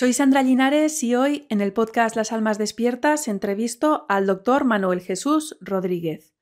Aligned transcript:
Soy 0.00 0.12
Sandra 0.12 0.44
Linares 0.44 1.02
y 1.02 1.16
hoy 1.16 1.44
en 1.48 1.60
el 1.60 1.72
podcast 1.72 2.14
Las 2.14 2.30
Almas 2.30 2.56
Despiertas 2.56 3.26
entrevisto 3.26 4.06
al 4.08 4.26
doctor 4.26 4.64
Manuel 4.64 5.00
Jesús 5.00 5.58
Rodríguez. 5.60 6.36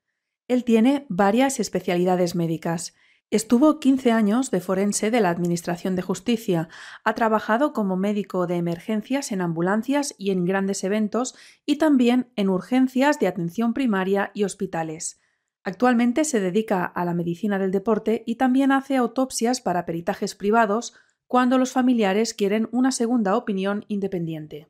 Él 0.47 0.63
tiene 0.63 1.07
varias 1.09 1.59
especialidades 1.59 2.35
médicas. 2.35 2.93
Estuvo 3.31 3.79
15 3.79 4.11
años 4.11 4.51
de 4.51 4.61
forense 4.61 5.09
de 5.09 5.21
la 5.21 5.31
Administración 5.31 5.95
de 5.95 6.03
Justicia, 6.03 6.69
ha 7.03 7.15
trabajado 7.15 7.73
como 7.73 7.97
médico 7.97 8.45
de 8.45 8.57
emergencias 8.57 9.31
en 9.31 9.41
ambulancias 9.41 10.13
y 10.19 10.29
en 10.29 10.45
grandes 10.45 10.83
eventos 10.83 11.33
y 11.65 11.77
también 11.77 12.31
en 12.35 12.49
urgencias 12.49 13.19
de 13.19 13.25
atención 13.25 13.73
primaria 13.73 14.29
y 14.35 14.43
hospitales. 14.43 15.19
Actualmente 15.63 16.25
se 16.25 16.39
dedica 16.39 16.85
a 16.85 17.05
la 17.05 17.15
medicina 17.15 17.57
del 17.57 17.71
deporte 17.71 18.21
y 18.27 18.35
también 18.35 18.71
hace 18.71 18.97
autopsias 18.97 19.61
para 19.61 19.87
peritajes 19.87 20.35
privados, 20.35 20.93
cuando 21.27 21.57
los 21.57 21.71
familiares 21.71 22.33
quieren 22.33 22.69
una 22.71 22.91
segunda 22.91 23.35
opinión 23.35 23.85
independiente. 23.87 24.69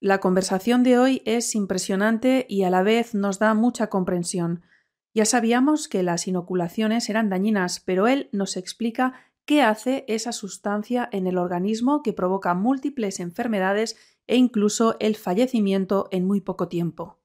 La 0.00 0.18
conversación 0.18 0.82
de 0.82 0.98
hoy 0.98 1.22
es 1.24 1.54
impresionante 1.54 2.46
y 2.48 2.62
a 2.62 2.70
la 2.70 2.82
vez 2.82 3.14
nos 3.14 3.38
da 3.38 3.54
mucha 3.54 3.88
comprensión. 3.88 4.62
Ya 5.14 5.24
sabíamos 5.24 5.88
que 5.88 6.02
las 6.02 6.28
inoculaciones 6.28 7.08
eran 7.08 7.28
dañinas, 7.28 7.80
pero 7.80 8.06
él 8.06 8.28
nos 8.32 8.56
explica 8.56 9.14
qué 9.46 9.62
hace 9.62 10.04
esa 10.06 10.32
sustancia 10.32 11.08
en 11.12 11.26
el 11.26 11.38
organismo 11.38 12.02
que 12.02 12.12
provoca 12.12 12.54
múltiples 12.54 13.20
enfermedades 13.20 13.96
e 14.26 14.36
incluso 14.36 14.96
el 15.00 15.16
fallecimiento 15.16 16.08
en 16.10 16.26
muy 16.26 16.40
poco 16.40 16.68
tiempo. 16.68 17.20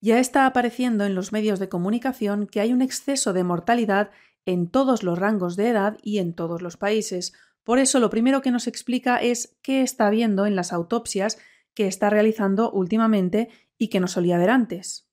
Ya 0.00 0.18
está 0.18 0.46
apareciendo 0.46 1.04
en 1.04 1.14
los 1.14 1.30
medios 1.30 1.58
de 1.58 1.68
comunicación 1.68 2.46
que 2.46 2.60
hay 2.60 2.72
un 2.72 2.82
exceso 2.82 3.32
de 3.32 3.44
mortalidad 3.44 4.10
en 4.46 4.70
todos 4.70 5.02
los 5.02 5.18
rangos 5.18 5.56
de 5.56 5.68
edad 5.68 5.98
y 6.02 6.18
en 6.18 6.34
todos 6.34 6.62
los 6.62 6.78
países, 6.78 7.34
por 7.64 7.78
eso 7.78 8.00
lo 8.00 8.10
primero 8.10 8.42
que 8.42 8.50
nos 8.50 8.66
explica 8.66 9.18
es 9.18 9.58
qué 9.62 9.82
está 9.82 10.10
viendo 10.10 10.46
en 10.46 10.56
las 10.56 10.72
autopsias 10.72 11.38
que 11.74 11.86
está 11.86 12.10
realizando 12.10 12.70
últimamente 12.70 13.48
y 13.78 13.88
que 13.88 14.00
no 14.00 14.08
solía 14.08 14.38
ver 14.38 14.50
antes. 14.50 15.08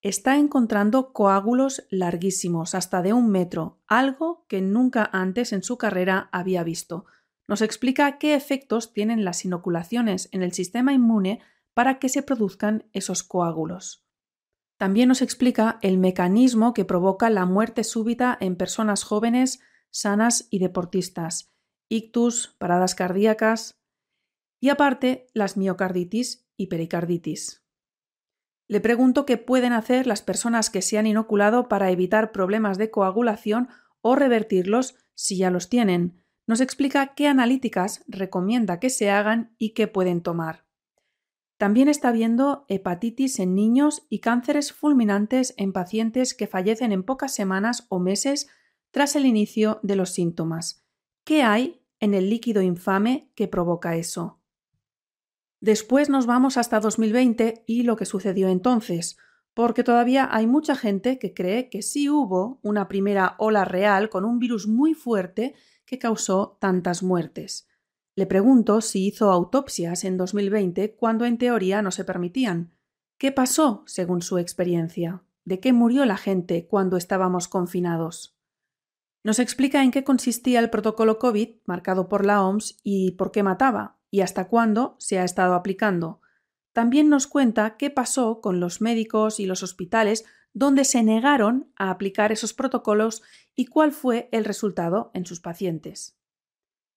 Está 0.00 0.36
encontrando 0.36 1.12
coágulos 1.12 1.86
larguísimos, 1.90 2.74
hasta 2.74 3.02
de 3.02 3.12
un 3.12 3.30
metro, 3.30 3.80
algo 3.86 4.46
que 4.48 4.60
nunca 4.60 5.08
antes 5.12 5.52
en 5.52 5.62
su 5.62 5.78
carrera 5.78 6.28
había 6.32 6.64
visto. 6.64 7.06
Nos 7.46 7.62
explica 7.62 8.18
qué 8.18 8.34
efectos 8.34 8.92
tienen 8.92 9.24
las 9.24 9.44
inoculaciones 9.44 10.28
en 10.32 10.42
el 10.42 10.52
sistema 10.52 10.92
inmune 10.92 11.40
para 11.74 11.98
que 11.98 12.08
se 12.08 12.22
produzcan 12.22 12.88
esos 12.92 13.22
coágulos. 13.22 14.04
También 14.76 15.08
nos 15.08 15.22
explica 15.22 15.78
el 15.82 15.98
mecanismo 15.98 16.74
que 16.74 16.84
provoca 16.84 17.30
la 17.30 17.46
muerte 17.46 17.84
súbita 17.84 18.36
en 18.40 18.56
personas 18.56 19.04
jóvenes, 19.04 19.60
sanas 19.90 20.48
y 20.50 20.58
deportistas, 20.58 21.51
ictus, 21.92 22.54
paradas 22.58 22.94
cardíacas 22.94 23.78
y 24.60 24.70
aparte 24.70 25.26
las 25.34 25.56
miocarditis 25.56 26.48
y 26.56 26.68
pericarditis. 26.68 27.62
Le 28.66 28.80
pregunto 28.80 29.26
qué 29.26 29.36
pueden 29.36 29.74
hacer 29.74 30.06
las 30.06 30.22
personas 30.22 30.70
que 30.70 30.80
se 30.80 30.96
han 30.96 31.06
inoculado 31.06 31.68
para 31.68 31.90
evitar 31.90 32.32
problemas 32.32 32.78
de 32.78 32.90
coagulación 32.90 33.68
o 34.00 34.16
revertirlos 34.16 34.94
si 35.14 35.36
ya 35.36 35.50
los 35.50 35.68
tienen. 35.68 36.24
Nos 36.46 36.60
explica 36.60 37.14
qué 37.14 37.28
analíticas 37.28 38.02
recomienda 38.08 38.80
que 38.80 38.88
se 38.88 39.10
hagan 39.10 39.54
y 39.58 39.74
qué 39.74 39.86
pueden 39.88 40.22
tomar. 40.22 40.64
También 41.58 41.88
está 41.88 42.10
viendo 42.10 42.64
hepatitis 42.68 43.38
en 43.38 43.54
niños 43.54 44.06
y 44.08 44.20
cánceres 44.20 44.72
fulminantes 44.72 45.54
en 45.58 45.72
pacientes 45.72 46.32
que 46.34 46.46
fallecen 46.46 46.90
en 46.90 47.02
pocas 47.02 47.34
semanas 47.34 47.86
o 47.90 47.98
meses 47.98 48.48
tras 48.90 49.14
el 49.14 49.26
inicio 49.26 49.78
de 49.82 49.96
los 49.96 50.10
síntomas. 50.10 50.86
¿Qué 51.24 51.42
hay 51.42 51.81
en 52.02 52.14
el 52.14 52.28
líquido 52.28 52.62
infame 52.62 53.30
que 53.36 53.46
provoca 53.46 53.94
eso. 53.94 54.40
Después 55.60 56.10
nos 56.10 56.26
vamos 56.26 56.56
hasta 56.56 56.80
2020 56.80 57.62
y 57.64 57.84
lo 57.84 57.94
que 57.94 58.06
sucedió 58.06 58.48
entonces, 58.48 59.16
porque 59.54 59.84
todavía 59.84 60.28
hay 60.30 60.48
mucha 60.48 60.74
gente 60.74 61.20
que 61.20 61.32
cree 61.32 61.70
que 61.70 61.80
sí 61.80 62.10
hubo 62.10 62.58
una 62.62 62.88
primera 62.88 63.36
ola 63.38 63.64
real 63.64 64.10
con 64.10 64.24
un 64.24 64.40
virus 64.40 64.66
muy 64.66 64.94
fuerte 64.94 65.54
que 65.86 66.00
causó 66.00 66.58
tantas 66.60 67.04
muertes. 67.04 67.68
Le 68.16 68.26
pregunto 68.26 68.80
si 68.80 69.06
hizo 69.06 69.30
autopsias 69.30 70.02
en 70.02 70.16
2020 70.16 70.96
cuando 70.96 71.24
en 71.24 71.38
teoría 71.38 71.82
no 71.82 71.92
se 71.92 72.04
permitían. 72.04 72.74
¿Qué 73.16 73.30
pasó 73.30 73.84
según 73.86 74.22
su 74.22 74.38
experiencia? 74.38 75.22
¿De 75.44 75.60
qué 75.60 75.72
murió 75.72 76.04
la 76.04 76.16
gente 76.16 76.66
cuando 76.66 76.96
estábamos 76.96 77.46
confinados? 77.46 78.36
Nos 79.24 79.38
explica 79.38 79.82
en 79.82 79.92
qué 79.92 80.02
consistía 80.02 80.58
el 80.58 80.70
protocolo 80.70 81.18
COVID 81.18 81.50
marcado 81.64 82.08
por 82.08 82.26
la 82.26 82.42
OMS 82.42 82.78
y 82.82 83.12
por 83.12 83.30
qué 83.30 83.42
mataba 83.42 83.98
y 84.10 84.20
hasta 84.20 84.48
cuándo 84.48 84.96
se 84.98 85.18
ha 85.18 85.24
estado 85.24 85.54
aplicando. 85.54 86.20
También 86.72 87.08
nos 87.08 87.26
cuenta 87.26 87.76
qué 87.76 87.90
pasó 87.90 88.40
con 88.40 88.58
los 88.58 88.80
médicos 88.80 89.38
y 89.38 89.46
los 89.46 89.62
hospitales 89.62 90.24
donde 90.54 90.84
se 90.84 91.02
negaron 91.02 91.72
a 91.76 91.90
aplicar 91.90 92.32
esos 92.32 92.52
protocolos 92.52 93.22
y 93.54 93.66
cuál 93.66 93.92
fue 93.92 94.28
el 94.32 94.44
resultado 94.44 95.10
en 95.14 95.24
sus 95.24 95.40
pacientes. 95.40 96.18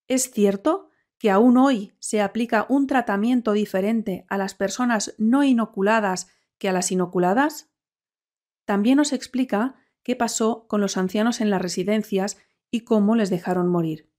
¿Es 0.07 0.31
cierto 0.31 0.89
que 1.17 1.31
aún 1.31 1.57
hoy 1.57 1.93
se 1.99 2.21
aplica 2.21 2.65
un 2.69 2.87
tratamiento 2.87 3.53
diferente 3.53 4.25
a 4.29 4.37
las 4.37 4.55
personas 4.55 5.15
no 5.17 5.43
inoculadas 5.43 6.27
que 6.57 6.69
a 6.69 6.73
las 6.73 6.91
inoculadas? 6.91 7.69
También 8.65 8.97
nos 8.97 9.13
explica 9.13 9.75
qué 10.05 10.15
pasó 10.15 10.67
con 10.67 10.79
los 10.79 10.95
ancianos 10.95 11.41
en 11.41 11.49
las 11.49 11.61
residencias 11.61 12.37
y 12.71 12.81
cómo 12.81 13.15
les 13.15 13.29
dejaron 13.29 13.67
morir. 13.67 14.09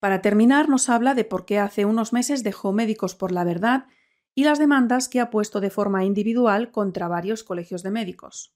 Para 0.00 0.22
terminar, 0.22 0.68
nos 0.68 0.88
habla 0.88 1.14
de 1.14 1.24
por 1.24 1.44
qué 1.44 1.58
hace 1.58 1.84
unos 1.84 2.12
meses 2.12 2.42
dejó 2.42 2.72
Médicos 2.72 3.14
por 3.14 3.30
la 3.30 3.44
Verdad 3.44 3.86
y 4.34 4.44
las 4.44 4.58
demandas 4.58 5.08
que 5.08 5.20
ha 5.20 5.30
puesto 5.30 5.60
de 5.60 5.70
forma 5.70 6.04
individual 6.04 6.70
contra 6.72 7.08
varios 7.08 7.44
colegios 7.44 7.82
de 7.82 7.90
médicos. 7.90 8.54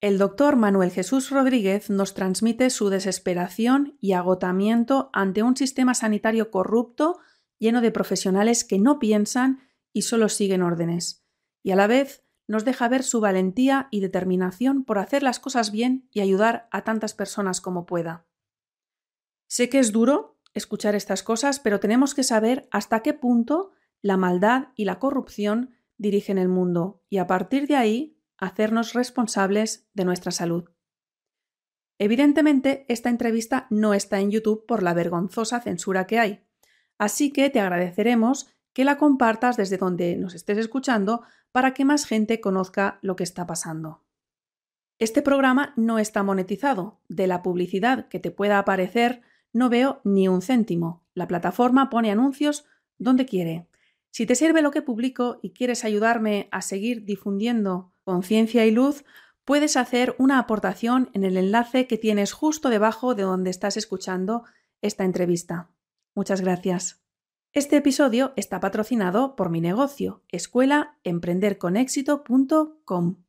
El 0.00 0.18
doctor 0.18 0.56
Manuel 0.56 0.90
Jesús 0.90 1.30
Rodríguez 1.30 1.90
nos 1.90 2.14
transmite 2.14 2.70
su 2.70 2.88
desesperación 2.88 3.96
y 4.00 4.12
agotamiento 4.12 5.10
ante 5.12 5.42
un 5.42 5.56
sistema 5.56 5.94
sanitario 5.94 6.50
corrupto 6.50 7.18
lleno 7.58 7.80
de 7.80 7.90
profesionales 7.90 8.64
que 8.64 8.78
no 8.78 8.98
piensan 8.98 9.60
y 9.92 10.02
solo 10.02 10.28
siguen 10.28 10.62
órdenes, 10.62 11.24
y 11.62 11.70
a 11.70 11.76
la 11.76 11.86
vez 11.86 12.23
nos 12.46 12.64
deja 12.64 12.88
ver 12.88 13.02
su 13.02 13.20
valentía 13.20 13.88
y 13.90 14.00
determinación 14.00 14.84
por 14.84 14.98
hacer 14.98 15.22
las 15.22 15.40
cosas 15.40 15.70
bien 15.70 16.08
y 16.12 16.20
ayudar 16.20 16.68
a 16.70 16.82
tantas 16.82 17.14
personas 17.14 17.60
como 17.60 17.86
pueda. 17.86 18.26
Sé 19.46 19.68
que 19.68 19.78
es 19.78 19.92
duro 19.92 20.38
escuchar 20.52 20.94
estas 20.94 21.22
cosas, 21.22 21.60
pero 21.60 21.80
tenemos 21.80 22.14
que 22.14 22.22
saber 22.22 22.68
hasta 22.70 23.00
qué 23.00 23.12
punto 23.12 23.72
la 24.02 24.16
maldad 24.16 24.68
y 24.76 24.84
la 24.84 24.98
corrupción 24.98 25.70
dirigen 25.96 26.38
el 26.38 26.48
mundo 26.48 27.02
y 27.08 27.18
a 27.18 27.26
partir 27.26 27.66
de 27.66 27.76
ahí 27.76 28.18
hacernos 28.36 28.92
responsables 28.92 29.88
de 29.94 30.04
nuestra 30.04 30.32
salud. 30.32 30.70
Evidentemente, 31.98 32.84
esta 32.88 33.08
entrevista 33.08 33.66
no 33.70 33.94
está 33.94 34.20
en 34.20 34.30
YouTube 34.30 34.66
por 34.66 34.82
la 34.82 34.94
vergonzosa 34.94 35.60
censura 35.60 36.06
que 36.06 36.18
hay, 36.18 36.44
así 36.98 37.32
que 37.32 37.50
te 37.50 37.60
agradeceremos 37.60 38.48
que 38.72 38.84
la 38.84 38.98
compartas 38.98 39.56
desde 39.56 39.78
donde 39.78 40.16
nos 40.16 40.34
estés 40.34 40.58
escuchando 40.58 41.22
para 41.54 41.72
que 41.72 41.84
más 41.84 42.04
gente 42.04 42.40
conozca 42.40 42.98
lo 43.00 43.14
que 43.14 43.22
está 43.22 43.46
pasando. 43.46 44.02
Este 44.98 45.22
programa 45.22 45.72
no 45.76 46.00
está 46.00 46.24
monetizado. 46.24 46.98
De 47.08 47.28
la 47.28 47.44
publicidad 47.44 48.08
que 48.08 48.18
te 48.18 48.32
pueda 48.32 48.58
aparecer 48.58 49.22
no 49.52 49.68
veo 49.68 50.00
ni 50.02 50.26
un 50.26 50.42
céntimo. 50.42 51.04
La 51.14 51.28
plataforma 51.28 51.90
pone 51.90 52.10
anuncios 52.10 52.66
donde 52.98 53.24
quiere. 53.24 53.68
Si 54.10 54.26
te 54.26 54.34
sirve 54.34 54.62
lo 54.62 54.72
que 54.72 54.82
publico 54.82 55.38
y 55.42 55.52
quieres 55.52 55.84
ayudarme 55.84 56.48
a 56.50 56.60
seguir 56.60 57.04
difundiendo 57.04 57.92
conciencia 58.02 58.66
y 58.66 58.72
luz, 58.72 59.04
puedes 59.44 59.76
hacer 59.76 60.16
una 60.18 60.40
aportación 60.40 61.08
en 61.12 61.22
el 61.22 61.36
enlace 61.36 61.86
que 61.86 61.98
tienes 61.98 62.32
justo 62.32 62.68
debajo 62.68 63.14
de 63.14 63.22
donde 63.22 63.50
estás 63.50 63.76
escuchando 63.76 64.42
esta 64.82 65.04
entrevista. 65.04 65.70
Muchas 66.16 66.40
gracias. 66.40 67.03
Este 67.54 67.76
episodio 67.76 68.32
está 68.34 68.58
patrocinado 68.58 69.36
por 69.36 69.48
mi 69.48 69.60
negocio, 69.60 70.24
escuelaemprenderconexito.com. 70.30 73.24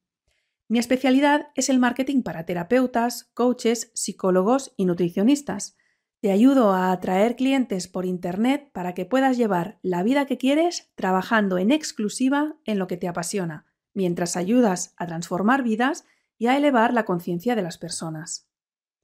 Mi 0.67 0.79
especialidad 0.79 1.49
es 1.53 1.69
el 1.69 1.77
marketing 1.77 2.23
para 2.23 2.43
terapeutas, 2.43 3.25
coaches, 3.35 3.91
psicólogos 3.93 4.73
y 4.77 4.85
nutricionistas. 4.85 5.77
Te 6.21 6.31
ayudo 6.31 6.71
a 6.71 6.91
atraer 6.91 7.35
clientes 7.35 7.87
por 7.87 8.07
Internet 8.07 8.71
para 8.73 8.95
que 8.95 9.05
puedas 9.05 9.37
llevar 9.37 9.77
la 9.83 10.01
vida 10.01 10.25
que 10.25 10.39
quieres 10.39 10.91
trabajando 10.95 11.59
en 11.59 11.69
exclusiva 11.69 12.55
en 12.65 12.79
lo 12.79 12.87
que 12.87 12.97
te 12.97 13.07
apasiona, 13.07 13.67
mientras 13.93 14.37
ayudas 14.37 14.95
a 14.97 15.05
transformar 15.05 15.61
vidas 15.61 16.03
y 16.39 16.47
a 16.47 16.57
elevar 16.57 16.95
la 16.95 17.05
conciencia 17.05 17.55
de 17.55 17.61
las 17.61 17.77
personas. 17.77 18.49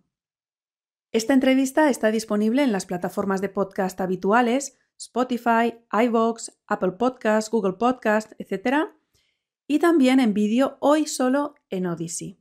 Esta 1.11 1.33
entrevista 1.33 1.89
está 1.89 2.11
disponible 2.11 2.63
en 2.63 2.71
las 2.71 2.85
plataformas 2.85 3.41
de 3.41 3.49
podcast 3.49 3.99
habituales 4.01 4.77
Spotify, 4.97 5.75
iVoox, 5.91 6.51
Apple 6.67 6.93
Podcasts, 6.93 7.51
Google 7.51 7.73
Podcasts, 7.73 8.33
etc. 8.39 8.87
Y 9.67 9.79
también 9.79 10.19
en 10.19 10.33
vídeo 10.33 10.77
hoy 10.79 11.05
solo 11.07 11.55
en 11.69 11.85
Odyssey. 11.85 12.39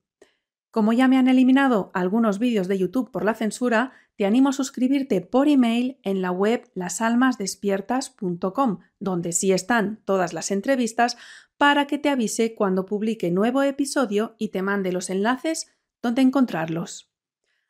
Como 0.71 0.93
ya 0.93 1.06
me 1.06 1.19
han 1.19 1.29
eliminado 1.29 1.93
algunos 1.95 2.41
vídeos 2.41 2.67
de 2.67 2.79
YouTube 2.79 3.12
por 3.12 3.25
la 3.25 3.35
censura, 3.35 3.93
te 4.17 4.27
animo 4.27 4.49
a 4.49 4.53
suscribirte 4.53 5.21
por 5.21 5.47
email 5.49 6.01
en 6.03 6.21
la 6.21 6.33
web 6.33 6.69
lasalmasdespiertas.com, 6.75 8.81
donde 8.99 9.31
sí 9.33 9.53
están 9.53 10.03
todas 10.05 10.33
las 10.33 10.51
entrevistas, 10.51 11.17
para 11.56 11.87
que 11.87 11.99
te 11.99 12.09
avise 12.09 12.56
cuando 12.56 12.87
publique 12.87 13.31
nuevo 13.31 13.62
episodio 13.62 14.35
y 14.37 14.49
te 14.49 14.62
mande 14.62 14.91
los 14.91 15.11
enlaces 15.11 15.71
donde 16.03 16.23
encontrarlos. 16.23 17.14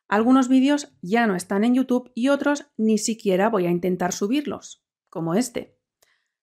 Algunos 0.08 0.48
vídeos 0.48 0.94
ya 1.00 1.26
no 1.26 1.34
están 1.34 1.64
en 1.64 1.74
YouTube 1.74 2.10
y 2.14 2.28
otros 2.28 2.66
ni 2.76 2.98
siquiera 2.98 3.48
voy 3.48 3.66
a 3.66 3.70
intentar 3.70 4.12
subirlos, 4.12 4.84
como 5.08 5.34
este. 5.34 5.78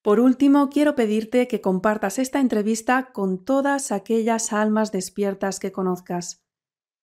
Por 0.01 0.19
último, 0.19 0.69
quiero 0.69 0.95
pedirte 0.95 1.47
que 1.47 1.61
compartas 1.61 2.17
esta 2.17 2.39
entrevista 2.39 3.11
con 3.13 3.45
todas 3.45 3.91
aquellas 3.91 4.51
almas 4.51 4.91
despiertas 4.91 5.59
que 5.59 5.71
conozcas. 5.71 6.43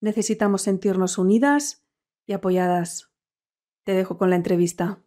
Necesitamos 0.00 0.62
sentirnos 0.62 1.16
unidas 1.16 1.86
y 2.26 2.32
apoyadas. 2.32 3.12
Te 3.84 3.92
dejo 3.92 4.18
con 4.18 4.30
la 4.30 4.36
entrevista. 4.36 5.04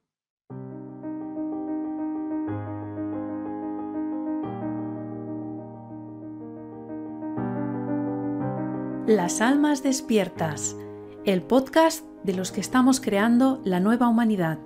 Las 9.06 9.42
almas 9.42 9.84
despiertas 9.84 10.78
el 11.26 11.44
podcast 11.44 12.06
de 12.24 12.34
los 12.34 12.52
que 12.52 12.62
estamos 12.62 13.00
creando 13.00 13.62
la 13.64 13.80
nueva 13.80 14.08
humanidad. 14.08 14.58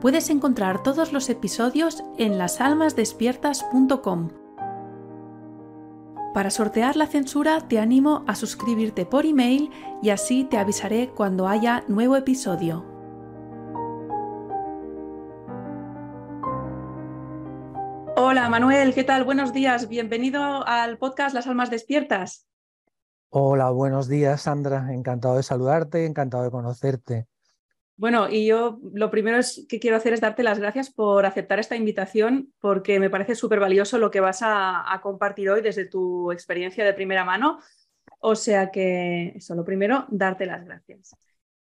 Puedes 0.00 0.30
encontrar 0.30 0.82
todos 0.82 1.12
los 1.12 1.28
episodios 1.28 2.02
en 2.16 2.38
lasalmasdespiertas.com. 2.38 4.30
Para 6.32 6.48
sortear 6.50 6.96
la 6.96 7.06
censura 7.06 7.68
te 7.68 7.78
animo 7.78 8.24
a 8.26 8.34
suscribirte 8.36 9.04
por 9.04 9.26
email 9.26 9.70
y 10.02 10.08
así 10.10 10.44
te 10.44 10.56
avisaré 10.56 11.10
cuando 11.10 11.46
haya 11.46 11.84
nuevo 11.88 12.16
episodio. 12.16 12.86
Hola 18.16 18.48
Manuel, 18.48 18.94
¿qué 18.94 19.04
tal? 19.04 19.24
Buenos 19.24 19.52
días, 19.52 19.88
bienvenido 19.88 20.66
al 20.66 20.96
podcast 20.98 21.34
Las 21.34 21.46
Almas 21.46 21.70
Despiertas. 21.70 22.49
Hola, 23.32 23.70
buenos 23.70 24.08
días, 24.08 24.42
Sandra. 24.42 24.92
Encantado 24.92 25.36
de 25.36 25.44
saludarte, 25.44 26.04
encantado 26.04 26.42
de 26.42 26.50
conocerte. 26.50 27.28
Bueno, 27.96 28.28
y 28.28 28.44
yo 28.44 28.80
lo 28.92 29.08
primero 29.08 29.38
que 29.68 29.78
quiero 29.78 29.96
hacer 29.96 30.12
es 30.12 30.20
darte 30.20 30.42
las 30.42 30.58
gracias 30.58 30.90
por 30.90 31.24
aceptar 31.24 31.60
esta 31.60 31.76
invitación, 31.76 32.52
porque 32.58 32.98
me 32.98 33.08
parece 33.08 33.36
súper 33.36 33.60
valioso 33.60 33.98
lo 33.98 34.10
que 34.10 34.18
vas 34.18 34.40
a, 34.42 34.98
compartir 35.00 35.48
hoy 35.48 35.60
desde 35.60 35.84
tu 35.84 36.32
experiencia 36.32 36.84
de 36.84 36.92
primera 36.92 37.24
mano. 37.24 37.60
O 38.18 38.34
sea 38.34 38.72
que 38.72 39.34
eso, 39.36 39.54
lo 39.54 39.64
primero, 39.64 40.06
darte 40.08 40.44
las 40.44 40.64
gracias. 40.64 41.14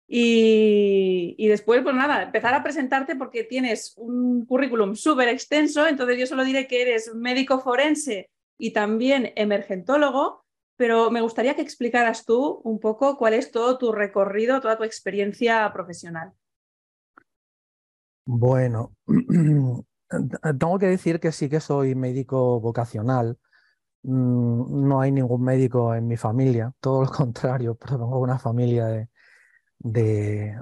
Y, 0.08 1.36
y, 1.38 1.48
después, 1.50 1.82
pues 1.84 1.94
nada, 1.94 2.24
empezar 2.24 2.54
a 2.54 2.64
presentarte 2.64 3.18
porque 3.18 3.44
tienes 3.44 3.96
un 3.98 4.46
currículum 4.46 4.96
súper 4.96 5.28
extenso, 5.28 5.88
entonces 5.88 6.18
yo 6.18 6.26
solo 6.26 6.46
diré 6.46 6.68
que 6.68 6.84
eres 6.84 7.14
médico 7.14 7.60
forense 7.60 8.30
y 8.58 8.72
también 8.72 9.34
emergentólogo, 9.36 10.46
pero 10.80 11.12
me 11.12 11.20
gustaría 11.20 11.56
que 11.58 11.62
explicaras 11.62 12.24
tú 12.24 12.62
un 12.64 12.80
poco 12.80 13.18
cuál 13.18 13.34
es 13.34 13.52
todo 13.52 13.78
tu 13.78 13.92
recorrido, 13.92 14.62
toda 14.62 14.78
tu 14.78 14.86
experiencia 14.86 15.70
profesional. 15.74 16.31
Bueno, 18.24 18.94
tengo 20.58 20.80
que 20.80 20.86
decir 20.86 21.20
que 21.20 21.34
sí 21.34 21.50
que 21.50 21.60
soy 21.60 21.96
médico 21.96 22.62
vocacional. 22.62 23.38
Mm, 24.04 24.88
no 24.88 25.02
hay 25.02 25.12
ningún 25.12 25.44
médico 25.44 25.94
en 25.94 26.08
mi 26.08 26.16
familia, 26.16 26.74
todo 26.80 27.04
lo 27.04 27.12
contrario, 27.12 27.75
tengo 27.75 28.18
una 28.18 28.40
familia 28.40 28.86
de, 28.86 29.10
de, 29.80 30.58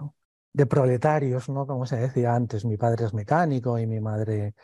de 0.52 0.66
proletarios, 0.66 1.48
¿no? 1.48 1.68
Como 1.68 1.86
se 1.86 1.98
decía 1.98 2.34
antes, 2.34 2.66
mi 2.66 2.76
padre 2.78 3.06
es 3.06 3.14
mecánico 3.14 3.78
y 3.78 3.86
mi 3.86 4.00
madre 4.00 4.56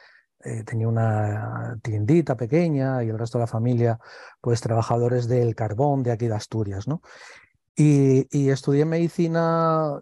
eh, 0.44 0.64
tenía 0.64 0.88
una 0.88 1.78
tiendita 1.82 2.36
pequeña 2.36 3.04
y 3.04 3.10
el 3.10 3.20
resto 3.20 3.38
de 3.38 3.44
la 3.44 3.48
familia, 3.48 4.00
pues 4.42 4.62
trabajadores 4.62 5.28
del 5.28 5.56
carbón 5.56 6.04
de 6.04 6.12
aquí 6.12 6.28
de 6.28 6.36
Asturias, 6.36 6.88
¿no? 6.88 7.02
Y, 7.76 8.50
estudié 8.50 8.86
medicina 8.86 10.00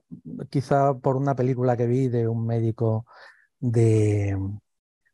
quizá 0.49 0.93
por 0.95 1.15
una 1.15 1.35
película 1.35 1.77
que 1.77 1.87
vi 1.87 2.09
de 2.09 2.27
un 2.27 2.45
médico 2.45 3.05
de 3.59 4.35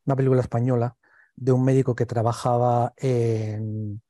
una 0.06 0.16
película 0.16 0.42
española 0.42 0.98
de 1.36 1.52
un 1.52 1.64
médico 1.64 1.96
que 1.96 2.06
trabajaba 2.08 2.94
en, 2.98 4.02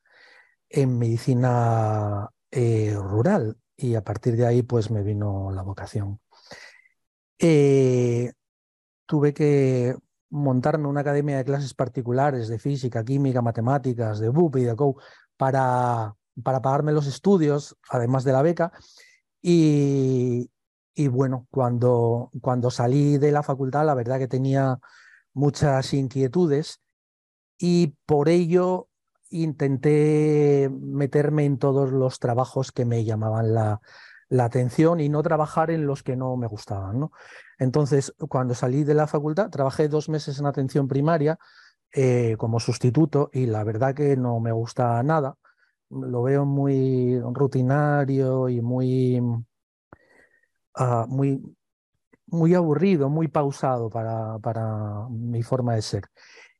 en 0.70 0.98
medicina 0.98 2.30
eh, 2.52 2.96
rural 2.98 3.58
y 3.76 3.96
a 3.96 4.04
partir 4.04 4.36
de 4.38 4.46
ahí 4.46 4.64
pues 4.64 4.90
me 4.92 5.04
vino 5.04 5.52
la 5.52 5.62
vocación. 5.62 6.20
Eh, 7.40 8.32
tuve 9.06 9.34
que 9.34 9.96
montarme 10.30 10.88
una 10.88 11.02
academia 11.02 11.38
de 11.38 11.46
clases 11.46 11.74
particulares 11.74 12.48
de 12.48 12.60
física, 12.60 13.04
química, 13.04 13.42
matemáticas, 13.42 14.20
de 14.20 14.30
BUP 14.30 14.58
y 14.58 14.64
de 14.64 14.76
COU 14.76 14.98
para, 15.38 16.16
para 16.44 16.62
pagarme 16.62 16.92
los 16.92 17.08
estudios, 17.08 17.78
además 17.90 18.24
de 18.24 18.34
la 18.34 18.42
beca. 18.42 18.72
Y, 19.42 20.50
y 20.94 21.08
bueno, 21.08 21.48
cuando, 21.52 22.32
cuando 22.42 22.72
salí 22.72 23.18
de 23.18 23.32
la 23.32 23.44
facultad, 23.44 23.86
la 23.86 23.96
verdad 23.96 24.20
que 24.20 24.28
tenía 24.28 24.80
muchas 25.34 25.94
inquietudes 25.94 26.82
y 27.58 27.96
por 28.06 28.30
ello 28.30 28.90
intenté 29.30 30.70
meterme 30.72 31.46
en 31.46 31.58
todos 31.58 31.92
los 31.92 32.20
trabajos 32.20 32.72
que 32.72 32.86
me 32.86 33.04
llamaban 33.04 33.54
la, 33.54 33.82
la 34.30 34.46
atención 34.46 35.00
y 35.00 35.10
no 35.10 35.24
trabajar 35.24 35.72
en 35.72 35.86
los 35.88 36.04
que 36.04 36.16
no 36.16 36.36
me 36.36 36.48
gustaban. 36.48 37.00
¿no? 37.00 37.12
Entonces, 37.58 38.14
cuando 38.30 38.54
salí 38.54 38.84
de 38.84 38.94
la 38.94 39.08
facultad, 39.08 39.50
trabajé 39.50 39.88
dos 39.88 40.10
meses 40.10 40.40
en 40.40 40.46
atención 40.46 40.88
primaria 40.88 41.38
eh, 41.94 42.36
como 42.38 42.60
sustituto 42.60 43.30
y 43.34 43.46
la 43.46 43.64
verdad 43.64 43.96
que 43.96 44.18
no 44.18 44.40
me 44.40 44.52
gusta 44.52 45.02
nada. 45.04 45.36
Lo 45.90 46.24
veo 46.24 46.46
muy 46.46 47.20
rutinario 47.20 48.50
y 48.50 48.62
muy, 48.62 49.22
ah, 50.76 51.06
muy, 51.08 51.42
muy 52.28 52.54
aburrido, 52.54 53.10
muy 53.10 53.30
pausado 53.30 53.90
para, 53.90 54.38
para 54.40 55.08
mi 55.10 55.44
forma 55.44 55.76
de 55.76 55.82
ser. 55.82 56.04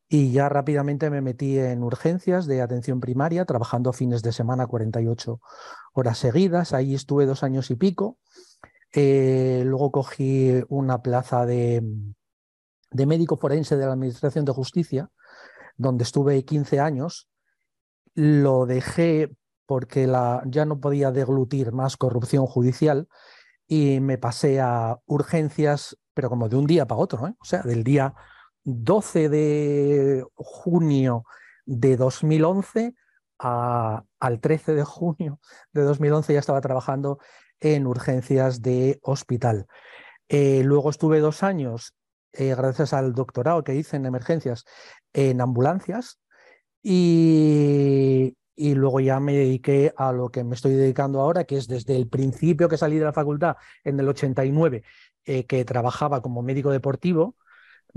Y 0.10 0.32
ya 0.32 0.48
rápidamente 0.48 1.10
me 1.10 1.22
metí 1.22 1.60
en 1.60 1.84
urgencias 1.84 2.48
de 2.48 2.62
atención 2.62 3.02
primaria, 3.02 3.44
trabajando 3.46 3.92
fines 3.92 4.22
de 4.24 4.32
semana 4.32 4.68
48 4.68 5.42
horas 5.94 6.18
seguidas. 6.18 6.74
Ahí 6.74 6.96
estuve 6.96 7.26
dos 7.26 7.44
años 7.44 7.70
y 7.72 7.76
pico. 7.76 8.18
Eh, 8.94 9.64
luego 9.66 9.92
cogí 9.92 10.64
una 10.70 11.02
plaza 11.02 11.46
de, 11.46 11.84
de, 12.92 13.06
médico 13.06 13.36
forense 13.36 13.76
de 13.76 13.86
la 13.86 13.94
Administración 13.94 14.46
de 14.46 14.54
Justicia, 14.54 15.10
donde 15.76 16.06
estuve 16.06 16.46
15 16.46 16.80
años. 16.80 17.28
Lo 18.14 18.66
dejé 18.66 19.36
porque 19.66 20.08
la, 20.08 20.42
ya 20.46 20.64
no 20.64 20.80
podía 20.80 21.12
deglutir 21.12 21.74
más 21.74 21.98
corrupción 21.98 22.46
judicial 22.46 23.10
y 23.68 24.00
me 24.00 24.18
pasé 24.18 24.62
a 24.62 24.98
urgencias, 25.06 25.98
pero 26.14 26.30
como 26.30 26.48
de 26.48 26.56
un 26.56 26.66
día 26.66 26.88
para 26.88 27.02
otro, 27.02 27.28
¿eh? 27.28 27.36
o 27.40 27.46
sea, 27.46 27.62
del 27.64 27.84
día 27.84 28.16
12 28.68 29.30
de 29.30 30.26
junio 30.36 31.24
de 31.66 31.96
2011 31.96 32.96
al 33.40 34.40
13 34.42 34.74
de 34.74 34.84
junio 34.84 35.40
de 35.72 35.84
2011 35.84 36.34
ya 36.34 36.40
estaba 36.40 36.60
trabajando 36.60 37.20
en 37.62 37.88
urgencias 37.88 38.62
de 38.62 39.00
hospital. 39.04 39.68
Eh, 40.28 40.64
luego 40.66 40.90
estuve 40.90 41.22
dos 41.22 41.44
años, 41.44 41.94
eh, 42.34 42.54
gracias 42.56 42.92
al 42.92 43.14
doctorado 43.14 43.64
que 43.64 43.74
hice 43.74 43.96
en 43.96 44.06
emergencias, 44.06 44.66
en 45.14 45.40
ambulancias 45.40 46.20
y, 46.84 48.36
y, 48.54 48.76
luego 48.76 49.00
ya 49.00 49.22
me 49.22 49.34
dediqué 49.34 49.94
a 49.96 50.12
lo 50.12 50.30
que 50.30 50.44
me 50.44 50.56
estoy 50.56 50.74
dedicando 50.74 51.22
ahora, 51.22 51.46
que 51.46 51.56
es 51.56 51.68
desde 51.68 51.96
el 51.96 52.10
principio 52.10 52.68
que 52.68 52.78
salí 52.78 52.98
de 52.98 53.06
la 53.06 53.14
facultad 53.14 53.56
en 53.86 53.98
el 53.98 54.10
89, 54.10 54.84
eh, 55.24 55.46
que 55.46 55.64
trabajaba 55.64 56.22
como 56.22 56.42
médico 56.42 56.72
deportivo 56.72 57.38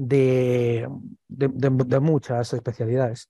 de, 0.07 0.89
de 1.29 2.01
muchas 2.01 2.53
especialidades. 2.53 3.29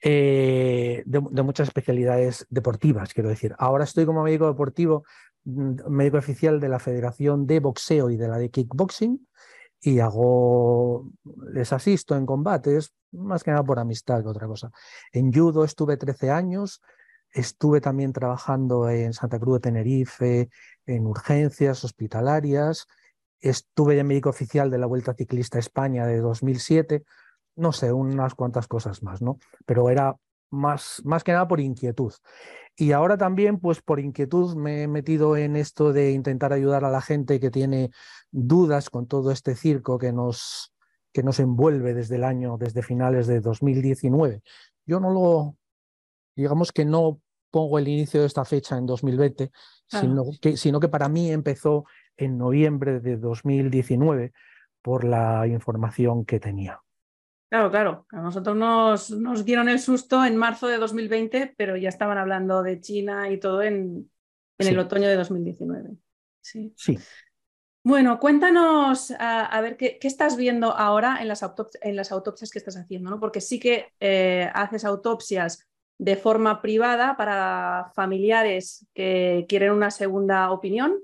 Eh, 0.00 1.02
de, 1.06 1.20
muchas 1.42 1.66
especialidades 1.66 2.46
deportivas, 2.50 3.12
quiero 3.12 3.28
decir. 3.28 3.54
Ahora 3.58 3.82
estoy 3.82 4.06
como 4.06 4.22
médico 4.22 4.46
deportivo 4.46 5.04
mm, 5.44 5.88
médico 5.88 6.18
oficial 6.18 6.60
de 6.60 6.68
la 6.68 6.78
Federación 6.78 7.46
de 7.46 7.58
Boxeo 7.58 8.10
y 8.10 8.16
de 8.16 8.28
la 8.28 8.38
de 8.38 8.50
Kickboxing 8.50 9.26
y 9.80 9.98
hago, 10.00 11.10
les 11.52 11.72
asisto 11.72 12.16
en 12.16 12.26
combates, 12.26 12.92
más 13.12 13.42
que 13.42 13.50
nada 13.50 13.64
por 13.64 13.78
amistad 13.78 14.22
que 14.22 14.28
otra 14.28 14.46
cosa. 14.46 14.70
En 15.12 15.32
judo 15.32 15.64
estuve 15.64 15.96
13 15.96 16.30
años, 16.30 16.80
estuve 17.32 17.80
también 17.80 18.12
trabajando 18.12 18.88
en 18.88 19.12
Santa 19.12 19.38
Cruz 19.40 19.54
de 19.56 19.60
Tenerife, 19.60 20.50
en 20.86 21.06
urgencias 21.06 21.84
hospitalarias, 21.84 22.86
estuve 23.40 23.94
de 23.94 24.04
médico 24.04 24.30
oficial 24.30 24.70
de 24.70 24.78
la 24.78 24.86
Vuelta 24.86 25.14
Ciclista 25.14 25.58
España 25.58 26.06
de 26.06 26.18
2007, 26.18 27.04
no 27.56 27.72
sé, 27.72 27.92
unas 27.92 28.34
cuantas 28.34 28.66
cosas 28.66 29.02
más, 29.02 29.22
¿no? 29.22 29.38
Pero 29.66 29.90
era 29.90 30.16
más, 30.50 31.02
más 31.04 31.24
que 31.24 31.32
nada 31.32 31.48
por 31.48 31.60
inquietud. 31.60 32.12
Y 32.76 32.92
ahora 32.92 33.16
también, 33.18 33.58
pues 33.58 33.82
por 33.82 33.98
inquietud, 33.98 34.54
me 34.54 34.84
he 34.84 34.88
metido 34.88 35.36
en 35.36 35.56
esto 35.56 35.92
de 35.92 36.12
intentar 36.12 36.52
ayudar 36.52 36.84
a 36.84 36.90
la 36.90 37.00
gente 37.00 37.40
que 37.40 37.50
tiene 37.50 37.90
dudas 38.30 38.88
con 38.88 39.06
todo 39.08 39.32
este 39.32 39.56
circo 39.56 39.98
que 39.98 40.12
nos, 40.12 40.72
que 41.12 41.24
nos 41.24 41.40
envuelve 41.40 41.94
desde 41.94 42.16
el 42.16 42.24
año, 42.24 42.56
desde 42.56 42.82
finales 42.82 43.26
de 43.26 43.40
2019. 43.40 44.42
Yo 44.86 45.00
no 45.00 45.10
lo, 45.10 45.56
digamos 46.36 46.70
que 46.70 46.84
no 46.84 47.20
pongo 47.50 47.78
el 47.78 47.88
inicio 47.88 48.20
de 48.20 48.26
esta 48.26 48.44
fecha 48.44 48.78
en 48.78 48.86
2020, 48.86 49.50
sino, 49.88 50.24
que, 50.40 50.56
sino 50.56 50.78
que 50.78 50.88
para 50.88 51.08
mí 51.08 51.32
empezó 51.32 51.84
en 52.18 52.36
noviembre 52.36 53.00
de 53.00 53.16
2019 53.16 54.32
por 54.82 55.04
la 55.04 55.46
información 55.46 56.24
que 56.24 56.38
tenía. 56.38 56.80
Claro, 57.48 57.70
claro. 57.70 58.06
A 58.10 58.20
nosotros 58.20 58.54
nos, 58.54 59.10
nos, 59.10 59.44
dieron 59.44 59.70
el 59.70 59.78
susto 59.78 60.22
en 60.24 60.36
marzo 60.36 60.66
de 60.66 60.76
2020, 60.76 61.54
pero 61.56 61.76
ya 61.76 61.88
estaban 61.88 62.18
hablando 62.18 62.62
de 62.62 62.80
China 62.80 63.30
y 63.30 63.38
todo 63.38 63.62
en, 63.62 64.10
en 64.58 64.66
el 64.66 64.78
otoño 64.78 65.08
de 65.08 65.16
2019. 65.16 65.90
Sí. 66.42 66.74
sí. 66.76 66.98
Bueno, 67.82 68.18
cuéntanos 68.18 69.12
a, 69.18 69.60
ver 69.62 69.78
¿qué, 69.78 69.98
¿qué, 69.98 70.08
estás 70.08 70.36
viendo 70.36 70.76
ahora 70.76 71.18
en 71.22 71.28
las, 71.28 71.42
en 71.80 71.96
las, 71.96 72.12
autopsias 72.12 72.50
que 72.50 72.58
estás 72.58 72.76
haciendo, 72.76 73.08
¿no? 73.08 73.18
Porque 73.18 73.40
sí 73.40 73.58
que 73.58 73.92
eh, 73.98 74.50
haces 74.52 74.84
autopsias 74.84 75.66
de 75.96 76.16
forma 76.16 76.60
privada 76.60 77.16
para 77.16 77.90
familiares 77.94 78.86
que 78.92 79.46
quieren 79.48 79.72
una 79.72 79.90
segunda 79.90 80.50
opinión, 80.50 80.98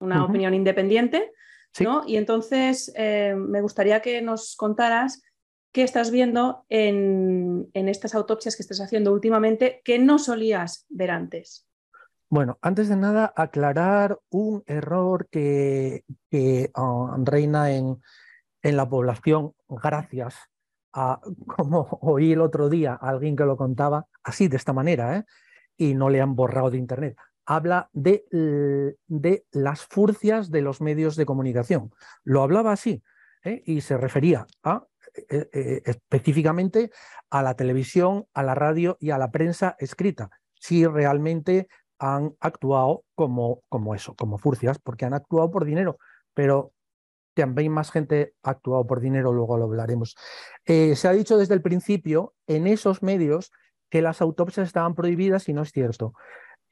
una 0.00 0.24
opinión 0.24 0.54
independiente, 0.54 1.32
¿no? 1.80 2.02
Y 2.06 2.16
entonces 2.16 2.92
eh, 2.96 3.34
me 3.36 3.60
gustaría 3.60 4.00
que 4.00 4.20
nos 4.22 4.56
contaras 4.56 5.22
qué 5.72 5.82
estás 5.82 6.10
viendo 6.10 6.64
en, 6.68 7.70
estas 7.74 8.14
autopsias 8.14 8.56
que 8.56 8.62
estás 8.62 8.80
haciendo 8.80 9.12
últimamente 9.12 9.80
que 9.84 9.98
no 9.98 10.18
solías 10.18 10.86
ver 10.88 11.10
antes. 11.10 11.66
Bueno, 12.28 12.58
antes 12.62 12.88
de 12.88 12.96
nada, 12.96 13.32
aclarar 13.36 14.18
un 14.30 14.62
error 14.66 15.28
que, 15.30 16.04
que 16.30 16.70
ah, 16.74 17.16
reina 17.18 17.72
en, 17.72 18.00
en, 18.62 18.76
la 18.76 18.88
población 18.88 19.52
gracias 19.68 20.36
a, 20.92 21.20
como 21.46 21.98
oí 22.02 22.32
el 22.32 22.40
otro 22.40 22.68
día 22.68 22.98
a 23.00 23.10
alguien 23.10 23.36
que 23.36 23.44
lo 23.44 23.56
contaba 23.56 24.06
así, 24.22 24.48
de 24.48 24.56
esta 24.56 24.72
manera, 24.72 25.16
¿eh? 25.16 25.24
y 25.76 25.94
no 25.94 26.08
le 26.08 26.20
han 26.20 26.36
borrado 26.36 26.70
de 26.70 26.78
Internet. 26.78 27.16
Habla 27.52 27.90
de, 27.92 28.24
de 29.08 29.44
las 29.50 29.84
furcias 29.84 30.52
de 30.52 30.62
los 30.62 30.80
medios 30.80 31.16
de 31.16 31.26
comunicación. 31.26 31.90
Lo 32.22 32.42
hablaba 32.42 32.70
así 32.70 33.02
¿eh? 33.44 33.62
y 33.66 33.80
se 33.80 33.96
refería 33.96 34.46
eh, 34.64 35.48
eh, 35.52 35.82
específicamente 35.84 36.90
a 37.30 37.42
la 37.42 37.54
televisión, 37.54 38.26
a 38.34 38.42
la 38.42 38.54
radio 38.54 38.96
y 39.00 39.10
a 39.10 39.18
la 39.18 39.30
prensa 39.30 39.76
escrita, 39.78 40.30
si 40.54 40.86
realmente 40.86 41.68
han 41.98 42.34
actuado 42.40 43.04
como, 43.14 43.62
como 43.68 43.94
eso, 43.94 44.14
como 44.14 44.38
furcias, 44.38 44.78
porque 44.78 45.04
han 45.04 45.14
actuado 45.14 45.50
por 45.50 45.64
dinero, 45.64 45.98
pero 46.34 46.72
también 47.34 47.72
más 47.72 47.90
gente 47.90 48.34
ha 48.42 48.50
actuado 48.50 48.86
por 48.86 49.00
dinero, 49.00 49.32
luego 49.32 49.56
lo 49.58 49.64
hablaremos. 49.64 50.16
Se 50.64 51.08
ha 51.08 51.12
dicho 51.12 51.38
desde 51.38 51.54
el 51.54 51.62
principio 51.62 52.34
en 52.46 52.66
esos 52.66 53.02
medios 53.02 53.52
que 53.90 54.02
las 54.02 54.20
autopsias 54.20 54.66
estaban 54.66 54.94
prohibidas 54.94 55.48
y 55.48 55.52
no 55.52 55.62
es 55.62 55.72
cierto. 55.72 56.14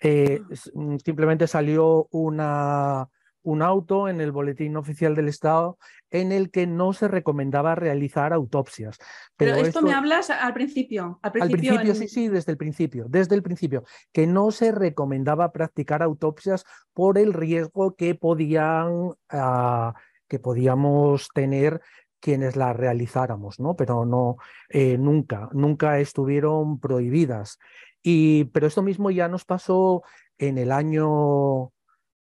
Mm, 0.02 0.96
simplemente 1.04 1.46
salió 1.46 2.08
una, 2.10 3.08
un 3.42 3.62
auto 3.62 4.08
en 4.08 4.20
el 4.20 4.32
boletín 4.32 4.76
oficial 4.76 5.14
del 5.14 5.28
Estado 5.28 5.78
en 6.10 6.32
el 6.32 6.50
que 6.50 6.66
no 6.66 6.92
se 6.92 7.08
recomendaba 7.08 7.74
realizar 7.74 8.32
autopsias. 8.32 8.98
Pero, 9.36 9.56
esto, 9.56 9.82
me 9.82 9.92
hablas 9.92 10.30
al 10.30 10.54
principio. 10.54 11.18
Al 11.22 11.32
principio, 11.32 11.94
sí, 11.94 12.08
sí, 12.08 12.28
desde 12.28 12.52
el 12.52 12.58
principio, 12.58 13.06
desde 13.08 13.34
el 13.34 13.42
principio, 13.42 13.84
que 14.12 14.26
no 14.26 14.50
se 14.50 14.72
recomendaba 14.72 15.52
practicar 15.52 16.02
autopsias 16.02 16.64
por 16.92 17.18
el 17.18 17.32
riesgo 17.32 17.94
que 17.94 18.14
podían, 18.14 19.12
ah, 19.30 19.94
que 20.28 20.38
podíamos 20.38 21.28
tener 21.34 21.80
quienes 22.20 22.56
las 22.56 22.76
realizáramos, 22.76 23.60
¿no? 23.60 23.76
Pero 23.76 24.04
no, 24.04 24.36
eh, 24.68 24.98
nunca, 24.98 25.48
nunca 25.52 26.00
estuvieron 26.00 26.80
prohibidas. 26.80 27.58
Y, 28.02 28.44
pero 28.46 28.66
esto 28.66 28.82
mismo 28.82 29.10
ya 29.10 29.28
nos 29.28 29.44
pasó 29.44 30.02
en 30.38 30.58
el 30.58 30.72
año 30.72 31.72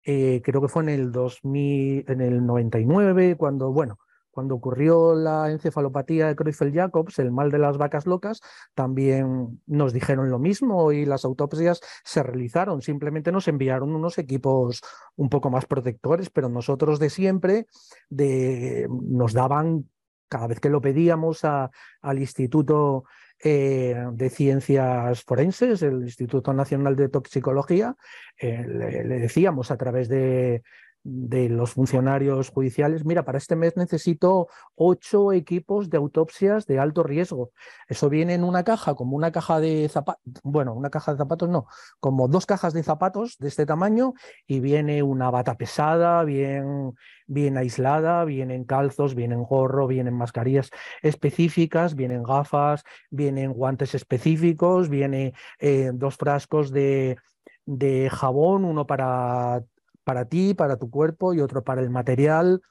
eh, 0.05 0.43
creo 0.45 0.61
que 0.61 0.69
fue 0.69 0.83
en 0.83 0.89
el 0.89 1.13
2000, 1.13 2.05
en 2.09 2.21
el 2.21 2.45
99, 2.45 3.37
cuando, 3.37 3.73
bueno, 3.73 3.99
cuando 4.31 4.55
ocurrió 4.55 5.15
la 5.15 5.51
encefalopatía 5.51 6.27
de 6.27 6.37
Creutzfeldt-Jacobs, 6.37 7.19
el 7.19 7.31
mal 7.31 7.51
de 7.51 7.59
las 7.59 7.77
vacas 7.77 8.07
locas, 8.07 8.41
también 8.75 9.61
nos 9.67 9.93
dijeron 9.93 10.31
lo 10.31 10.39
mismo 10.39 10.91
y 10.91 11.05
las 11.05 11.25
autopsias 11.25 11.81
se 12.03 12.23
realizaron. 12.23 12.81
Simplemente 12.83 13.31
nos 13.31 13.47
enviaron 13.47 13.95
unos 13.95 14.19
equipos 14.19 14.81
un 15.17 15.29
poco 15.29 15.51
más 15.51 15.67
protectores, 15.67 16.31
pero 16.31 16.49
nosotros 16.49 16.99
de 16.99 17.11
siempre 17.11 17.67
de, 18.09 18.89
nos 18.91 19.35
daban, 19.35 19.89
cada 20.29 20.47
vez 20.47 20.61
que 20.61 20.71
lo 20.71 20.81
pedíamos 20.81 21.45
a, 21.45 21.71
al 22.01 22.19
Instituto 22.19 23.05
eh, 23.43 23.97
de 24.13 24.31
Ciencias 24.31 25.23
Forenses, 25.23 25.83
el 25.83 26.03
Instituto 26.03 26.53
Nacional 26.53 26.97
de 26.97 27.09
Toxicología, 27.09 27.97
eh, 28.39 28.65
le, 28.67 29.19
decíamos 29.19 29.71
a 29.71 29.77
través 29.77 30.09
de, 30.09 30.63
de 31.05 31.49
los 31.49 31.73
funcionarios 31.73 32.51
judiciales, 32.51 33.05
mira, 33.05 33.25
para 33.25 33.39
este 33.39 33.57
mes 33.57 33.77
necesito 33.77 34.49
ocho 34.77 35.33
equipos 35.33 35.91
de 35.91 35.99
autopsias 35.99 36.67
de 36.67 36.79
alto 36.79 37.03
riesgo. 37.03 37.51
Eso 37.89 38.09
viene 38.09 38.35
en 38.35 38.45
una 38.45 38.63
caja, 38.65 38.95
como 38.95 39.17
una 39.17 39.33
caja 39.33 39.61
de 39.61 39.89
zapatos, 39.89 40.23
bueno, 40.45 40.75
una 40.75 40.91
caja 40.91 41.13
de 41.13 41.19
zapatos 41.19 41.49
no, 41.49 41.67
como 42.01 42.29
dos 42.29 42.47
cajas 42.47 42.73
de 42.73 42.83
zapatos 42.83 43.37
de 43.39 43.49
este 43.49 43.67
tamaño 43.67 44.15
y 44.47 44.61
viene 44.61 45.03
una 45.03 45.31
bata 45.31 45.57
pesada, 45.57 46.23
bien, 46.25 46.95
bien 47.27 47.57
aislada, 47.57 48.25
vienen 48.25 48.65
calzos, 48.65 49.15
vienen 49.15 49.43
gorro, 49.43 49.87
vienen 49.89 50.15
mascarillas 50.15 50.71
específicas, 51.03 51.97
vienen 51.97 52.23
gafas, 52.23 52.85
vienen 53.11 53.53
guantes 53.53 53.95
específicos, 53.95 54.89
vienen 54.89 55.33
eh, 55.59 55.91
dos 55.95 56.17
frascos 56.17 56.71
de 56.71 57.17
de 57.65 58.11
jabón, 58.11 58.65
uno 58.65 58.87
para 58.87 59.63
para 60.05 60.27
ti, 60.27 60.55
para 60.55 60.77
tu 60.77 60.91
cuerpo 60.91 61.35
y 61.35 61.41
otro 61.41 61.63
para 61.63 61.81
el 61.81 61.91
material, 61.91 62.63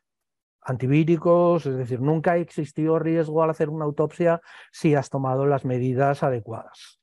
antivíricos, 0.61 1.65
es 1.65 1.75
decir, 1.75 2.01
nunca 2.01 2.33
ha 2.33 2.37
existido 2.37 2.99
riesgo 2.99 3.43
al 3.43 3.49
hacer 3.49 3.69
una 3.69 3.85
autopsia 3.85 4.41
si 4.71 4.93
has 4.95 5.09
tomado 5.09 5.45
las 5.45 5.65
medidas 5.65 6.23
adecuadas. 6.23 6.99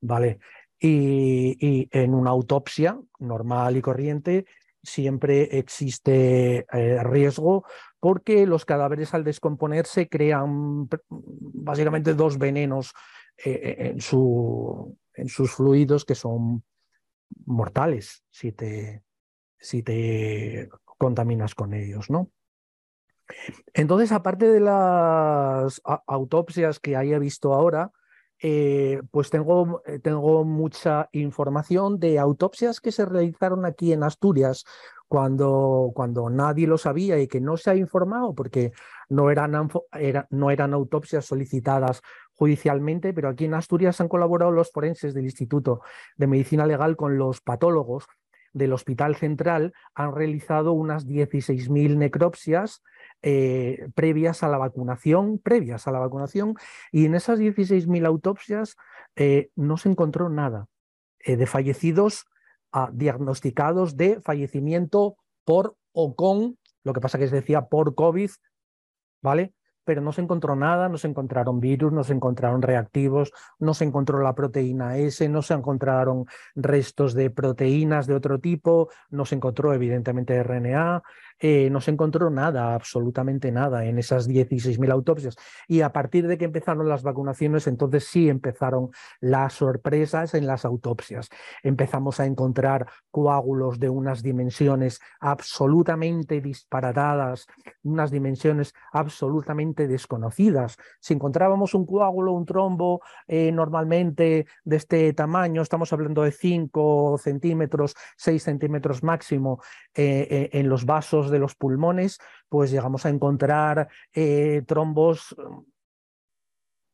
¿Vale? 0.00 0.38
Y, 0.78 1.88
en 1.90 2.14
una 2.14 2.30
autopsia 2.30 2.98
normal 3.18 3.76
y 3.76 3.82
corriente 3.82 4.46
siempre 4.82 5.58
existe 5.58 6.64
eh, 6.72 7.02
riesgo 7.02 7.64
porque 7.98 8.46
los 8.46 8.64
cadáveres 8.64 9.12
al 9.12 9.24
descomponerse 9.24 10.08
crean 10.08 10.88
básicamente 11.10 12.14
dos 12.14 12.38
venenos 12.38 12.94
eh, 13.44 13.90
en, 13.92 14.00
su, 14.00 14.96
en 15.12 15.28
sus 15.28 15.52
fluidos 15.52 16.06
que 16.06 16.14
son 16.14 16.64
mortales 17.44 18.24
si 18.30 18.52
te, 18.52 19.02
si 19.60 19.82
te 19.82 20.68
contaminas 20.98 21.54
con 21.54 21.74
ellos, 21.74 22.10
¿no? 22.10 22.30
Entonces, 23.74 24.12
aparte 24.12 24.48
de 24.48 24.60
las 24.60 25.80
autopsias 26.06 26.80
que 26.80 26.96
haya 26.96 27.18
visto 27.18 27.54
ahora, 27.54 27.92
eh, 28.42 29.02
pues 29.10 29.30
tengo, 29.30 29.82
eh, 29.86 29.98
tengo, 29.98 30.44
mucha 30.44 31.08
información 31.12 32.00
de 32.00 32.18
autopsias 32.18 32.80
que 32.80 32.90
se 32.90 33.04
realizaron 33.04 33.66
aquí 33.66 33.92
en 33.92 34.02
Asturias 34.02 34.64
cuando, 35.08 35.90
cuando 35.94 36.30
nadie 36.30 36.66
lo 36.66 36.78
sabía 36.78 37.18
y 37.18 37.28
que 37.28 37.40
no 37.40 37.56
se 37.58 37.70
ha 37.70 37.76
informado 37.76 38.34
porque 38.34 38.72
no 39.10 39.30
eran, 39.30 39.68
no 40.30 40.50
eran 40.50 40.72
autopsias 40.72 41.26
solicitadas 41.26 42.00
judicialmente, 42.32 43.12
pero 43.12 43.28
aquí 43.28 43.44
en 43.44 43.54
Asturias 43.54 44.00
han 44.00 44.08
colaborado 44.08 44.50
los 44.52 44.70
forenses 44.70 45.12
del 45.12 45.24
Instituto 45.26 45.82
de 46.16 46.26
Medicina 46.26 46.64
Legal 46.64 46.96
con 46.96 47.18
los 47.18 47.42
patólogos 47.42 48.06
del 48.52 48.72
Hospital 48.72 49.16
Central 49.16 49.72
han 49.94 50.14
realizado 50.14 50.72
unas 50.72 51.06
16.000 51.06 51.96
necropsias 51.96 52.82
eh, 53.22 53.88
previas 53.94 54.42
a 54.42 54.48
la 54.48 54.58
vacunación, 54.58 55.38
previas 55.38 55.86
a 55.86 55.92
la 55.92 55.98
vacunación, 55.98 56.54
y 56.90 57.04
en 57.04 57.14
esas 57.14 57.38
16.000 57.38 58.06
autopsias 58.06 58.76
eh, 59.16 59.50
no 59.56 59.76
se 59.76 59.90
encontró 59.90 60.28
nada. 60.28 60.66
Eh, 61.20 61.36
de 61.36 61.46
fallecidos 61.46 62.26
ah, 62.72 62.88
diagnosticados 62.92 63.96
de 63.96 64.20
fallecimiento 64.22 65.16
por 65.44 65.76
o 65.92 66.14
con, 66.14 66.58
lo 66.82 66.92
que 66.94 67.00
pasa 67.00 67.18
que 67.18 67.28
se 67.28 67.36
decía 67.36 67.66
por 67.66 67.94
COVID, 67.94 68.30
¿vale? 69.22 69.52
Pero 69.84 70.00
no 70.00 70.12
se 70.12 70.20
encontró 70.20 70.56
nada, 70.56 70.88
no 70.88 70.98
se 70.98 71.08
encontraron 71.08 71.60
virus, 71.60 71.92
no 71.92 72.04
se 72.04 72.12
encontraron 72.12 72.62
reactivos, 72.62 73.32
no 73.58 73.74
se 73.74 73.84
encontró 73.84 74.20
la 74.20 74.34
proteína 74.34 74.96
S, 74.98 75.28
no 75.28 75.42
se 75.42 75.54
encontraron 75.54 76.26
restos 76.54 77.14
de 77.14 77.30
proteínas 77.30 78.06
de 78.06 78.14
otro 78.14 78.38
tipo, 78.38 78.90
no 79.10 79.24
se 79.24 79.34
encontró 79.34 79.72
evidentemente 79.72 80.42
RNA, 80.42 81.02
eh, 81.40 81.70
no 81.70 81.80
se 81.80 81.90
encontró 81.90 82.28
nada, 82.28 82.74
absolutamente 82.74 83.50
nada 83.50 83.86
en 83.86 83.98
esas 83.98 84.28
16.000 84.28 84.92
autopsias. 84.92 85.36
Y 85.66 85.80
a 85.80 85.90
partir 85.92 86.26
de 86.26 86.36
que 86.36 86.44
empezaron 86.44 86.86
las 86.86 87.02
vacunaciones, 87.02 87.66
entonces 87.66 88.04
sí 88.04 88.28
empezaron 88.28 88.90
las 89.20 89.54
sorpresas 89.54 90.34
en 90.34 90.46
las 90.46 90.66
autopsias. 90.66 91.30
Empezamos 91.62 92.20
a 92.20 92.26
encontrar 92.26 92.86
coágulos 93.10 93.80
de 93.80 93.88
unas 93.88 94.22
dimensiones 94.22 95.00
absolutamente 95.18 96.42
disparatadas, 96.42 97.46
unas 97.82 98.10
dimensiones 98.10 98.74
absolutamente 98.92 99.88
desconocidas. 99.88 100.76
Si 101.00 101.14
encontrábamos 101.14 101.72
un 101.72 101.86
coágulo, 101.86 102.32
un 102.32 102.44
trombo 102.44 103.00
eh, 103.26 103.50
normalmente 103.50 104.46
de 104.64 104.76
este 104.76 105.12
tamaño, 105.14 105.62
estamos 105.62 105.92
hablando 105.94 106.22
de 106.22 106.32
5 106.32 107.16
centímetros, 107.18 107.94
6 108.18 108.42
centímetros 108.42 109.02
máximo 109.02 109.62
eh, 109.94 110.50
en 110.52 110.68
los 110.68 110.84
vasos 110.84 111.29
de 111.30 111.38
los 111.38 111.54
pulmones, 111.54 112.18
pues 112.48 112.70
llegamos 112.70 113.06
a 113.06 113.08
encontrar 113.08 113.88
eh, 114.12 114.62
trombos, 114.66 115.34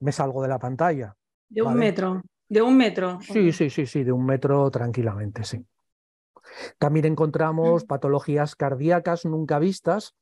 me 0.00 0.12
salgo 0.12 0.42
de 0.42 0.48
la 0.48 0.58
pantalla. 0.58 1.16
De 1.48 1.62
un 1.62 1.74
metro, 1.74 2.22
de 2.48 2.62
un 2.62 2.76
metro. 2.76 3.18
Sí, 3.20 3.52
sí, 3.52 3.70
sí, 3.70 3.86
sí, 3.86 4.04
de 4.04 4.12
un 4.12 4.24
metro 4.24 4.70
tranquilamente, 4.70 5.44
sí. 5.44 5.64
También 6.78 7.06
encontramos 7.06 7.84
mm. 7.84 7.86
patologías 7.86 8.54
cardíacas 8.54 9.24
nunca 9.24 9.58
vistas, 9.58 10.14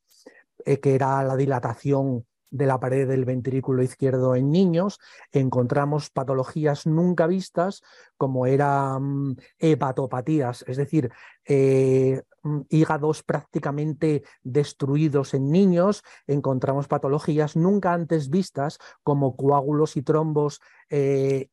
eh, 0.64 0.80
que 0.80 0.94
era 0.94 1.22
la 1.22 1.36
dilatación 1.36 2.26
de 2.54 2.66
la 2.66 2.78
pared 2.78 3.08
del 3.08 3.24
ventrículo 3.24 3.82
izquierdo 3.82 4.36
en 4.36 4.52
niños, 4.52 5.00
encontramos 5.32 6.10
patologías 6.10 6.86
nunca 6.86 7.26
vistas 7.26 7.82
como 8.16 8.46
eran 8.46 9.36
hepatopatías, 9.58 10.64
es 10.68 10.76
decir, 10.76 11.10
eh, 11.48 12.22
mm, 12.44 12.60
hígados 12.68 13.24
prácticamente 13.24 14.22
destruidos 14.44 15.34
en 15.34 15.50
niños, 15.50 16.04
encontramos 16.28 16.86
patologías 16.86 17.56
nunca 17.56 17.92
antes 17.92 18.30
vistas 18.30 18.78
como 19.02 19.34
coágulos 19.34 19.96
y 19.96 20.02
trombos 20.02 20.60
eh, 20.90 21.48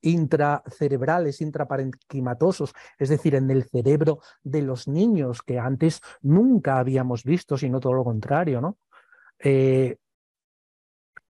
intracerebrales, 0.00 1.40
intraparenquimatosos, 1.40 2.72
es 2.98 3.08
decir, 3.08 3.36
en 3.36 3.50
el 3.50 3.64
cerebro 3.64 4.20
de 4.42 4.62
los 4.62 4.88
niños 4.88 5.42
que 5.42 5.58
antes 5.58 6.00
nunca 6.22 6.78
habíamos 6.78 7.22
visto, 7.22 7.56
sino 7.56 7.78
todo 7.78 7.92
lo 7.92 8.04
contrario, 8.04 8.60
¿no? 8.60 8.78
Eh, 9.38 9.98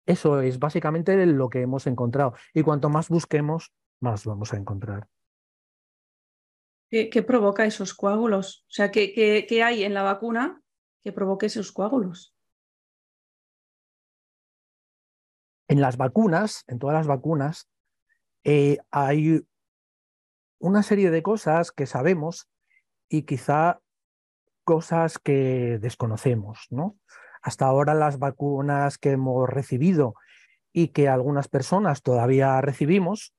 eso 0.08 0.40
es 0.40 0.58
básicamente 0.58 1.26
lo 1.26 1.50
que 1.50 1.60
hemos 1.60 1.86
encontrado. 1.86 2.32
Y 2.54 2.62
cuanto 2.62 2.88
más 2.88 3.10
busquemos, 3.10 3.74
más 4.00 4.24
vamos 4.24 4.54
a 4.54 4.56
encontrar. 4.56 5.06
¿Qué, 6.88 7.22
provoca 7.22 7.66
esos 7.66 7.92
coágulos? 7.92 8.64
O 8.68 8.70
sea, 8.70 8.90
¿qué, 8.90 9.46
hay 9.62 9.84
en 9.84 9.92
la 9.92 10.02
vacuna 10.02 10.62
que 11.04 11.12
provoque 11.12 11.46
esos 11.46 11.72
coágulos? 11.72 12.34
En 15.68 15.82
las 15.82 15.98
vacunas, 15.98 16.64
en 16.68 16.78
todas 16.78 16.94
las 16.94 17.06
vacunas, 17.06 17.68
eh, 18.44 18.78
hay 18.90 19.46
una 20.58 20.82
serie 20.82 21.10
de 21.10 21.22
cosas 21.22 21.70
que 21.70 21.84
sabemos 21.84 22.48
y 23.10 23.24
quizá 23.24 23.82
cosas 24.64 25.18
que 25.18 25.78
desconocemos, 25.78 26.66
¿no? 26.70 26.96
Hasta 27.42 27.66
ahora 27.66 27.94
las 27.94 28.18
vacunas 28.18 28.98
que 28.98 29.12
hemos 29.12 29.48
recibido 29.48 30.14
y 30.72 30.88
que 30.88 31.08
algunas 31.08 31.48
personas 31.48 32.02
todavía 32.02 32.60
recibimos. 32.60 33.34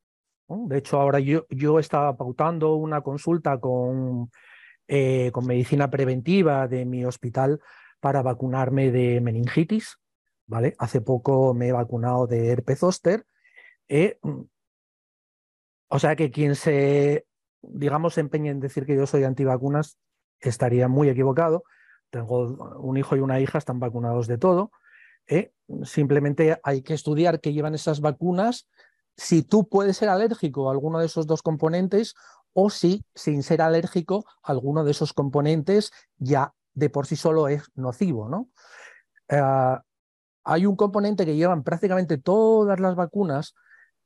De 0.47 0.77
hecho, 0.77 0.99
ahora 0.99 1.19
yo, 1.19 1.45
yo 1.49 1.79
estaba 1.79 2.17
pautando 2.17 2.75
una 2.75 3.01
consulta 3.01 3.59
con, 3.59 4.31
eh, 4.87 5.31
con 5.31 5.45
medicina 5.45 5.89
preventiva 5.89 6.67
de 6.67 6.85
mi 6.85 7.05
hospital 7.05 7.61
para 7.99 8.21
vacunarme 8.21 8.91
de 8.91 9.21
meningitis. 9.21 9.97
¿vale? 10.47 10.75
Hace 10.79 11.01
poco 11.01 11.53
me 11.53 11.67
he 11.67 11.71
vacunado 11.71 12.25
de 12.25 12.49
herpes 12.49 12.79
zóster. 12.79 13.25
Eh, 13.87 14.19
o 15.87 15.99
sea 15.99 16.15
que 16.15 16.31
quien 16.31 16.55
se, 16.55 17.25
digamos, 17.61 18.17
empeñe 18.17 18.49
en 18.49 18.59
decir 18.59 18.85
que 18.85 18.95
yo 18.95 19.05
soy 19.05 19.23
antivacunas 19.23 19.97
estaría 20.39 20.87
muy 20.87 21.09
equivocado 21.09 21.63
tengo 22.09 22.39
un 22.79 22.97
hijo 22.97 23.15
y 23.15 23.19
una 23.19 23.39
hija, 23.39 23.57
están 23.57 23.79
vacunados 23.79 24.27
de 24.27 24.37
todo. 24.37 24.71
¿eh? 25.27 25.53
Simplemente 25.83 26.59
hay 26.63 26.81
que 26.81 26.93
estudiar 26.93 27.39
qué 27.39 27.53
llevan 27.53 27.75
esas 27.75 28.01
vacunas, 28.01 28.67
si 29.15 29.43
tú 29.43 29.67
puedes 29.67 29.97
ser 29.97 30.09
alérgico 30.09 30.69
a 30.69 30.71
alguno 30.71 30.99
de 30.99 31.05
esos 31.05 31.27
dos 31.27 31.41
componentes 31.41 32.15
o 32.53 32.69
si 32.69 33.05
sin 33.13 33.43
ser 33.43 33.61
alérgico 33.61 34.25
alguno 34.41 34.83
de 34.83 34.91
esos 34.91 35.13
componentes 35.13 35.91
ya 36.17 36.53
de 36.73 36.89
por 36.89 37.05
sí 37.05 37.15
solo 37.15 37.47
es 37.47 37.63
nocivo. 37.75 38.29
¿no? 38.29 38.49
Eh, 39.27 39.77
hay 40.43 40.65
un 40.65 40.75
componente 40.75 41.25
que 41.25 41.35
llevan 41.35 41.63
prácticamente 41.63 42.17
todas 42.17 42.79
las 42.79 42.95
vacunas 42.95 43.55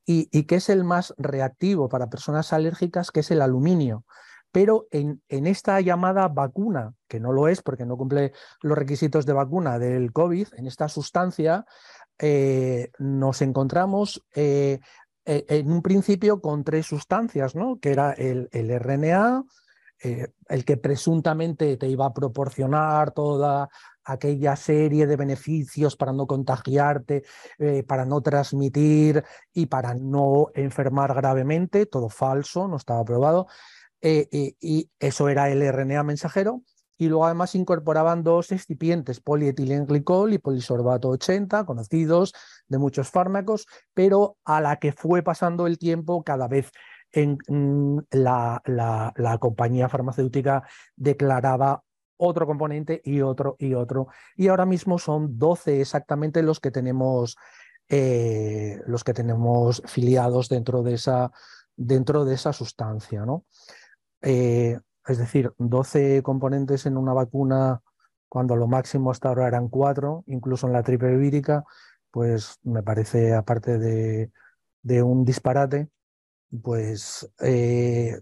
y, 0.06 0.44
que 0.44 0.56
es 0.56 0.68
el 0.68 0.84
más 0.84 1.14
reactivo 1.18 1.88
para 1.88 2.10
personas 2.10 2.52
alérgicas, 2.52 3.12
que 3.12 3.22
es 3.22 3.32
el 3.32 3.42
aluminio 3.42 4.04
pero 4.54 4.88
en, 4.92 5.20
esta 5.30 5.82
llamada 5.82 6.28
vacuna, 6.28 6.94
que 7.08 7.20
no 7.20 7.34
lo 7.34 7.48
es 7.48 7.64
porque 7.64 7.88
no 7.88 7.98
cumple 7.98 8.34
los 8.62 8.78
requisitos 8.78 9.26
de 9.26 9.34
vacuna 9.34 9.80
del 9.80 10.14
COVID, 10.14 10.48
en 10.56 10.68
esta 10.68 10.88
sustancia 10.88 11.66
eh, 12.20 12.92
nos 13.00 13.42
encontramos 13.42 14.24
eh, 14.36 14.80
eh, 15.26 15.46
en 15.50 15.72
un 15.72 15.82
principio 15.82 16.40
con 16.40 16.64
tres 16.64 16.86
sustancias, 16.86 17.56
¿no? 17.56 17.80
que 17.80 17.90
era 17.90 18.12
el, 18.12 18.48
RNA, 18.52 19.44
el 20.50 20.66
que 20.66 20.78
presuntamente 20.78 21.76
te 21.78 21.88
iba 21.88 22.06
a 22.06 22.14
proporcionar 22.14 23.12
toda 23.12 23.70
aquella 24.04 24.56
serie 24.56 25.08
de 25.08 25.16
beneficios 25.16 25.96
para 25.96 26.12
no 26.12 26.28
contagiarte, 26.28 27.24
para 27.88 28.06
no 28.06 28.22
transmitir 28.22 29.24
y 29.54 29.68
para 29.68 29.96
no 29.96 30.50
enfermar 30.54 31.16
gravemente, 31.16 31.86
todo 31.86 32.10
falso, 32.10 32.68
no 32.68 32.76
estaba 32.76 33.04
probado. 33.06 33.48
Eh, 34.06 34.56
y 34.60 34.92
eso 35.00 35.30
era 35.30 35.50
el 35.50 35.62
RNA 35.64 36.04
mensajero. 36.04 36.62
Y 36.98 37.08
luego 37.08 37.26
además 37.26 37.56
incorporaban 37.56 38.24
dos 38.24 38.52
excipientes, 38.52 39.20
polietilenglicol 39.20 40.34
y 40.34 40.38
polisorbato 40.38 41.10
80, 41.10 41.66
conocidos 41.66 42.34
de 42.68 42.78
muchos 42.78 43.10
fármacos, 43.10 43.66
pero 43.94 44.38
a 44.46 44.62
la 44.62 44.78
que 44.78 44.92
fue 44.92 45.24
pasando 45.24 45.66
el 45.66 45.80
tiempo 45.80 46.24
cada 46.24 46.48
vez 46.48 46.72
en, 47.12 47.38
mm, 47.48 48.00
la, 48.12 48.62
la, 48.66 49.38
compañía 49.40 49.90
farmacéutica 49.90 50.64
declaraba 50.96 51.84
otro 52.18 52.46
componente 52.46 53.02
y 53.04 53.22
otro 53.22 53.56
y 53.60 53.74
otro. 53.74 54.08
Y 54.36 54.48
ahora 54.50 54.66
mismo 54.66 55.00
son 55.00 55.38
12 55.38 55.82
exactamente 55.82 56.44
los 56.44 56.60
que 56.60 56.72
tenemos, 56.72 57.38
eh, 57.90 58.80
los 58.88 59.04
que 59.04 59.14
tenemos 59.14 59.82
filiados 59.86 60.50
dentro 60.50 60.84
de 60.84 60.94
esa, 60.96 61.32
dentro 61.76 62.26
de 62.26 62.36
esa 62.36 62.54
sustancia. 62.54 63.26
¿no? 63.26 63.46
Eh, 64.24 64.80
es 65.06 65.18
decir, 65.18 65.52
12 65.58 66.24
componentes 66.24 66.86
en 66.86 66.98
una 66.98 67.14
vacuna, 67.14 67.82
cuando 68.30 68.56
lo 68.56 68.68
máximo 68.68 69.12
hasta 69.12 69.30
ahora 69.30 69.48
eran 69.48 69.68
cuatro, 69.68 70.24
incluso 70.28 70.66
en 70.66 70.74
la 70.74 70.82
triple 70.82 71.18
vírica, 71.18 71.66
pues 72.10 72.58
me 72.64 72.84
parece, 72.84 73.34
aparte 73.34 73.78
de, 73.78 74.32
un 75.04 75.26
disparate, 75.26 75.90
pues 76.62 77.30
eh, 77.42 78.20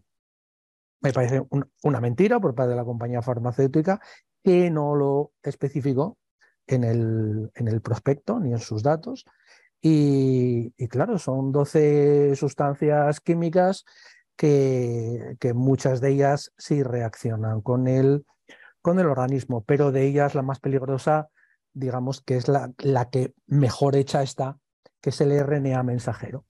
me 1.02 1.14
parece 1.14 1.44
una 1.84 2.02
mentira 2.02 2.40
por 2.40 2.56
parte 2.56 2.72
de 2.72 2.76
la 2.78 2.86
compañía 2.86 3.22
farmacéutica 3.22 4.00
que 4.44 4.70
no 4.72 4.96
lo 4.96 5.34
especificó 5.44 6.18
en 6.68 6.84
el, 6.84 7.52
en 7.56 7.68
el 7.68 7.82
prospecto 7.82 8.40
ni 8.40 8.52
en 8.52 8.60
sus 8.60 8.84
datos. 8.84 9.26
Y, 9.82 10.74
y 10.78 10.88
claro, 10.88 11.18
son 11.20 11.52
12 11.52 12.36
sustancias 12.36 13.20
químicas 13.20 13.86
que, 14.42 15.54
muchas 15.54 16.02
de 16.02 16.10
ellas 16.10 16.52
sí 16.58 16.82
reaccionan 16.82 17.62
con 17.62 17.88
el, 17.88 18.26
con 18.82 19.00
el 19.00 19.06
organismo, 19.06 19.64
pero 19.64 19.92
de 19.92 20.08
ellas 20.08 20.34
la 20.34 20.42
más 20.42 20.60
peligrosa, 20.60 21.30
digamos 21.74 22.22
que 22.22 22.38
es 22.38 22.48
la, 22.48 22.72
la 22.80 23.12
que 23.12 23.36
mejor 23.46 23.96
hecha 23.96 24.24
está, 24.24 24.58
que 25.00 25.12
es 25.12 25.22
el 25.22 25.40
RNA 25.40 25.84
mensajero. 25.84 26.46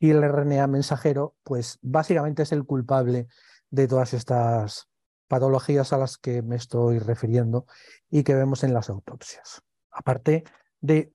Y 0.00 0.10
el 0.10 0.22
RNA 0.22 0.66
mensajero, 0.66 1.36
pues 1.44 1.78
básicamente 1.82 2.42
es 2.42 2.50
el 2.50 2.64
culpable 2.64 3.28
de 3.70 3.86
todas 3.86 4.12
estas 4.12 4.88
patologías 5.28 5.92
a 5.92 5.98
las 5.98 6.18
que 6.18 6.42
me 6.42 6.56
estoy 6.56 6.98
refiriendo 6.98 7.66
y 8.10 8.24
que 8.24 8.34
vemos 8.34 8.64
en 8.64 8.74
las 8.74 8.90
autopsias. 8.90 9.62
Aparte 9.92 10.42
de 10.80 11.12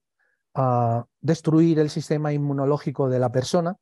ah, 0.56 1.06
destruir 1.20 1.80
el 1.80 1.90
sistema 1.90 2.32
inmunológico 2.32 3.10
de 3.10 3.20
la 3.20 3.34
persona, 3.34 3.76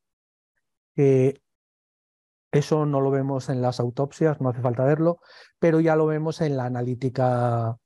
Eso 2.51 2.85
no 2.85 3.01
lo 3.01 3.11
vemos 3.11 3.49
en 3.49 3.61
las 3.61 3.79
autopsias, 3.79 4.41
no 4.41 4.49
hace 4.49 4.61
falta 4.61 4.83
verlo, 4.83 5.19
pero 5.59 5.79
ya 5.79 5.95
lo 5.95 6.07
vemos 6.07 6.41
en 6.41 6.57
la 6.57 6.65
analítica 6.65 7.77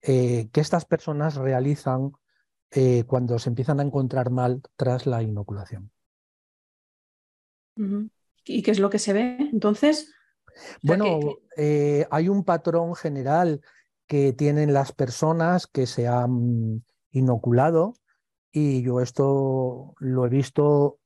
eh, 0.00 0.48
que 0.52 0.60
estas 0.60 0.84
personas 0.84 1.36
realizan 1.36 2.12
eh, 2.70 3.04
cuando 3.04 3.38
se 3.38 3.50
empiezan 3.50 3.80
a 3.80 3.82
encontrar 3.82 4.30
mal 4.30 4.62
tras 4.76 5.06
la 5.06 5.22
inoculación. 5.22 5.90
¿Y 8.44 8.62
qué 8.62 8.70
es 8.70 8.78
lo 8.78 8.88
que 8.88 8.98
se 8.98 9.12
ve 9.12 9.36
entonces? 9.52 10.14
Bueno, 10.82 11.20
eh, 11.56 12.06
hay 12.10 12.28
un 12.28 12.44
patrón 12.44 12.94
general 12.94 13.60
que 14.06 14.32
tienen 14.32 14.72
las 14.72 14.92
personas 14.92 15.66
que 15.66 15.86
se 15.86 16.08
han 16.08 16.84
inoculado 17.10 17.94
y 18.52 18.82
yo 18.82 19.00
esto 19.00 19.94
lo 19.98 20.24
he 20.24 20.28
visto 20.28 21.00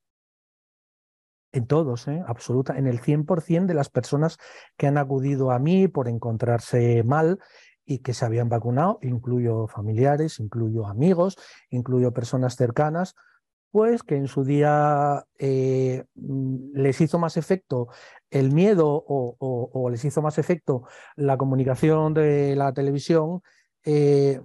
en 1.52 1.66
todos, 1.66 2.08
¿eh? 2.08 2.22
absoluta, 2.26 2.78
en 2.78 2.86
el 2.86 3.00
100% 3.00 3.66
de 3.66 3.74
las 3.74 3.88
personas 3.88 4.38
que 4.76 4.86
han 4.86 4.98
acudido 4.98 5.50
a 5.50 5.58
mí 5.58 5.88
por 5.88 6.08
encontrarse 6.08 7.02
mal 7.02 7.38
y 7.84 7.98
que 7.98 8.14
se 8.14 8.24
habían 8.24 8.48
vacunado, 8.48 8.98
incluyo 9.02 9.66
familiares, 9.66 10.38
incluyo 10.38 10.86
amigos, 10.86 11.36
incluyo 11.70 12.12
personas 12.12 12.54
cercanas, 12.56 13.16
pues 13.72 14.02
que 14.02 14.16
en 14.16 14.28
su 14.28 14.44
día 14.44 15.26
eh, 15.38 16.04
mm, 16.14 16.72
les 16.74 17.00
hizo 17.00 17.18
más 17.18 17.36
efecto 17.36 17.88
el 18.30 18.52
miedo 18.52 19.04
o, 19.06 19.88
les 19.90 20.04
hizo 20.04 20.22
más 20.22 20.38
efecto 20.38 20.84
la 21.16 21.36
comunicación 21.36 22.14
de 22.14 22.54
la 22.56 22.72
televisión 22.72 23.42
eh, 23.84 24.40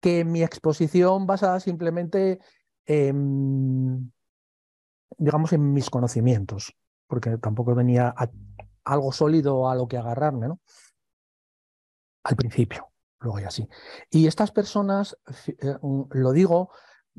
que 0.00 0.24
mi 0.24 0.42
exposición 0.42 1.26
basada 1.26 1.58
simplemente 1.60 2.38
en, 2.86 4.12
digamos, 5.18 5.52
en 5.52 5.72
mis 5.72 5.90
conocimientos, 5.90 6.74
porque 7.06 7.36
tampoco 7.38 7.74
venía 7.74 8.14
algo 8.84 9.12
sólido 9.12 9.68
a 9.68 9.74
lo 9.74 9.88
que 9.88 9.98
agarrarme, 9.98 10.48
¿no? 10.48 10.60
Al 12.22 12.36
principio, 12.36 12.90
luego 13.20 13.40
ya 13.40 13.50
sí. 13.50 13.68
Y 14.10 14.26
estas 14.26 14.52
personas, 14.52 15.18
eh, 15.46 15.76
lo 15.80 16.32
digo 16.32 16.70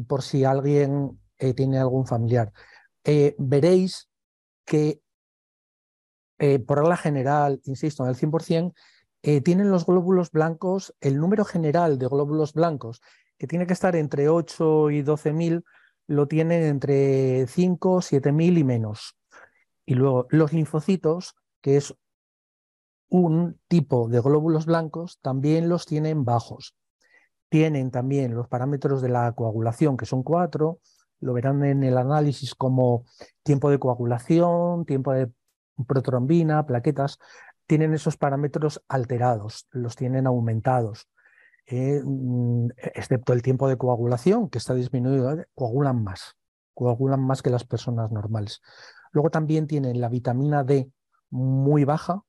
por 0.07 0.21
si 0.21 0.45
alguien 0.45 1.19
eh, 1.37 1.53
tiene 1.53 1.77
algún 1.77 2.07
familiar, 2.07 2.53
eh, 3.03 3.35
veréis 3.37 4.09
que 4.65 5.01
por 6.65 6.77
regla 6.77 6.95
general, 6.95 7.59
insisto, 7.65 8.03
en 8.03 8.09
el 8.11 8.15
100%, 8.15 8.73
tienen 9.43 9.71
los 9.71 9.85
glóbulos 9.85 10.31
blancos, 10.31 10.95
el 11.01 11.17
número 11.17 11.43
general 11.43 11.99
de 11.99 12.07
glóbulos 12.07 12.53
blancos, 12.53 13.01
que 13.37 13.45
tiene 13.45 13.67
que 13.67 13.73
estar 13.73 13.93
entre 13.97 14.29
8 14.29 14.89
y 14.91 15.01
12 15.01 15.33
mil, 15.33 15.65
lo 16.09 16.27
tienen 16.27 16.63
entre 16.63 17.45
5, 17.45 18.01
7 18.01 18.31
mil 18.31 18.57
y 18.57 18.63
menos. 18.63 19.15
Y 19.85 19.93
luego 19.93 20.25
los 20.31 20.51
linfocitos, 20.51 21.35
que 21.61 21.77
es 21.77 21.93
un 23.09 23.59
tipo 23.67 24.09
de 24.09 24.19
glóbulos 24.19 24.65
blancos, 24.65 25.19
también 25.21 25.69
los 25.69 25.85
tienen 25.85 26.25
bajos. 26.25 26.75
Tienen 27.47 27.91
también 27.91 28.33
los 28.33 28.47
parámetros 28.47 29.03
de 29.03 29.09
la 29.09 29.31
coagulación, 29.33 29.97
que 29.97 30.07
son 30.07 30.23
cuatro, 30.23 30.79
lo 31.19 31.33
verán 31.33 31.63
en 31.63 31.83
el 31.83 31.95
análisis 31.95 32.55
como 32.55 33.05
tiempo 33.43 33.69
de 33.69 33.77
coagulación, 33.77 34.85
tiempo 34.85 35.13
de 35.13 35.31
protrombina, 35.87 36.65
plaquetas, 36.65 37.19
tienen 37.67 37.93
esos 37.93 38.17
parámetros 38.17 38.83
alterados, 38.87 39.67
los 39.69 39.95
tienen 39.95 40.25
aumentados. 40.25 41.07
Eh, 41.71 42.01
mm, 42.03 42.69
excepto 42.77 43.31
el 43.31 43.43
tiempo 43.43 43.69
de 43.69 43.77
coagulación, 43.77 44.49
que 44.49 44.57
está 44.57 44.73
disminuido, 44.73 45.45
coagulan 45.53 46.03
más, 46.03 46.35
coagulan 46.73 47.21
más 47.21 47.43
que 47.43 47.51
las 47.51 47.63
personas 47.63 48.11
normales. 48.11 48.61
Luego 49.11 49.29
también 49.29 49.67
tienen 49.67 50.01
la 50.01 50.09
vitamina 50.09 50.63
D 50.63 50.91
muy 51.29 51.83
baja 51.83 52.23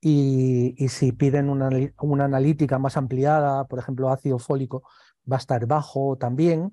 y, 0.00 0.74
si 0.88 1.12
piden 1.12 1.50
una, 1.50 1.70
una, 2.00 2.24
analítica 2.24 2.80
más 2.80 2.96
ampliada, 2.96 3.64
por 3.68 3.78
ejemplo 3.78 4.10
ácido 4.10 4.40
fólico, 4.40 4.82
va 5.30 5.36
a 5.36 5.38
estar 5.38 5.66
bajo 5.66 6.16
también. 6.18 6.72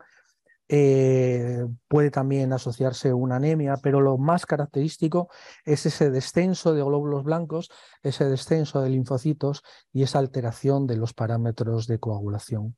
Eh, 0.69 1.65
puede 1.87 2.11
también 2.11 2.51
asociarse 2.51 3.13
una 3.13 3.37
anemia, 3.37 3.77
pero 3.81 4.01
lo 4.01 4.17
más 4.17 4.45
característico 4.45 5.29
es 5.63 5.85
ese 5.85 6.11
descenso 6.11 6.73
de 6.73 6.83
glóbulos 6.83 7.23
blancos, 7.23 7.69
ese 8.03 8.25
descenso 8.25 8.81
de 8.81 8.89
linfocitos 8.89 9.63
y 9.93 10.03
esa 10.03 10.19
alteración 10.19 10.85
de 10.85 10.97
los 10.97 11.13
parámetros 11.13 11.87
de 11.87 11.99
coagulación. 11.99 12.75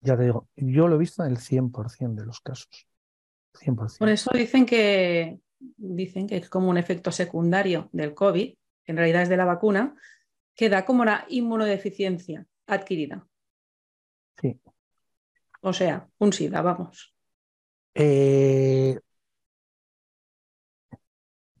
Ya 0.00 0.16
te 0.16 0.24
digo, 0.24 0.48
yo 0.56 0.88
lo 0.88 0.96
he 0.96 0.98
visto 0.98 1.24
en 1.24 1.32
el 1.32 1.38
100% 1.38 2.14
de 2.14 2.26
los 2.26 2.40
casos. 2.40 2.88
100%. 3.54 3.98
Por 3.98 4.08
eso 4.08 4.30
dicen 4.32 4.64
que, 4.64 5.40
dicen 5.58 6.26
que 6.28 6.36
es 6.36 6.48
como 6.48 6.70
un 6.70 6.78
efecto 6.78 7.12
secundario 7.12 7.90
del 7.92 8.14
COVID, 8.14 8.54
que 8.84 8.92
en 8.92 8.96
realidad 8.96 9.22
es 9.22 9.28
de 9.28 9.36
la 9.36 9.44
vacuna, 9.44 9.96
que 10.54 10.70
da 10.70 10.86
como 10.86 11.02
una 11.02 11.26
inmunodeficiencia 11.28 12.46
adquirida. 12.66 13.26
Sí. 14.40 14.58
O 15.60 15.72
sea, 15.72 16.08
un 16.18 16.32
SIDA, 16.32 16.62
vamos. 16.62 17.17
Eh, 18.00 18.96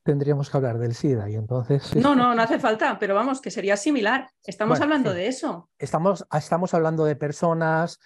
tendríamos 0.04 0.48
que 0.48 0.56
hablar 0.56 0.78
del 0.78 0.94
SIDA 0.94 1.28
y 1.28 1.34
entonces... 1.34 1.96
No, 1.96 2.14
no, 2.14 2.32
no 2.32 2.42
hace 2.42 2.60
falta, 2.60 2.96
pero 2.98 3.16
vamos, 3.16 3.40
que 3.40 3.50
sería 3.50 3.76
similar. 3.76 4.30
Estamos 4.44 4.80
hablando 4.80 5.12
de 5.12 5.26
eso. 5.26 5.68
Estamos, 5.78 6.24
estamos 6.32 6.72
hablando 6.74 7.04
de 7.04 7.16
personas 7.16 7.98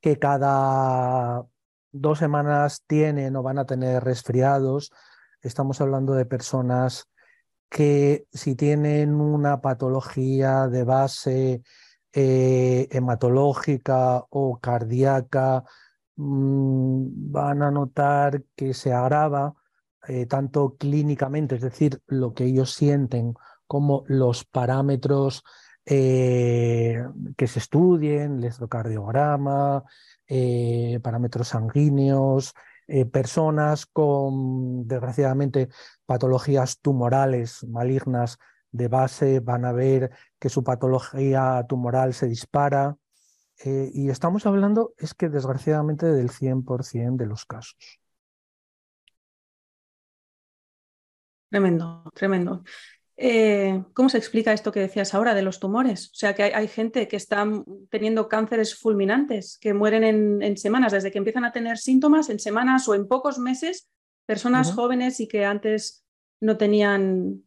que 0.00 0.18
cada 0.18 1.42
dos 1.90 2.18
semanas 2.18 2.84
tienen 2.86 3.34
o 3.34 3.42
van 3.42 3.58
a 3.58 3.66
tener 3.66 4.04
resfriados. 4.04 4.92
Estamos 5.40 5.80
hablando 5.80 6.12
de 6.12 6.26
personas 6.26 7.08
que 7.70 8.26
si 8.30 8.56
tienen 8.56 9.14
una 9.14 9.62
patología 9.62 10.68
de 10.68 10.84
base 10.84 11.62
eh, 12.12 12.88
hematológica 12.90 14.24
o 14.28 14.60
cardíaca, 14.60 15.64
van 16.22 17.62
a 17.62 17.70
notar 17.70 18.42
que 18.54 18.74
se 18.74 18.92
agrava 18.92 19.54
eh, 20.08 20.26
tanto 20.26 20.76
clínicamente, 20.76 21.56
es 21.56 21.62
decir, 21.62 22.02
lo 22.06 22.34
que 22.34 22.44
ellos 22.44 22.74
sienten, 22.74 23.34
como 23.66 24.04
los 24.06 24.44
parámetros 24.44 25.42
eh, 25.86 27.02
que 27.36 27.46
se 27.46 27.58
estudien, 27.58 28.38
electrocardiograma, 28.38 29.84
eh, 30.26 31.00
parámetros 31.02 31.48
sanguíneos, 31.48 32.54
personas 33.12 33.86
con, 33.86 34.88
desgraciadamente, 34.88 35.68
patologías 36.06 36.80
tumorales 36.80 37.64
malignas 37.68 38.36
de 38.72 38.88
base 38.88 39.38
van 39.38 39.64
a 39.64 39.72
ver 39.72 40.10
que 40.40 40.48
su 40.48 40.64
patología 40.64 41.64
tumoral 41.68 42.14
se 42.14 42.26
dispara, 42.26 42.96
eh, 43.64 43.90
y 43.92 44.08
estamos 44.08 44.46
hablando, 44.46 44.94
es 44.96 45.12
que 45.12 45.28
desgraciadamente, 45.28 46.06
del 46.06 46.30
100% 46.30 47.16
de 47.16 47.26
los 47.26 47.44
casos. 47.44 48.00
Tremendo, 51.50 52.04
tremendo. 52.14 52.62
Eh, 53.16 53.84
¿Cómo 53.92 54.08
se 54.08 54.16
explica 54.16 54.54
esto 54.54 54.72
que 54.72 54.80
decías 54.80 55.12
ahora 55.12 55.34
de 55.34 55.42
los 55.42 55.60
tumores? 55.60 56.06
O 56.06 56.14
sea, 56.14 56.34
que 56.34 56.44
hay, 56.44 56.68
gente 56.68 57.06
que 57.06 57.16
está 57.16 57.46
teniendo 57.90 58.28
cánceres 58.28 58.78
fulminantes, 58.78 59.58
que 59.60 59.74
mueren 59.74 60.42
en, 60.42 60.56
semanas, 60.56 60.92
desde 60.92 61.10
que 61.10 61.18
empiezan 61.18 61.44
a 61.44 61.52
tener 61.52 61.76
síntomas, 61.76 62.30
en 62.30 62.38
semanas 62.38 62.88
o 62.88 62.94
en 62.94 63.06
pocos 63.08 63.38
meses, 63.38 63.90
personas 64.24 64.72
jóvenes 64.72 65.20
y 65.20 65.28
que 65.28 65.44
antes 65.44 66.06
no 66.40 66.56
tenían 66.56 67.42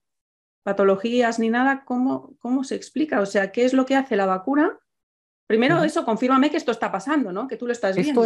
patologías 0.61 1.39
ni 1.39 1.49
nada. 1.49 1.85
¿Cómo, 1.85 2.35
¿Cómo 2.37 2.63
se 2.63 2.75
explica? 2.75 3.19
O 3.21 3.25
sea, 3.25 3.51
¿qué 3.51 3.65
es 3.65 3.73
lo 3.73 3.87
que 3.87 3.95
hace 3.95 4.15
la 4.15 4.27
vacuna 4.27 4.77
Primero 5.53 5.83
eso, 5.83 6.03
confírmame 6.03 6.49
que 6.49 6.57
esto 6.57 6.71
está 6.71 6.91
pasando, 6.91 7.31
¿no? 7.31 7.47
Que 7.47 7.57
tú 7.57 7.67
lo 7.67 7.73
estás 7.73 7.95
viendo. 7.95 8.25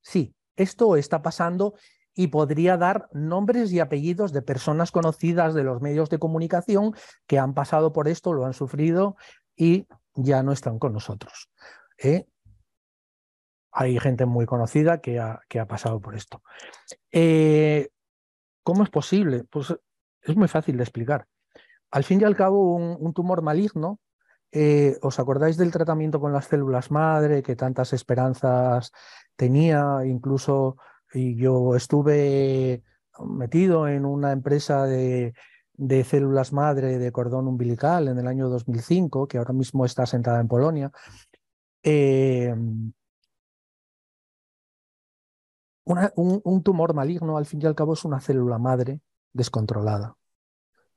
sí, 0.00 0.34
esto 0.56 0.96
está 0.96 1.20
pasando 1.20 1.74
y 2.14 2.28
podría 2.28 2.78
dar 2.78 3.10
nombres 3.12 3.70
y 3.72 3.80
apellidos 3.80 4.32
de 4.32 4.40
personas 4.40 4.90
conocidas 4.90 5.52
de 5.52 5.64
los 5.64 5.82
medios 5.82 6.08
de 6.08 6.18
comunicación 6.18 6.94
que 7.26 7.38
han 7.38 7.52
pasado 7.52 7.92
por 7.92 8.08
esto, 8.08 8.32
lo 8.32 8.46
han 8.46 8.54
sufrido 8.54 9.16
y 9.54 9.86
ya 10.14 10.42
no 10.42 10.50
están 10.50 10.78
con 10.78 10.94
nosotros. 10.94 11.50
¿eh? 11.98 12.24
Hay 13.70 13.98
gente 13.98 14.24
muy 14.24 14.46
conocida 14.46 15.02
que 15.02 15.20
ha, 15.20 15.42
que 15.50 15.60
ha 15.60 15.66
pasado 15.66 16.00
por 16.00 16.14
esto. 16.14 16.42
Eh, 17.10 17.90
¿Cómo 18.62 18.82
es 18.82 18.88
posible? 18.88 19.44
Pues 19.44 19.74
es 20.22 20.36
muy 20.36 20.48
fácil 20.48 20.78
de 20.78 20.84
explicar. 20.84 21.26
Al 21.90 22.04
fin 22.04 22.18
y 22.22 22.24
al 22.24 22.34
cabo, 22.34 22.76
un 22.76 23.12
tumor 23.12 23.42
maligno 23.42 24.00
eh, 24.52 24.98
¿Os 25.00 25.18
acordáis 25.18 25.56
del 25.56 25.72
tratamiento 25.72 26.20
con 26.20 26.32
las 26.32 26.46
células 26.46 26.90
madre 26.90 27.42
que 27.42 27.56
tantas 27.56 27.92
esperanzas 27.94 28.92
tenía? 29.34 30.04
Incluso 30.04 30.76
yo 31.14 31.74
estuve 31.74 32.82
metido 33.24 33.88
en 33.88 34.04
una 34.04 34.32
empresa 34.32 34.84
de, 34.84 35.34
células 36.04 36.52
madre 36.52 36.98
de 36.98 37.12
cordón 37.12 37.48
umbilical 37.48 38.08
en 38.08 38.18
el 38.18 38.26
año 38.26 38.48
2005, 38.48 39.26
que 39.26 39.38
ahora 39.38 39.52
mismo 39.52 39.84
está 39.84 40.06
sentada 40.06 40.40
en 40.40 40.48
Polonia. 40.48 40.92
Eh, 41.82 42.54
un, 45.84 46.62
tumor 46.62 46.94
maligno, 46.94 47.36
al 47.36 47.46
fin 47.46 47.60
y 47.62 47.66
al 47.66 47.74
cabo, 47.74 47.94
es 47.94 48.04
una 48.04 48.20
célula 48.20 48.58
madre 48.58 49.00
descontrolada. 49.32 50.16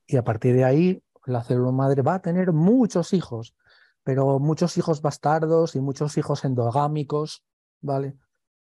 Y 0.06 0.16
a 0.16 0.24
partir 0.24 0.54
de 0.54 0.64
ahí, 0.64 1.02
la 1.26 1.42
célula 1.42 1.72
madre 1.72 2.02
va 2.02 2.14
a 2.14 2.22
tener 2.22 2.52
muchos 2.52 3.12
hijos, 3.12 3.54
pero 4.02 4.38
muchos 4.38 4.78
hijos 4.78 5.02
bastardos 5.02 5.76
y 5.76 5.80
muchos 5.80 6.16
hijos 6.16 6.44
endogámicos, 6.44 7.44
¿vale? 7.80 8.16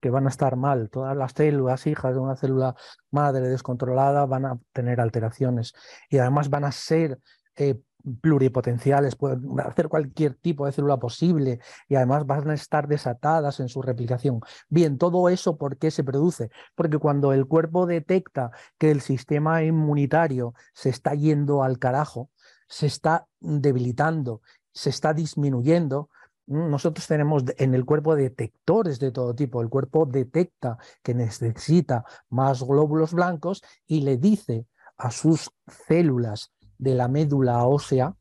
Que 0.02 0.10
van 0.10 0.26
a 0.26 0.30
estar 0.30 0.56
mal. 0.58 0.90
Todas 0.90 1.16
las 1.16 1.32
células 1.32 1.88
hijas 1.88 2.14
de 2.14 2.20
una 2.20 2.36
célula 2.36 2.76
madre 3.10 3.48
descontrolada 3.48 4.26
van 4.26 4.46
a 4.46 4.60
tener 4.74 5.00
alteraciones 5.00 5.74
y 6.10 6.18
además 6.18 6.50
van 6.50 6.66
a 6.66 6.72
ser 6.72 7.20
eh, 7.56 7.80
pluripotenciales, 8.22 9.16
pueden 9.16 9.60
hacer 9.60 9.88
cualquier 9.88 10.36
tipo 10.36 10.66
de 10.66 10.72
célula 10.72 10.98
posible 10.98 11.60
y 11.88 11.96
además 11.96 12.26
van 12.26 12.50
a 12.50 12.54
estar 12.54 12.88
desatadas 12.88 13.60
en 13.60 13.70
su 13.70 13.82
replicación. 13.82 14.42
Bien, 14.70 14.98
todo 14.98 15.30
eso, 15.30 15.58
¿por 15.58 15.78
qué 15.78 15.92
se 15.92 16.04
produce? 16.04 16.50
Porque 16.76 16.98
cuando 16.98 17.34
el 17.34 17.48
cuerpo 17.48 17.86
detecta 17.86 18.52
que 18.78 18.92
el 18.92 19.02
sistema 19.02 19.64
inmunitario 19.64 20.54
se 20.74 20.90
está 20.90 21.14
yendo 21.14 21.64
al 21.64 21.80
carajo, 21.80 22.30
se 22.72 22.88
está 22.88 23.28
debilitando, 23.42 24.42
se 24.72 24.90
está 24.90 25.14
disminuyendo, 25.14 26.10
nosotros 26.48 27.06
tenemos 27.06 27.44
en 27.58 27.76
el 27.76 27.86
cuerpo 27.86 28.16
detectores 28.16 29.00
de 29.00 29.12
todo 29.12 29.36
tipo. 29.36 29.62
El 29.62 29.70
cuerpo 29.70 30.06
detecta 30.06 30.78
que 31.04 31.14
necesita 31.14 32.06
más 32.30 32.64
glóbulos 32.64 33.14
blancos 33.14 33.62
y 33.88 34.02
le 34.02 34.18
dice 34.18 34.66
a 34.98 35.12
sus 35.12 35.52
células 35.88 36.54
de 36.78 36.96
la 36.96 37.08
médula 37.08 37.66
ósea 37.66 38.16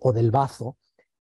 o 0.00 0.12
del 0.12 0.30
bazo, 0.30 0.76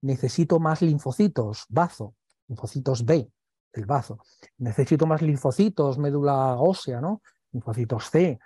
necesito 0.01 0.59
más 0.59 0.81
linfocitos, 0.81 1.65
bazo, 1.69 2.15
linfocitos 2.47 3.05
B, 3.05 3.31
el 3.73 3.85
bazo. 3.85 4.17
Necesito 4.57 5.05
más 5.05 5.21
linfocitos, 5.21 5.97
médula 5.97 6.55
ósea, 6.55 7.01
¿no? 7.01 7.21
Linfocitos 7.51 8.09
C. 8.09 8.39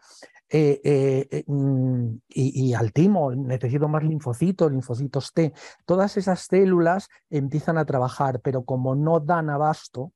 Eh, 0.49 0.79
eh, 0.83 1.27
eh, 1.31 1.43
mm, 1.47 2.17
y, 2.29 2.69
y, 2.69 2.73
al 2.75 2.93
timo, 2.93 3.33
necesito 3.33 3.87
más 3.87 4.03
linfocitos, 4.03 4.71
linfocitos 4.71 5.33
T. 5.33 5.53
Todas 5.85 6.17
esas 6.17 6.41
células 6.41 7.09
empiezan 7.29 7.77
a 7.77 7.85
trabajar, 7.85 8.41
pero 8.41 8.63
como 8.63 8.95
no 8.95 9.19
dan 9.19 9.49
abasto, 9.49 10.13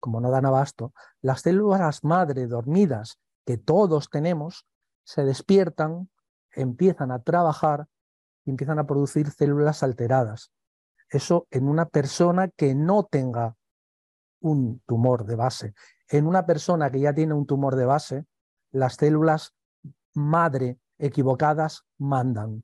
como 0.00 0.20
no 0.20 0.30
dan 0.30 0.46
abasto, 0.46 0.92
las 1.20 1.42
células 1.42 2.02
madre 2.02 2.46
dormidas 2.46 3.20
que 3.44 3.58
todos 3.58 4.10
tenemos 4.10 4.66
se 5.04 5.24
despiertan 5.24 6.08
empiezan 6.52 7.12
a 7.12 7.22
trabajar 7.22 7.86
y 8.44 8.50
empiezan 8.50 8.78
a 8.78 8.86
producir 8.86 9.30
células 9.30 9.82
alteradas. 9.82 10.52
Eso 11.08 11.46
en 11.50 11.68
una 11.68 11.86
persona 11.86 12.48
que 12.48 12.74
no 12.74 13.04
tenga 13.04 13.56
un 14.40 14.80
tumor 14.86 15.26
de 15.26 15.36
base. 15.36 15.74
En 16.08 16.26
una 16.26 16.46
persona 16.46 16.90
que 16.90 17.00
ya 17.00 17.14
tiene 17.14 17.34
un 17.34 17.46
tumor 17.46 17.76
de 17.76 17.84
base, 17.84 18.24
las 18.72 18.94
células 18.94 19.54
madre 20.14 20.78
equivocadas 20.98 21.84
mandan 21.98 22.62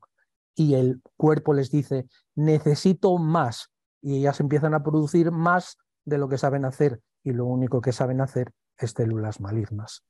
y 0.55 0.75
el 0.75 1.01
cuerpo 1.15 1.53
les 1.53 1.69
dice, 1.71 2.07
necesito 2.35 3.17
más 3.17 3.71
y 4.01 4.17
ellas 4.17 4.39
empiezan 4.39 4.73
a 4.73 4.83
producir 4.83 5.31
más 5.31 5.77
de 6.05 6.17
lo 6.17 6.29
que 6.29 6.37
saben 6.37 6.65
hacer 6.65 7.01
y 7.23 7.33
lo 7.33 7.45
único 7.45 7.81
que 7.81 7.91
saben 7.91 8.21
hacer 8.21 8.53
es 8.77 8.91
células 8.91 9.39
malignas 9.39 10.03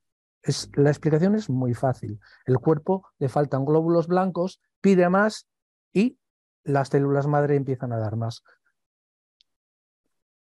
la 0.76 0.90
explicación 0.90 1.36
es 1.36 1.50
muy 1.50 1.74
fácil. 1.74 2.20
El 2.46 2.58
cuerpo 2.60 3.08
le 3.20 3.30
faltan 3.30 3.66
glóbulos 3.66 4.08
blancos, 4.08 4.62
pide 4.82 5.10
más 5.10 5.48
y 5.94 6.18
las 6.64 6.90
células 6.90 7.28
madre 7.28 7.56
empiezan 7.56 7.94
a 7.94 7.98
dar 7.98 8.16
más. 8.16 8.44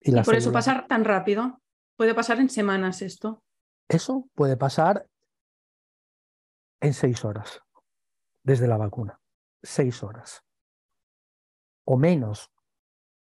Y, 0.01 0.12
por 0.22 0.37
eso 0.37 0.53
pasar 0.53 0.87
tan 0.87 1.05
rápido. 1.05 1.61
Puede 1.96 2.14
pasar 2.14 2.38
en 2.38 2.48
semanas 2.48 3.03
esto. 3.03 3.42
Eso 3.88 4.29
puede 4.35 4.57
pasar 4.57 5.07
en 6.80 6.94
seis 6.94 7.24
horas 7.24 7.62
desde 8.42 8.68
la 8.68 8.76
vacuna. 8.76 9.20
Seis 9.62 10.02
horas. 10.02 10.44
O 11.84 11.96
menos, 11.96 12.50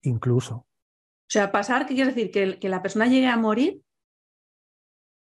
incluso. 0.01 0.55
O 0.55 0.67
sea, 1.29 1.51
pasar, 1.51 1.85
¿qué 1.85 1.95
quiere 1.95 2.11
decir? 2.13 2.31
¿Que, 2.31 2.59
que 2.59 2.69
la 2.69 2.81
persona 2.81 3.07
llegue 3.07 3.27
a 3.27 3.37
morir 3.37 3.81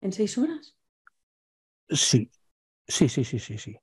en 0.01 0.13
seis 0.13 0.37
horas? 0.39 0.77
Sí, 1.89 2.31
sí, 2.87 3.09
sí, 3.09 3.25
sí, 3.25 3.39
sí, 3.39 3.59
sí. 3.59 3.79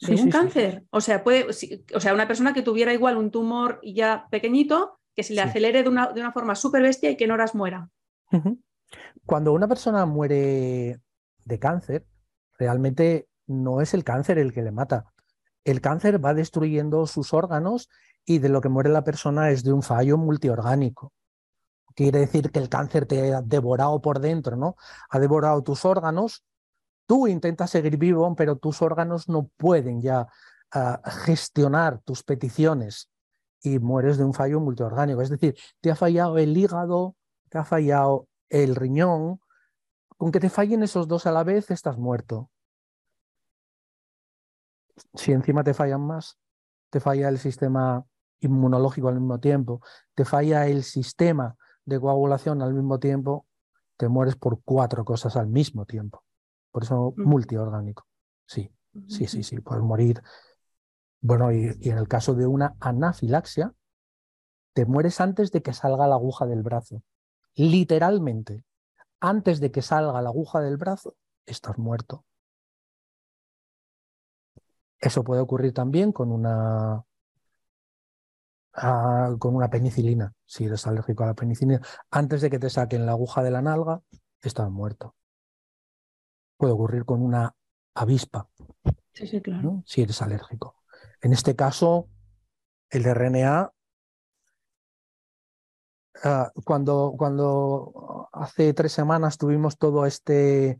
¿De 0.00 0.14
un 0.14 0.30
cáncer? 0.30 0.84
O 0.90 1.00
sea, 1.00 1.24
puede, 1.24 1.46
o 1.48 2.00
sea, 2.00 2.12
una 2.12 2.28
persona 2.28 2.52
que 2.52 2.62
tuviera 2.62 2.92
igual 2.92 3.16
un 3.16 3.30
tumor 3.30 3.80
ya 3.82 4.26
pequeñito, 4.30 5.00
que 5.14 5.22
se 5.22 5.32
le 5.32 5.40
acelere 5.40 5.82
de 5.82 5.88
una, 5.88 6.12
de 6.12 6.20
una 6.20 6.32
forma 6.32 6.54
súper 6.54 6.82
bestia 6.82 7.10
y 7.10 7.16
que 7.16 7.24
en 7.24 7.30
horas 7.30 7.54
muera. 7.54 7.88
Cuando 9.24 9.54
una 9.54 9.66
persona 9.66 10.04
muere 10.04 11.00
de 11.44 11.58
cáncer, 11.58 12.06
realmente 12.58 13.28
no 13.46 13.80
es 13.80 13.94
el 13.94 14.04
cáncer 14.04 14.38
el 14.38 14.52
que 14.52 14.62
le 14.62 14.72
mata. 14.72 15.12
El 15.64 15.80
cáncer 15.80 16.24
va 16.24 16.34
destruyendo 16.34 17.06
sus 17.06 17.32
órganos 17.32 17.88
y 18.24 18.38
de 18.38 18.48
lo 18.48 18.60
que 18.60 18.68
muere 18.68 18.90
la 18.90 19.04
persona 19.04 19.50
es 19.50 19.64
de 19.64 19.72
un 19.72 19.82
fallo 19.82 20.16
multiorgánico 20.18 21.12
quiere 21.96 22.20
decir 22.20 22.52
que 22.52 22.60
el 22.60 22.68
cáncer 22.68 23.06
te 23.06 23.34
ha 23.34 23.42
devorado 23.42 24.00
por 24.00 24.20
dentro, 24.20 24.56
¿no? 24.56 24.76
Ha 25.08 25.18
devorado 25.18 25.62
tus 25.62 25.84
órganos, 25.84 26.44
tú 27.06 27.26
intentas 27.26 27.70
seguir 27.70 27.96
vivo, 27.96 28.32
pero 28.36 28.56
tus 28.56 28.82
órganos 28.82 29.28
no 29.28 29.50
pueden 29.56 30.02
ya 30.02 30.28
ah, 30.72 31.00
gestionar 31.24 32.00
tus 32.04 32.22
peticiones 32.22 33.08
y 33.62 33.78
mueres 33.78 34.18
de 34.18 34.24
un 34.24 34.34
fallo 34.34 34.60
multiorgánico. 34.60 35.22
Es 35.22 35.30
decir, 35.30 35.56
te 35.80 35.90
ha 35.90 35.96
fallado 35.96 36.38
el 36.38 36.56
hígado, 36.56 37.16
te 37.48 37.58
ha 37.58 37.64
fallado 37.64 38.28
el 38.50 38.76
riñón, 38.76 39.40
con 40.16 40.32
que 40.32 40.40
te 40.40 40.50
fallen 40.50 40.82
esos 40.82 41.08
dos 41.08 41.26
a 41.26 41.32
la 41.32 41.44
vez 41.44 41.70
estás 41.70 41.98
muerto. 41.98 42.50
Si 45.14 45.32
encima 45.32 45.62
te 45.62 45.74
fallan 45.74 46.00
más, 46.00 46.38
te 46.90 47.00
falla 47.00 47.28
el 47.28 47.38
sistema 47.38 48.04
inmunológico 48.40 49.08
al 49.08 49.14
mismo 49.14 49.40
tiempo, 49.40 49.80
te 50.14 50.24
falla 50.24 50.66
el 50.66 50.82
sistema 50.82 51.56
de 51.84 52.00
coagulación 52.00 52.62
al 52.62 52.74
mismo 52.74 52.98
tiempo, 52.98 53.46
te 53.96 54.08
mueres 54.08 54.36
por 54.36 54.60
cuatro 54.62 55.04
cosas 55.04 55.36
al 55.36 55.46
mismo 55.46 55.86
tiempo. 55.86 56.22
Por 56.70 56.82
eso 56.82 57.14
multiorgánico. 57.16 58.06
Sí, 58.46 58.70
sí, 59.08 59.26
sí, 59.26 59.42
sí, 59.42 59.60
puedes 59.60 59.82
morir. 59.82 60.22
Bueno, 61.20 61.50
y, 61.52 61.70
en 61.82 61.98
el 61.98 62.08
caso 62.08 62.34
de 62.34 62.46
una 62.46 62.76
anafilaxia, 62.80 63.72
te 64.74 64.84
mueres 64.84 65.20
antes 65.20 65.50
de 65.52 65.62
que 65.62 65.72
salga 65.72 66.06
la 66.06 66.16
aguja 66.16 66.46
del 66.46 66.62
brazo. 66.62 67.02
Literalmente, 67.54 68.65
antes 69.20 69.60
de 69.60 69.70
que 69.70 69.82
salga 69.82 70.22
la 70.22 70.28
aguja 70.28 70.60
del 70.60 70.76
brazo, 70.76 71.16
estás 71.46 71.78
muerto. 71.78 72.24
Eso 74.98 75.24
puede 75.24 75.40
ocurrir 75.40 75.72
también 75.72 76.12
con 76.12 76.32
una 76.32 77.04
con 79.38 79.56
una 79.56 79.70
penicilina, 79.70 80.34
si 80.44 80.66
eres 80.66 80.86
alérgico 80.86 81.22
a 81.22 81.28
la 81.28 81.34
penicilina, 81.34 81.80
antes 82.10 82.42
de 82.42 82.50
que 82.50 82.58
te 82.58 82.68
saquen 82.68 83.06
la 83.06 83.12
aguja 83.12 83.42
de 83.42 83.50
la 83.50 83.62
nalga, 83.62 84.02
estás 84.42 84.70
muerto. 84.70 85.14
Puede 86.58 86.74
ocurrir 86.74 87.06
con 87.06 87.22
una 87.22 87.54
avispa, 87.94 88.50
si 89.86 90.02
eres 90.02 90.20
alérgico. 90.20 90.76
En 91.22 91.32
este 91.32 91.56
caso, 91.56 92.10
el 92.90 93.04
RNA, 93.04 93.72
ah, 96.24 96.50
cuando, 96.64 97.14
cuando 97.16 98.28
hace 98.32 98.72
tres 98.74 98.92
semanas 98.92 99.38
tuvimos 99.38 99.78
todo 99.78 100.06
este, 100.06 100.78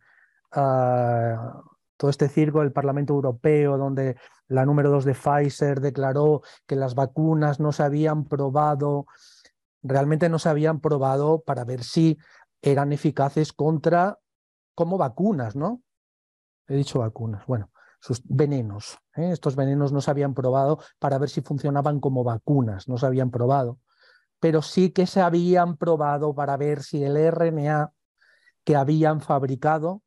ah, 0.53 1.63
todo 1.97 2.11
este 2.11 2.29
circo 2.29 2.61
del 2.61 2.73
Parlamento 2.73 3.15
Europeo, 3.15 3.79
donde 3.79 4.17
la 4.49 4.65
número 4.65 4.91
dos 4.91 5.05
de 5.05 5.15
Pfizer 5.15 5.81
declaró 5.81 6.43
que 6.67 6.77
las 6.77 6.95
vacunas 6.95 7.61
no 7.61 7.73
se 7.73 7.83
habían 7.83 8.25
probado, 8.25 9.07
realmente 9.83 10.29
no 10.29 10.39
se 10.39 10.49
habían 10.49 10.81
probado 10.81 11.41
para 11.41 11.65
ver 11.65 11.83
si 11.83 12.19
eran 12.63 12.93
eficaces 12.93 13.53
contra, 13.53 14.19
como 14.75 14.99
vacunas, 14.99 15.57
¿no? 15.57 15.83
He 16.69 16.77
dicho 16.77 16.99
vacunas, 16.99 17.47
bueno, 17.47 17.71
sus 18.01 18.23
venenos. 18.25 18.99
¿eh? 19.17 19.31
Estos 19.31 19.57
venenos 19.57 19.93
no 19.93 20.01
se 20.01 20.11
habían 20.11 20.35
probado 20.35 20.79
para 20.99 21.19
ver 21.19 21.29
si 21.29 21.41
funcionaban 21.41 22.01
como 22.01 22.25
vacunas, 22.25 22.89
no 22.89 22.99
se 22.99 23.07
habían 23.07 23.31
probado, 23.31 23.79
pero 24.41 24.63
sí 24.63 24.91
que 24.91 25.07
se 25.07 25.21
habían 25.21 25.77
probado 25.77 26.35
para 26.35 26.57
ver 26.57 26.83
si 26.83 27.03
el 27.03 27.17
RNA 27.17 27.93
que 28.65 28.77
habían 28.77 29.21
fabricado 29.21 30.03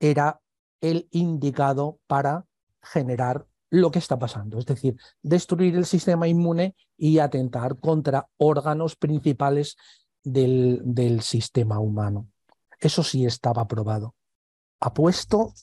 era 0.00 0.40
el 0.80 1.08
indicado 1.10 1.98
para 2.06 2.46
generar 2.82 3.46
lo 3.70 3.90
que 3.90 4.00
está 4.00 4.18
pasando, 4.18 4.58
es 4.58 4.66
decir, 4.66 4.96
destruir 5.22 5.76
el 5.76 5.86
sistema 5.86 6.28
inmune 6.28 6.76
y 6.96 7.20
atentar 7.20 7.78
contra 7.78 8.28
órganos 8.36 8.96
principales 8.96 9.76
del, 10.22 10.82
del 10.84 11.22
sistema 11.22 11.78
humano. 11.78 12.28
Eso 12.78 13.02
sí 13.02 13.24
estaba 13.24 13.66
probado. 13.66 14.14
Apuesto 14.80 15.54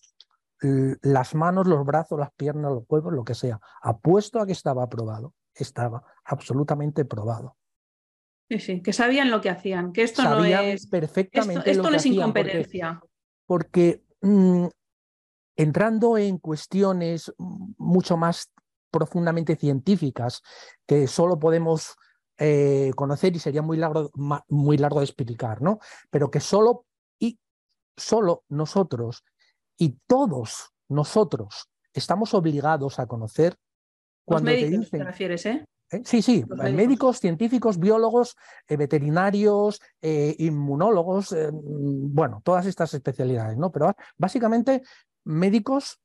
las 0.62 1.36
manos, 1.36 1.68
los 1.68 1.86
brazos, 1.86 2.20
las 2.20 2.32
piernas, 2.34 2.72
los 2.72 2.84
huevos, 2.90 3.14
lo 3.14 3.24
que 3.24 3.36
sea. 3.36 3.60
Apuesto 3.82 4.40
a 4.40 4.46
que 4.46 4.52
estaba 4.52 4.84
aprobado. 4.84 5.34
Estaba 5.60 6.04
absolutamente 6.26 7.06
probado. 7.06 7.58
Sí, 8.50 8.60
sí, 8.60 8.82
que 8.82 8.94
sabían 8.94 9.30
lo 9.30 9.42
que 9.42 9.50
hacían, 9.50 9.94
que 9.94 10.02
esto 10.02 10.24
no 10.24 10.44
es 10.44 10.88
perfectamente 10.88 11.70
esto, 11.70 11.90
no 11.90 11.96
es 11.96 12.06
incompetencia. 12.06 13.00
Porque, 13.46 14.04
mm, 14.22 14.66
entrando 15.56 16.18
en 16.18 16.40
cuestiones 16.40 17.32
mucho 17.38 18.18
más 18.18 18.52
profundamente 18.90 19.56
científicas 19.56 20.42
que 20.88 21.06
solo 21.08 21.38
podemos 21.38 21.96
eh, 22.40 22.92
conocer 22.96 23.36
y 23.36 23.40
sería 23.40 23.62
muy 23.62 23.78
largo, 23.78 24.10
muy 24.48 24.78
largo 24.78 25.00
de 25.00 25.06
explicar, 25.06 25.62
¿no? 25.62 25.80
Pero 26.10 26.32
que 26.32 26.40
solo 26.40 26.86
y 27.20 27.38
solo 27.98 28.46
nosotros 28.48 29.26
y 29.78 30.00
todos 30.08 30.72
nosotros 30.88 31.70
estamos 31.94 32.34
obligados 32.34 32.98
a 32.98 33.08
conocer 33.08 33.58
cuando 34.30 34.52
te, 34.52 34.58
dicen, 34.58 35.00
te 35.00 35.04
refieres, 35.04 35.46
¿eh? 35.46 35.66
¿Eh? 35.92 36.02
Sí, 36.06 36.22
sí, 36.22 36.46
médicos. 36.72 37.20
científicos, 37.20 37.80
biólogos, 37.80 38.38
eh, 38.68 38.78
veterinarios, 38.78 39.82
eh, 40.02 40.36
inmunólogos, 40.38 41.36
bueno, 41.52 42.42
todas 42.44 42.66
estas 42.68 42.94
especialidades, 42.94 43.58
¿no? 43.58 43.72
Pero 43.72 43.96
básicamente 44.18 44.84
médicos 45.24 46.00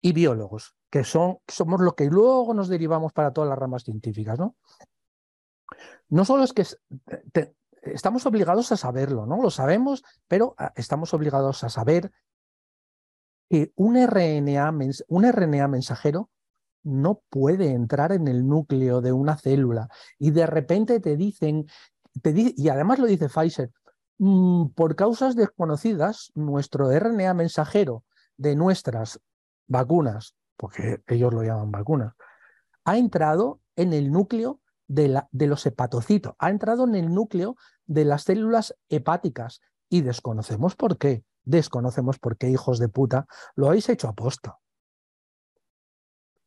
y 0.00 0.12
biólogos, 0.12 0.74
que 0.90 1.02
son, 1.04 1.38
somos 1.48 1.80
lo 1.80 1.94
que 1.94 2.06
luego 2.06 2.54
nos 2.54 2.68
derivamos 2.68 3.12
para 3.12 3.32
todas 3.32 3.50
las 3.50 3.58
ramas 3.58 3.82
científicas, 3.82 4.38
¿no? 4.38 4.54
No 6.08 6.24
solo 6.24 6.44
es 6.44 6.52
que 6.52 6.64
estamos 7.82 8.26
obligados 8.26 8.70
a 8.72 8.76
saberlo, 8.76 9.26
¿no? 9.26 9.42
Lo 9.42 9.50
sabemos, 9.50 10.04
pero 10.28 10.54
ah, 10.56 10.72
estamos 10.76 11.12
obligados 11.14 11.64
a 11.64 11.68
saber 11.68 12.12
que 13.48 13.72
un 13.74 13.96
RNA, 13.96 14.72
un 15.08 15.32
RNA 15.32 15.68
mensajero 15.68 16.30
no 16.82 17.22
puede 17.28 17.70
entrar 17.72 18.12
en 18.12 18.28
el 18.28 18.46
núcleo 18.46 19.00
de 19.00 19.12
una 19.12 19.36
célula 19.36 19.88
y 20.18 20.30
de 20.30 20.46
repente 20.46 21.00
te 21.00 21.16
dicen, 21.16 21.66
y 22.22 22.68
además 22.68 22.98
lo 22.98 23.06
dice 23.06 23.28
Pfizer, 23.28 23.70
mm, 24.18 24.68
por 24.68 24.96
causas 24.96 25.36
desconocidas, 25.36 26.32
nuestro 26.34 26.90
RNA 26.90 27.34
mensajero 27.34 28.04
de 28.36 28.56
nuestras 28.56 29.20
vacunas, 29.66 30.34
porque 30.56 31.02
ellos 31.06 31.32
lo 31.32 31.42
llaman 31.42 31.70
vacunas, 31.70 32.14
ha 32.84 32.96
entrado 32.96 33.60
en 33.76 33.92
el 33.92 34.10
núcleo 34.10 34.60
de, 34.88 35.22
de 35.30 35.46
los 35.46 35.64
hepatocitos, 35.66 36.34
ha 36.38 36.50
entrado 36.50 36.84
en 36.84 36.94
el 36.94 37.12
núcleo 37.12 37.56
de 37.86 38.04
las 38.04 38.24
células 38.24 38.74
hepáticas 38.88 39.60
y 39.88 40.02
desconocemos 40.02 40.76
por 40.76 40.98
qué. 40.98 41.24
Desconocemos 41.42 42.18
por 42.18 42.36
qué, 42.36 42.50
hijos 42.50 42.78
de 42.78 42.88
puta, 42.88 43.26
lo 43.54 43.68
habéis 43.68 43.88
hecho 43.88 44.08
aposta 44.08 44.58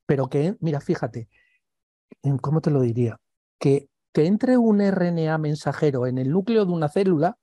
pero 0.05 0.29
que, 0.29 0.55
mira, 0.59 0.79
fíjate, 0.79 1.29
¿cómo 2.41 2.61
te 2.61 2.71
lo 2.71 2.81
diría? 2.81 3.19
Que, 3.59 3.89
que 4.11 4.25
entre 4.25 4.57
un 4.57 4.81
RNA 4.81 5.37
mensajero 5.37 6.07
en 6.07 6.17
el 6.17 6.31
núcleo 6.31 6.65
de 6.65 6.71
una 6.71 6.89
célula 6.89 7.37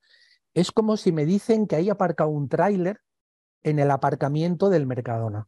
es 0.53 0.71
como 0.71 0.97
si 0.97 1.11
me 1.11 1.25
dicen 1.25 1.67
que 1.67 1.75
hay 1.75 1.89
aparcado 1.89 2.29
un 2.29 2.49
tráiler 2.49 3.01
en 3.63 3.79
el 3.79 3.91
aparcamiento 3.91 4.69
del 4.69 4.85
Mercadona. 4.85 5.47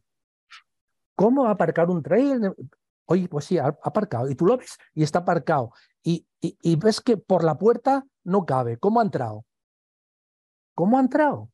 ¿Cómo 1.14 1.46
aparcar 1.46 1.90
un 1.90 2.02
tráiler? 2.02 2.54
Oye, 3.06 3.28
pues 3.28 3.44
sí, 3.44 3.58
aparcado. 3.58 4.30
Y 4.30 4.34
tú 4.34 4.46
lo 4.46 4.56
ves 4.56 4.78
y 4.94 5.02
está 5.02 5.20
aparcado. 5.20 5.72
Y, 6.02 6.26
y, 6.40 6.76
ves 6.76 7.00
que 7.00 7.16
por 7.16 7.44
la 7.44 7.56
puerta 7.56 8.04
no 8.24 8.44
cabe. 8.44 8.78
¿Cómo 8.78 9.00
ha 9.00 9.04
entrado? 9.04 9.44
¿Cómo 10.74 10.98
ha 10.98 11.00
entrado? 11.00 11.50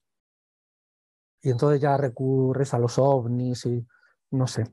Y 1.43 1.51
entonces 1.51 1.81
ya 1.81 1.97
recurres 1.97 2.73
a 2.75 2.79
los 2.79 2.99
ovnis 2.99 3.67
y 3.67 3.87
no 4.31 4.47
sé 4.47 4.65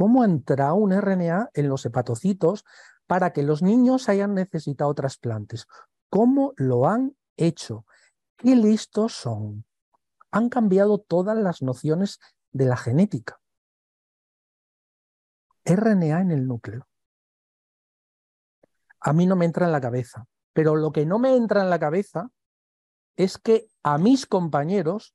cómo 0.00 0.24
entra 0.24 0.72
un 0.72 0.98
RNA 0.98 1.50
en 1.52 1.68
los 1.68 1.84
hepatocitos 1.84 2.64
para 3.06 3.34
que 3.34 3.42
los 3.42 3.60
niños 3.60 4.08
hayan 4.08 4.32
necesitado 4.32 4.94
trasplantes. 4.94 5.66
¿Cómo 6.08 6.54
lo 6.56 6.88
han 6.88 7.14
hecho? 7.36 7.84
¿Qué 8.38 8.56
listos 8.56 9.12
son? 9.12 9.66
Han 10.30 10.48
cambiado 10.48 11.00
todas 11.00 11.36
las 11.36 11.60
nociones 11.60 12.18
de 12.50 12.64
la 12.64 12.78
genética. 12.78 13.42
RNA 15.66 16.22
en 16.22 16.30
el 16.30 16.46
núcleo. 16.46 16.88
A 19.00 19.12
mí 19.12 19.26
no 19.26 19.36
me 19.36 19.44
entra 19.44 19.66
en 19.66 19.72
la 19.72 19.82
cabeza, 19.82 20.24
pero 20.54 20.76
lo 20.76 20.92
que 20.92 21.04
no 21.04 21.18
me 21.18 21.36
entra 21.36 21.60
en 21.60 21.68
la 21.68 21.78
cabeza 21.78 22.30
es 23.16 23.36
que 23.36 23.68
a 23.82 23.98
mis 23.98 24.24
compañeros 24.24 25.14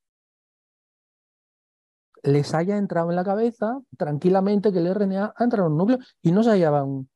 les 2.26 2.54
haya 2.54 2.78
entrado 2.78 3.10
en 3.12 3.16
la 3.16 3.24
cabeza 3.24 3.80
tranquilamente 3.98 4.72
que 4.72 4.80
el 4.80 4.94
RNA 4.94 5.34
ha 5.36 5.44
entrado 5.44 5.68
en 5.68 5.74
un 5.74 5.78
núcleo 5.78 6.00
y 6.22 6.32
no 6.32 6.44
se 6.44 6.52
hayan 6.52 7.08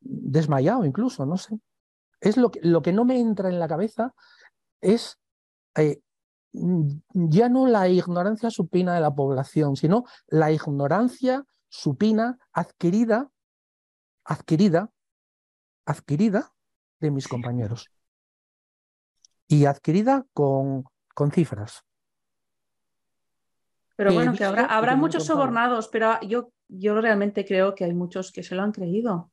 desmayado 0.00 0.84
incluso, 0.84 1.26
no 1.26 1.36
sé. 1.36 1.60
Es 2.20 2.36
lo 2.36 2.50
que, 2.50 2.60
lo 2.62 2.82
que 2.82 2.92
no 2.92 3.04
me 3.04 3.20
entra 3.20 3.48
en 3.48 3.58
la 3.58 3.68
cabeza 3.68 4.14
es 4.80 5.18
eh, 5.76 6.00
ya 6.52 7.48
no 7.48 7.66
la 7.66 7.88
ignorancia 7.88 8.50
supina 8.50 8.94
de 8.94 9.00
la 9.00 9.14
población, 9.14 9.76
sino 9.76 10.04
la 10.26 10.50
ignorancia 10.50 11.44
supina 11.68 12.38
adquirida, 12.52 13.30
adquirida, 14.24 14.90
adquirida 15.84 16.52
de 17.00 17.10
mis 17.10 17.28
compañeros. 17.28 17.90
Y 19.46 19.66
adquirida 19.66 20.26
con, 20.32 20.84
con 21.14 21.30
cifras. 21.30 21.84
Pero 24.00 24.14
bueno, 24.14 24.32
que 24.32 24.44
habrá, 24.44 24.64
habrá 24.64 24.96
muchos 24.96 25.26
sobornados, 25.26 25.88
pero 25.88 26.18
yo, 26.22 26.54
yo 26.68 26.98
realmente 27.02 27.44
creo 27.44 27.74
que 27.74 27.84
hay 27.84 27.92
muchos 27.92 28.32
que 28.32 28.42
se 28.42 28.54
lo 28.54 28.62
han 28.62 28.72
creído. 28.72 29.12
O 29.14 29.30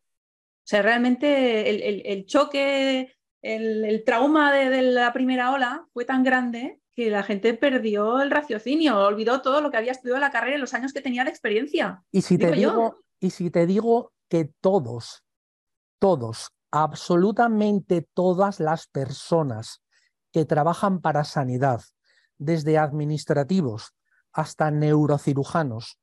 sea, 0.65 0.81
realmente 0.81 2.11
el, 2.11 2.25
choque, 2.25 3.15
el, 3.41 4.03
trauma 4.05 4.51
de, 4.51 4.81
la 4.81 5.13
primera 5.13 5.53
ola 5.53 5.87
fue 5.93 6.03
tan 6.03 6.21
grande 6.21 6.81
que 6.93 7.09
la 7.09 7.23
gente 7.23 7.53
perdió 7.53 8.21
el 8.21 8.29
raciocinio, 8.29 8.99
olvidó 8.99 9.41
todo 9.41 9.61
lo 9.61 9.71
que 9.71 9.77
había 9.77 9.93
estudiado 9.93 10.17
en 10.17 10.23
la 10.23 10.31
carrera 10.31 10.57
y 10.57 10.59
los 10.59 10.73
años 10.73 10.91
que 10.91 10.99
tenía 10.99 11.23
de 11.23 11.29
experiencia. 11.29 12.03
Y 12.11 12.21
si, 12.23 12.37
te 12.37 12.51
digo, 12.51 12.97
y 13.21 13.29
si 13.29 13.49
te 13.49 13.65
digo 13.67 14.11
que 14.27 14.51
todos, 14.59 15.23
todos, 15.97 16.49
absolutamente 16.71 18.05
todas 18.13 18.59
las 18.59 18.87
personas 18.87 19.81
que 20.33 20.43
trabajan 20.43 20.99
para 20.99 21.23
sanidad, 21.23 21.79
desde 22.37 22.77
administrativos, 22.77 23.93
hasta 24.37 24.69
neurocirujanos 24.69 25.97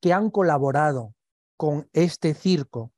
que 0.00 0.14
han 0.14 0.30
colaborado 0.30 1.14
con 1.58 1.90
este 1.92 2.32
circo 2.32 2.92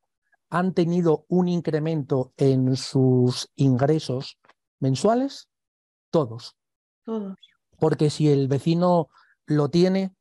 han 0.50 0.72
tenido 0.72 1.26
un 1.28 1.48
incremento 1.48 2.32
en 2.36 2.76
sus 2.76 3.50
ingresos 3.56 4.38
mensuales? 4.78 5.48
Todos. 6.10 6.56
Todos. 7.04 7.36
Porque 7.80 8.08
si 8.08 8.30
el 8.30 8.46
vecino 8.46 9.08
lo 9.46 9.68
tiene, 9.68 10.14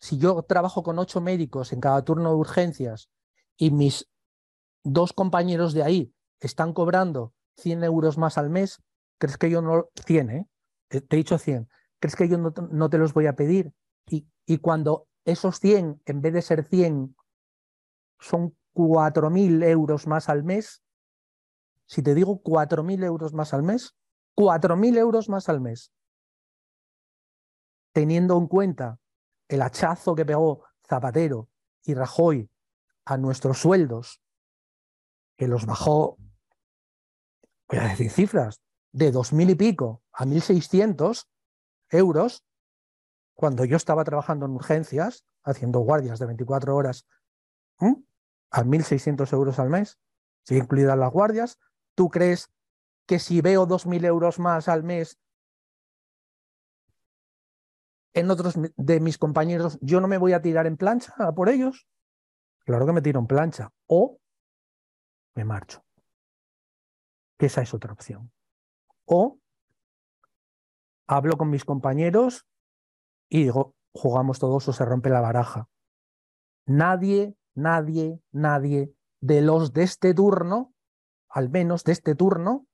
si 0.00 0.16
yo 0.16 0.42
trabajo 0.42 0.82
con 0.82 0.98
ocho 0.98 1.20
médicos 1.20 1.72
en 1.74 1.80
cada 1.80 2.02
turno 2.02 2.30
de 2.30 2.36
urgencias 2.36 3.10
y 3.58 3.70
mis 3.70 4.08
dos 4.82 5.12
compañeros 5.12 5.74
de 5.74 5.82
ahí 5.82 6.14
están 6.40 6.72
cobrando 6.72 7.34
100 7.58 7.84
euros 7.84 8.16
más 8.16 8.38
al 8.38 8.48
mes, 8.48 8.82
¿crees 9.18 9.36
que 9.36 9.50
yo 9.50 9.60
no... 9.60 9.88
100, 10.06 10.30
¿eh? 10.30 10.48
Te 10.88 10.98
he 10.98 11.16
dicho 11.16 11.36
100. 11.36 11.68
¿Crees 12.04 12.16
que 12.16 12.28
yo 12.28 12.36
no, 12.36 12.90
te 12.90 12.98
los 12.98 13.14
voy 13.14 13.26
a 13.28 13.34
pedir? 13.34 13.72
Y, 14.06 14.28
y, 14.44 14.58
cuando 14.58 15.08
esos 15.24 15.58
100, 15.58 16.02
en 16.04 16.20
vez 16.20 16.34
de 16.34 16.42
ser 16.42 16.62
100, 16.62 17.16
son 18.18 18.54
4.000 18.74 19.64
euros 19.64 20.06
más 20.06 20.28
al 20.28 20.44
mes, 20.44 20.82
si 21.86 22.02
te 22.02 22.14
digo 22.14 22.42
4.000 22.42 23.04
euros 23.04 23.32
más 23.32 23.54
al 23.54 23.62
mes, 23.62 23.96
4.000 24.36 24.98
euros 24.98 25.30
más 25.30 25.48
al 25.48 25.62
mes, 25.62 25.94
teniendo 27.94 28.36
en 28.36 28.48
cuenta 28.48 29.00
el 29.48 29.62
hachazo 29.62 30.14
que 30.14 30.26
pegó 30.26 30.62
Zapatero 30.86 31.48
y 31.84 31.94
Rajoy 31.94 32.50
a 33.06 33.16
nuestros 33.16 33.60
sueldos, 33.60 34.20
que 35.38 35.48
los 35.48 35.64
bajó, 35.64 36.18
voy 37.66 37.78
a 37.78 37.88
decir 37.88 38.10
cifras, 38.10 38.60
de 38.92 39.10
2.000 39.10 39.52
y 39.52 39.54
pico 39.54 40.02
a 40.12 40.26
1.600, 40.26 41.28
euros 41.94 42.44
cuando 43.34 43.64
yo 43.64 43.76
estaba 43.76 44.04
trabajando 44.04 44.46
en 44.46 44.52
urgencias, 44.52 45.24
haciendo 45.42 45.80
guardias 45.80 46.18
de 46.18 46.26
24 46.26 46.74
horas, 46.74 47.06
a 47.78 48.62
1.600 48.62 49.32
euros 49.32 49.58
al 49.58 49.70
mes, 49.70 49.98
si 50.44 50.56
incluidas 50.56 50.96
las 50.96 51.10
guardias. 51.10 51.58
¿Tú 51.94 52.08
crees 52.08 52.50
que 53.06 53.18
si 53.18 53.40
veo 53.40 53.66
2.000 53.66 54.04
euros 54.04 54.38
más 54.38 54.68
al 54.68 54.84
mes 54.84 55.18
en 58.12 58.30
otros 58.30 58.54
de 58.76 59.00
mis 59.00 59.18
compañeros, 59.18 59.78
yo 59.80 60.00
no 60.00 60.06
me 60.06 60.18
voy 60.18 60.32
a 60.32 60.42
tirar 60.42 60.66
en 60.66 60.76
plancha 60.76 61.14
por 61.34 61.48
ellos? 61.48 61.88
Claro 62.64 62.86
que 62.86 62.92
me 62.92 63.02
tiro 63.02 63.20
en 63.20 63.26
plancha. 63.26 63.70
O 63.86 64.18
me 65.34 65.44
marcho. 65.44 65.84
Que 67.36 67.46
esa 67.46 67.62
es 67.62 67.74
otra 67.74 67.92
opción. 67.92 68.32
O 69.04 69.38
hablo 71.06 71.36
con 71.36 71.50
mis 71.50 71.64
compañeros 71.64 72.46
y 73.28 73.44
digo, 73.44 73.74
jugamos 73.92 74.38
todos 74.38 74.68
o 74.68 74.72
se 74.72 74.84
rompe 74.84 75.10
la 75.10 75.20
baraja. 75.20 75.68
Nadie, 76.66 77.36
nadie, 77.54 78.20
nadie 78.32 78.92
de 79.20 79.40
los 79.40 79.72
de 79.72 79.82
este 79.82 80.14
turno, 80.14 80.74
al 81.28 81.48
menos 81.50 81.84
de 81.84 81.92
este 81.92 82.14
turno, 82.14 82.66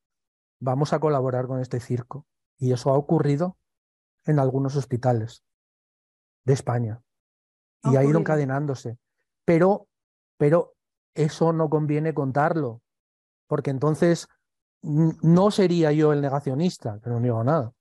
vamos 0.61 0.93
a 0.93 1.01
colaborar 1.01 1.47
con 1.47 1.61
este 1.61 1.81
circo. 1.81 2.27
Y 2.59 2.73
eso 2.73 2.91
ha 2.91 2.97
ocurrido 2.97 3.57
en 4.25 4.39
algunos 4.39 4.77
hospitales. 4.77 5.45
de 6.45 6.55
España. 6.55 7.03
Y 7.85 7.97
ha 7.97 8.05
ido 8.05 8.19
encadenándose. 8.19 8.99
Pero, 9.45 9.89
pero 10.39 10.75
eso 11.15 11.53
no 11.53 11.69
conviene 11.69 12.15
contarlo, 12.15 12.83
porque 13.47 13.71
entonces 13.71 14.27
no 14.83 15.51
sería 15.51 15.93
yo 15.93 16.13
el 16.13 16.23
negacionista, 16.23 16.99
que 17.03 17.11
no 17.11 17.21
digo 17.21 17.45
nada. 17.45 17.73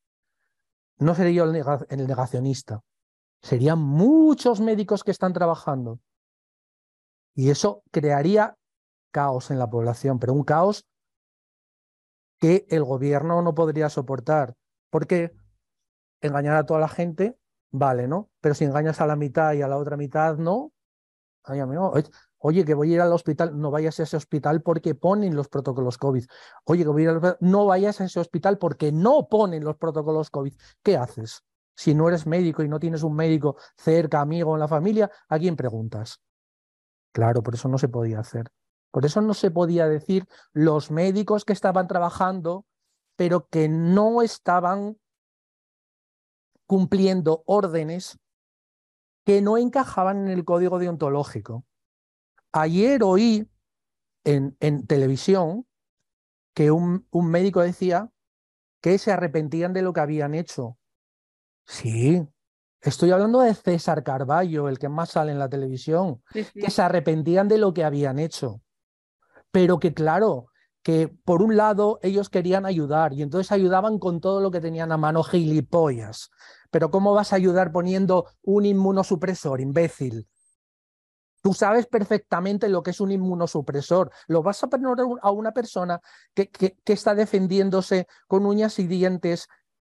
No 0.99 1.15
sería 1.15 1.45
yo 1.45 1.51
el 1.89 2.07
negacionista. 2.07 2.81
Serían 3.41 3.79
muchos 3.79 4.59
médicos 4.59 5.03
que 5.03 5.11
están 5.11 5.33
trabajando. 5.33 5.99
Y 7.33 7.49
eso 7.49 7.83
crearía 7.91 8.57
caos 9.11 9.49
en 9.49 9.59
la 9.59 9.69
población, 9.69 10.19
pero 10.19 10.33
un 10.33 10.43
caos 10.43 10.85
que 12.37 12.65
el 12.69 12.83
gobierno 12.83 13.41
no 13.41 13.55
podría 13.55 13.89
soportar. 13.89 14.55
Porque 14.89 15.33
engañar 16.21 16.57
a 16.57 16.65
toda 16.65 16.81
la 16.81 16.89
gente, 16.89 17.37
vale, 17.71 18.07
¿no? 18.07 18.29
Pero 18.41 18.55
si 18.55 18.65
engañas 18.65 18.99
a 18.99 19.07
la 19.07 19.15
mitad 19.15 19.53
y 19.53 19.61
a 19.61 19.67
la 19.67 19.77
otra 19.77 19.95
mitad, 19.95 20.37
no. 20.37 20.73
Ay, 21.43 21.59
amigo, 21.59 21.93
Oye, 22.39 22.63
que 22.63 22.73
voy 22.73 22.91
a 22.91 22.95
ir 22.95 23.01
al 23.01 23.11
hospital, 23.11 23.59
no 23.59 23.69
vayas 23.69 23.99
a 23.99 24.03
ese 24.03 24.15
hospital 24.17 24.61
porque 24.61 24.95
ponen 24.95 25.35
los 25.35 25.49
protocolos 25.49 25.97
COVID. 25.97 26.25
Oye, 26.65 26.83
que 26.83 26.89
voy 26.89 27.01
a 27.01 27.03
ir 27.03 27.09
al 27.09 27.37
no 27.41 27.65
vayas 27.65 27.99
a 27.99 28.05
ese 28.05 28.19
hospital 28.19 28.57
porque 28.57 28.91
no 28.91 29.27
ponen 29.27 29.63
los 29.63 29.75
protocolos 29.75 30.29
COVID. 30.29 30.53
¿Qué 30.81 30.95
haces? 30.95 31.43
Si 31.75 31.93
no 31.93 32.07
eres 32.07 32.25
médico 32.25 32.63
y 32.63 32.69
no 32.69 32.79
tienes 32.79 33.03
un 33.03 33.15
médico 33.15 33.57
cerca, 33.77 34.21
amigo 34.21 34.53
en 34.55 34.61
la 34.61 34.67
familia, 34.67 35.11
¿a 35.27 35.37
quién 35.37 35.55
preguntas? 35.55 36.21
Claro, 37.11 37.43
por 37.43 37.55
eso 37.55 37.67
no 37.67 37.77
se 37.77 37.89
podía 37.89 38.19
hacer. 38.19 38.51
Por 38.91 39.05
eso 39.05 39.21
no 39.21 39.33
se 39.33 39.51
podía 39.51 39.87
decir 39.87 40.25
los 40.53 40.91
médicos 40.91 41.45
que 41.45 41.53
estaban 41.53 41.87
trabajando, 41.87 42.65
pero 43.15 43.47
que 43.47 43.69
no 43.69 44.21
estaban 44.21 44.97
cumpliendo 46.65 47.43
órdenes 47.45 48.17
que 49.25 49.41
no 49.41 49.57
encajaban 49.57 50.27
en 50.27 50.29
el 50.29 50.45
código 50.45 50.79
deontológico. 50.79 51.65
Ayer 52.51 53.03
oí 53.03 53.47
en, 54.23 54.57
en 54.59 54.85
televisión 54.87 55.65
que 56.53 56.71
un, 56.71 57.07
un, 57.11 57.29
médico 57.29 57.61
decía 57.61 58.09
que 58.81 58.97
se 58.97 59.11
arrepentían 59.11 59.73
de 59.73 59.81
lo 59.81 59.93
que 59.93 60.01
habían 60.01 60.33
hecho. 60.33 60.77
Sí, 61.65 62.27
estoy 62.81 63.11
hablando 63.11 63.41
de 63.41 63.53
César 63.53 64.03
Carballo, 64.03 64.67
el 64.67 64.79
que 64.79 64.89
más 64.89 65.11
sale 65.11 65.31
en 65.31 65.39
la 65.39 65.49
televisión, 65.49 66.23
que 66.33 66.69
se 66.69 66.81
arrepentían 66.81 67.47
de 67.47 67.59
lo 67.59 67.73
que 67.73 67.83
habían 67.83 68.19
hecho. 68.19 68.61
Pero 69.51 69.79
que 69.79 69.93
claro, 69.93 70.47
que 70.81 71.07
por 71.07 71.41
un 71.41 71.57
lado 71.57 71.99
ellos 72.01 72.29
querían 72.29 72.65
ayudar 72.65 73.13
y 73.13 73.21
entonces 73.21 73.51
ayudaban 73.51 73.99
con 73.99 74.21
todo 74.21 74.41
lo 74.41 74.51
que 74.51 74.61
tenían 74.61 74.91
a 74.91 74.97
mano 74.97 75.23
gilipollas. 75.23 76.31
Pero 76.71 76.89
¿cómo 76.89 77.13
vas 77.13 77.33
a 77.33 77.35
ayudar 77.35 77.71
poniendo 77.71 78.25
un 78.41 78.65
inmunosupresor, 78.65 79.61
imbécil? 79.61 80.27
Tú 81.41 81.53
sabes 81.53 81.87
perfectamente 81.87 82.67
lo 82.67 82.83
que 82.83 82.91
es 82.91 82.99
un 82.99 83.11
inmunosupresor. 83.11 84.11
Lo 84.27 84.43
vas 84.43 84.61
a 84.63 84.67
poner 84.67 84.95
a 85.21 85.31
una 85.31 85.53
persona 85.53 85.99
que, 86.33 86.49
que, 86.49 86.75
está 86.85 87.15
defendiéndose 87.15 88.07
con 88.27 88.45
uñas 88.45 88.79
y 88.79 88.87
dientes. 88.87 89.47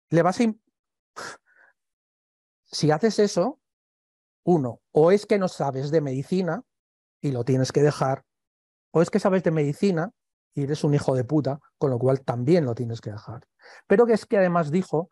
Le 0.09 0.21
vas 0.21 0.39
a. 0.39 0.53
Si 2.65 2.91
haces 2.91 3.19
eso, 3.19 3.59
uno, 4.43 4.81
o 4.91 5.11
es 5.11 5.25
que 5.25 5.39
no 5.39 5.47
sabes 5.47 5.91
de 5.91 6.01
medicina 6.01 6.63
y 7.21 7.31
lo 7.31 7.43
tienes 7.43 7.71
que 7.71 7.81
dejar, 7.81 8.23
o 8.91 9.01
es 9.01 9.09
que 9.09 9.19
sabes 9.19 9.43
de 9.43 9.51
medicina 9.51 10.11
y 10.53 10.63
eres 10.63 10.83
un 10.83 10.93
hijo 10.93 11.15
de 11.15 11.23
puta, 11.23 11.59
con 11.77 11.89
lo 11.89 11.99
cual 11.99 12.21
también 12.21 12.65
lo 12.65 12.75
tienes 12.75 13.01
que 13.01 13.11
dejar. 13.11 13.47
Pero 13.87 14.05
que 14.05 14.13
es 14.13 14.25
que 14.25 14.37
además 14.37 14.71
dijo 14.71 15.09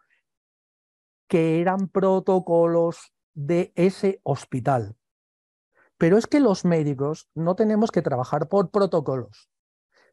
que 1.28 1.62
eran 1.62 1.88
protocolos 1.88 3.14
de 3.34 3.72
ese 3.76 4.20
hospital. 4.24 4.99
Pero 6.00 6.18
es 6.18 6.28
que 6.28 6.40
los 6.40 6.66
médicos 6.66 7.30
no 7.36 7.56
tenemos 7.56 7.92
que 7.92 8.02
trabajar 8.02 8.48
por 8.48 8.72
protocolos, 8.72 9.50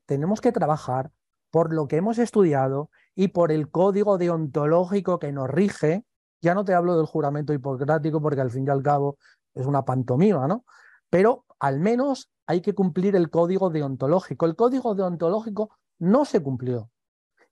tenemos 0.04 0.40
que 0.40 0.52
trabajar 0.52 1.12
por 1.50 1.72
lo 1.72 1.86
que 1.86 1.96
hemos 1.96 2.18
estudiado 2.18 2.90
y 3.14 3.28
por 3.28 3.52
el 3.52 3.70
código 3.70 4.18
deontológico 4.18 5.18
que 5.18 5.32
nos 5.32 5.48
rige. 5.48 6.04
Ya 6.42 6.54
no 6.54 6.64
te 6.64 6.74
hablo 6.74 6.96
del 6.96 7.06
juramento 7.06 7.52
hipocrático 7.54 8.20
porque 8.20 8.40
al 8.40 8.50
fin 8.50 8.66
y 8.66 8.70
al 8.70 8.82
cabo 8.82 9.16
es 9.54 9.64
una 9.64 9.84
pantomima, 9.84 10.48
¿no? 10.48 10.64
Pero 11.08 11.44
al 11.60 11.78
menos 11.78 12.30
hay 12.46 12.60
que 12.60 12.74
cumplir 12.74 13.14
el 13.14 13.30
código 13.30 13.70
deontológico. 13.70 14.44
El 14.44 14.56
código 14.56 14.94
deontológico 14.96 15.70
no 15.98 16.24
se 16.24 16.42
cumplió. 16.42 16.90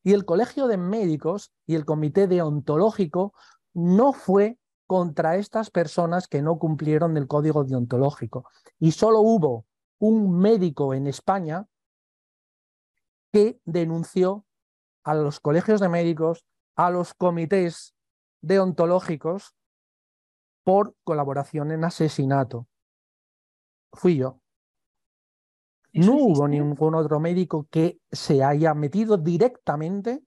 Y 0.02 0.12
el 0.12 0.24
Colegio 0.24 0.66
de 0.66 0.76
Médicos 0.76 1.52
y 1.66 1.76
el 1.76 1.84
Comité 1.84 2.26
Deontológico 2.26 3.32
no 3.72 4.12
fue 4.12 4.58
contra 4.86 5.36
estas 5.36 5.70
personas 5.70 6.28
que 6.28 6.42
no 6.42 6.58
cumplieron 6.58 7.16
el 7.16 7.26
código 7.26 7.64
deontológico. 7.64 8.48
Y 8.78 8.92
solo 8.92 9.20
hubo 9.20 9.66
un 9.98 10.38
médico 10.38 10.94
en 10.94 11.06
España 11.06 11.66
que 13.32 13.60
denunció 13.64 14.44
a 15.02 15.14
los 15.14 15.40
colegios 15.40 15.80
de 15.80 15.88
médicos, 15.88 16.44
a 16.76 16.90
los 16.90 17.14
comités 17.14 17.94
deontológicos 18.40 19.54
por 20.64 20.94
colaboración 21.04 21.72
en 21.72 21.84
asesinato. 21.84 22.66
Fui 23.92 24.16
yo. 24.16 24.40
No 25.92 26.16
hubo 26.16 26.48
ningún 26.48 26.94
otro 26.94 27.20
médico 27.20 27.68
que 27.70 28.00
se 28.10 28.42
haya 28.42 28.74
metido 28.74 29.16
directamente 29.16 30.24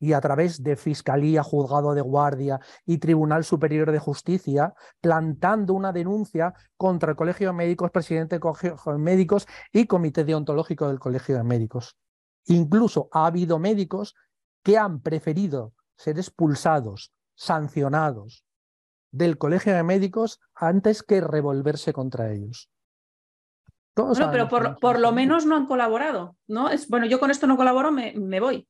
y 0.00 0.14
a 0.14 0.20
través 0.20 0.62
de 0.62 0.76
Fiscalía, 0.76 1.42
Juzgado 1.42 1.94
de 1.94 2.00
Guardia 2.00 2.58
y 2.86 2.98
Tribunal 2.98 3.44
Superior 3.44 3.92
de 3.92 3.98
Justicia, 3.98 4.74
plantando 5.00 5.74
una 5.74 5.92
denuncia 5.92 6.54
contra 6.78 7.10
el 7.10 7.16
Colegio 7.16 7.48
de 7.48 7.52
Médicos, 7.52 7.90
presidente 7.90 8.36
del 8.36 8.40
Colegio 8.40 8.76
de 8.86 8.98
Médicos 8.98 9.46
y 9.72 9.86
Comité 9.86 10.24
Deontológico 10.24 10.88
del 10.88 10.98
Colegio 10.98 11.36
de 11.36 11.44
Médicos. 11.44 11.98
Incluso 12.46 13.10
ha 13.12 13.26
habido 13.26 13.58
médicos 13.58 14.16
que 14.62 14.78
han 14.78 15.00
preferido 15.00 15.74
ser 15.96 16.18
expulsados, 16.18 17.12
sancionados 17.34 18.46
del 19.12 19.36
Colegio 19.36 19.74
de 19.74 19.82
Médicos 19.82 20.40
antes 20.54 21.02
que 21.02 21.20
revolverse 21.20 21.92
contra 21.92 22.32
ellos. 22.32 22.70
bueno, 23.94 24.30
pero 24.30 24.78
por, 24.78 24.98
lo 24.98 25.12
menos 25.12 25.44
no 25.44 25.56
han 25.56 25.66
colaborado, 25.66 26.36
¿no? 26.46 26.70
Es, 26.70 26.88
bueno, 26.88 27.04
yo 27.04 27.20
con 27.20 27.30
esto 27.30 27.46
no 27.46 27.58
colaboro, 27.58 27.92
me 27.92 28.40
voy. 28.40 28.66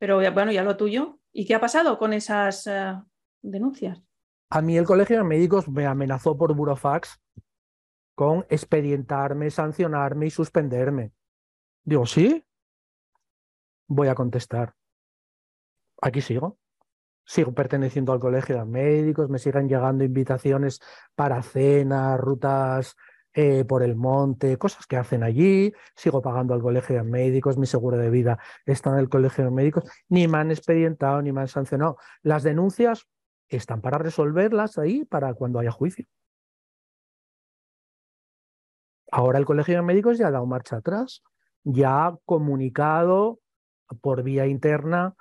Pero 0.00 0.16
bueno, 0.32 0.50
ya 0.50 0.64
lo 0.64 0.76
tuyo. 0.76 1.20
¿Y 1.30 1.46
qué 1.46 1.54
ha 1.54 1.60
pasado 1.60 1.98
con 1.98 2.14
esas 2.14 2.66
eh, 2.66 2.98
denuncias? 3.42 4.02
A 4.48 4.62
mí 4.62 4.76
el 4.76 4.86
Colegio 4.86 5.18
de 5.18 5.24
Médicos 5.24 5.68
me 5.68 5.86
amenazó 5.86 6.36
por 6.36 6.54
burofax 6.54 7.20
con 8.14 8.46
expedientarme, 8.48 9.50
sancionarme 9.50 10.26
y 10.26 10.30
suspenderme. 10.30 11.12
Digo, 11.84 12.06
¿sí? 12.06 12.44
Voy 13.86 14.08
a 14.08 14.14
contestar. 14.14 14.74
Aquí 16.00 16.22
sigo. 16.22 16.58
Sigo 17.24 17.52
perteneciendo 17.52 18.12
al 18.12 18.20
Colegio 18.20 18.56
de 18.56 18.64
Médicos, 18.64 19.28
me 19.28 19.38
siguen 19.38 19.68
llegando 19.68 20.02
invitaciones 20.02 20.80
para 21.14 21.42
cenas, 21.42 22.18
rutas 22.18 22.96
eh, 23.32 23.64
por 23.64 23.82
el 23.82 23.94
monte, 23.94 24.58
cosas 24.58 24.86
que 24.86 24.96
hacen 24.96 25.22
allí, 25.22 25.72
sigo 25.94 26.20
pagando 26.20 26.54
al 26.54 26.62
colegio 26.62 26.96
de 26.96 27.04
médicos, 27.04 27.58
mi 27.58 27.66
seguro 27.66 27.96
de 27.96 28.10
vida 28.10 28.38
está 28.66 28.90
en 28.90 28.98
el 28.98 29.08
colegio 29.08 29.44
de 29.44 29.50
médicos, 29.50 29.84
ni 30.08 30.26
me 30.26 30.38
han 30.38 30.50
expedientado, 30.50 31.22
ni 31.22 31.32
me 31.32 31.42
han 31.42 31.48
sancionado. 31.48 31.96
Las 32.22 32.42
denuncias 32.42 33.06
están 33.48 33.80
para 33.80 33.98
resolverlas 33.98 34.78
ahí 34.78 35.04
para 35.04 35.34
cuando 35.34 35.58
haya 35.60 35.70
juicio. 35.70 36.06
Ahora 39.12 39.38
el 39.38 39.44
colegio 39.44 39.74
de 39.76 39.82
médicos 39.82 40.18
ya 40.18 40.28
ha 40.28 40.30
dado 40.30 40.46
marcha 40.46 40.76
atrás, 40.76 41.22
ya 41.64 42.06
ha 42.06 42.18
comunicado 42.24 43.40
por 44.00 44.22
vía 44.22 44.46
interna 44.46 45.14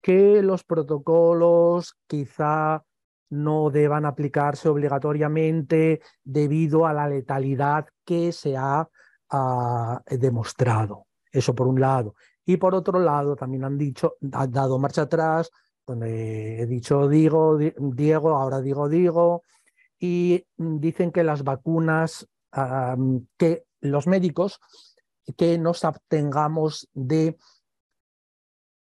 que 0.00 0.42
los 0.42 0.64
protocolos 0.64 1.96
quizá 2.06 2.84
no 3.32 3.70
deban 3.70 4.04
aplicarse 4.04 4.68
obligatoriamente 4.68 6.02
debido 6.22 6.86
a 6.86 6.92
la 6.92 7.08
letalidad 7.08 7.86
que 8.04 8.30
se 8.30 8.58
ha 8.58 8.86
ah, 9.30 10.02
demostrado. 10.06 11.06
Eso 11.30 11.54
por 11.54 11.66
un 11.66 11.80
lado. 11.80 12.14
Y 12.44 12.58
por 12.58 12.74
otro 12.74 12.98
lado, 13.00 13.34
también 13.34 13.64
han 13.64 13.78
dicho, 13.78 14.16
han 14.32 14.52
dado 14.52 14.78
marcha 14.78 15.02
atrás, 15.02 15.50
donde 15.86 16.60
he 16.60 16.66
dicho 16.66 17.08
digo, 17.08 17.56
Diego, 17.56 18.36
ahora 18.36 18.60
digo 18.60 18.90
digo, 18.90 19.44
y 19.98 20.44
dicen 20.58 21.10
que 21.10 21.24
las 21.24 21.42
vacunas, 21.42 22.28
que 23.38 23.64
los 23.80 24.06
médicos, 24.06 24.60
que 25.38 25.56
nos 25.56 25.86
abstengamos 25.86 26.86
de 26.92 27.38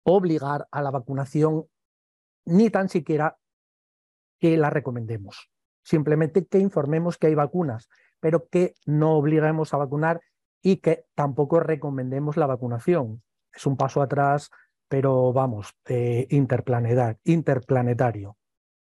obligar 0.03 0.69
a 0.71 0.81
la 0.81 0.91
vacunación 0.91 1.65
ni 2.45 2.69
tan 2.69 2.87
siquiera 2.87 3.37
que 4.39 4.57
la 4.57 4.69
recomendemos. 4.69 5.49
Simplemente 5.83 6.45
que 6.45 6.59
informemos 6.59 7.17
que 7.17 7.27
hay 7.27 7.35
vacunas, 7.35 7.89
pero 8.19 8.47
que 8.49 8.73
no 8.85 9.13
obliguemos 9.13 9.73
a 9.73 9.77
vacunar 9.77 10.21
y 10.61 10.77
que 10.77 11.05
tampoco 11.15 11.59
recomendemos 11.59 12.37
la 12.37 12.47
vacunación. 12.47 13.21
Es 13.53 13.65
un 13.65 13.77
paso 13.77 14.01
atrás, 14.01 14.49
pero 14.87 15.33
vamos, 15.33 15.73
eh, 15.87 16.27
interplanetario. 16.29 18.37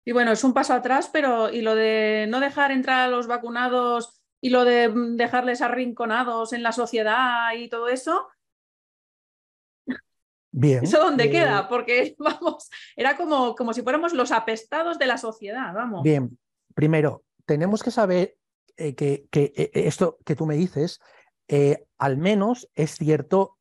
Y 0.05 0.13
bueno, 0.13 0.33
es 0.33 0.43
un 0.43 0.55
paso 0.55 0.75
atrás, 0.75 1.11
pero 1.13 1.51
y 1.51 1.61
lo 1.61 1.75
de 1.75 2.27
no 2.29 2.41
dejar 2.41 2.73
entrar 2.73 3.01
a 3.01 3.09
los 3.09 3.27
vacunados 3.27 4.23
y 4.41 4.51
lo 4.51 4.65
de 4.65 4.89
mm, 4.89 5.17
dejarles 5.17 5.63
arrinconados 5.63 6.53
en 6.53 6.63
la 6.63 6.73
sociedad 6.73 7.53
y 7.57 7.69
todo 7.69 7.89
eso. 7.89 8.29
Bien. 10.51 10.85
¿Eso 10.85 10.99
dónde 10.99 11.25
eh, 11.25 11.31
queda? 11.31 11.69
Porque, 11.69 12.17
vamos, 12.19 12.71
era 12.97 13.17
como, 13.17 13.55
como 13.55 13.73
si 13.73 13.83
fuéramos 13.83 14.13
los 14.13 14.33
apestados 14.33 14.99
de 14.99 15.07
la 15.07 15.19
sociedad, 15.19 15.73
vamos. 15.75 16.03
Bien, 16.03 16.39
primero, 16.75 17.25
tenemos 17.45 17.83
que 17.83 17.91
saber 17.91 18.37
eh, 18.77 18.95
que, 18.95 19.27
que 19.31 19.53
eh, 19.57 19.71
esto 19.75 20.19
que 20.25 20.37
tú 20.37 20.47
me 20.47 20.57
dices, 20.57 21.01
al 21.99 22.19
menos 22.19 22.69
es 22.75 22.97
cierto 22.97 23.57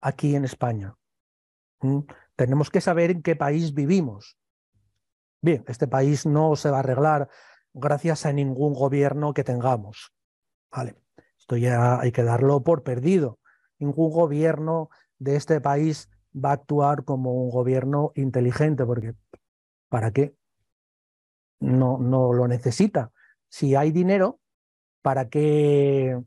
aquí 0.00 0.36
en 0.36 0.44
España. 0.44 0.94
¿Mm? 1.80 2.00
Tenemos 2.36 2.70
que 2.70 2.80
saber 2.80 3.10
en 3.10 3.22
qué 3.22 3.36
país 3.36 3.72
vivimos. 3.72 4.36
Bien, 5.40 5.64
este 5.68 5.86
país 5.86 6.26
no 6.26 6.56
se 6.56 6.70
va 6.70 6.78
a 6.78 6.80
arreglar 6.80 7.28
gracias 7.72 8.26
a 8.26 8.32
ningún 8.32 8.74
gobierno 8.74 9.34
que 9.34 9.44
tengamos. 9.44 10.12
Vale, 10.70 10.96
esto 11.38 11.56
ya 11.56 12.00
hay 12.00 12.12
que 12.12 12.22
darlo 12.22 12.62
por 12.62 12.82
perdido. 12.82 13.38
Ningún 13.78 14.10
gobierno 14.10 14.90
de 15.18 15.36
este 15.36 15.60
país 15.60 16.10
va 16.34 16.50
a 16.50 16.54
actuar 16.54 17.04
como 17.04 17.32
un 17.32 17.50
gobierno 17.50 18.12
inteligente, 18.14 18.84
porque 18.84 19.14
¿para 19.88 20.12
qué? 20.12 20.34
No, 21.60 21.98
no 21.98 22.32
lo 22.32 22.48
necesita. 22.48 23.12
Si 23.48 23.74
hay 23.74 23.92
dinero, 23.92 24.40
¿para 25.02 25.28
qué, 25.28 26.20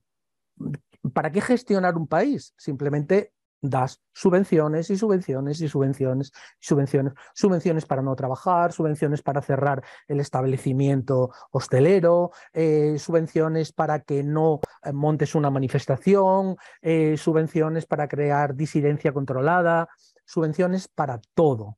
¿para 1.14 1.32
qué 1.32 1.42
gestionar 1.42 1.98
un 1.98 2.08
país? 2.08 2.54
Simplemente 2.58 3.34
das 3.62 4.02
subvenciones 4.14 4.90
y 4.90 4.98
subvenciones 4.98 5.62
y 5.62 5.68
subvenciones 5.68 6.32
subvenciones, 6.60 7.14
subvenciones 7.34 7.86
para 7.86 8.02
no 8.02 8.16
trabajar, 8.16 8.72
subvenciones 8.72 9.22
para 9.22 9.42
cerrar 9.42 9.84
el 10.08 10.20
establecimiento 10.20 11.32
hostelero, 11.52 12.32
eh, 12.54 12.98
subvenciones 13.00 13.72
para 13.74 14.02
que 14.02 14.24
no 14.24 14.60
eh, 14.84 14.92
montes 14.94 15.36
una 15.36 15.50
manifestación, 15.50 16.58
eh, 16.82 17.18
subvenciones 17.18 17.86
para 17.86 18.08
crear 18.08 18.56
disidencia 18.56 19.12
controlada, 19.12 19.90
subvenciones 20.26 20.88
para 20.88 21.20
todo. 21.34 21.78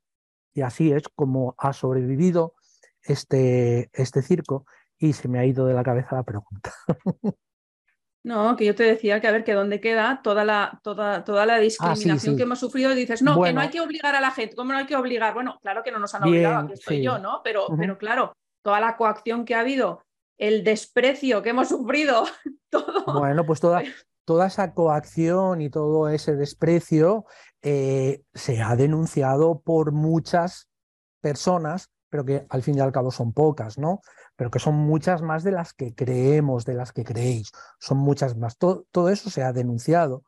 Y 0.54 0.62
así 0.62 0.92
es 0.92 1.04
como 1.10 1.56
ha 1.58 1.74
sobrevivido 1.74 2.56
este, 3.04 3.90
este 3.94 4.22
circo 4.22 4.66
y 4.98 5.14
se 5.14 5.28
me 5.28 5.40
ha 5.40 5.46
ido 5.46 5.66
de 5.66 5.74
la 5.74 5.84
cabeza 5.84 6.16
la 6.16 6.24
pregunta. 6.24 6.74
No, 8.24 8.58
que 8.58 8.66
yo 8.66 8.76
te 8.76 8.84
decía 8.84 9.22
que 9.22 9.28
a 9.28 9.32
ver 9.32 9.46
que 9.46 9.54
dónde 9.54 9.80
queda 9.80 10.22
toda 10.22 10.44
la, 10.44 10.80
toda, 10.84 11.24
toda 11.24 11.46
la 11.46 11.56
ah, 11.56 11.60
discriminación 11.60 12.36
que 12.36 12.44
hemos 12.44 12.60
sufrido 12.60 12.92
y 12.92 12.96
dices, 12.96 13.22
no, 13.22 13.42
que 13.42 13.54
no 13.54 13.62
hay 13.62 13.70
que 13.70 13.80
obligar 13.80 14.16
a 14.16 14.22
la 14.22 14.32
gente, 14.32 14.56
¿cómo 14.56 14.74
no 14.74 14.78
hay 14.78 14.86
que 14.86 14.98
obligar? 14.98 15.34
Bueno, 15.34 15.58
claro 15.62 15.84
que 15.84 15.92
no 15.92 16.00
nos 16.00 16.14
han 16.16 16.24
obligado, 16.24 16.66
aquí 16.66 16.74
estoy 16.74 17.02
yo, 17.02 17.18
¿no? 17.18 17.42
Pero, 17.44 17.68
pero 17.78 17.98
claro, 17.98 18.34
toda 18.62 18.82
la 18.82 18.98
coacción 18.98 19.46
que 19.46 19.56
ha 19.56 19.62
habido, 19.62 20.04
el 20.38 20.64
desprecio 20.64 21.42
que 21.42 21.50
hemos 21.50 21.70
sufrido, 21.70 22.26
todo. 22.70 23.20
Bueno, 23.20 23.46
pues 23.46 23.62
toda, 23.62 23.84
toda 24.26 24.48
esa 24.48 24.74
coacción 24.74 25.62
y 25.62 25.70
todo 25.70 26.10
ese 26.10 26.36
desprecio 26.36 27.26
eh, 27.62 28.22
se 28.34 28.62
ha 28.62 28.76
denunciado 28.76 29.62
por 29.62 29.92
muchas 29.92 30.70
personas, 31.22 31.90
pero 32.10 32.26
que 32.26 32.46
al 32.50 32.64
fin 32.64 32.78
y 32.78 32.80
al 32.80 32.92
cabo 32.92 33.12
son 33.12 33.34
pocas, 33.34 33.78
¿no? 33.78 34.02
Pero 34.40 34.52
que 34.52 34.60
son 34.60 34.76
muchas 34.76 35.22
más 35.22 35.44
de 35.44 35.52
las 35.52 35.74
que 35.74 35.94
creemos, 35.94 36.64
de 36.64 36.74
las 36.74 36.94
que 36.94 37.04
creéis, 37.04 37.52
son 37.78 37.98
muchas 37.98 38.38
más. 38.38 38.58
Todo, 38.58 38.86
todo 38.90 39.10
eso 39.10 39.30
se 39.30 39.44
ha 39.44 39.52
denunciado, 39.52 40.24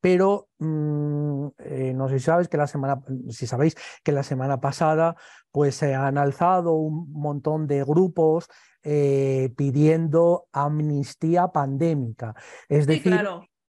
pero 0.00 0.48
mm, 0.60 1.48
eh, 1.58 1.92
no 1.94 2.08
sé 2.08 2.20
si 2.20 2.24
sabes 2.24 2.48
que 2.48 2.56
la 2.56 2.66
semana, 2.66 3.02
si 3.28 3.46
sabéis 3.46 3.76
que 4.02 4.12
la 4.12 4.22
semana 4.22 4.62
pasada, 4.62 5.14
pues 5.52 5.74
se 5.74 5.94
han 5.94 6.16
alzado 6.16 6.72
un 6.72 7.12
montón 7.12 7.66
de 7.66 7.84
grupos 7.84 8.46
eh, 8.82 9.52
pidiendo 9.58 10.46
amnistía 10.52 11.48
pandémica. 11.48 12.34
Es 12.66 12.86
decir, 12.86 13.14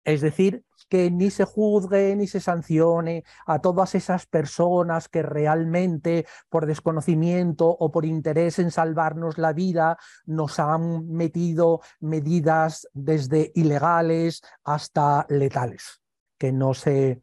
es 0.09 0.20
decir, 0.22 0.64
que 0.88 1.11
ni 1.11 1.30
se 1.30 1.44
juzgue 1.44 2.16
ni 2.16 2.26
se 2.26 2.40
sancione 2.40 3.24
a 3.46 3.61
todas 3.61 3.94
esas 3.94 4.26
personas 4.26 5.09
que 5.09 5.22
realmente 5.22 6.26
por 6.48 6.64
desconocimiento 6.64 7.68
o 7.68 7.92
por 7.92 8.06
interés 8.06 8.59
en 8.59 8.70
salvarnos 8.70 9.36
la 9.36 9.52
vida 9.52 9.98
nos 10.24 10.59
han 10.59 11.11
metido 11.11 11.80
medidas 12.00 12.88
desde 12.94 13.52
ilegales 13.54 14.40
hasta 14.64 15.26
letales, 15.28 16.00
que 16.38 16.52
no 16.52 16.74
se... 16.74 17.22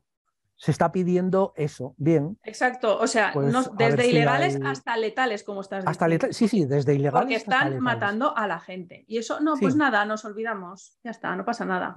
Se 0.57 0.71
está 0.71 0.93
pidiendo 0.93 1.51
eso, 1.57 1.95
bien. 1.97 2.39
Exacto, 2.43 2.97
o 2.97 3.07
sea, 3.07 3.31
pues 3.33 3.53
desde 3.77 4.07
ilegales 4.07 4.57
hasta 4.63 4.95
letales, 4.95 5.43
como 5.43 5.59
estás 5.59 5.79
diciendo. 5.79 5.91
Hasta 5.91 6.07
letales, 6.07 6.37
sí, 6.37 6.47
sí, 6.47 6.63
desde 6.63 6.95
ilegales. 6.95 7.23
Porque 7.23 7.35
están 7.35 7.77
matando 7.81 8.35
a 8.37 8.47
la 8.47 8.61
gente. 8.61 9.03
Y 9.05 9.17
eso, 9.17 9.41
no, 9.41 9.55
pues 9.59 9.75
nada, 9.75 10.05
nos 10.05 10.23
olvidamos. 10.23 10.97
Ya 11.03 11.11
está, 11.11 11.35
no 11.35 11.43
pasa 11.43 11.65
nada. 11.65 11.93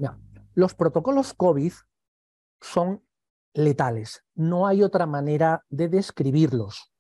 Los 0.54 0.74
protocolos 0.74 1.34
COVID 1.34 1.72
son 2.60 3.02
letales. 3.54 4.24
No 4.34 4.66
hay 4.66 4.82
otra 4.82 5.06
manera 5.06 5.64
de 5.68 5.88
describirlos. 5.88 6.92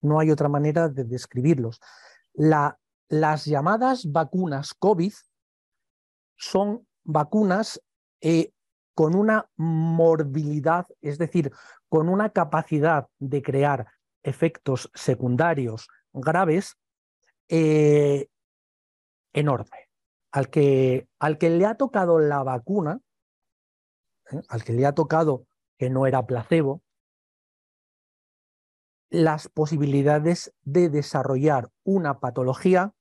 No 0.00 0.20
hay 0.20 0.30
otra 0.30 0.48
manera 0.48 0.88
de 0.88 1.04
describirlos. 1.04 1.80
las 3.08 3.44
llamadas 3.44 4.10
vacunas 4.10 4.74
COVID 4.74 5.12
son 6.36 6.86
vacunas 7.04 7.80
eh, 8.20 8.52
con 8.94 9.14
una 9.14 9.48
morbilidad, 9.56 10.86
es 11.00 11.18
decir, 11.18 11.52
con 11.88 12.08
una 12.08 12.30
capacidad 12.30 13.06
de 13.18 13.42
crear 13.42 13.86
efectos 14.22 14.90
secundarios 14.94 15.88
graves 16.12 16.76
eh, 17.48 18.28
enorme 19.32 19.85
al 20.36 20.50
que, 20.50 21.08
al 21.18 21.38
que 21.38 21.48
le 21.48 21.64
ha 21.64 21.76
tocado 21.76 22.18
la 22.18 22.42
vacuna, 22.42 23.00
¿eh? 24.30 24.42
al 24.50 24.64
que 24.64 24.74
le 24.74 24.84
ha 24.84 24.92
tocado 24.92 25.46
que 25.78 25.88
no 25.88 26.06
era 26.06 26.26
placebo, 26.26 26.82
las 29.08 29.48
posibilidades 29.48 30.52
de 30.62 30.90
desarrollar 30.90 31.70
una 31.84 32.20
patología, 32.20 32.92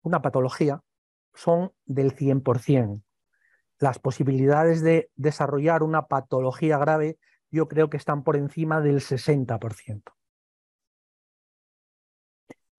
una 0.00 0.22
patología, 0.22 0.80
son 1.34 1.74
del 1.84 2.16
100%. 2.16 3.02
Las 3.78 3.98
posibilidades 3.98 4.80
de 4.80 5.10
desarrollar 5.16 5.82
una 5.82 6.06
patología 6.06 6.78
grave 6.78 7.18
yo 7.50 7.68
creo 7.68 7.90
que 7.90 7.98
están 7.98 8.24
por 8.24 8.36
encima 8.36 8.80
del 8.80 9.02
60%. 9.02 10.02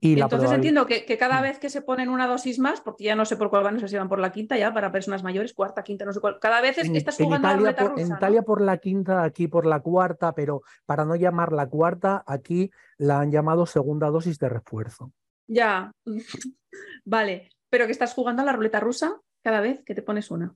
Y, 0.03 0.19
entonces 0.19 0.51
entiendo 0.51 0.87
que, 0.87 1.05
cada 1.19 1.39
mm. 1.39 1.43
vez 1.43 1.59
que 1.59 1.69
se 1.69 1.83
ponen 1.83 2.09
una 2.09 2.25
dosis 2.25 2.57
más, 2.57 2.81
porque 2.81 3.03
ya 3.03 3.15
no 3.15 3.23
sé 3.23 3.37
por 3.37 3.51
cuál 3.51 3.63
van, 3.63 3.75
no 3.75 3.79
sé 3.79 3.87
si 3.87 3.95
van 3.95 4.09
por 4.09 4.17
la 4.17 4.31
quinta 4.31 4.57
ya 4.57 4.73
para 4.73 4.91
personas 4.91 5.21
mayores, 5.21 5.53
cuarta, 5.53 5.83
quinta, 5.83 6.05
no 6.05 6.11
sé 6.11 6.19
cuál. 6.19 6.39
Cada 6.39 6.59
vez 6.59 6.79
en, 6.79 6.95
estás 6.95 7.17
jugando 7.17 7.47
Italia, 7.47 7.71
la 7.71 7.75
por, 7.75 7.99
En 7.99 8.07
Italia 8.07 8.41
por 8.41 8.61
la 8.61 8.77
quinta, 8.79 9.23
aquí 9.23 9.47
por 9.47 9.67
la 9.67 9.79
cuarta, 9.79 10.33
pero 10.33 10.63
para 10.87 11.05
no 11.05 11.15
llamar 11.15 11.51
la 11.51 11.69
cuarta, 11.69 12.23
aquí 12.25 12.71
la 12.97 13.19
han 13.19 13.31
llamado 13.31 13.67
segunda 13.67 14.09
dosis 14.09 14.39
de 14.39 14.49
refuerzo. 14.49 15.13
Ya, 15.47 15.91
vale, 17.05 17.51
pero 17.69 17.85
que 17.85 17.91
estás 17.91 18.15
jugando 18.15 18.41
a 18.41 18.45
la 18.45 18.53
ruleta 18.53 18.79
rusa 18.79 19.21
cada 19.43 19.61
vez 19.61 19.83
que 19.85 19.93
te 19.93 20.01
pones 20.01 20.31
una. 20.31 20.55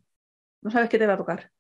No 0.64 0.72
sabes 0.72 0.90
qué 0.90 0.98
te 0.98 1.06
va 1.06 1.14
a 1.14 1.18
tocar. 1.18 1.52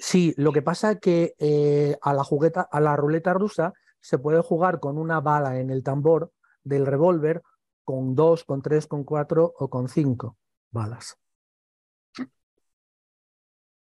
Sí, 0.00 0.34
lo 0.36 0.52
que 0.52 0.62
pasa 0.62 0.90
es 0.90 0.98
que 0.98 1.34
eh, 1.38 1.96
a, 2.02 2.12
la 2.12 2.24
jugueta, 2.24 2.62
a 2.62 2.80
la 2.80 2.96
ruleta 2.96 3.32
rusa 3.34 3.72
se 4.00 4.18
puede 4.18 4.42
jugar 4.42 4.80
con 4.80 4.98
una 4.98 5.20
bala 5.20 5.60
en 5.60 5.70
el 5.70 5.84
tambor 5.84 6.32
del 6.64 6.86
revólver 6.86 7.42
con 7.84 8.14
dos, 8.14 8.44
con 8.44 8.62
tres, 8.62 8.86
con 8.86 9.04
cuatro 9.04 9.54
o 9.58 9.68
con 9.68 9.88
cinco 9.88 10.38
balas. 10.70 11.18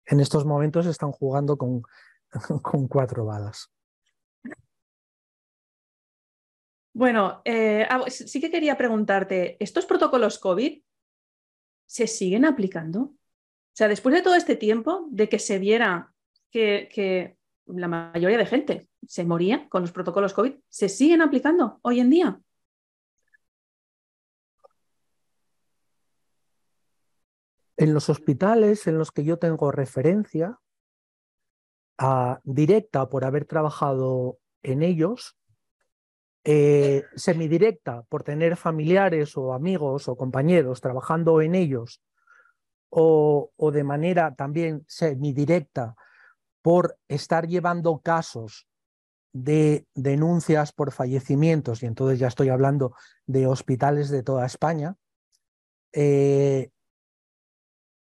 En 0.05 0.21
estos 0.21 0.45
momentos 0.45 0.85
están 0.85 1.11
jugando 1.11 1.57
con, 1.57 1.81
con 2.61 2.87
cuatro 2.87 3.25
balas. 3.25 3.69
Bueno, 6.93 7.41
eh, 7.45 7.85
ah, 7.89 8.05
sí 8.09 8.41
que 8.41 8.49
quería 8.49 8.77
preguntarte, 8.77 9.57
¿estos 9.59 9.85
protocolos 9.85 10.39
COVID 10.39 10.81
se 11.85 12.07
siguen 12.07 12.43
aplicando? 12.45 13.01
O 13.01 13.15
sea, 13.73 13.87
después 13.87 14.15
de 14.15 14.23
todo 14.23 14.33
este 14.33 14.55
tiempo 14.55 15.07
de 15.11 15.29
que 15.29 15.37
se 15.37 15.59
viera 15.59 16.11
que, 16.49 16.89
que 16.91 17.37
la 17.67 17.87
mayoría 17.87 18.37
de 18.37 18.45
gente 18.47 18.89
se 19.05 19.25
moría 19.25 19.69
con 19.69 19.83
los 19.83 19.91
protocolos 19.91 20.33
COVID, 20.33 20.55
¿se 20.69 20.89
siguen 20.89 21.21
aplicando 21.21 21.79
hoy 21.83 21.99
en 21.99 22.09
día? 22.09 22.41
En 27.77 27.93
los 27.93 28.09
hospitales 28.09 28.87
en 28.87 28.97
los 28.97 29.11
que 29.11 29.23
yo 29.23 29.37
tengo 29.37 29.71
referencia 29.71 30.59
ah, 31.97 32.39
directa 32.43 33.07
por 33.09 33.23
haber 33.23 33.45
trabajado 33.45 34.39
en 34.63 34.83
ellos, 34.83 35.37
eh, 36.43 37.03
semidirecta 37.15 38.03
por 38.09 38.23
tener 38.23 38.55
familiares 38.57 39.37
o 39.37 39.53
amigos 39.53 40.07
o 40.07 40.15
compañeros 40.15 40.81
trabajando 40.81 41.41
en 41.41 41.55
ellos, 41.55 42.01
o, 42.89 43.51
o 43.55 43.71
de 43.71 43.83
manera 43.83 44.33
también 44.33 44.83
semidirecta 44.87 45.95
por 46.61 46.97
estar 47.07 47.47
llevando 47.47 47.99
casos 47.99 48.67
de 49.33 49.85
denuncias 49.93 50.71
por 50.71 50.91
fallecimientos, 50.91 51.83
y 51.83 51.85
entonces 51.85 52.17
ya 52.17 52.27
estoy 52.27 52.49
hablando 52.49 52.95
de 53.25 53.45
hospitales 53.45 54.09
de 54.09 54.23
toda 54.23 54.45
España, 54.45 54.95
eh, 55.93 56.71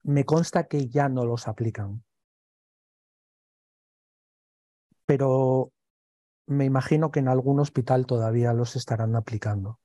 me 0.03 0.25
consta 0.25 0.67
que 0.67 0.87
ya 0.87 1.09
no 1.09 1.25
los 1.25 1.47
aplican. 1.47 2.03
Pero 5.05 5.71
me 6.47 6.65
imagino 6.65 7.11
que 7.11 7.19
en 7.19 7.27
algún 7.27 7.59
hospital 7.59 8.05
todavía 8.05 8.53
los 8.53 8.75
estarán 8.75 9.15
aplicando. 9.15 9.79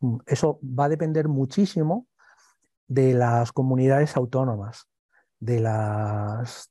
Mm, 0.00 0.18
eso 0.26 0.60
va 0.62 0.84
a 0.84 0.88
depender 0.88 1.28
muchísimo 1.28 2.06
de 2.86 3.14
las 3.14 3.52
comunidades 3.52 4.16
autónomas, 4.16 4.88
de 5.40 5.60
las 5.60 6.70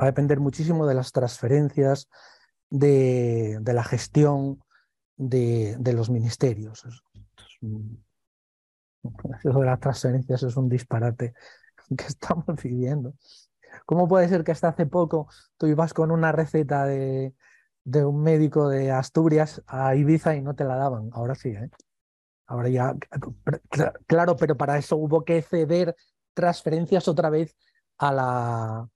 va 0.00 0.04
a 0.04 0.06
depender 0.06 0.40
muchísimo 0.40 0.86
de 0.86 0.94
las 0.94 1.12
transferencias, 1.12 2.08
de, 2.70 3.60
la 3.64 3.84
gestión 3.84 4.62
de, 5.16 5.76
los 5.94 6.10
ministerios. 6.10 6.84
Eso 9.44 9.58
de 9.58 9.66
las 9.66 9.80
transferencias 9.80 10.42
es 10.44 10.56
un 10.56 10.68
disparate 10.68 11.34
que 11.96 12.04
estamos 12.04 12.44
viviendo. 12.62 13.14
¿Cómo 13.86 14.08
puede 14.08 14.28
ser 14.28 14.44
que 14.44 14.52
hasta 14.52 14.68
hace 14.68 14.86
poco 14.86 15.28
tú 15.56 15.66
ibas 15.66 15.94
con 15.94 16.10
una 16.10 16.32
receta 16.32 16.84
de, 16.84 17.34
un 17.84 18.22
médico 18.22 18.68
de 18.68 18.90
Asturias 18.90 19.62
a 19.66 19.94
Ibiza 19.94 20.36
y 20.36 20.42
no 20.42 20.54
te 20.54 20.64
la 20.64 20.76
daban? 20.76 21.10
Ahora 21.12 21.34
sí, 21.34 21.50
¿eh? 21.50 21.70
Ahora 22.46 22.68
ya, 22.68 22.94
claro, 24.06 24.36
pero 24.36 24.56
para 24.56 24.76
eso 24.76 24.96
hubo 24.96 25.24
que 25.24 25.40
ceder 25.40 25.96
transferencias 26.34 27.08
otra 27.08 27.30
vez 27.30 27.56
a 27.96 28.12
la, 28.12 28.88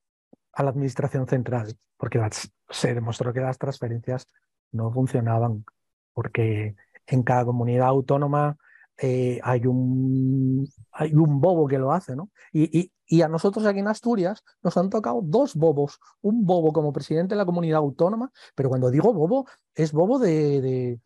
a 0.52 0.62
la 0.62 0.70
administración 0.70 1.26
central, 1.26 1.74
porque 1.96 2.20
se 2.68 2.94
demostró 2.94 3.32
que 3.32 3.40
las 3.40 3.56
transferencias 3.56 4.26
no 4.72 4.92
funcionaban, 4.92 5.64
porque 6.12 6.76
en 7.06 7.22
cada 7.22 7.46
comunidad 7.46 7.88
autónoma 7.88 8.58
eh, 8.98 9.40
hay, 9.42 9.66
un, 9.66 10.66
hay 10.92 11.14
un 11.14 11.40
bobo 11.40 11.66
que 11.66 11.78
lo 11.78 11.92
hace, 11.92 12.16
¿no? 12.16 12.30
Y, 12.52 12.90
y, 13.06 13.22
a 13.22 13.28
nosotros 13.28 13.64
aquí 13.66 13.80
en 13.80 13.88
Asturias 13.88 14.42
nos 14.62 14.76
han 14.76 14.90
tocado 14.90 15.20
dos 15.22 15.54
bobos, 15.54 16.00
un 16.22 16.44
bobo 16.44 16.72
como 16.72 16.92
presidente 16.92 17.34
de 17.34 17.38
la 17.38 17.46
comunidad 17.46 17.78
autónoma, 17.78 18.32
pero 18.54 18.68
cuando 18.68 18.90
digo 18.90 19.12
bobo, 19.12 19.46
es 19.74 19.92
bobo 19.92 20.18
de, 20.18 20.98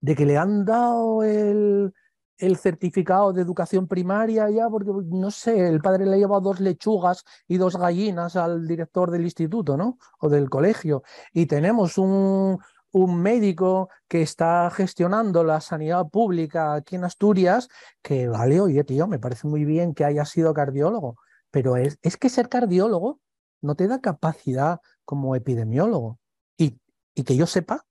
de 0.00 0.14
que 0.14 0.26
le 0.26 0.36
han 0.36 0.64
dado 0.64 1.22
el, 1.22 1.92
el 2.38 2.56
certificado 2.56 3.32
de 3.32 3.42
educación 3.42 3.86
primaria 3.86 4.50
ya, 4.50 4.68
porque 4.68 4.90
no 5.06 5.30
sé, 5.30 5.68
el 5.68 5.80
padre 5.80 6.06
le 6.06 6.14
ha 6.14 6.18
llevado 6.18 6.40
dos 6.42 6.60
lechugas 6.60 7.24
y 7.48 7.56
dos 7.56 7.76
gallinas 7.76 8.36
al 8.36 8.66
director 8.66 9.10
del 9.10 9.22
instituto, 9.24 9.76
¿no? 9.76 9.98
O 10.20 10.28
del 10.28 10.50
colegio. 10.50 11.02
Y 11.32 11.46
tenemos 11.46 11.98
un, 11.98 12.58
un 12.96 13.20
médico 13.20 13.90
que 14.08 14.22
está 14.22 14.70
gestionando 14.70 15.44
la 15.44 15.60
sanidad 15.60 16.08
pública 16.08 16.72
aquí 16.72 16.96
en 16.96 17.04
Asturias, 17.04 17.68
que 18.00 18.26
vale, 18.26 18.58
oye, 18.58 18.84
tío, 18.84 19.06
me 19.06 19.18
parece 19.18 19.46
muy 19.46 19.66
bien 19.66 19.92
que 19.92 20.06
haya 20.06 20.24
sido 20.24 20.54
cardiólogo, 20.54 21.18
pero 21.50 21.76
es, 21.76 21.98
es 22.00 22.16
que 22.16 22.30
ser 22.30 22.48
cardiólogo 22.48 23.20
no 23.60 23.74
te 23.74 23.86
da 23.86 24.00
capacidad 24.00 24.80
como 25.04 25.36
epidemiólogo. 25.36 26.18
Y, 26.56 26.78
y 27.14 27.24
que 27.24 27.36
yo 27.36 27.46
sepa, 27.46 27.84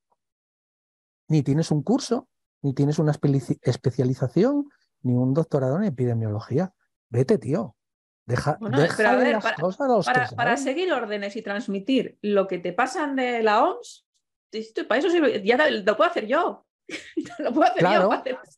ni 1.27 1.43
tienes 1.43 1.69
un 1.69 1.83
curso, 1.83 2.27
ni 2.63 2.73
tienes 2.73 2.97
una 2.97 3.11
especialización, 3.61 4.69
ni 5.03 5.13
un 5.13 5.35
doctorado 5.35 5.77
en 5.77 5.83
epidemiología. 5.83 6.73
Vete, 7.09 7.37
tío. 7.37 7.75
Deja, 8.25 8.57
para, 10.35 10.57
seguir 10.57 10.91
órdenes 10.91 11.35
y 11.35 11.43
transmitir 11.43 12.17
lo 12.23 12.47
que 12.47 12.57
te 12.57 12.73
pasan 12.73 13.15
de 13.15 13.43
la 13.43 13.63
OMS, 13.63 14.04
para 14.87 14.99
eso 14.99 15.09
ya 15.43 15.69
lo 15.69 15.97
puedo 15.97 16.09
hacer 16.09 16.27
yo. 16.27 16.65
lo 17.39 17.53
puedo 17.53 17.71
hacer 17.71 17.83
yo. 17.83 18.09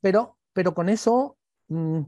Pero, 0.02 0.38
pero 0.54 0.74
con 0.74 0.90
eso, 0.90 1.38
mm, 1.68 2.02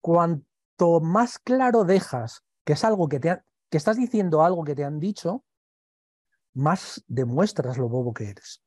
cuanto 0.00 1.00
más 1.00 1.38
claro 1.38 1.84
dejas 1.84 2.42
que 2.64 2.72
es 2.72 2.84
algo 2.84 3.08
que 3.08 3.20
te 3.20 3.40
que 3.68 3.78
estás 3.78 3.96
diciendo 3.96 4.44
algo 4.44 4.62
que 4.62 4.76
te 4.76 4.84
han 4.84 5.00
dicho, 5.00 5.44
más 6.54 7.02
demuestras 7.08 7.78
lo 7.78 7.88
bobo 7.88 8.14
que 8.14 8.30
eres. 8.30 8.62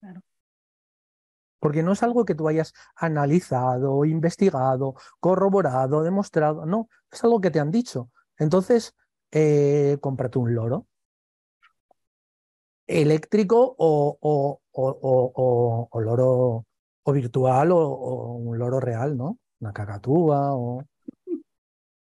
Claro 0.00 0.22
porque 1.60 1.82
no 1.82 1.92
es 1.92 2.02
algo 2.02 2.24
que 2.24 2.34
tú 2.34 2.48
hayas 2.48 2.72
analizado, 2.96 4.04
investigado, 4.04 4.94
corroborado, 5.20 6.02
demostrado, 6.02 6.66
no, 6.66 6.88
es 7.12 7.22
algo 7.22 7.40
que 7.40 7.50
te 7.50 7.60
han 7.60 7.70
dicho. 7.70 8.10
Entonces, 8.38 8.96
eh, 9.30 9.98
cómprate 10.00 10.38
un 10.38 10.54
loro 10.54 10.86
eléctrico 12.98 13.74
o, 13.78 14.18
o, 14.20 14.60
o, 14.72 15.88
o 15.90 16.00
loro 16.00 16.66
o 17.02 17.12
virtual 17.12 17.72
o, 17.72 18.34
un 18.34 18.58
loro 18.58 18.80
real, 18.80 19.16
¿no? 19.16 19.38
Una 19.60 19.72
cacatúa 19.72 20.54
o 20.54 20.84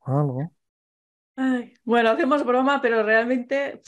algo. 0.04 0.52
bueno, 1.84 2.10
hacemos 2.10 2.44
broma, 2.44 2.80
pero 2.80 3.02
realmente... 3.02 3.80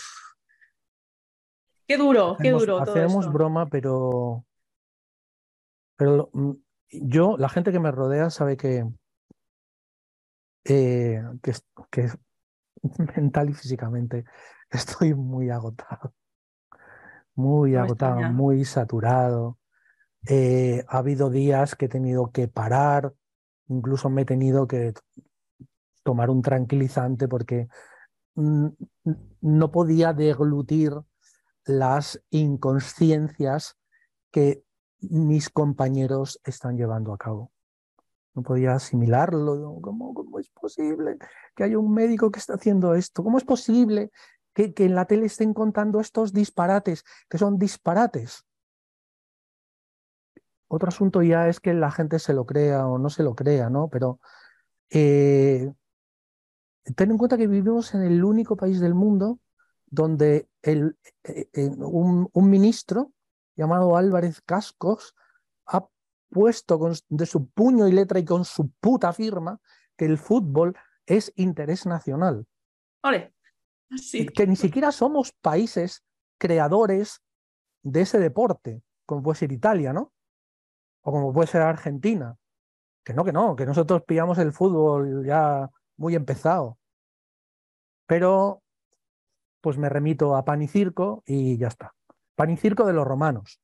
Qué 1.87 1.99
duro, 1.99 2.37
qué 2.41 2.51
duro. 2.51 2.79
Hacemos 2.79 3.31
broma, 3.31 3.67
pero 3.67 4.45
pero 5.97 6.31
mm, 6.33 6.53
yo, 6.91 7.37
la 7.39 7.49
gente 7.49 7.73
que 7.73 7.81
me 7.81 7.91
rodea 7.91 8.31
sabe 8.31 8.57
que, 8.57 8.85
eh, 10.65 11.23
que, 11.91 12.09
mental 13.17 13.51
y 13.51 13.55
físicamente 13.55 14.25
estoy 14.71 15.15
muy 15.15 15.51
agotado. 15.51 16.15
Muy 17.35 17.75
agotado, 17.77 18.21
muy 18.33 18.65
saturado. 18.65 19.59
Eh, 20.27 20.85
ha 20.89 20.99
habido 20.99 21.31
días 21.31 21.75
que 21.75 21.87
he 21.87 21.89
tenido 21.89 22.31
que 22.31 22.49
parar, 22.49 23.13
incluso 23.69 24.09
me 24.09 24.23
he 24.23 24.25
tenido 24.25 24.67
que 24.67 24.95
tomar 26.03 26.31
un 26.31 26.43
tranquilizante 26.43 27.29
porque 27.29 27.69
mm, 28.35 28.69
no 29.41 29.71
podía 29.73 30.13
deglutir 30.13 30.93
las 31.65 32.23
inconsciencias 32.31 33.77
que 34.31 34.65
mis 35.01 35.51
compañeros 35.51 36.41
están 36.45 36.77
llevando 36.77 37.13
a 37.13 37.19
cabo. 37.19 37.51
No 38.35 38.43
podía 38.43 38.75
asimilarlo. 38.75 39.79
¿Cómo, 39.81 40.13
¿Cómo, 40.15 40.39
es 40.39 40.51
posible 40.51 41.19
que 41.55 41.65
haya 41.65 41.79
un 41.79 41.93
médico 41.93 42.31
que 42.31 42.41
está 42.41 42.55
haciendo 42.55 42.95
esto? 42.95 43.23
¿Cómo 43.23 43.39
es 43.39 43.45
posible 43.45 44.11
que, 44.55 44.73
en 44.77 44.95
la 44.95 45.05
tele 45.05 45.27
estén 45.27 45.53
contando 45.53 46.01
estos 46.01 46.33
disparates, 46.33 47.05
que 47.29 47.39
son 47.39 47.59
disparates? 47.59 48.47
Otro 50.69 50.89
asunto 50.89 51.23
ya 51.23 51.49
es 51.49 51.61
que 51.61 51.75
la 51.75 51.91
gente 51.91 52.19
se 52.19 52.33
lo 52.33 52.47
crea 52.47 52.87
o 52.87 52.99
no 52.99 53.11
se 53.11 53.23
lo 53.23 53.35
crea, 53.35 53.69
¿no? 53.69 53.89
Pero 53.89 54.21
eh, 54.91 55.73
ten 56.97 57.11
en 57.11 57.19
cuenta 57.19 57.37
que 57.37 57.47
vivimos 57.47 57.95
en 57.95 58.03
el 58.03 58.25
único 58.25 58.57
país 58.57 58.81
del 58.81 58.95
mundo 58.95 59.39
donde 59.87 60.49
el, 60.63 60.97
eh, 61.25 61.49
eh, 61.53 61.69
un, 61.69 62.29
un 62.33 62.51
ministro 62.51 63.13
llamado 63.57 63.97
Álvarez 63.97 64.41
Cascos 64.41 65.15
ha 65.67 65.87
puesto 66.31 66.81
de 67.09 67.27
su 67.27 67.49
puño 67.49 67.87
y 67.87 67.93
letra 67.93 68.19
y 68.19 68.25
con 68.25 68.45
su 68.45 68.71
puta 68.81 69.13
firma 69.13 69.61
que 69.97 70.07
el 70.07 70.19
fútbol 70.19 70.77
es 71.07 71.33
interés 71.37 71.87
nacional. 71.87 72.47
Que 74.35 74.47
ni 74.47 74.57
siquiera 74.57 74.93
somos 74.93 75.33
países 75.33 76.05
creadores 76.39 77.23
de 77.83 78.03
ese 78.03 78.19
deporte, 78.19 78.83
como 79.07 79.23
puede 79.23 79.39
ser 79.39 79.53
Italia, 79.53 79.93
¿no? 79.93 80.13
O 81.03 81.13
como 81.13 81.33
puede 81.33 81.49
ser 81.49 81.63
Argentina. 81.63 82.37
Que 83.05 83.13
no, 83.13 83.25
que 83.25 83.33
no, 83.33 83.55
que 83.55 83.67
nosotros 83.67 84.03
pillamos 84.07 84.39
el 84.39 84.53
fútbol 84.53 85.27
ya 85.27 85.71
muy 85.97 86.15
empezado. 86.15 86.79
Pero, 88.07 88.63
pues 89.61 89.77
me 89.79 89.89
remito 89.89 90.35
a 90.37 90.45
pan 90.45 90.63
y 90.63 90.69
circo 90.69 91.23
y 91.27 91.59
ya 91.59 91.69
está 91.69 91.95
pan 92.35 92.51
y 92.51 92.57
circo 92.57 92.85
de 92.87 92.93
los 92.93 93.07
romanos. 93.07 93.61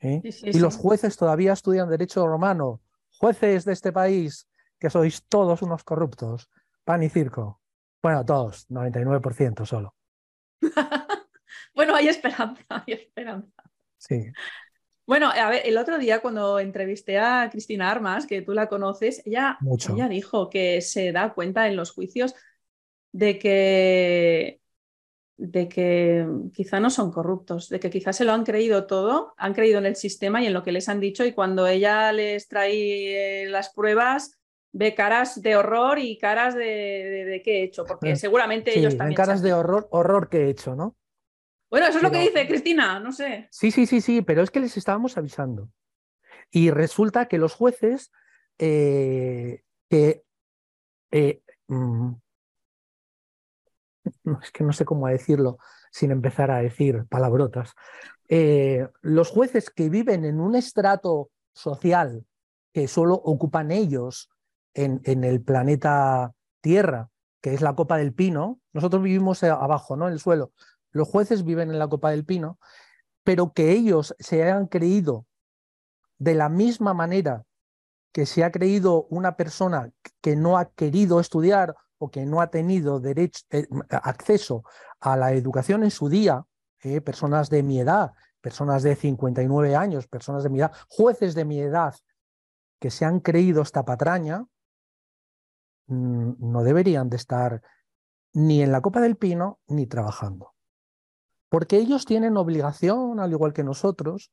¿Eh? 0.00 0.20
y 0.22 0.60
los 0.60 0.76
jueces 0.76 1.16
todavía 1.16 1.52
estudian 1.52 1.88
derecho 1.88 2.24
romano. 2.26 2.80
Jueces 3.18 3.64
de 3.64 3.72
este 3.72 3.90
país, 3.90 4.46
que 4.78 4.90
sois 4.90 5.24
todos 5.26 5.60
unos 5.62 5.82
corruptos. 5.82 6.48
Pan 6.88 7.02
y 7.02 7.10
circo. 7.10 7.60
Bueno, 8.02 8.24
todos, 8.24 8.66
99% 8.70 9.66
solo. 9.66 9.94
bueno, 11.74 11.94
hay 11.94 12.08
esperanza, 12.08 12.64
hay 12.70 12.94
esperanza. 12.94 13.62
Sí. 13.98 14.32
Bueno, 15.06 15.28
a 15.30 15.50
ver, 15.50 15.66
el 15.66 15.76
otro 15.76 15.98
día 15.98 16.22
cuando 16.22 16.58
entrevisté 16.58 17.18
a 17.18 17.50
Cristina 17.52 17.90
Armas, 17.90 18.26
que 18.26 18.40
tú 18.40 18.54
la 18.54 18.70
conoces, 18.70 19.20
ella, 19.26 19.58
ella 19.90 20.08
dijo 20.08 20.48
que 20.48 20.80
se 20.80 21.12
da 21.12 21.34
cuenta 21.34 21.68
en 21.68 21.76
los 21.76 21.90
juicios 21.90 22.34
de 23.12 23.38
que 23.38 24.62
de 25.36 25.68
que 25.68 26.26
quizá 26.54 26.80
no 26.80 26.88
son 26.88 27.12
corruptos, 27.12 27.68
de 27.68 27.80
que 27.80 27.90
quizá 27.90 28.14
se 28.14 28.24
lo 28.24 28.32
han 28.32 28.44
creído 28.44 28.86
todo, 28.86 29.34
han 29.36 29.52
creído 29.52 29.78
en 29.78 29.84
el 29.84 29.96
sistema 29.96 30.42
y 30.42 30.46
en 30.46 30.54
lo 30.54 30.62
que 30.62 30.72
les 30.72 30.88
han 30.88 31.00
dicho 31.00 31.26
y 31.26 31.32
cuando 31.32 31.66
ella 31.66 32.10
les 32.12 32.48
trae 32.48 33.46
las 33.50 33.68
pruebas, 33.74 34.38
ve 34.72 34.94
caras 34.94 35.40
de 35.42 35.56
horror 35.56 35.98
y 35.98 36.18
caras 36.18 36.54
de, 36.54 37.24
de, 37.26 37.42
qué 37.42 37.60
he 37.60 37.64
hecho, 37.64 37.84
porque 37.84 38.16
seguramente 38.16 38.78
ellos 38.78 38.96
también. 38.96 39.16
caras 39.16 39.42
de 39.42 39.52
horror, 39.52 39.88
horror 39.90 40.28
que 40.28 40.44
he 40.44 40.50
hecho, 40.50 40.74
¿no? 40.74 40.96
Bueno, 41.70 41.86
eso 41.86 41.98
es 41.98 42.02
lo 42.02 42.10
que 42.10 42.20
dice 42.20 42.46
Cristina, 42.48 42.98
no 42.98 43.12
sé. 43.12 43.48
Sí, 43.50 43.70
sí, 43.70 43.86
sí, 43.86 44.00
sí, 44.00 44.22
pero 44.22 44.42
es 44.42 44.50
que 44.50 44.60
les 44.60 44.76
estábamos 44.76 45.18
avisando. 45.18 45.68
Y 46.50 46.70
resulta 46.70 47.26
que 47.26 47.36
los 47.36 47.54
jueces 47.54 48.10
eh, 48.58 49.62
que 49.88 50.24
eh, 51.10 51.42
mm, 51.68 52.12
es 54.42 54.50
que 54.50 54.64
no 54.64 54.72
sé 54.72 54.84
cómo 54.84 55.08
decirlo 55.08 55.58
sin 55.90 56.10
empezar 56.10 56.50
a 56.50 56.62
decir 56.62 57.06
palabrotas. 57.08 57.74
Eh, 58.28 58.86
los 59.00 59.30
jueces 59.30 59.70
que 59.70 59.88
viven 59.88 60.24
en 60.24 60.40
un 60.40 60.54
estrato 60.54 61.30
social 61.54 62.26
que 62.72 62.88
solo 62.88 63.14
ocupan 63.14 63.70
ellos 63.70 64.30
en, 64.84 65.24
el 65.24 65.42
planeta 65.42 66.32
Tierra, 66.60 67.10
que 67.40 67.54
es 67.54 67.60
la 67.60 67.74
copa 67.74 67.96
del 67.98 68.14
pino, 68.14 68.60
nosotros 68.72 69.02
vivimos 69.02 69.42
abajo, 69.42 69.96
¿no? 69.96 70.06
En 70.06 70.12
el 70.12 70.20
suelo. 70.20 70.52
Los 70.90 71.08
jueces 71.08 71.44
viven 71.44 71.70
en 71.70 71.78
la 71.78 71.88
copa 71.88 72.10
del 72.10 72.24
pino, 72.24 72.58
pero 73.24 73.52
que 73.52 73.72
ellos 73.72 74.14
se 74.18 74.42
hayan 74.42 74.66
creído 74.66 75.26
de 76.18 76.34
la 76.34 76.48
misma 76.48 76.94
manera 76.94 77.44
que 78.12 78.26
se 78.26 78.42
ha 78.42 78.50
creído 78.50 79.04
una 79.10 79.36
persona 79.36 79.90
que 80.20 80.34
no 80.34 80.58
ha 80.58 80.70
querido 80.70 81.20
estudiar 81.20 81.74
o 81.98 82.10
que 82.10 82.24
no 82.24 82.40
ha 82.40 82.50
tenido 82.50 83.00
derecho, 83.00 83.44
eh, 83.50 83.66
acceso 83.90 84.64
a 85.00 85.16
la 85.16 85.32
educación 85.32 85.82
en 85.84 85.90
su 85.90 86.08
día, 86.08 86.44
eh, 86.82 87.00
personas 87.00 87.50
de 87.50 87.62
mi 87.62 87.80
edad, 87.80 88.12
personas 88.40 88.82
de 88.82 88.94
59 88.94 89.76
años, 89.76 90.06
personas 90.06 90.42
de 90.44 90.50
mi 90.50 90.60
edad, 90.60 90.72
jueces 90.88 91.34
de 91.34 91.44
mi 91.44 91.60
edad 91.60 91.94
que 92.80 92.90
se 92.90 93.04
han 93.04 93.20
creído 93.20 93.62
esta 93.62 93.84
patraña, 93.84 94.46
no 95.88 96.62
deberían 96.62 97.10
de 97.10 97.16
estar 97.16 97.62
ni 98.32 98.62
en 98.62 98.72
la 98.72 98.80
Copa 98.80 99.00
del 99.00 99.16
Pino 99.16 99.58
ni 99.66 99.86
trabajando. 99.86 100.54
Porque 101.48 101.78
ellos 101.78 102.04
tienen 102.04 102.36
obligación, 102.36 103.20
al 103.20 103.32
igual 103.32 103.52
que 103.52 103.64
nosotros, 103.64 104.30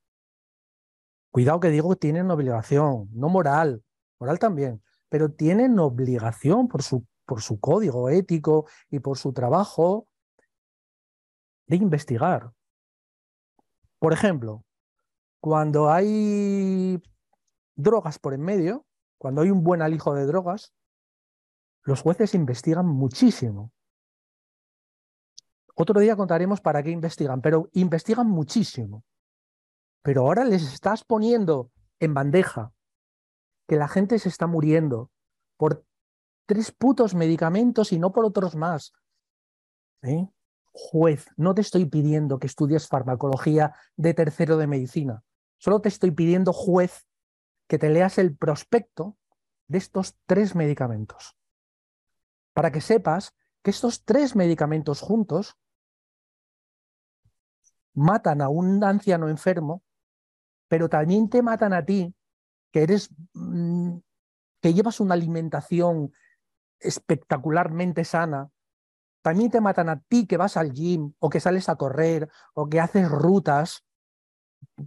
cuidado 1.31 1.59
que 1.59 1.69
digo, 1.69 1.95
tienen 1.95 2.29
obligación, 2.29 3.09
no 3.13 3.29
moral, 3.29 3.83
moral 4.19 4.37
también, 4.37 4.83
pero 5.09 5.31
tienen 5.31 5.79
obligación 5.79 6.67
por 6.67 6.83
su 6.83 7.05
por 7.25 7.41
su 7.41 7.59
código 7.59 8.09
ético 8.09 8.65
y 8.89 8.99
por 8.99 9.17
su 9.17 9.33
trabajo 9.33 10.07
de 11.67 11.77
investigar. 11.77 12.51
Por 13.99 14.13
ejemplo, 14.13 14.63
cuando 15.39 15.89
hay 15.89 17.01
drogas 17.75 18.19
por 18.19 18.33
en 18.33 18.41
medio, 18.41 18.85
cuando 19.17 19.41
hay 19.41 19.49
un 19.49 19.63
buen 19.63 19.81
alijo 19.81 20.13
de 20.13 20.25
drogas, 20.25 20.73
los 21.85 22.01
jueces 22.01 22.33
investigan 22.33 22.87
muchísimo. 22.87 23.71
Otro 25.75 25.99
día 25.99 26.15
contaremos 26.15 26.59
para 26.59 26.81
qué 26.81 26.89
investigan, 26.89 27.41
pero 27.41 27.69
investigan 27.73 28.27
muchísimo. 28.27 29.03
Pero 30.01 30.21
ahora 30.21 30.45
les 30.45 30.63
estás 30.63 31.03
poniendo 31.03 31.71
en 31.99 32.13
bandeja 32.13 32.73
que 33.67 33.75
la 33.75 33.87
gente 33.87 34.17
se 34.17 34.29
está 34.29 34.47
muriendo 34.47 35.11
por 35.57 35.85
tres 36.47 36.71
putos 36.71 37.13
medicamentos 37.13 37.91
y 37.91 37.99
no 37.99 38.11
por 38.11 38.25
otros 38.25 38.55
más. 38.55 38.93
¿Eh? 40.01 40.27
Juez, 40.71 41.27
no 41.37 41.53
te 41.53 41.61
estoy 41.61 41.85
pidiendo 41.85 42.39
que 42.39 42.47
estudies 42.47 42.87
farmacología 42.87 43.75
de 43.95 44.13
tercero 44.13 44.57
de 44.57 44.67
medicina. 44.67 45.23
Solo 45.57 45.81
te 45.81 45.89
estoy 45.89 46.11
pidiendo, 46.11 46.51
juez, 46.51 47.05
que 47.67 47.77
te 47.77 47.89
leas 47.89 48.17
el 48.17 48.35
prospecto 48.35 49.17
de 49.67 49.77
estos 49.77 50.15
tres 50.25 50.55
medicamentos. 50.55 51.35
Para 52.55 52.71
que 52.71 52.79
sepas 52.79 53.35
que 53.61 53.71
estos 53.71 54.05
tres 54.05 54.35
medicamentos 54.35 55.01
juntos 55.01 55.57
matan 57.93 58.41
a 58.41 58.47
un 58.47 58.81
anciano 58.83 59.27
enfermo, 59.27 59.83
pero 60.67 60.89
también 60.89 61.29
te 61.29 61.41
matan 61.41 61.73
a 61.73 61.85
ti, 61.85 62.15
que 62.71 62.83
eres 62.83 63.09
mm, 63.33 63.97
que 64.61 64.73
llevas 64.73 64.99
una 64.99 65.13
alimentación 65.13 66.11
espectacularmente 66.79 68.03
sana, 68.03 68.49
también 69.21 69.49
te 69.51 69.61
matan 69.61 69.89
a 69.89 69.99
ti 69.99 70.27
que 70.27 70.37
vas 70.37 70.57
al 70.57 70.71
gym 70.73 71.13
o 71.19 71.29
que 71.29 71.39
sales 71.39 71.69
a 71.69 71.75
correr 71.75 72.29
o 72.53 72.69
que 72.69 72.79
haces 72.79 73.09
rutas 73.09 73.83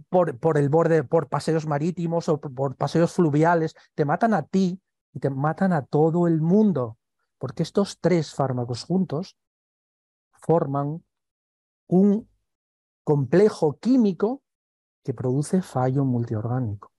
por, 0.09 0.37
por 0.39 0.57
el 0.57 0.69
borde, 0.69 1.03
por 1.03 1.29
paseos 1.29 1.65
marítimos 1.65 2.29
o 2.29 2.39
por, 2.39 2.75
paseos 2.75 3.13
fluviales, 3.13 3.75
te 3.95 4.05
matan 4.05 4.33
a 4.33 4.43
ti 4.43 4.81
y 5.13 5.19
te 5.19 5.29
matan 5.29 5.73
a 5.73 5.85
todo 5.85 6.27
el 6.27 6.41
mundo, 6.41 6.98
porque 7.39 7.63
estos 7.63 7.99
tres 7.99 8.35
fármacos 8.35 8.83
juntos 8.83 9.35
forman 10.33 11.03
un 11.87 12.29
complejo 13.03 13.79
químico 13.79 14.43
que 15.03 15.15
produce 15.15 15.63
fallo 15.63 16.05
multiorgánico. 16.05 16.91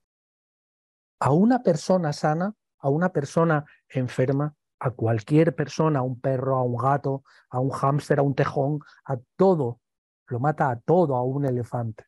A 1.20 1.30
una 1.30 1.62
persona 1.62 2.12
sana, 2.12 2.56
a 2.78 2.88
una 2.88 3.12
persona 3.12 3.64
enferma, 3.88 4.56
a 4.80 4.90
cualquier 4.90 5.54
persona, 5.54 6.00
a 6.00 6.02
un 6.02 6.18
perro, 6.20 6.56
a 6.56 6.64
un 6.64 6.76
gato, 6.76 7.22
a 7.50 7.60
un 7.60 7.70
hámster, 7.70 8.18
a 8.18 8.22
un 8.22 8.34
tejón, 8.34 8.80
a 9.04 9.18
todo, 9.36 9.80
lo 10.26 10.40
mata 10.40 10.70
a 10.70 10.80
todo, 10.80 11.14
a 11.16 11.22
un 11.22 11.44
elefante. 11.44 12.06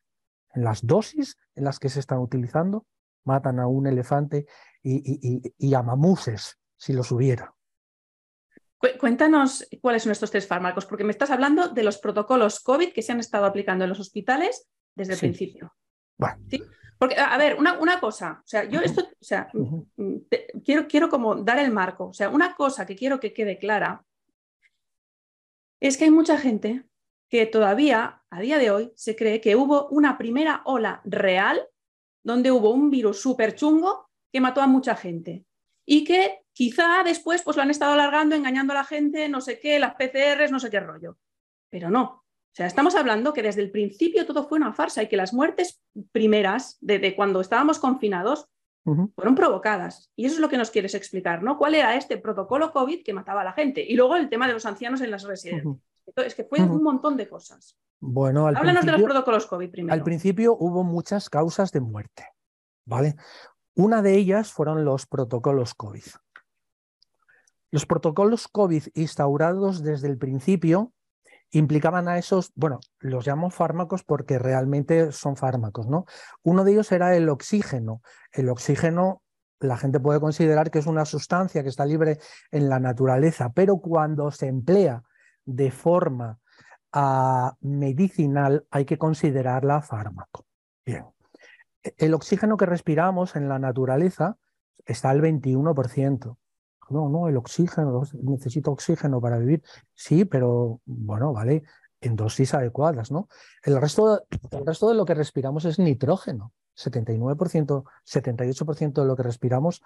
En 0.53 0.63
las 0.63 0.85
dosis 0.85 1.37
en 1.55 1.63
las 1.63 1.79
que 1.79 1.89
se 1.89 1.99
están 1.99 2.19
utilizando, 2.19 2.85
matan 3.23 3.59
a 3.59 3.67
un 3.67 3.87
elefante 3.87 4.47
y, 4.81 5.73
a 5.73 5.83
mamuses, 5.83 6.59
si 6.75 6.93
los 6.93 7.11
hubiera. 7.11 7.53
Cuéntanos 8.99 9.67
cuáles 9.81 10.03
son 10.03 10.11
estos 10.11 10.31
tres 10.31 10.47
fármacos, 10.47 10.85
porque 10.85 11.03
me 11.03 11.11
estás 11.11 11.31
hablando 11.31 11.69
de 11.69 11.83
los 11.83 11.97
protocolos 11.97 12.59
COVID 12.59 12.91
que 12.91 13.01
se 13.01 13.11
han 13.11 13.19
estado 13.19 13.45
aplicando 13.45 13.85
en 13.85 13.89
los 13.89 13.99
hospitales 13.99 14.67
desde 14.95 15.13
el 15.13 15.19
principio. 15.19 15.73
¿Sí? 16.49 16.63
Porque, 16.97 17.15
a 17.17 17.37
ver, 17.37 17.55
una, 17.55 17.79
una, 17.79 17.99
cosa, 17.99 18.41
o 18.43 18.47
sea, 18.47 18.63
yo 18.65 18.79
esto, 18.79 19.01
o 19.01 19.23
sea, 19.23 19.49
mm, 19.53 20.17
quiero, 20.63 20.87
quiero 20.87 21.09
como 21.09 21.35
dar 21.35 21.59
el 21.59 21.71
marco, 21.71 22.07
o 22.07 22.13
sea, 22.13 22.29
una 22.29 22.55
cosa 22.55 22.85
que 22.85 22.95
quiero 22.95 23.19
que 23.19 23.33
quede 23.33 23.57
clara 23.57 24.05
es 25.81 25.97
que 25.97 26.05
hay 26.05 26.11
mucha 26.11 26.37
gente 26.37 26.85
que 27.29 27.45
todavía, 27.45 28.23
a 28.29 28.39
día 28.39 28.57
de 28.57 28.71
hoy, 28.71 28.93
se 28.95 29.15
cree 29.15 29.41
que 29.41 29.55
hubo 29.55 29.87
una 29.89 30.17
primera 30.17 30.61
ola 30.65 31.01
real 31.03 31.67
donde 32.23 32.51
hubo 32.51 32.69
un 32.69 32.89
virus 32.89 33.21
súper 33.21 33.55
chungo 33.55 34.09
que 34.31 34.39
mató 34.39 34.61
a 34.61 34.67
mucha 34.67 34.95
gente 34.95 35.45
y 35.85 36.05
que 36.05 36.42
quizá 36.53 37.03
después 37.03 37.41
pues 37.43 37.57
lo 37.57 37.63
han 37.63 37.71
estado 37.71 37.93
alargando, 37.93 38.35
engañando 38.35 38.73
a 38.73 38.77
la 38.77 38.83
gente, 38.83 39.27
no 39.27 39.41
sé 39.41 39.59
qué, 39.59 39.79
las 39.79 39.95
PCRs, 39.95 40.51
no 40.51 40.59
sé 40.59 40.69
qué 40.69 40.79
rollo. 40.79 41.17
Pero 41.69 41.89
no, 41.89 42.23
o 42.53 42.55
sea, 42.55 42.67
estamos 42.67 42.93
hablando 42.93 43.33
que 43.33 43.41
desde 43.41 43.61
el 43.61 43.71
principio 43.71 44.27
todo 44.27 44.47
fue 44.47 44.59
una 44.59 44.73
farsa 44.73 45.01
y 45.01 45.09
que 45.09 45.17
las 45.17 45.33
muertes 45.33 45.81
primeras, 46.11 46.77
de, 46.81 47.15
cuando 47.15 47.41
estábamos 47.41 47.79
confinados, 47.79 48.47
fueron 48.83 49.33
provocadas. 49.33 50.11
Y 50.15 50.25
eso 50.25 50.35
es 50.35 50.41
lo 50.41 50.49
que 50.49 50.57
nos 50.57 50.69
quieres 50.69 50.93
explicar, 50.93 51.41
¿no? 51.41 51.57
¿Cuál 51.57 51.73
era 51.73 51.95
este 51.95 52.17
protocolo 52.17 52.71
COVID 52.71 53.03
que 53.03 53.11
mataba 53.11 53.41
a 53.41 53.45
la 53.45 53.53
gente? 53.53 53.83
Y 53.83 53.95
luego 53.95 54.15
el 54.17 54.29
tema 54.29 54.45
de 54.45 54.53
los 54.53 54.67
ancianos 54.67 55.01
en 55.01 55.09
las 55.09 55.23
residencias. 55.23 55.77
Es 56.17 56.35
que 56.35 56.43
fue 56.43 56.61
un 56.61 56.83
montón 56.83 57.17
de 57.17 57.27
cosas. 57.27 57.75
Bueno, 57.99 58.45
Háblanos 58.45 58.85
de 58.85 58.91
los 58.91 59.01
protocolos 59.01 59.47
COVID 59.47 59.71
primero. 59.71 59.93
Al 59.93 60.03
principio 60.03 60.55
hubo 60.59 60.83
muchas 60.83 61.31
causas 61.31 61.71
de 61.71 61.79
muerte, 61.79 62.27
¿vale? 62.85 63.15
Una 63.73 64.03
de 64.03 64.15
ellas 64.15 64.51
fueron 64.51 64.85
los 64.85 65.07
protocolos 65.07 65.73
COVID. 65.73 66.03
Los 67.73 67.87
protocolos 67.87 68.47
COVID 68.47 68.83
instaurados 68.93 69.81
desde 69.81 70.07
el 70.07 70.19
principio 70.19 70.93
implicaban 71.49 72.07
a 72.07 72.19
esos, 72.19 72.51
bueno, 72.53 72.79
los 72.99 73.25
llamo 73.25 73.49
fármacos 73.49 74.03
porque 74.03 74.37
realmente 74.37 75.11
son 75.11 75.37
fármacos, 75.37 75.87
¿no? 75.87 76.05
Uno 76.43 76.65
de 76.65 76.73
ellos 76.73 76.91
era 76.91 77.15
el 77.15 77.27
oxígeno. 77.29 78.03
El 78.31 78.49
oxígeno, 78.49 79.23
la 79.59 79.75
gente 79.75 79.99
puede 79.99 80.19
considerar 80.19 80.69
que 80.69 80.77
es 80.77 80.85
una 80.85 81.03
sustancia 81.05 81.63
que 81.63 81.69
está 81.69 81.83
libre 81.87 82.19
en 82.51 82.69
la 82.69 82.79
naturaleza, 82.79 83.51
pero 83.55 83.77
cuando 83.77 84.29
se 84.29 84.49
emplea 84.49 85.01
de 85.43 85.71
forma 85.71 86.37
ah, 86.91 87.57
medicinal 87.61 88.67
hay 88.69 88.85
que 88.85 88.99
considerarla 88.99 89.81
fármaco. 89.81 90.45
Bien. 90.85 91.05
El 91.81 92.13
oxígeno 92.13 92.55
que 92.55 92.67
respiramos 92.67 93.35
en 93.35 93.49
la 93.49 93.57
naturaleza 93.57 94.37
está 94.85 95.09
al 95.09 95.23
21%. 95.23 96.37
No, 96.89 97.09
no, 97.09 97.27
el 97.27 97.37
oxígeno, 97.37 98.03
necesito 98.21 98.71
oxígeno 98.71 99.21
para 99.21 99.37
vivir. 99.37 99.63
Sí, 99.93 100.25
pero 100.25 100.81
bueno, 100.85 101.33
vale, 101.33 101.63
en 102.01 102.15
dosis 102.15 102.53
adecuadas, 102.53 103.11
¿no? 103.11 103.27
El 103.63 103.79
resto, 103.79 104.23
el 104.51 104.65
resto 104.65 104.89
de 104.89 104.95
lo 104.95 105.05
que 105.05 105.13
respiramos 105.13 105.65
es 105.65 105.79
nitrógeno. 105.79 106.51
79%, 106.75 107.83
78% 108.05 109.01
de 109.01 109.07
lo 109.07 109.15
que 109.15 109.23
respiramos 109.23 109.81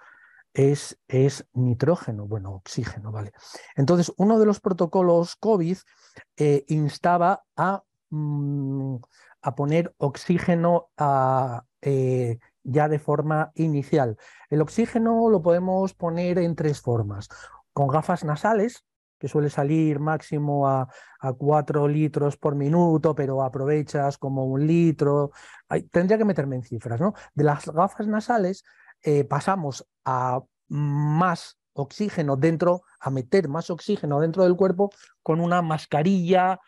es, 0.54 0.98
es, 1.08 1.46
nitrógeno, 1.52 2.26
bueno, 2.26 2.54
oxígeno, 2.54 3.12
¿vale? 3.12 3.32
Entonces, 3.76 4.12
uno 4.16 4.38
de 4.38 4.46
los 4.46 4.60
protocolos 4.60 5.36
COVID 5.36 5.76
eh, 6.36 6.64
instaba 6.68 7.44
a, 7.56 7.82
mm, 8.10 8.96
a, 9.42 9.54
poner 9.54 9.94
oxígeno 9.98 10.88
a, 10.96 11.64
eh, 11.82 12.38
ya 12.68 12.88
de 12.88 12.98
forma 12.98 13.50
inicial. 13.54 14.16
El 14.50 14.60
oxígeno 14.60 15.28
lo 15.30 15.42
podemos 15.42 15.94
poner 15.94 16.38
en 16.38 16.54
tres 16.54 16.80
formas. 16.80 17.28
Con 17.72 17.88
gafas 17.88 18.24
nasales, 18.24 18.84
que 19.18 19.28
suele 19.28 19.50
salir 19.50 19.98
máximo 19.98 20.68
a, 20.68 20.88
a 21.20 21.32
4 21.32 21.88
litros 21.88 22.36
por 22.36 22.54
minuto, 22.54 23.14
pero 23.14 23.42
aprovechas 23.42 24.18
como 24.18 24.44
un 24.44 24.66
litro. 24.66 25.32
tendría 25.90 26.18
que 26.18 26.24
meterme 26.24 26.56
en 26.56 26.62
cifras, 26.62 27.00
¿no? 27.00 27.14
De 27.34 27.44
las 27.44 27.66
gafas 27.66 28.06
nasales 28.06 28.64
eh, 29.02 29.24
pasamos 29.24 29.86
a 30.04 30.40
más 30.68 31.58
oxígeno 31.72 32.36
dentro, 32.36 32.82
a 33.00 33.10
meter 33.10 33.48
más 33.48 33.70
oxígeno 33.70 34.20
dentro 34.20 34.44
del 34.44 34.56
cuerpo 34.56 34.90
con 35.22 35.40
una 35.40 35.62
mascarilla. 35.62 36.60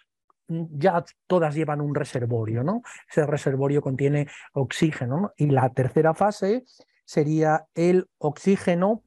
Ya 0.51 1.05
todas 1.27 1.55
llevan 1.55 1.81
un 1.81 1.95
reservorio, 1.95 2.65
¿no? 2.65 2.83
Ese 3.09 3.25
reservorio 3.25 3.81
contiene 3.81 4.27
oxígeno, 4.53 5.33
Y 5.37 5.47
la 5.47 5.71
tercera 5.71 6.13
fase 6.13 6.65
sería 7.05 7.67
el 7.75 8.09
oxígeno 8.19 9.05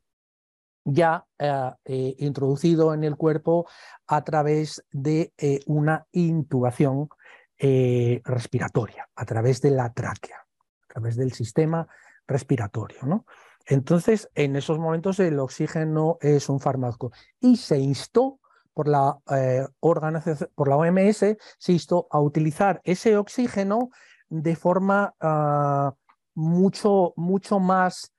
ya 0.85 1.25
eh, 1.39 1.71
eh, 1.85 2.15
introducido 2.19 2.93
en 2.93 3.03
el 3.03 3.15
cuerpo 3.15 3.67
a 4.07 4.23
través 4.23 4.83
de 4.91 5.33
eh, 5.37 5.59
una 5.65 6.05
intubación 6.11 7.09
respiratoria, 8.25 9.07
a 9.15 9.25
través 9.25 9.61
de 9.61 9.71
la 9.71 9.93
tráquea, 9.93 10.35
a 10.35 10.87
través 10.93 11.15
del 11.15 11.31
sistema 11.31 11.87
respiratorio. 12.27 12.97
¿no? 13.03 13.25
Entonces, 13.65 14.29
en 14.35 14.57
esos 14.57 14.79
momentos 14.79 15.17
el 15.21 15.39
oxígeno 15.39 16.17
es 16.19 16.49
un 16.49 16.59
fármaco 16.59 17.13
y 17.39 17.55
se 17.55 17.79
instó 17.79 18.41
por 18.73 18.87
la, 18.87 19.17
organización, 19.79 20.49
por 20.55 20.67
la 20.67 20.77
OMS, 20.77 21.37
se 21.57 21.71
instó 21.71 22.07
a 22.11 22.19
utilizar 22.19 22.81
ese 22.83 23.17
oxígeno 23.17 23.89
de 24.29 24.55
forma 24.55 25.13
ah, 25.19 25.93
mucho, 26.33 27.13
mucho 27.15 27.59
más 27.59 28.11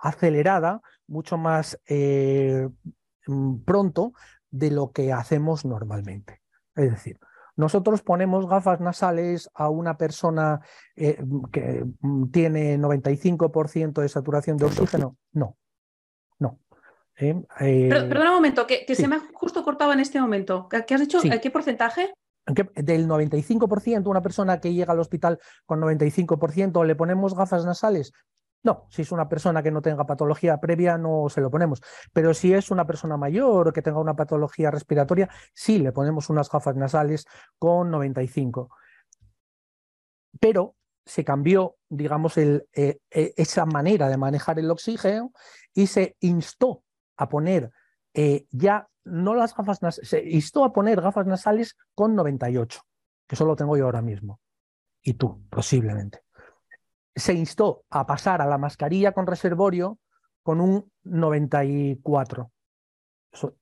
acelerada, 0.00 0.80
mucho 1.06 1.36
más 1.36 1.78
eh, 1.88 2.68
mm, 3.26 3.58
pronto 3.64 4.12
de 4.50 4.70
lo 4.70 4.92
que 4.92 5.12
hacemos 5.12 5.64
normalmente. 5.64 6.40
Es 6.74 6.90
decir, 6.90 7.18
nosotros 7.56 8.02
ponemos 8.02 8.46
gafas 8.46 8.80
nasales 8.80 9.50
a 9.54 9.68
una 9.68 9.96
persona 9.96 10.60
eh, 10.94 11.18
que 11.50 11.84
mm, 12.00 12.30
tiene 12.30 12.78
95% 12.78 14.00
de 14.00 14.08
saturación 14.08 14.56
de 14.56 14.66
oxígeno. 14.66 15.16
No, 15.32 15.40
no. 15.46 15.56
¿Eh? 17.18 17.88
perdona 17.88 18.30
un 18.30 18.36
momento, 18.36 18.66
que, 18.66 18.84
se 18.94 19.08
me 19.08 19.16
ha 19.16 19.22
justo 19.32 19.62
cortado 19.64 19.92
en 19.92 20.00
este 20.00 20.20
momento. 20.20 20.68
¿Qué 20.68 20.94
has 20.94 21.00
dicho? 21.00 21.20
¿Qué 21.42 21.50
porcentaje? 21.50 22.12
del 22.46 23.06
95%, 23.06 24.06
una 24.06 24.22
persona 24.22 24.58
que 24.58 24.72
llega 24.72 24.94
al 24.94 25.00
hospital 25.00 25.38
con 25.66 25.82
95%, 25.82 26.82
le 26.86 26.96
ponemos 26.96 27.34
gafas 27.34 27.66
nasales, 27.66 28.14
no, 28.62 28.86
si 28.90 29.02
es 29.02 29.12
una 29.12 29.28
persona 29.28 29.62
que 29.62 29.70
no 29.70 29.82
tenga 29.82 30.04
patología 30.06 30.58
previa, 30.58 30.98
no 30.98 31.28
se 31.28 31.40
lo 31.40 31.50
ponemos. 31.50 31.80
Pero 32.12 32.34
si 32.34 32.52
es 32.52 32.70
una 32.70 32.86
persona 32.86 33.16
mayor 33.16 33.68
o 33.68 33.72
que 33.72 33.82
tenga 33.82 34.00
una 34.00 34.16
patología 34.16 34.70
respiratoria, 34.70 35.28
sí 35.54 35.78
le 35.78 35.92
ponemos 35.92 36.28
unas 36.28 36.50
gafas 36.50 36.76
nasales 36.76 37.24
con 37.58 37.90
95. 37.90 38.70
Pero 40.40 40.74
se 41.04 41.24
cambió, 41.24 41.76
digamos, 41.88 42.36
el, 42.36 42.68
eh, 42.74 42.98
eh, 43.10 43.32
esa 43.36 43.64
manera 43.64 44.08
de 44.08 44.16
manejar 44.16 44.58
el 44.58 44.70
oxígeno 44.70 45.32
y 45.72 45.86
se 45.86 46.16
instó 46.20 46.82
a 47.18 47.28
poner 47.28 47.70
eh, 48.14 48.46
ya 48.50 48.88
no 49.04 49.34
las 49.34 49.54
gafas 49.54 49.82
nasales, 49.82 50.08
se 50.08 50.22
instó 50.26 50.64
a 50.64 50.72
poner 50.72 51.00
gafas 51.02 51.26
nasales 51.26 51.76
con 51.94 52.14
98, 52.14 52.80
que 53.26 53.34
eso 53.34 53.44
lo 53.44 53.56
tengo 53.56 53.76
yo 53.76 53.84
ahora 53.84 54.02
mismo. 54.02 54.40
Y 55.02 55.14
tú, 55.14 55.42
posiblemente 55.50 56.22
se 57.18 57.34
instó 57.34 57.84
a 57.90 58.06
pasar 58.06 58.40
a 58.40 58.46
la 58.46 58.58
mascarilla 58.58 59.12
con 59.12 59.26
reservorio 59.26 59.98
con 60.42 60.60
un 60.60 60.90
94. 61.02 62.50
Eso 63.32 63.56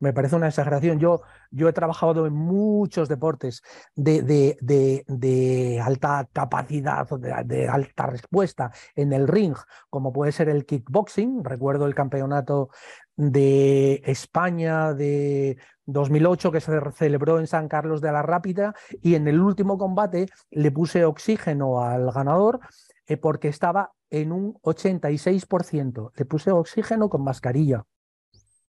me 0.00 0.12
parece 0.12 0.36
una 0.36 0.48
exageración. 0.48 0.98
Yo, 0.98 1.20
he 1.50 1.72
trabajado 1.72 2.26
en 2.26 2.34
muchos 2.34 3.08
deportes 3.08 3.62
de, 3.94 4.22
de, 4.22 5.04
de, 5.06 5.80
alta 5.80 6.28
capacidad, 6.32 7.08
de, 7.08 7.68
alta 7.68 8.06
respuesta 8.06 8.70
en 8.94 9.12
el 9.12 9.28
ring, 9.28 9.56
como 9.90 10.12
puede 10.12 10.32
ser 10.32 10.48
el 10.48 10.66
kickboxing. 10.66 11.44
Recuerdo 11.44 11.86
el 11.86 11.94
campeonato 11.94 12.70
de 13.16 14.02
España 14.04 14.94
de 14.94 15.58
2008 15.86 16.52
que 16.52 16.60
se 16.60 16.80
celebró 16.92 17.40
en 17.40 17.46
San 17.46 17.68
Carlos 17.68 18.00
de 18.00 18.12
la 18.12 18.22
Rápida 18.22 18.74
y 19.02 19.14
en 19.16 19.26
el 19.26 19.40
último 19.40 19.78
combate 19.78 20.28
le 20.50 20.70
puse 20.70 21.04
oxígeno 21.04 21.82
al 21.82 22.12
ganador 22.12 22.60
eh, 23.06 23.16
porque 23.16 23.48
estaba 23.48 23.92
en 24.10 24.32
un 24.32 24.54
86%. 24.62 26.12
Le 26.14 26.24
puse 26.24 26.52
oxígeno 26.52 27.08
con 27.08 27.24
mascarilla 27.24 27.84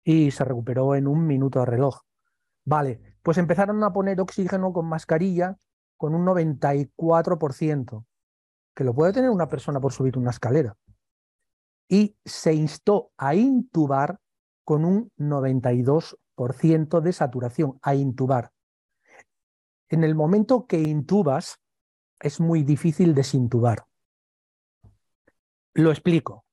y 0.08 0.32
se 0.32 0.46
recuperó 0.46 0.96
en 0.96 1.06
un 1.06 1.28
minuto 1.28 1.60
de 1.60 1.66
reloj. 1.66 2.00
Vale, 2.64 3.02
pues 3.22 3.38
empezaron 3.38 3.84
a 3.84 3.92
poner 3.92 4.22
oxígeno 4.22 4.72
con 4.72 4.86
mascarilla 4.86 5.58
con 5.98 6.16
un 6.16 6.26
94%, 6.26 8.06
que 8.74 8.84
lo 8.86 8.96
puede 8.96 9.12
tener 9.12 9.30
una 9.30 9.50
persona 9.50 9.82
por 9.82 9.92
subir 9.92 10.18
una 10.18 10.30
escalera. 10.30 10.78
Y 11.90 12.16
se 12.24 12.54
instó 12.54 13.12
a 13.18 13.36
intubar 13.36 14.22
con 14.64 14.86
un 14.86 15.12
92% 15.18 17.02
de 17.02 17.12
saturación, 17.12 17.78
a 17.82 17.94
intubar. 17.94 18.54
En 19.90 20.06
el 20.06 20.16
momento 20.16 20.68
que 20.68 20.80
intubas, 20.80 21.60
es 22.22 22.40
muy 22.40 22.64
difícil 22.64 23.14
desintubar. 23.14 23.84
Lo 25.74 25.92
explico. 25.92 26.46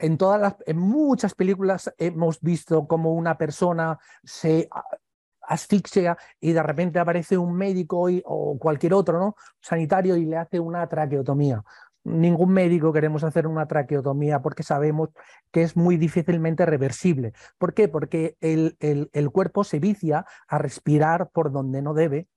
En, 0.00 0.16
todas 0.18 0.40
las, 0.40 0.56
en 0.66 0.78
muchas 0.78 1.34
películas 1.34 1.92
hemos 1.98 2.40
visto 2.40 2.86
como 2.86 3.14
una 3.14 3.36
persona 3.38 3.98
se 4.24 4.68
asfixia 5.42 6.16
y 6.40 6.52
de 6.52 6.62
repente 6.62 6.98
aparece 6.98 7.36
un 7.36 7.54
médico 7.54 8.08
o 8.24 8.58
cualquier 8.58 8.94
otro, 8.94 9.18
¿no? 9.18 9.36
Sanitario 9.60 10.16
y 10.16 10.24
le 10.24 10.36
hace 10.36 10.60
una 10.60 10.86
traqueotomía 10.88 11.62
ningún 12.04 12.52
médico 12.52 12.92
queremos 12.92 13.24
hacer 13.24 13.46
una 13.46 13.66
traqueotomía 13.66 14.40
porque 14.40 14.62
sabemos 14.62 15.10
que 15.50 15.62
es 15.62 15.76
muy 15.76 15.96
difícilmente 15.96 16.66
reversible. 16.66 17.32
¿Por 17.58 17.74
qué? 17.74 17.88
Porque 17.88 18.36
el, 18.40 18.76
el, 18.80 19.30
cuerpo 19.30 19.64
se 19.64 19.78
vicia 19.78 20.24
a 20.48 20.58
respirar 20.58 21.30
por 21.30 21.52
donde 21.52 21.82
no 21.82 21.94
debe 21.94 22.28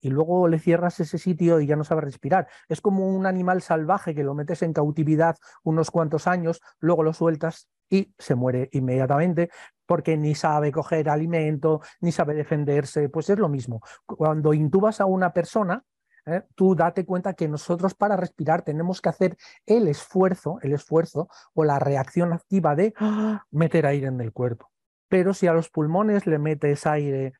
y 0.00 0.10
luego 0.10 0.48
le 0.48 0.58
cierras 0.58 1.00
ese 1.00 1.18
sitio 1.18 1.60
y 1.60 1.66
ya 1.66 1.76
no 1.76 1.84
sabe 1.84 2.02
respirar. 2.02 2.48
Es 2.68 2.80
como 2.80 3.08
un 3.08 3.26
animal 3.26 3.62
salvaje 3.62 4.14
que 4.14 4.24
lo 4.24 4.34
metes 4.34 4.62
en 4.62 4.72
cautividad 4.72 5.36
unos 5.62 5.90
cuantos 5.90 6.26
años, 6.26 6.60
luego 6.78 7.02
lo 7.02 7.12
sueltas 7.12 7.68
y 7.88 8.14
se 8.18 8.34
muere 8.34 8.68
inmediatamente 8.72 9.50
porque 9.84 10.16
ni 10.16 10.36
sabe 10.36 10.70
coger 10.70 11.08
alimento, 11.08 11.80
ni 12.00 12.12
sabe 12.12 12.34
defenderse. 12.34 13.08
Pues 13.08 13.28
es 13.28 13.38
lo 13.38 13.48
mismo. 13.48 13.82
Cuando 14.06 14.54
intubas 14.54 15.00
a 15.00 15.06
una 15.06 15.32
persona, 15.32 15.84
¿eh? 16.26 16.42
tú 16.54 16.74
date 16.74 17.04
cuenta 17.04 17.34
que 17.34 17.48
nosotros 17.48 17.94
para 17.94 18.16
respirar 18.16 18.62
tenemos 18.62 19.00
que 19.00 19.08
hacer 19.08 19.36
el 19.66 19.88
esfuerzo, 19.88 20.58
el 20.62 20.72
esfuerzo 20.72 21.28
o 21.54 21.64
la 21.64 21.78
reacción 21.78 22.32
activa 22.32 22.76
de 22.76 22.94
meter 23.50 23.86
aire 23.86 24.06
en 24.06 24.20
el 24.20 24.32
cuerpo. 24.32 24.70
Pero 25.08 25.34
si 25.34 25.48
a 25.48 25.52
los 25.52 25.70
pulmones 25.70 26.24
le 26.24 26.38
metes 26.38 26.86
aire 26.86 27.32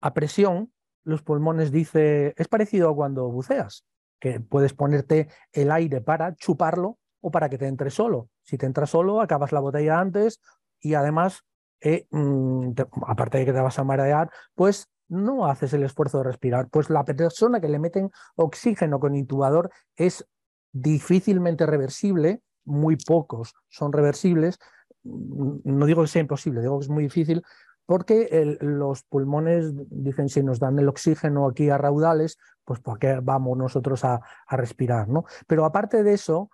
a 0.00 0.14
presión, 0.14 0.72
los 1.04 1.22
pulmones 1.22 1.70
dice, 1.70 2.34
es 2.36 2.48
parecido 2.48 2.90
a 2.90 2.94
cuando 2.94 3.28
buceas, 3.30 3.84
que 4.18 4.40
puedes 4.40 4.74
ponerte 4.74 5.28
el 5.52 5.70
aire 5.70 6.00
para 6.00 6.34
chuparlo 6.34 6.98
o 7.20 7.30
para 7.30 7.48
que 7.48 7.58
te 7.58 7.66
entre 7.66 7.90
solo. 7.90 8.28
Si 8.42 8.58
te 8.58 8.66
entra 8.66 8.86
solo, 8.86 9.20
acabas 9.20 9.52
la 9.52 9.60
botella 9.60 10.00
antes 10.00 10.40
y 10.80 10.94
además, 10.94 11.44
eh, 11.80 12.06
mm, 12.10 12.72
aparte 13.06 13.38
de 13.38 13.46
que 13.46 13.52
te 13.52 13.60
vas 13.60 13.78
a 13.78 13.84
marear, 13.84 14.30
pues 14.54 14.88
no 15.08 15.46
haces 15.46 15.72
el 15.74 15.82
esfuerzo 15.82 16.18
de 16.18 16.24
respirar. 16.24 16.68
Pues 16.68 16.90
la 16.90 17.04
persona 17.04 17.60
que 17.60 17.68
le 17.68 17.78
meten 17.78 18.10
oxígeno 18.36 19.00
con 19.00 19.14
intubador 19.14 19.70
es 19.96 20.26
difícilmente 20.72 21.66
reversible, 21.66 22.42
muy 22.64 22.96
pocos 22.96 23.54
son 23.68 23.92
reversibles. 23.92 24.58
Mm, 25.02 25.58
no 25.64 25.86
digo 25.86 26.02
que 26.02 26.08
sea 26.08 26.22
imposible, 26.22 26.60
digo 26.60 26.78
que 26.78 26.84
es 26.84 26.90
muy 26.90 27.04
difícil 27.04 27.42
porque 27.86 28.56
los 28.60 29.02
pulmones 29.04 29.72
dicen 29.90 30.28
si 30.28 30.42
nos 30.42 30.58
dan 30.58 30.78
el 30.78 30.88
oxígeno 30.88 31.46
aquí 31.46 31.70
a 31.70 31.78
raudales, 31.78 32.38
pues 32.64 32.80
¿por 32.80 32.98
qué 32.98 33.20
vamos 33.22 33.58
nosotros 33.58 34.04
a, 34.04 34.20
respirar? 34.48 35.08
¿no? 35.08 35.24
Pero 35.46 35.64
aparte 35.64 36.02
de 36.02 36.14
eso, 36.14 36.50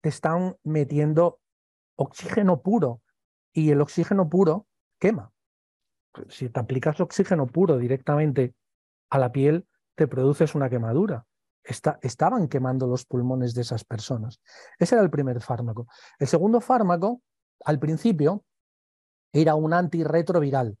te 0.00 0.08
están 0.08 0.56
metiendo 0.64 1.40
oxígeno 1.96 2.60
puro 2.62 3.02
y 3.52 3.70
el 3.70 3.80
oxígeno 3.80 4.28
puro 4.28 4.66
quema 4.98 5.34
si 6.28 6.48
te 6.48 6.60
aplicas 6.60 7.00
oxígeno 7.00 7.46
puro 7.46 7.78
directamente 7.78 8.54
a 9.10 9.18
la 9.18 9.32
piel, 9.32 9.66
te 9.94 10.06
produces 10.06 10.54
una 10.54 10.70
quemadura. 10.70 11.26
estaban 12.02 12.48
quemando 12.48 12.86
los 12.86 13.06
pulmones 13.06 13.54
de 13.54 13.62
esas 13.62 13.84
personas. 13.84 14.40
Ese 14.78 14.96
era 14.96 15.02
el 15.02 15.10
primer 15.10 15.40
fármaco. 15.40 15.86
El 16.18 16.26
segundo 16.26 16.60
fármaco, 16.60 17.22
al 17.64 17.78
principio, 17.78 18.44
era 19.34 19.56
un 19.56 19.74
antirretroviral. 19.74 20.78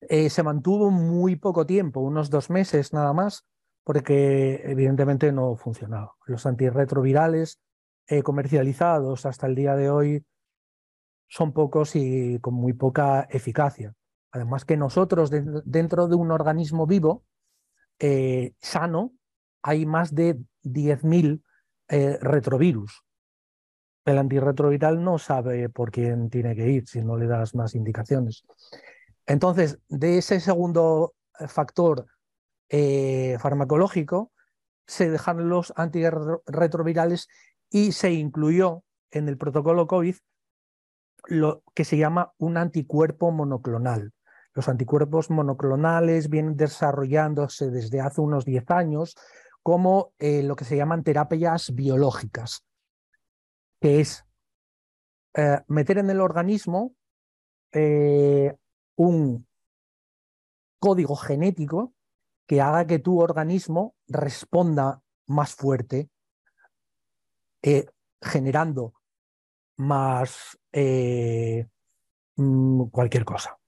Eh, 0.00 0.30
se 0.30 0.42
mantuvo 0.42 0.90
muy 0.90 1.36
poco 1.36 1.66
tiempo, 1.66 2.00
unos 2.00 2.30
dos 2.30 2.50
meses 2.50 2.92
nada 2.92 3.12
más, 3.12 3.44
porque 3.84 4.62
evidentemente 4.64 5.30
no 5.30 5.56
funcionaba. 5.56 6.14
Los 6.26 6.46
antirretrovirales 6.46 7.60
eh, 8.08 8.22
comercializados 8.22 9.26
hasta 9.26 9.46
el 9.46 9.54
día 9.54 9.76
de 9.76 9.90
hoy 9.90 10.24
son 11.28 11.52
pocos 11.52 11.94
y 11.94 12.38
con 12.40 12.54
muy 12.54 12.72
poca 12.72 13.28
eficacia. 13.30 13.94
Además 14.32 14.64
que 14.64 14.76
nosotros 14.76 15.30
dentro 15.64 16.08
de 16.08 16.14
un 16.16 16.30
organismo 16.30 16.86
vivo 16.86 17.24
eh, 17.98 18.54
sano 18.60 19.12
hay 19.62 19.86
más 19.86 20.14
de 20.14 20.38
10.000 20.62 21.42
eh, 21.88 22.18
retrovirus. 22.20 23.05
El 24.06 24.18
antirretroviral 24.18 25.04
no 25.04 25.18
sabe 25.18 25.68
por 25.68 25.90
quién 25.90 26.30
tiene 26.30 26.56
que 26.56 26.68
ir 26.70 26.88
si 26.88 27.02
no 27.02 27.18
le 27.18 27.26
das 27.26 27.54
más 27.54 27.74
indicaciones. 27.74 28.44
Entonces, 29.26 29.78
de 29.88 30.18
ese 30.18 30.40
segundo 30.40 31.14
eh, 31.38 31.48
factor 31.48 32.06
farmacológico, 33.38 34.32
se 34.86 35.10
dejaron 35.10 35.48
los 35.48 35.72
antirretrovirales 35.76 37.28
y 37.70 37.92
se 37.92 38.12
incluyó 38.12 38.82
en 39.10 39.28
el 39.28 39.36
protocolo 39.36 39.86
COVID 39.86 40.16
lo 41.28 41.62
que 41.74 41.84
se 41.84 41.96
llama 41.96 42.32
un 42.38 42.56
anticuerpo 42.56 43.30
monoclonal. 43.30 44.12
Los 44.54 44.68
anticuerpos 44.68 45.30
monoclonales 45.30 46.30
vienen 46.30 46.56
desarrollándose 46.56 47.70
desde 47.70 48.00
hace 48.00 48.20
unos 48.20 48.44
10 48.44 48.70
años 48.70 49.16
como 49.62 50.12
eh, 50.18 50.42
lo 50.42 50.56
que 50.56 50.64
se 50.64 50.76
llaman 50.76 51.02
terapias 51.02 51.74
biológicas, 51.74 52.64
que 53.80 54.00
es 54.00 54.24
eh, 55.34 55.60
meter 55.68 55.98
en 55.98 56.10
el 56.10 56.20
organismo 56.20 56.94
eh, 57.72 58.54
un 58.96 59.46
código 60.78 61.16
genético 61.16 61.94
que 62.46 62.60
haga 62.60 62.86
que 62.86 62.98
tu 62.98 63.20
organismo 63.20 63.96
responda 64.06 65.02
más 65.26 65.54
fuerte, 65.54 66.08
generando 68.20 68.94
más 69.76 70.56
mm, 72.36 72.84
cualquier 72.84 73.24
cosa. 73.24 73.58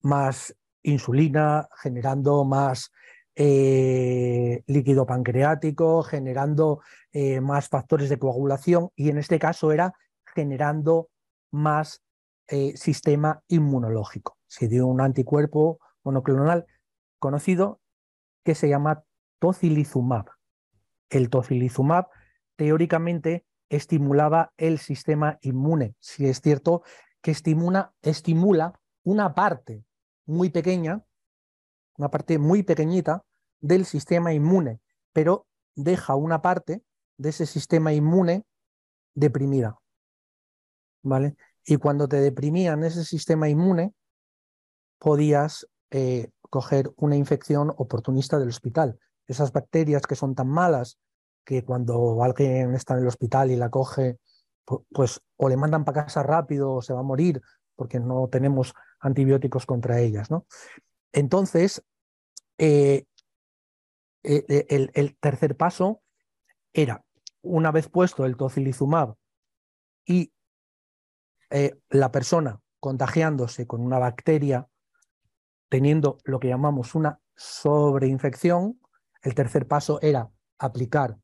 Más 0.00 0.54
insulina, 0.82 1.68
generando 1.80 2.44
más 2.44 2.90
eh, 3.36 4.62
líquido 4.66 5.06
pancreático, 5.06 6.02
generando 6.02 6.80
eh, 7.12 7.40
más 7.40 7.68
factores 7.68 8.08
de 8.08 8.18
coagulación 8.18 8.90
y 8.94 9.10
en 9.10 9.18
este 9.18 9.38
caso 9.38 9.72
era 9.72 9.94
generando 10.34 11.08
más 11.50 12.02
eh, 12.48 12.76
sistema 12.76 13.42
inmunológico. 13.48 14.38
Se 14.46 14.68
dio 14.68 14.86
un 14.86 15.00
anticuerpo 15.00 15.78
monoclonal 16.04 16.66
conocido 17.18 17.80
que 18.44 18.54
se 18.54 18.68
llama 18.68 19.04
tocilizumab. 19.38 20.26
El 21.08 21.30
tocilizumab 21.30 22.08
teóricamente 22.56 23.44
estimulaba 23.68 24.52
el 24.56 24.78
sistema 24.78 25.38
inmune. 25.40 25.94
Si 25.98 26.26
es 26.26 26.40
cierto 26.40 26.82
que 27.20 27.30
estimula, 27.30 27.94
estimula 28.02 28.78
una 29.02 29.34
parte 29.34 29.84
muy 30.26 30.50
pequeña, 30.50 31.04
una 31.96 32.10
parte 32.10 32.38
muy 32.38 32.62
pequeñita 32.62 33.24
del 33.60 33.84
sistema 33.84 34.32
inmune, 34.32 34.80
pero 35.12 35.46
deja 35.74 36.14
una 36.14 36.42
parte 36.42 36.82
de 37.16 37.28
ese 37.28 37.46
sistema 37.46 37.92
inmune 37.92 38.44
deprimida. 39.14 39.78
¿Vale? 41.02 41.36
Y 41.64 41.76
cuando 41.76 42.08
te 42.08 42.20
deprimían 42.20 42.84
ese 42.84 43.04
sistema 43.04 43.48
inmune, 43.48 43.94
podías 44.98 45.66
eh, 45.90 46.30
coger 46.50 46.92
una 46.96 47.16
infección 47.16 47.72
oportunista 47.76 48.38
del 48.38 48.48
hospital. 48.48 48.98
Esas 49.26 49.52
bacterias 49.52 50.06
que 50.06 50.16
son 50.16 50.34
tan 50.34 50.48
malas 50.48 50.98
que 51.44 51.64
cuando 51.64 52.22
alguien 52.22 52.74
está 52.74 52.94
en 52.94 53.00
el 53.00 53.06
hospital 53.06 53.50
y 53.50 53.56
la 53.56 53.70
coge, 53.70 54.18
pues 54.90 55.20
o 55.36 55.48
le 55.48 55.56
mandan 55.56 55.84
para 55.84 56.04
casa 56.04 56.22
rápido 56.22 56.72
o 56.72 56.82
se 56.82 56.94
va 56.94 57.00
a 57.00 57.04
morir 57.04 57.40
porque 57.76 58.00
no 58.00 58.28
tenemos 58.28 58.72
antibióticos 59.00 59.66
contra 59.66 60.00
ellas. 60.00 60.30
¿no? 60.30 60.46
Entonces, 61.14 61.80
eh, 62.58 63.04
eh, 64.24 64.44
eh, 64.48 64.90
el, 64.94 65.16
tercer 65.18 65.56
paso 65.56 66.02
era, 66.72 67.04
una 67.40 67.70
vez 67.70 67.88
puesto 67.88 68.26
el 68.26 68.36
tocilizumab 68.36 69.14
y 70.04 70.32
la 71.90 72.10
persona 72.10 72.60
contagiándose 72.80 73.64
con 73.64 73.80
una 73.80 74.00
bacteria, 74.00 74.66
teniendo 75.68 76.18
lo 76.24 76.40
que 76.40 76.48
llamamos 76.48 76.96
una 76.96 77.20
sobreinfección, 77.36 78.80
el 79.22 79.36
tercer 79.36 79.68
paso 79.68 80.00
era 80.02 80.28
aplicar 80.58 81.16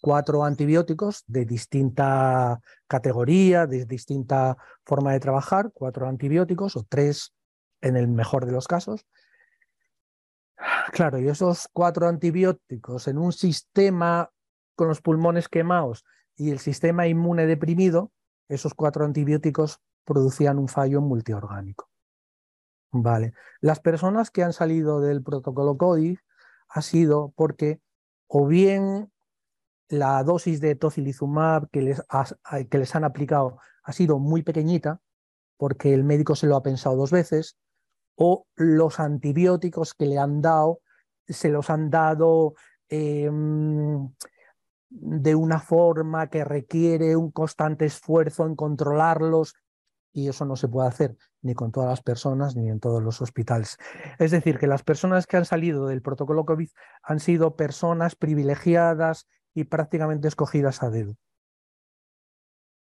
cuatro 0.00 0.44
antibióticos 0.44 1.24
de 1.26 1.44
distinta 1.44 2.58
categoría, 2.86 3.66
de 3.66 3.84
distinta 3.84 4.56
forma 4.86 5.12
de 5.12 5.20
trabajar, 5.20 5.70
cuatro 5.74 6.08
antibióticos 6.08 6.74
o 6.76 6.86
tres 6.88 7.34
en 7.82 7.96
el 7.96 8.08
mejor 8.08 8.46
de 8.46 8.52
los 8.52 8.66
casos. 8.66 9.04
Claro, 10.92 11.18
y 11.18 11.28
esos 11.28 11.68
cuatro 11.72 12.08
antibióticos 12.08 13.08
en 13.08 13.18
un 13.18 13.32
sistema 13.32 14.30
con 14.74 14.88
los 14.88 15.00
pulmones 15.00 15.48
quemados 15.48 16.04
y 16.36 16.50
el 16.50 16.58
sistema 16.58 17.06
inmune 17.06 17.46
deprimido, 17.46 18.12
esos 18.48 18.74
cuatro 18.74 19.04
antibióticos 19.04 19.80
producían 20.04 20.58
un 20.58 20.68
fallo 20.68 21.00
multiorgánico. 21.00 21.88
Vale. 22.92 23.34
Las 23.60 23.80
personas 23.80 24.30
que 24.30 24.42
han 24.42 24.52
salido 24.52 25.00
del 25.00 25.22
protocolo 25.22 25.76
CODI 25.76 26.18
ha 26.68 26.82
sido 26.82 27.32
porque 27.36 27.80
o 28.28 28.46
bien 28.46 29.12
la 29.88 30.22
dosis 30.24 30.60
de 30.60 30.74
tocilizumab 30.74 31.68
que 31.70 31.82
les, 31.82 32.02
que 32.70 32.78
les 32.78 32.94
han 32.94 33.04
aplicado 33.04 33.58
ha 33.82 33.92
sido 33.92 34.18
muy 34.18 34.42
pequeñita, 34.42 35.00
porque 35.56 35.94
el 35.94 36.04
médico 36.04 36.34
se 36.34 36.46
lo 36.46 36.56
ha 36.56 36.62
pensado 36.62 36.96
dos 36.96 37.10
veces, 37.10 37.56
o 38.16 38.46
los 38.56 38.98
antibióticos 39.00 39.94
que 39.94 40.06
le 40.06 40.18
han 40.18 40.40
dado 40.42 40.80
se 41.28 41.48
los 41.48 41.70
han 41.70 41.90
dado 41.90 42.54
em, 42.88 44.08
de 44.88 45.34
una 45.34 45.60
forma 45.60 46.28
que 46.28 46.44
requiere 46.44 47.16
un 47.16 47.30
constante 47.30 47.84
esfuerzo 47.84 48.46
en 48.46 48.54
controlarlos 48.54 49.54
y 50.12 50.28
eso 50.28 50.46
no 50.46 50.56
se 50.56 50.68
puede 50.68 50.88
hacer 50.88 51.16
ni 51.42 51.54
con 51.54 51.72
todas 51.72 51.90
las 51.90 52.02
personas 52.02 52.56
ni 52.56 52.70
en 52.70 52.80
todos 52.80 53.02
los 53.02 53.20
hospitales. 53.20 53.76
Es 54.18 54.30
decir, 54.30 54.58
que 54.58 54.66
las 54.66 54.82
personas 54.82 55.26
que 55.26 55.36
han 55.36 55.44
salido 55.44 55.86
del 55.86 56.00
protocolo 56.00 56.46
COVID 56.46 56.68
han 57.02 57.20
sido 57.20 57.54
personas 57.54 58.16
privilegiadas 58.16 59.28
y 59.54 59.64
prácticamente 59.64 60.28
escogidas 60.28 60.82
a 60.82 60.90
dedo. 60.90 61.16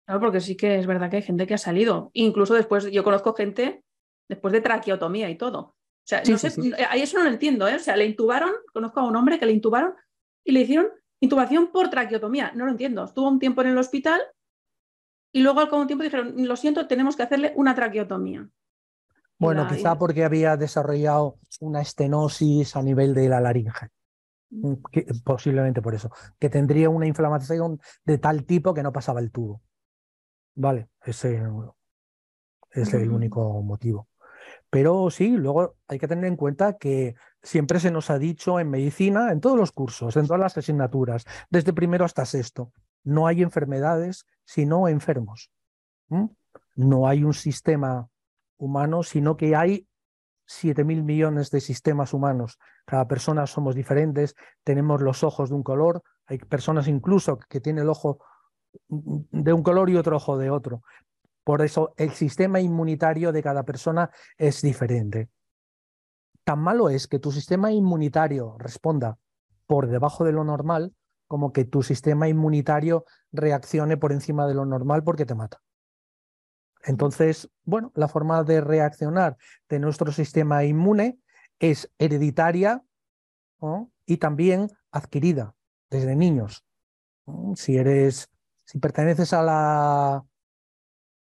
Claro, 0.05 0.19
porque 0.21 0.41
sí 0.41 0.55
que 0.55 0.77
es 0.77 0.85
verdad 0.85 1.09
que 1.09 1.17
hay 1.17 1.21
gente 1.23 1.47
que 1.47 1.53
ha 1.53 1.57
salido. 1.57 2.11
Incluso 2.13 2.53
después, 2.53 2.91
yo 2.91 3.03
conozco 3.03 3.33
gente 3.33 3.83
después 4.27 4.51
de 4.51 4.61
traqueotomía 4.61 5.29
y 5.29 5.37
todo. 5.37 5.59
O 5.59 6.05
sea, 6.05 6.21
no 6.29 6.37
sé, 6.37 6.51
ahí 6.89 7.01
eso 7.01 7.17
no 7.17 7.23
lo 7.23 7.29
entiendo, 7.29 7.67
¿eh? 7.67 7.75
O 7.75 7.79
sea, 7.79 7.95
le 7.95 8.05
intubaron, 8.05 8.51
conozco 8.73 8.99
a 8.99 9.07
un 9.07 9.15
hombre 9.15 9.39
que 9.39 9.45
le 9.45 9.53
intubaron 9.53 9.93
y 10.43 10.51
le 10.51 10.61
hicieron 10.61 10.87
intubación 11.21 11.71
por 11.71 11.89
traqueotomía. 11.89 12.51
No 12.55 12.65
lo 12.65 12.71
entiendo. 12.71 13.05
Estuvo 13.05 13.29
un 13.29 13.39
tiempo 13.39 13.61
en 13.61 13.69
el 13.69 13.77
hospital 13.77 14.21
y 15.31 15.41
luego 15.41 15.61
al 15.61 15.69
cabo 15.69 15.87
tiempo 15.87 16.03
dijeron, 16.03 16.33
lo 16.37 16.55
siento, 16.55 16.87
tenemos 16.87 17.15
que 17.15 17.23
hacerle 17.23 17.53
una 17.55 17.73
traqueotomía. 17.73 18.47
Bueno, 19.39 19.67
quizá 19.67 19.97
porque 19.97 20.23
había 20.23 20.57
desarrollado 20.57 21.39
una 21.59 21.81
estenosis 21.81 22.75
a 22.75 22.83
nivel 22.83 23.13
de 23.13 23.29
la 23.29 23.41
laringe. 23.41 23.89
Mm, 24.49 24.73
posiblemente 25.23 25.81
por 25.81 25.95
eso, 25.95 26.11
que 26.37 26.49
tendría 26.49 26.89
una 26.89 27.07
inflamación 27.07 27.79
de 28.05 28.17
tal 28.19 28.45
tipo 28.45 28.73
que 28.73 28.83
no 28.83 28.93
pasaba 28.93 29.19
el 29.19 29.31
tubo. 29.31 29.61
Vale, 30.55 30.89
ese 31.03 31.41
es 32.71 32.93
el 32.93 33.11
único 33.11 33.61
motivo. 33.63 34.07
Pero 34.73 35.11
sí, 35.11 35.29
luego 35.29 35.75
hay 35.87 35.99
que 35.99 36.07
tener 36.07 36.25
en 36.25 36.35
cuenta 36.35 36.79
que 36.79 37.13
siempre 37.43 37.79
se 37.79 37.91
nos 37.91 38.09
ha 38.09 38.17
dicho 38.17 38.59
en 38.59 38.71
medicina, 38.71 39.31
en 39.31 39.39
todos 39.39 39.55
los 39.55 39.71
cursos, 39.71 40.17
en 40.17 40.25
todas 40.25 40.39
las 40.39 40.57
asignaturas, 40.57 41.25
desde 41.51 41.73
primero 41.73 42.05
hasta 42.05 42.25
sexto, 42.25 42.71
no 43.03 43.27
hay 43.27 43.43
enfermedades 43.43 44.25
sino 44.45 44.87
enfermos. 44.87 45.51
No 46.75 47.07
hay 47.07 47.23
un 47.23 47.35
sistema 47.35 48.09
humano, 48.57 49.03
sino 49.03 49.37
que 49.37 49.55
hay 49.55 49.87
7 50.47 50.83
mil 50.83 51.03
millones 51.03 51.51
de 51.51 51.61
sistemas 51.61 52.11
humanos. 52.11 52.57
Cada 52.87 53.07
persona 53.07 53.45
somos 53.45 53.75
diferentes, 53.75 54.33
tenemos 54.63 55.03
los 55.03 55.23
ojos 55.23 55.49
de 55.49 55.55
un 55.55 55.61
color, 55.61 56.01
hay 56.25 56.39
personas 56.39 56.87
incluso 56.87 57.37
que 57.37 57.61
tienen 57.61 57.83
el 57.83 57.89
ojo 57.89 58.25
de 58.87 59.53
un 59.53 59.61
color 59.61 59.91
y 59.91 59.97
otro 59.97 60.15
ojo 60.15 60.35
de 60.39 60.49
otro. 60.49 60.81
Por 61.43 61.61
eso 61.61 61.93
el 61.97 62.11
sistema 62.11 62.59
inmunitario 62.59 63.31
de 63.31 63.43
cada 63.43 63.63
persona 63.63 64.09
es 64.37 64.61
diferente. 64.61 65.29
Tan 66.43 66.59
malo 66.59 66.89
es 66.89 67.07
que 67.07 67.19
tu 67.19 67.31
sistema 67.31 67.71
inmunitario 67.71 68.55
responda 68.59 69.17
por 69.65 69.87
debajo 69.87 70.23
de 70.23 70.33
lo 70.33 70.43
normal 70.43 70.93
como 71.27 71.51
que 71.51 71.65
tu 71.65 71.83
sistema 71.83 72.27
inmunitario 72.27 73.05
reaccione 73.31 73.97
por 73.97 74.11
encima 74.11 74.45
de 74.45 74.53
lo 74.53 74.65
normal 74.65 75.03
porque 75.03 75.25
te 75.25 75.35
mata. 75.35 75.61
Entonces, 76.83 77.49
bueno, 77.63 77.91
la 77.95 78.07
forma 78.07 78.43
de 78.43 78.61
reaccionar 78.61 79.37
de 79.69 79.79
nuestro 79.79 80.11
sistema 80.11 80.63
inmune 80.63 81.17
es 81.59 81.91
hereditaria 81.97 82.83
y 84.05 84.17
también 84.17 84.69
adquirida 84.91 85.55
desde 85.89 86.15
niños. 86.15 86.65
Si 87.55 87.77
eres, 87.77 88.29
si 88.65 88.79
perteneces 88.79 89.31
a 89.31 89.41
la 89.41 90.25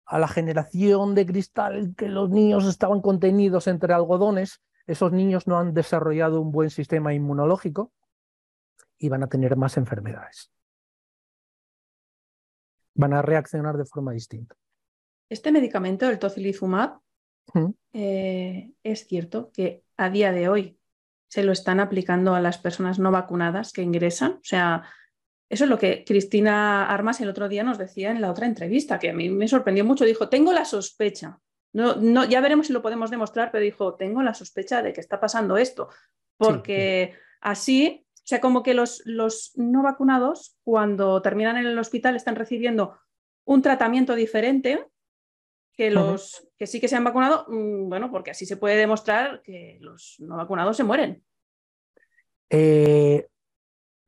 a 0.08 0.18
la 0.18 0.26
generación 0.26 1.14
de 1.14 1.26
cristal 1.26 1.94
que 1.96 2.08
los 2.08 2.30
niños 2.30 2.64
estaban 2.64 3.02
contenidos 3.02 3.66
entre 3.66 3.92
algodones, 3.92 4.62
esos 4.86 5.12
niños 5.12 5.46
no 5.46 5.58
han 5.58 5.74
desarrollado 5.74 6.40
un 6.40 6.50
buen 6.50 6.70
sistema 6.70 7.12
inmunológico 7.12 7.92
y 8.98 9.10
van 9.10 9.22
a 9.22 9.26
tener 9.26 9.54
más 9.56 9.76
enfermedades. 9.76 10.50
Van 12.94 13.12
a 13.12 13.20
reaccionar 13.20 13.76
de 13.76 13.84
forma 13.84 14.12
distinta. 14.12 14.56
Este 15.28 15.52
medicamento, 15.52 16.08
el 16.08 16.18
tocilizumab, 16.18 17.00
eh, 17.92 18.72
es 18.82 19.06
cierto 19.06 19.50
que 19.52 19.84
a 19.98 20.08
día 20.08 20.32
de 20.32 20.48
hoy 20.48 20.78
se 21.28 21.44
lo 21.44 21.52
están 21.52 21.80
aplicando 21.80 22.34
a 22.34 22.40
las 22.40 22.56
personas 22.56 22.98
no 22.98 23.10
vacunadas 23.10 23.74
que 23.74 23.82
ingresan. 23.82 24.32
O 24.32 24.44
sea, 24.44 24.84
eso 25.48 25.64
es 25.64 25.70
lo 25.70 25.78
que 25.78 26.04
Cristina 26.04 26.86
Armas 26.86 27.20
el 27.20 27.28
otro 27.28 27.48
día 27.48 27.64
nos 27.64 27.78
decía 27.78 28.10
en 28.10 28.20
la 28.20 28.30
otra 28.30 28.46
entrevista, 28.46 28.98
que 28.98 29.10
a 29.10 29.14
mí 29.14 29.30
me 29.30 29.48
sorprendió 29.48 29.84
mucho. 29.84 30.04
Dijo, 30.04 30.28
tengo 30.28 30.52
la 30.52 30.64
sospecha. 30.64 31.38
No, 31.72 31.96
no, 31.96 32.24
ya 32.24 32.40
veremos 32.40 32.66
si 32.66 32.72
lo 32.72 32.82
podemos 32.82 33.10
demostrar, 33.10 33.50
pero 33.50 33.64
dijo, 33.64 33.94
tengo 33.94 34.22
la 34.22 34.34
sospecha 34.34 34.82
de 34.82 34.92
que 34.92 35.00
está 35.00 35.20
pasando 35.20 35.56
esto. 35.56 35.88
Porque 36.36 37.14
así, 37.40 38.06
o 38.14 38.26
sea, 38.26 38.40
como 38.40 38.62
que 38.62 38.74
los, 38.74 39.02
los 39.06 39.52
no 39.56 39.82
vacunados, 39.82 40.58
cuando 40.64 41.22
terminan 41.22 41.56
en 41.56 41.66
el 41.66 41.78
hospital, 41.78 42.14
están 42.14 42.36
recibiendo 42.36 42.98
un 43.44 43.62
tratamiento 43.62 44.14
diferente 44.14 44.86
que 45.72 45.90
los 45.90 46.46
que 46.58 46.66
sí 46.66 46.80
que 46.80 46.88
se 46.88 46.96
han 46.96 47.04
vacunado, 47.04 47.46
mm, 47.48 47.88
bueno, 47.88 48.10
porque 48.10 48.32
así 48.32 48.44
se 48.44 48.56
puede 48.56 48.76
demostrar 48.76 49.42
que 49.42 49.78
los 49.80 50.16
no 50.18 50.36
vacunados 50.36 50.76
se 50.76 50.84
mueren. 50.84 51.22
Eh, 52.50 53.28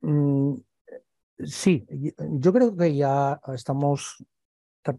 mm, 0.01 0.55
Sí, 1.45 1.85
yo 2.17 2.53
creo 2.53 2.75
que 2.75 2.95
ya 2.95 3.39
estamos 3.53 4.23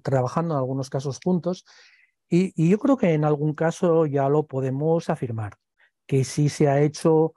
trabajando 0.02 0.54
en 0.54 0.58
algunos 0.58 0.90
casos 0.90 1.18
juntos 1.22 1.64
y, 2.28 2.70
yo 2.70 2.78
creo 2.78 2.96
que 2.96 3.12
en 3.12 3.24
algún 3.24 3.54
caso 3.54 4.06
ya 4.06 4.28
lo 4.28 4.46
podemos 4.46 5.10
afirmar, 5.10 5.56
que 6.06 6.24
sí 6.24 6.48
se 6.48 6.68
ha 6.68 6.80
hecho, 6.80 7.34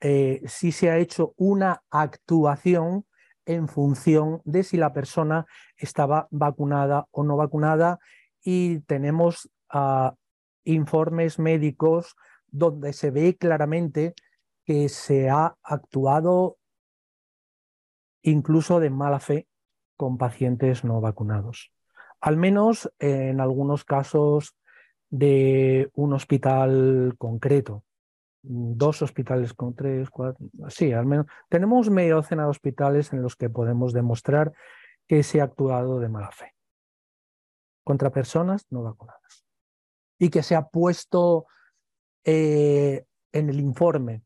eh, 0.00 0.42
se 0.46 0.90
ha 0.90 0.98
hecho 0.98 1.32
una 1.36 1.82
actuación 1.90 3.06
en 3.46 3.68
función 3.68 4.42
de 4.44 4.64
si 4.64 4.76
la 4.76 4.92
persona 4.92 5.46
estaba 5.76 6.26
vacunada 6.30 7.06
o 7.12 7.22
no 7.22 7.36
vacunada 7.36 7.98
y 8.42 8.80
tenemos 8.80 9.48
ah, 9.70 10.14
informes 10.64 11.38
médicos 11.38 12.16
donde 12.48 12.92
se 12.92 13.10
ve 13.10 13.36
claramente 13.36 14.14
que 14.64 14.88
se 14.88 15.30
ha 15.30 15.56
actuado 15.62 16.58
incluso 18.22 18.80
de 18.80 18.90
mala 18.90 19.20
fe 19.20 19.48
con 19.96 20.18
pacientes 20.18 20.84
no 20.84 21.00
vacunados. 21.00 21.72
Al 22.20 22.36
menos 22.36 22.92
en 22.98 23.40
algunos 23.40 23.84
casos 23.84 24.56
de 25.10 25.90
un 25.94 26.12
hospital 26.12 27.14
concreto, 27.18 27.84
dos 28.42 29.02
hospitales 29.02 29.54
con 29.54 29.74
tres, 29.74 30.10
cuatro, 30.10 30.46
sí, 30.68 30.92
al 30.92 31.06
menos 31.06 31.26
tenemos 31.48 31.90
media 31.90 32.14
docena 32.14 32.44
de 32.44 32.50
hospitales 32.50 33.12
en 33.12 33.22
los 33.22 33.36
que 33.36 33.50
podemos 33.50 33.92
demostrar 33.92 34.52
que 35.06 35.22
se 35.22 35.40
ha 35.40 35.44
actuado 35.44 36.00
de 36.00 36.08
mala 36.08 36.30
fe 36.30 36.54
contra 37.84 38.10
personas 38.10 38.66
no 38.70 38.82
vacunadas 38.82 39.44
y 40.18 40.30
que 40.30 40.42
se 40.42 40.54
ha 40.54 40.68
puesto 40.68 41.46
eh, 42.24 43.04
en 43.32 43.50
el 43.50 43.60
informe 43.60 44.22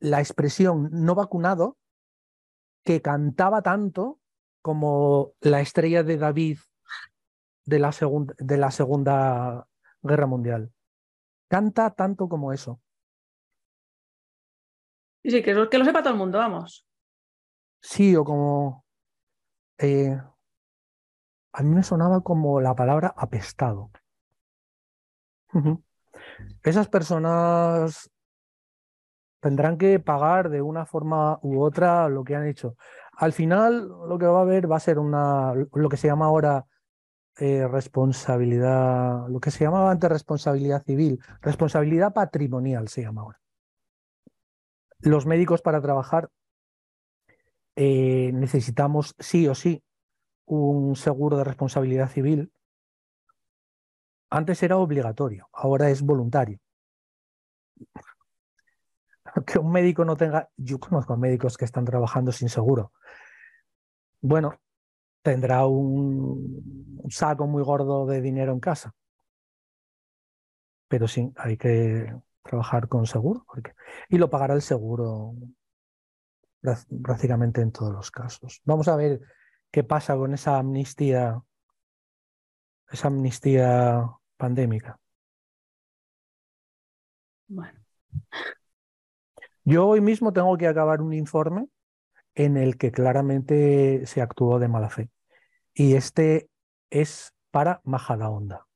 la 0.00 0.20
expresión 0.20 0.88
no 0.92 1.14
vacunado 1.14 1.76
que 2.88 3.02
cantaba 3.02 3.60
tanto 3.60 4.18
como 4.62 5.34
la 5.42 5.60
estrella 5.60 6.02
de 6.02 6.16
David 6.16 6.58
de 7.66 7.78
la, 7.78 7.92
segunda, 7.92 8.34
de 8.38 8.56
la 8.56 8.70
Segunda 8.70 9.68
Guerra 10.00 10.26
Mundial. 10.26 10.72
Canta 11.48 11.90
tanto 11.90 12.30
como 12.30 12.50
eso. 12.50 12.80
Sí, 15.22 15.42
que, 15.42 15.52
lo, 15.52 15.68
que 15.68 15.76
lo 15.76 15.84
sepa 15.84 16.02
todo 16.02 16.14
el 16.14 16.18
mundo, 16.18 16.38
vamos. 16.38 16.86
Sí, 17.82 18.16
o 18.16 18.24
como... 18.24 18.86
Eh, 19.76 20.18
a 21.52 21.62
mí 21.62 21.74
me 21.74 21.82
sonaba 21.82 22.22
como 22.22 22.62
la 22.62 22.74
palabra 22.74 23.12
apestado. 23.18 23.90
Esas 26.62 26.88
personas 26.88 28.10
tendrán 29.40 29.78
que 29.78 30.00
pagar 30.00 30.50
de 30.50 30.62
una 30.62 30.86
forma 30.86 31.38
u 31.42 31.60
otra 31.62 32.08
lo 32.08 32.24
que 32.24 32.36
han 32.36 32.46
hecho. 32.46 32.76
Al 33.12 33.32
final, 33.32 33.88
lo 33.88 34.18
que 34.18 34.26
va 34.26 34.38
a 34.38 34.42
haber 34.42 34.70
va 34.70 34.76
a 34.76 34.80
ser 34.80 34.98
una, 34.98 35.54
lo 35.54 35.88
que 35.88 35.96
se 35.96 36.08
llama 36.08 36.26
ahora 36.26 36.66
eh, 37.38 37.66
responsabilidad, 37.68 39.28
lo 39.28 39.40
que 39.40 39.50
se 39.50 39.64
llamaba 39.64 39.90
antes 39.90 40.10
responsabilidad 40.10 40.82
civil, 40.84 41.20
responsabilidad 41.40 42.12
patrimonial 42.12 42.88
se 42.88 43.02
llama 43.02 43.22
ahora. 43.22 43.40
Los 45.00 45.26
médicos 45.26 45.62
para 45.62 45.80
trabajar 45.80 46.30
eh, 47.76 48.32
necesitamos 48.34 49.14
sí 49.20 49.46
o 49.46 49.54
sí 49.54 49.82
un 50.46 50.96
seguro 50.96 51.36
de 51.36 51.44
responsabilidad 51.44 52.08
civil. 52.08 52.52
Antes 54.30 54.62
era 54.62 54.76
obligatorio, 54.76 55.48
ahora 55.52 55.90
es 55.90 56.02
voluntario 56.02 56.58
que 59.46 59.58
un 59.58 59.70
médico 59.70 60.04
no 60.04 60.16
tenga, 60.16 60.48
yo 60.56 60.78
conozco 60.78 61.16
médicos 61.16 61.56
que 61.56 61.64
están 61.64 61.84
trabajando 61.84 62.32
sin 62.32 62.48
seguro. 62.48 62.92
Bueno, 64.20 64.60
tendrá 65.22 65.66
un, 65.66 67.02
saco 67.10 67.46
muy 67.46 67.62
gordo 67.62 68.06
de 68.06 68.20
dinero 68.20 68.52
en 68.52 68.60
casa. 68.60 68.94
Pero 70.88 71.06
sí, 71.06 71.32
hay 71.36 71.56
que 71.56 72.14
trabajar 72.42 72.88
con 72.88 73.06
seguro. 73.06 73.44
Porque, 73.46 73.74
y 74.08 74.18
lo 74.18 74.30
pagará 74.30 74.54
el 74.54 74.62
seguro 74.62 75.34
prácticamente 77.02 77.60
en 77.60 77.72
todos 77.72 77.92
los 77.92 78.10
casos. 78.10 78.60
Vamos 78.64 78.88
a 78.88 78.96
ver 78.96 79.20
qué 79.70 79.84
pasa 79.84 80.16
con 80.16 80.34
esa 80.34 80.58
amnistía, 80.58 81.40
esa 82.90 83.08
amnistía 83.08 84.04
pandémica. 84.36 84.98
Bueno. 87.48 87.78
Yo 89.68 89.86
hoy 89.86 90.00
mismo 90.00 90.32
tengo 90.32 90.56
que 90.56 90.66
acabar 90.66 91.02
un 91.02 91.12
informe 91.12 91.68
en 92.34 92.56
el 92.56 92.78
que 92.78 92.90
claramente 92.90 94.06
se 94.06 94.22
actuó 94.22 94.58
de 94.58 94.66
mala 94.66 94.88
fe. 94.88 95.10
Y 95.74 95.94
este 95.94 96.48
es 96.88 97.34
para 97.50 97.82
Majadahonda. 97.84 98.66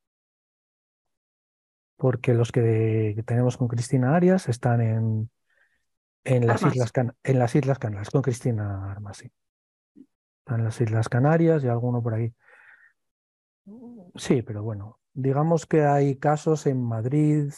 Porque 1.96 2.34
los 2.34 2.52
que 2.52 3.22
tenemos 3.24 3.56
con 3.56 3.68
Cristina 3.68 4.14
Arias 4.14 4.50
están 4.50 4.82
en, 4.82 5.30
en, 6.24 6.46
las, 6.46 6.62
Islas 6.62 6.92
en 7.22 7.38
las 7.38 7.54
Islas 7.54 7.78
Canarias, 7.78 8.10
con 8.10 8.20
Cristina 8.20 8.90
Armas, 8.90 9.16
sí. 9.16 9.32
Están 10.40 10.58
en 10.58 10.64
las 10.64 10.78
Islas 10.78 11.08
Canarias 11.08 11.64
y 11.64 11.68
alguno 11.68 12.02
por 12.02 12.12
ahí. 12.12 12.34
Sí, 14.16 14.42
pero 14.42 14.62
bueno, 14.62 15.00
digamos 15.14 15.64
que 15.64 15.84
hay 15.84 16.16
casos 16.16 16.66
en 16.66 16.84
Madrid, 16.84 17.50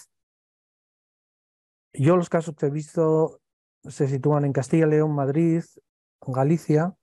yo 1.94 2.16
los 2.16 2.28
casos 2.28 2.54
que 2.56 2.66
he 2.66 2.70
visto 2.70 3.40
se 3.84 4.08
sitúan 4.08 4.44
en 4.44 4.52
Castilla, 4.52 4.86
León, 4.86 5.14
Madrid, 5.14 5.62
Galicia, 6.20 6.94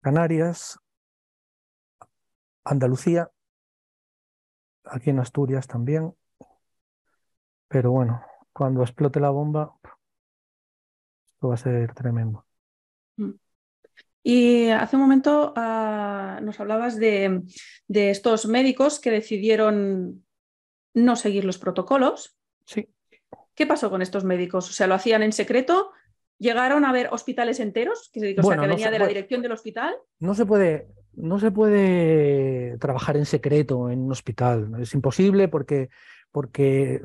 Canarias, 0.00 0.78
Andalucía, 2.64 3.30
aquí 4.84 5.10
en 5.10 5.18
Asturias 5.18 5.66
también. 5.66 6.14
Pero 7.68 7.90
bueno, 7.90 8.22
cuando 8.52 8.82
explote 8.82 9.20
la 9.20 9.30
bomba, 9.30 9.74
esto 11.26 11.48
va 11.48 11.54
a 11.54 11.58
ser 11.58 11.92
tremendo. 11.94 12.46
Mm. 13.16 13.32
Y 14.22 14.68
hace 14.70 14.96
un 14.96 15.02
momento 15.02 15.52
ah, 15.56 16.40
nos 16.42 16.58
hablabas 16.58 16.96
de, 16.96 17.42
de, 17.86 18.10
estos 18.10 18.46
médicos 18.46 18.98
que 18.98 19.10
decidieron 19.10 20.24
no 20.94 21.16
seguir 21.16 21.44
los 21.44 21.58
protocolos. 21.58 22.36
Sí. 22.64 22.88
¿Qué 23.56 23.66
pasó 23.66 23.88
con 23.90 24.02
estos 24.02 24.22
médicos? 24.22 24.68
O 24.68 24.72
sea, 24.72 24.86
¿lo 24.86 24.94
hacían 24.94 25.22
en 25.22 25.32
secreto? 25.32 25.90
¿Llegaron 26.38 26.84
a 26.84 26.92
ver 26.92 27.08
hospitales 27.10 27.58
enteros? 27.58 28.10
Que, 28.12 28.36
o 28.38 28.42
sea, 28.42 28.58
que 28.58 28.66
venía 28.66 28.90
de 28.90 28.98
la 28.98 29.06
dirección 29.06 29.40
del 29.40 29.52
hospital. 29.52 29.96
No 30.20 30.34
se 30.34 30.44
puede, 30.44 30.88
no 31.14 31.38
se 31.40 31.50
puede 31.50 32.76
trabajar 32.76 33.16
en 33.16 33.24
secreto 33.24 33.90
en 33.90 34.00
un 34.00 34.12
hospital. 34.12 34.70
Es 34.78 34.92
imposible 34.92 35.48
porque, 35.48 35.88
porque 36.30 37.00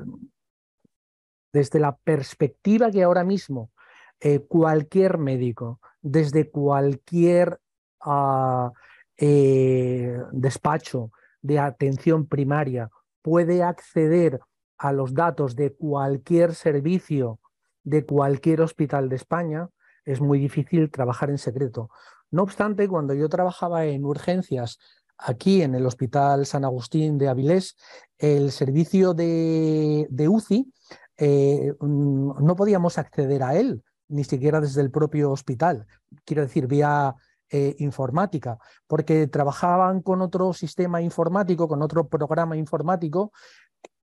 desde 1.53 1.79
la 1.79 1.95
perspectiva 1.95 2.91
que 2.91 3.03
ahora 3.03 3.23
mismo 3.23 3.71
eh, 4.19 4.39
cualquier 4.39 5.17
médico, 5.17 5.79
desde 6.01 6.49
cualquier 6.49 7.61
ah, 8.01 8.73
eh, 9.15 10.17
despacho 10.33 11.11
de 11.41 11.59
atención 11.59 12.27
primaria, 12.27 12.89
puede 13.21 13.63
acceder 13.63 14.41
a 14.81 14.91
los 14.91 15.13
datos 15.13 15.55
de 15.55 15.73
cualquier 15.73 16.55
servicio 16.55 17.39
de 17.83 18.03
cualquier 18.03 18.61
hospital 18.61 19.09
de 19.09 19.15
España, 19.15 19.69
es 20.05 20.21
muy 20.21 20.39
difícil 20.39 20.89
trabajar 20.89 21.29
en 21.29 21.37
secreto. 21.37 21.89
No 22.31 22.41
obstante, 22.41 22.87
cuando 22.87 23.13
yo 23.13 23.29
trabajaba 23.29 23.85
en 23.85 24.05
urgencias 24.05 24.79
aquí 25.19 25.61
en 25.61 25.75
el 25.75 25.85
Hospital 25.85 26.47
San 26.47 26.65
Agustín 26.65 27.19
de 27.19 27.29
Avilés, 27.29 27.75
el 28.17 28.51
servicio 28.51 29.13
de, 29.13 30.07
UCI 30.27 30.73
eh, 31.17 31.73
mm, 31.79 32.43
no 32.43 32.55
podíamos 32.55 32.97
acceder 32.97 33.43
a 33.43 33.55
él, 33.55 33.83
ni 34.07 34.23
siquiera 34.23 34.59
desde 34.59 34.81
el 34.81 34.89
propio 34.89 35.29
hospital, 35.31 35.85
quiero 36.25 36.41
decir, 36.41 36.65
vía 36.65 37.15
eh, 37.53 37.75
informática, 37.79 38.57
porque 38.87 39.27
trabajaban 39.27 40.01
con 40.01 40.21
otro 40.21 40.53
sistema 40.53 41.01
informático, 41.01 41.67
con 41.67 41.81
otro 41.81 42.07
programa 42.07 42.55
informático, 42.55 43.33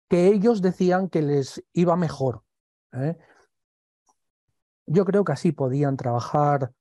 que 0.07 0.27
ellos 0.27 0.61
decían 0.61 1.09
que 1.09 1.21
les 1.21 1.63
iba 1.73 1.95
mejor. 1.95 2.43
¿eh? 2.93 3.17
Yo 4.85 5.05
creo 5.05 5.23
que 5.23 5.33
así 5.33 5.51
podían 5.51 5.97
trabajar 5.97 6.71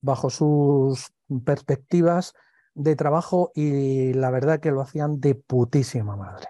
bajo 0.00 0.30
sus 0.30 1.12
perspectivas 1.44 2.34
de 2.74 2.96
trabajo 2.96 3.52
y 3.54 4.12
la 4.14 4.30
verdad 4.30 4.60
que 4.60 4.72
lo 4.72 4.80
hacían 4.80 5.20
de 5.20 5.34
putísima 5.34 6.16
madre. 6.16 6.48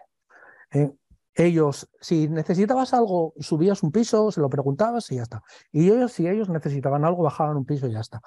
¿eh? 0.73 0.93
Ellos, 1.37 1.91
si 2.01 2.29
necesitabas 2.29 2.95
algo, 2.95 3.35
subías 3.41 3.83
un 3.83 3.91
piso, 3.91 4.31
se 4.31 4.41
lo 4.41 4.49
preguntabas 4.49 5.11
y 5.11 5.17
ya 5.17 5.25
está. 5.25 5.43
Y 5.73 5.91
ellos, 5.91 6.13
si 6.13 6.29
ellos 6.29 6.49
necesitaban 6.49 7.05
algo, 7.05 7.25
bajaban 7.25 7.57
un 7.57 7.65
piso 7.65 7.89
y 7.89 7.93
ya 7.93 8.01
está. 8.01 8.23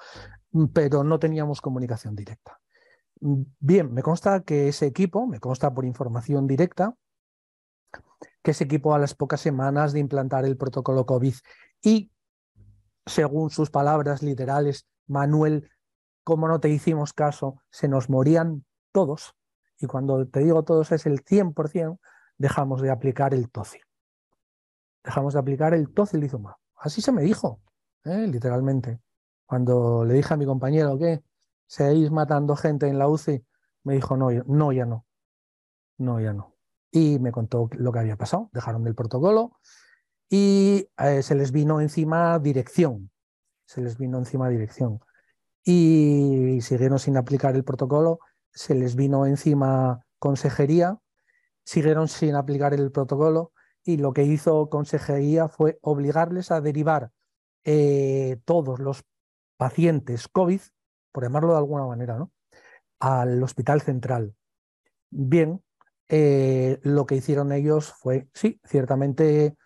Pero 0.74 1.02
no 1.04 1.18
teníamos 1.18 1.60
comunicación 1.60 2.14
directa. 2.14 2.60
Bien, 3.20 3.92
me 3.92 4.02
consta 4.02 4.42
que 4.42 4.68
ese 4.68 4.86
equipo, 4.86 5.26
me 5.26 5.40
consta 5.40 5.72
por 5.72 5.84
información 5.86 6.46
directa, 6.46 6.94
que 8.42 8.50
ese 8.52 8.64
equipo 8.64 8.94
a 8.94 8.98
las 8.98 9.14
pocas 9.14 9.40
semanas 9.40 9.92
de 9.92 10.00
implantar 10.00 10.44
el 10.44 10.56
protocolo 10.56 11.06
COVID 11.06 11.34
y 11.82 12.10
según 13.06 13.50
sus 13.50 13.70
palabras 13.70 14.22
literales, 14.22 14.86
Manuel, 15.06 15.70
como 16.24 16.46
no 16.48 16.60
te 16.60 16.68
hicimos 16.68 17.12
caso, 17.12 17.62
se 17.70 17.88
nos 17.88 18.10
morían 18.10 18.64
todos. 18.92 19.34
Y 19.80 19.86
cuando 19.86 20.26
te 20.26 20.40
digo 20.40 20.62
todos 20.64 20.92
es 20.92 21.06
el 21.06 21.24
100%, 21.24 21.98
dejamos 22.36 22.82
de 22.82 22.90
aplicar 22.90 23.32
el 23.32 23.50
TOCI. 23.50 23.80
Dejamos 25.04 25.34
de 25.34 25.40
aplicar 25.40 25.74
el 25.74 25.92
tocilizumab. 25.92 26.56
Así 26.76 27.00
se 27.00 27.12
me 27.12 27.22
dijo, 27.22 27.60
¿eh? 28.04 28.26
literalmente. 28.26 29.00
Cuando 29.46 30.04
le 30.04 30.14
dije 30.14 30.34
a 30.34 30.36
mi 30.36 30.44
compañero 30.44 30.98
que 30.98 31.22
seguís 31.66 32.10
matando 32.10 32.56
gente 32.56 32.88
en 32.88 32.98
la 32.98 33.08
UCI, 33.08 33.44
me 33.84 33.94
dijo, 33.94 34.16
no, 34.16 34.28
no, 34.46 34.72
ya 34.72 34.84
no. 34.84 35.06
No, 35.96 36.20
ya 36.20 36.32
no. 36.32 36.57
Y 36.90 37.18
me 37.18 37.32
contó 37.32 37.68
lo 37.72 37.92
que 37.92 37.98
había 37.98 38.16
pasado. 38.16 38.50
Dejaron 38.52 38.84
del 38.84 38.94
protocolo 38.94 39.58
y 40.30 40.88
eh, 40.98 41.22
se 41.22 41.34
les 41.34 41.52
vino 41.52 41.80
encima 41.80 42.38
dirección. 42.38 43.10
Se 43.66 43.80
les 43.80 43.98
vino 43.98 44.18
encima 44.18 44.48
dirección. 44.48 45.00
Y 45.64 46.60
siguieron 46.62 46.98
sin 46.98 47.16
aplicar 47.16 47.54
el 47.54 47.64
protocolo, 47.64 48.20
se 48.52 48.74
les 48.74 48.96
vino 48.96 49.26
encima 49.26 50.04
consejería 50.18 50.98
siguieron 51.68 52.08
sin 52.08 52.34
aplicar 52.34 52.72
el 52.72 52.90
protocolo 52.90 53.52
y 53.84 53.98
lo 53.98 54.14
que 54.14 54.22
hizo 54.22 54.70
Consejería 54.70 55.48
fue 55.48 55.78
obligarles 55.82 56.50
a 56.50 56.62
derivar 56.62 57.10
eh, 57.64 58.38
todos 58.46 58.78
los 58.78 59.04
pacientes 59.58 60.28
COVID, 60.28 60.62
por 61.12 61.24
llamarlo 61.24 61.52
de 61.52 61.58
alguna 61.58 61.84
manera, 61.84 62.16
¿no? 62.16 62.32
al 63.00 63.42
hospital 63.42 63.82
central. 63.82 64.34
Bien, 65.10 65.62
eh, 66.08 66.80
lo 66.82 67.06
que 67.06 67.16
hicieron 67.16 67.52
ellos 67.52 67.92
fue, 67.92 68.28
sí, 68.32 68.60
ciertamente, 68.64 69.56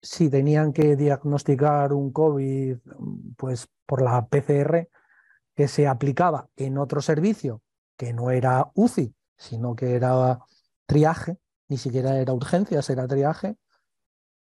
si 0.00 0.30
tenían 0.30 0.72
que 0.72 0.96
diagnosticar 0.96 1.92
un 1.92 2.12
COVID, 2.12 2.78
pues 3.36 3.68
por 3.86 4.02
la 4.02 4.26
PCR, 4.26 4.88
que 5.54 5.68
se 5.68 5.86
aplicaba 5.86 6.48
en 6.56 6.78
otro 6.78 7.00
servicio, 7.00 7.62
que 7.96 8.12
no 8.12 8.30
era 8.30 8.70
UCI, 8.74 9.14
sino 9.36 9.76
que 9.76 9.94
era 9.94 10.40
triaje, 10.86 11.38
ni 11.68 11.76
siquiera 11.76 12.18
era 12.18 12.32
urgencias, 12.32 12.90
era 12.90 13.06
triaje, 13.06 13.56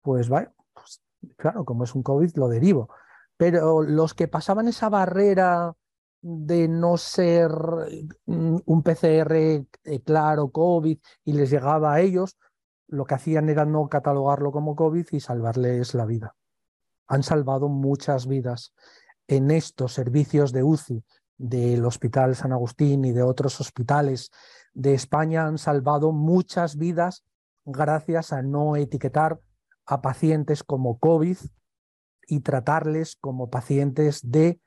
pues 0.02 0.28
vaya, 0.28 0.52
pues, 0.73 1.02
claro, 1.36 1.64
como 1.64 1.85
es 1.85 1.94
un 1.94 2.02
COVID, 2.02 2.36
lo 2.36 2.48
derivo. 2.48 2.89
Pero 3.36 3.82
los 3.82 4.14
que 4.14 4.28
pasaban 4.28 4.68
esa 4.68 4.89
barrera 4.89 5.74
de 6.20 6.68
no 6.68 6.97
ser 6.97 7.51
mm, 8.26 8.56
un 8.64 8.82
PCR 8.82 9.32
eh, 9.34 9.66
claro 10.05 10.51
COVID 10.51 10.98
y 11.24 11.32
les 11.32 11.51
llegaba 11.51 11.94
a 11.94 12.01
ellos, 12.01 12.36
lo 12.88 13.05
que 13.05 13.14
hacían 13.14 13.48
era 13.48 13.64
no 13.64 13.88
catalogarlo 13.88 14.52
como 14.52 14.76
COVID 14.76 15.06
y 15.12 15.20
salvarles 15.20 15.94
la 15.94 16.06
vida. 16.06 16.34
Han 17.09 17.22
salvado 17.22 17.68
muchas 17.68 18.26
vidas 18.26 18.74
en 19.28 19.51
estos 19.51 19.93
servicios 19.93 20.52
de 20.52 20.62
UCI 20.62 21.05
del 21.38 21.84
Hospital 21.84 22.34
San 22.34 22.52
Agustín 22.52 23.05
y 23.05 23.12
de 23.12 23.22
otros 23.22 23.60
hospitales 23.60 24.30
de 24.72 24.94
España 24.94 25.47
han 25.47 25.59
salvado 25.59 26.12
muchas 26.12 26.76
vidas 26.76 27.24
gracias 27.64 28.32
a 28.32 28.43
no 28.43 28.76
etiquetar 28.76 29.40
a 29.84 30.01
pacientes 30.02 30.62
como 30.62 30.98
COVID 30.98 31.36
y 32.28 32.40
tratarles 32.40 33.16
como 33.16 33.51
pacientes 33.51 34.20
de 34.22 34.60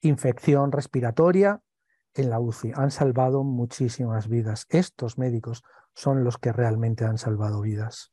infección 0.00 0.72
respiratoria 0.72 1.62
en 2.14 2.30
la 2.30 2.40
UCI. 2.40 2.72
Han 2.74 2.90
salvado 2.90 3.44
muchísimas 3.44 4.28
vidas. 4.28 4.66
Estos 4.68 5.18
médicos 5.18 5.62
son 5.94 6.24
los 6.24 6.38
que 6.38 6.52
realmente 6.52 7.04
han 7.04 7.18
salvado 7.18 7.60
vidas. 7.60 8.12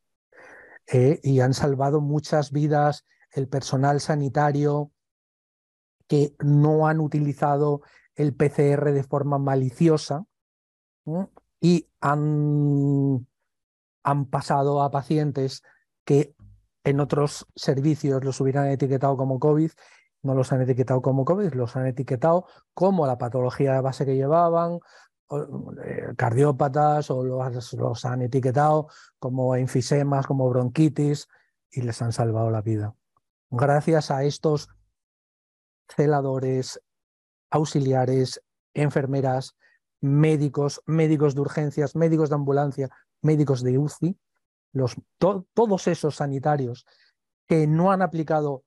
Eh, 0.88 1.19
y 1.23 1.41
han 1.41 1.53
salvado 1.53 2.01
muchas 2.01 2.51
vidas 2.51 3.05
el 3.31 3.47
personal 3.47 3.99
sanitario 3.99 4.91
que 6.07 6.35
no 6.39 6.88
han 6.88 6.99
utilizado 6.99 7.81
el 8.15 8.34
PCR 8.34 8.91
de 8.91 9.03
forma 9.03 9.38
maliciosa, 9.38 10.26
y 11.61 11.88
han, 12.01 13.27
han 14.03 14.26
pasado 14.26 14.81
a 14.81 14.91
pacientes 14.91 15.64
que 16.03 16.35
en 16.84 16.99
otros 16.99 17.47
servicios 17.55 18.23
los 18.23 18.39
hubieran 18.41 18.68
etiquetado 18.68 19.18
como 19.18 19.39
COVID, 19.39 19.72
no 20.23 20.34
los 20.34 20.52
han 20.52 20.61
etiquetado 20.61 21.02
como 21.02 21.26
COVID, 21.26 21.53
los 21.53 21.76
han 21.76 21.88
etiquetado 21.88 22.45
como 22.73 23.06
la 23.06 23.18
patología 23.18 23.80
base 23.81 24.06
que 24.06 24.15
llevaban, 24.15 24.80
eh, 25.30 26.14
cardiópatas 26.15 27.11
o 27.11 27.23
los, 27.23 27.73
los, 27.73 28.06
han 28.06 28.22
etiquetado 28.22 28.88
como 29.19 29.56
enfisemas, 29.56 30.26
como 30.26 30.49
bronquitis 30.49 31.27
y 31.69 31.81
les 31.81 32.02
han 32.02 32.14
salvado 32.14 32.49
la 32.49 32.61
vida. 32.61 32.95
Gracias 33.49 34.10
a 34.11 34.23
estos 34.23 34.69
celadores, 35.89 36.81
auxiliares, 37.49 38.41
enfermeras, 38.73 39.56
médicos, 39.99 40.81
médicos 40.85 41.35
de 41.35 41.41
urgencias, 41.41 41.95
médicos 41.95 42.30
de 42.30 42.35
ambulancia, 42.35 42.89
médicos 43.22 43.64
de 43.64 43.77
UCI, 43.77 44.18
los, 44.73 44.95
todos 45.18 45.88
esos 45.88 46.15
sanitarios 46.15 46.85
que 47.48 47.68
no 47.68 47.91
han 47.91 48.02
aplicado 48.02 48.64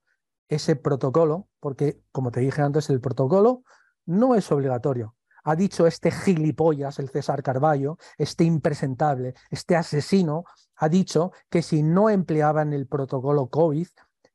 ese 0.50 0.76
protocolo, 0.76 1.48
porque 1.58 2.02
como 2.12 2.30
te 2.30 2.40
dije 2.40 2.60
antes, 2.60 2.90
el 2.90 3.00
protocolo 3.00 3.62
no 4.04 4.34
es 4.34 4.52
obligatorio. 4.52 5.16
Ha 5.44 5.56
dicho 5.56 5.86
este 5.86 6.10
gilipollas, 6.10 6.98
el 6.98 7.08
César 7.08 7.42
Carballo, 7.42 7.96
este 8.18 8.44
impresentable, 8.44 9.32
este 9.48 9.76
asesino, 9.76 10.44
ha 10.76 10.90
dicho 10.90 11.32
que 11.48 11.62
si 11.62 11.82
no 11.82 12.10
empleaban 12.10 12.74
el 12.74 12.86
protocolo 12.86 13.48
COVID, 13.48 13.88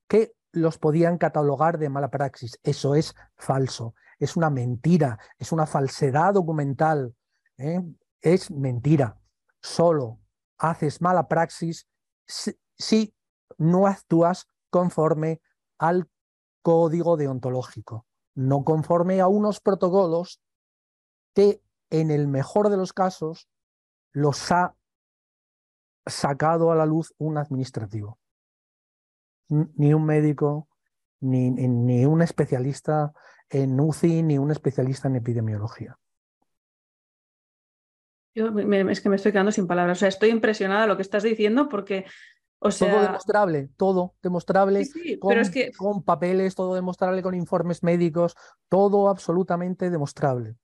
que 0.07 0.33
los 0.51 0.79
podían 0.79 1.19
catalogar 1.19 1.77
de 1.77 1.89
mala 1.89 2.09
praxis. 2.09 2.59
Eso 2.63 2.95
es 2.95 3.13
falso 3.37 3.93
es 4.19 4.35
una 4.35 4.49
mentira, 4.49 5.19
es 5.37 5.51
una 5.51 5.65
falsedad 5.65 6.33
documental, 6.33 7.15
¿eh? 7.57 7.81
es 8.21 8.51
mentira. 8.51 9.17
Solo 9.61 10.19
haces 10.57 11.01
mala 11.01 11.27
praxis 11.27 11.87
si, 12.77 13.13
no 13.57 13.87
actúas 13.87 14.47
conforme 14.69 15.41
al 15.77 16.09
código 16.61 17.17
deontológico, 17.17 18.05
no 18.33 18.63
conforme 18.63 19.21
a 19.21 19.27
unos 19.27 19.59
protocolos 19.59 20.41
que 21.33 21.61
en 21.89 22.11
el 22.11 22.27
mejor 22.27 22.69
de 22.69 22.77
los 22.77 22.93
casos 22.93 23.47
los 24.11 24.51
ha 24.51 24.75
sacado 26.05 26.71
a 26.71 26.75
la 26.75 26.85
luz 26.85 27.13
un 27.17 27.37
administrativo. 27.37 28.19
Ni 29.49 29.93
un 29.93 30.05
médico, 30.05 30.67
ni, 31.19 31.51
ni 31.51 32.05
un 32.05 32.21
especialista 32.21 33.13
en 33.49 33.79
UCI 33.79 34.23
ni 34.23 34.37
un 34.37 34.51
especialista 34.51 35.07
en 35.07 35.17
epidemiología. 35.17 35.97
Yo 38.33 38.47
es 38.59 39.01
que 39.01 39.09
me 39.09 39.15
estoy 39.15 39.31
quedando 39.31 39.51
sin 39.51 39.65
palabras. 39.65 39.97
O 39.97 39.99
sea, 39.99 40.09
estoy 40.09 40.29
impresionada 40.29 40.81
de 40.81 40.87
lo 40.87 40.95
que 40.97 41.03
estás 41.03 41.23
diciendo 41.23 41.69
porque. 41.69 42.05
O 42.65 42.71
sea... 42.71 42.91
Todo 42.91 43.01
demostrable, 43.01 43.69
todo 43.77 44.15
demostrable, 44.23 44.87
con, 45.19 45.29
pero 45.29 45.41
es 45.41 45.49
que... 45.49 45.71
con 45.71 46.03
papeles, 46.03 46.55
todo 46.55 46.75
demostrable, 46.75 47.21
con 47.21 47.35
informes 47.35 47.83
médicos, 47.83 48.35
todo 48.69 49.09
absolutamente 49.09 49.89
demostrable. 49.89 50.55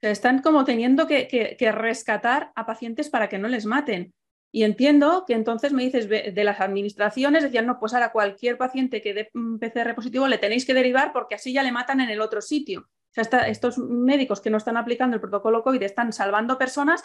Están 0.00 0.42
como 0.42 0.64
teniendo 0.64 1.06
que, 1.06 1.26
que, 1.28 1.72
rescatar 1.72 2.52
a 2.54 2.66
pacientes 2.66 3.08
para 3.08 3.28
que 3.28 3.38
no 3.38 3.48
les 3.48 3.66
maten. 3.66 4.12
Y 4.52 4.62
entiendo 4.62 5.24
que 5.26 5.34
entonces 5.34 5.72
me 5.72 5.82
dices 5.82 6.08
de 6.08 6.44
las 6.44 6.60
administraciones, 6.60 7.42
decían, 7.42 7.66
no, 7.66 7.78
pues 7.78 7.92
ahora 7.92 8.12
cualquier 8.12 8.56
paciente 8.56 9.02
que 9.02 9.12
dé 9.12 9.30
PCR 9.32 9.94
positivo 9.94 10.28
le 10.28 10.38
tenéis 10.38 10.64
que 10.64 10.72
derivar 10.72 11.12
porque 11.12 11.34
así 11.34 11.52
ya 11.52 11.62
le 11.62 11.72
matan 11.72 12.00
en 12.00 12.08
el 12.08 12.20
otro 12.20 12.40
sitio. 12.40 12.88
O 13.16 13.24
sea, 13.24 13.48
estos 13.48 13.78
médicos 13.78 14.40
que 14.40 14.50
no 14.50 14.58
están 14.58 14.76
aplicando 14.76 15.14
el 15.16 15.20
protocolo 15.20 15.62
COVID 15.62 15.82
están 15.82 16.12
salvando 16.12 16.58
personas 16.58 17.02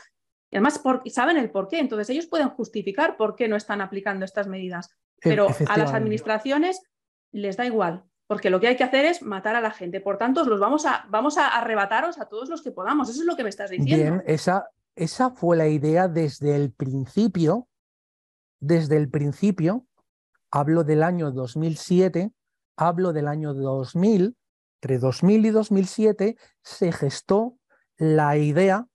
y 0.52 0.58
además 0.58 0.82
saben 1.08 1.38
el 1.38 1.50
por 1.50 1.70
qué. 1.70 1.80
Entonces 1.80 2.10
ellos 2.10 2.28
pueden 2.28 2.50
justificar 2.50 3.16
por 3.16 3.36
qué 3.36 3.48
no 3.48 3.56
están 3.56 3.82
aplicando 3.82 4.26
estas 4.26 4.48
medidas. 4.48 4.90
Pero 5.22 5.48
a 5.68 5.78
las 5.78 5.94
administraciones 5.94 6.82
les 7.32 7.56
da 7.56 7.66
igual, 7.66 8.04
porque 8.28 8.50
lo 8.50 8.60
que 8.60 8.68
hay 8.68 8.76
que 8.76 8.84
hacer 8.84 9.06
es 9.06 9.22
matar 9.22 9.56
a 9.56 9.62
la 9.62 9.72
gente. 9.72 10.02
Por 10.02 10.18
tanto, 10.18 10.44
los 10.44 10.60
vamos 10.60 10.86
a, 10.86 11.06
vamos 11.10 11.38
a 11.38 11.48
arrebataros 11.48 12.20
a 12.20 12.28
todos 12.28 12.50
los 12.50 12.62
que 12.62 12.72
podamos. 12.72 13.10
Eso 13.10 13.22
es 13.22 13.26
lo 13.26 13.38
que 13.38 13.44
me 13.44 13.50
estás 13.50 13.70
diciendo. 13.70 13.96
Bien, 13.96 14.24
esa, 14.26 14.70
esa 14.96 15.30
fue 15.30 15.56
la 15.56 15.68
idea 15.68 16.08
desde 16.08 16.56
el 16.56 16.72
principio. 16.72 17.68
Desde 18.60 18.98
el 18.98 19.10
principio, 19.10 19.88
hablo 20.52 20.84
del 20.84 21.02
año 21.02 21.32
2007, 21.32 22.32
hablo 22.76 23.12
del 23.12 23.28
año 23.28 23.54
2000, 23.56 24.36
entre 24.82 24.98
2000 25.00 25.46
y 25.46 25.50
2007 25.50 26.38
se 26.64 26.92
gestó 26.92 27.58
la 27.98 28.38
idea 28.38 28.88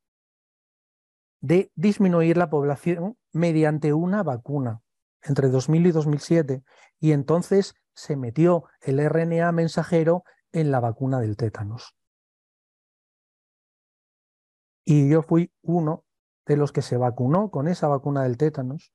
de 1.47 1.70
disminuir 1.77 2.36
la 2.36 2.51
población 2.51 3.16
mediante 3.32 3.93
una 3.93 4.24
vacuna 4.24 4.82
entre 5.23 5.48
2000 5.48 5.86
y 5.86 5.93
2007 5.93 6.64
y 6.98 7.12
entonces 7.12 7.74
se 7.94 8.16
metió 8.16 8.64
el 8.81 8.98
RNA 8.98 9.52
mensajero 9.52 10.24
en 10.51 10.73
la 10.73 10.81
vacuna 10.81 11.20
del 11.20 11.36
tétanos. 11.36 11.94
Y 14.85 15.09
yo 15.09 15.23
fui 15.23 15.52
uno 15.62 16.05
de 16.47 16.56
los 16.56 16.73
que 16.73 16.82
se 16.82 16.97
vacunó 16.97 17.51
con 17.51 17.68
esa 17.68 17.86
vacuna 17.86 18.24
del 18.24 18.39
tétanos. 18.39 18.93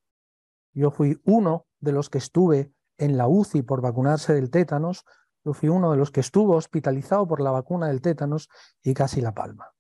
Yo 0.74 0.92
fui 0.92 1.22
uno 1.24 1.68
de 1.80 1.94
los 1.94 2.10
que 2.10 2.18
estuve 2.18 2.74
en 2.98 3.18
la 3.18 3.28
UCI 3.28 3.62
por 3.62 3.82
vacunarse 3.82 4.34
del 4.34 4.52
tétanos. 4.52 5.06
Yo 5.46 5.54
fui 5.54 5.70
uno 5.70 5.92
de 5.92 5.98
los 5.98 6.12
que 6.12 6.20
estuvo 6.20 6.56
hospitalizado 6.56 7.28
por 7.28 7.40
la 7.40 7.52
vacuna 7.52 7.88
del 7.88 8.02
tétanos 8.02 8.50
y 8.84 8.94
casi 8.94 9.22
la 9.22 9.34
palma. 9.34 9.74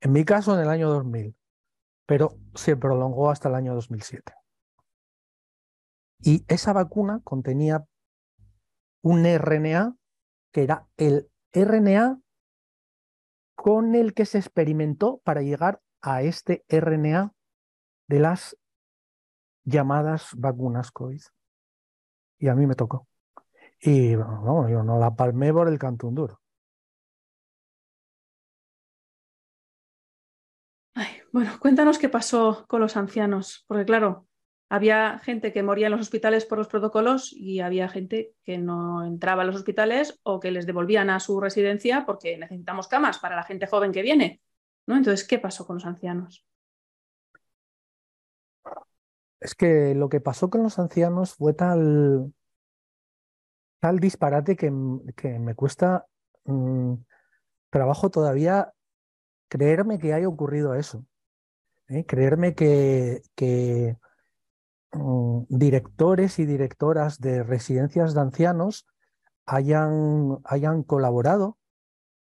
En 0.00 0.12
mi 0.12 0.24
caso 0.24 0.54
en 0.54 0.60
el 0.60 0.68
año 0.68 0.88
2000, 0.88 1.34
pero 2.06 2.38
se 2.54 2.76
prolongó 2.76 3.30
hasta 3.30 3.48
el 3.48 3.54
año 3.54 3.74
2007. 3.74 4.32
Y 6.20 6.44
esa 6.48 6.72
vacuna 6.72 7.20
contenía 7.24 7.86
un 9.02 9.24
RNA 9.24 9.96
que 10.52 10.62
era 10.62 10.88
el 10.96 11.30
RNA 11.52 12.20
con 13.54 13.94
el 13.94 14.14
que 14.14 14.26
se 14.26 14.38
experimentó 14.38 15.18
para 15.24 15.42
llegar 15.42 15.80
a 16.00 16.22
este 16.22 16.64
RNA 16.68 17.34
de 18.08 18.20
las 18.20 18.56
llamadas 19.64 20.30
vacunas 20.36 20.90
COVID. 20.90 21.20
Y 22.38 22.48
a 22.48 22.54
mí 22.54 22.66
me 22.66 22.74
tocó. 22.74 23.08
Y 23.80 24.12
yo 24.12 24.82
no 24.82 24.98
la 24.98 25.14
palmé 25.14 25.52
por 25.52 25.68
el 25.68 25.78
cantón 25.78 26.14
duro. 26.14 26.40
Bueno, 31.36 31.52
cuéntanos 31.60 31.98
qué 31.98 32.08
pasó 32.08 32.64
con 32.66 32.80
los 32.80 32.96
ancianos, 32.96 33.66
porque 33.68 33.84
claro, 33.84 34.26
había 34.70 35.18
gente 35.18 35.52
que 35.52 35.62
moría 35.62 35.88
en 35.88 35.92
los 35.92 36.00
hospitales 36.00 36.46
por 36.46 36.56
los 36.56 36.66
protocolos 36.66 37.30
y 37.30 37.60
había 37.60 37.90
gente 37.90 38.32
que 38.42 38.56
no 38.56 39.04
entraba 39.04 39.42
a 39.42 39.44
los 39.44 39.54
hospitales 39.54 40.18
o 40.22 40.40
que 40.40 40.50
les 40.50 40.64
devolvían 40.64 41.10
a 41.10 41.20
su 41.20 41.38
residencia 41.38 42.06
porque 42.06 42.38
necesitamos 42.38 42.88
camas 42.88 43.18
para 43.18 43.36
la 43.36 43.42
gente 43.42 43.66
joven 43.66 43.92
que 43.92 44.00
viene. 44.00 44.40
¿no? 44.86 44.96
Entonces, 44.96 45.28
¿qué 45.28 45.38
pasó 45.38 45.66
con 45.66 45.76
los 45.76 45.84
ancianos? 45.84 46.46
Es 49.38 49.54
que 49.54 49.94
lo 49.94 50.08
que 50.08 50.22
pasó 50.22 50.48
con 50.48 50.62
los 50.62 50.78
ancianos 50.78 51.34
fue 51.34 51.52
tal, 51.52 52.32
tal 53.78 53.98
disparate 53.98 54.56
que, 54.56 54.72
que 55.14 55.38
me 55.38 55.54
cuesta 55.54 56.06
mm, 56.46 56.94
trabajo 57.68 58.08
todavía 58.08 58.72
creerme 59.48 59.98
que 59.98 60.14
haya 60.14 60.28
ocurrido 60.28 60.74
eso. 60.74 61.04
¿Eh? 61.88 62.04
Creerme 62.06 62.54
que, 62.54 63.22
Mm, 64.92 65.44
directores 65.48 66.38
y 66.38 66.46
directoras 66.46 67.20
de 67.20 67.42
residencias 67.42 68.14
de 68.14 68.20
ancianos 68.20 68.86
hayan, 69.44 70.38
hayan 70.44 70.82
colaborado, 70.82 71.58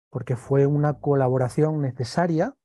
porque 0.10 0.36
fue 0.36 0.65
una 0.65 0.99
colaboración 0.99 1.82
necesaria 1.82 2.56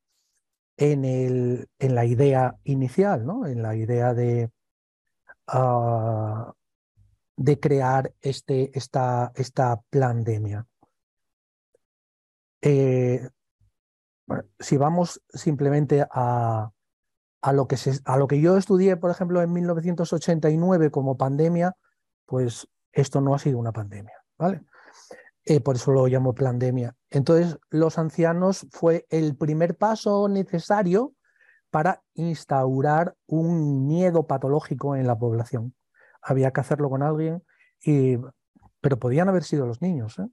en, 0.77 1.05
el, 1.05 1.69
en 1.79 1.95
la 1.95 2.05
idea 2.07 2.57
inicial, 2.65 3.27
¿no? 3.27 3.47
en 3.47 3.63
la 3.63 3.77
idea 3.77 4.15
de, 4.15 4.51
ah, 5.49 6.55
de 7.37 7.61
crear 7.61 8.15
este, 8.21 8.77
esta, 8.79 9.33
esta 9.35 9.81
pandemia. 9.91 10.67
Eh, 12.63 13.29
si 14.59 14.77
vamos 14.77 15.21
simplemente 15.29 16.07
a, 16.11 16.71
a 17.43 17.53
lo 17.53 17.67
que, 17.67 17.77
a 18.05 18.17
lo 18.17 18.27
que 18.27 18.41
yo 18.41 18.57
estudié, 18.57 18.97
por 18.97 19.11
ejemplo, 19.11 19.43
en 19.43 19.53
1989 19.53 20.91
como 20.91 21.17
pandemia, 21.17 21.75
pues 22.27 22.69
esto 22.93 23.21
no 23.21 23.35
ha 23.35 23.39
sido 23.39 23.59
una 23.59 23.73
pandemia, 23.73 24.15
¿vale? 24.39 24.63
Eh, 25.45 25.61
por 25.61 25.77
eso 25.77 25.93
lo 25.93 26.07
llamo 26.07 26.35
pandemia. 26.35 26.95
Entonces, 27.09 27.59
los 27.71 27.99
ancianos 27.99 28.67
fue 28.71 29.07
el 29.09 29.37
primer 29.37 29.77
paso 29.77 30.29
necesario 30.29 31.15
para 31.71 32.03
instaurar 32.15 33.17
un 33.27 33.87
miedo 33.87 34.27
patológico 34.27 34.97
en 34.97 35.07
la 35.07 35.19
población. 35.19 35.75
Había 36.21 36.51
que 36.51 36.61
hacerlo 36.61 36.91
con 36.91 37.03
alguien, 37.03 37.43
y, 37.83 38.19
pero 38.81 38.99
podían 38.99 39.29
haber 39.29 39.45
sido 39.45 39.67
los 39.67 39.81
niños. 39.81 40.19
¿eh? 40.19 40.29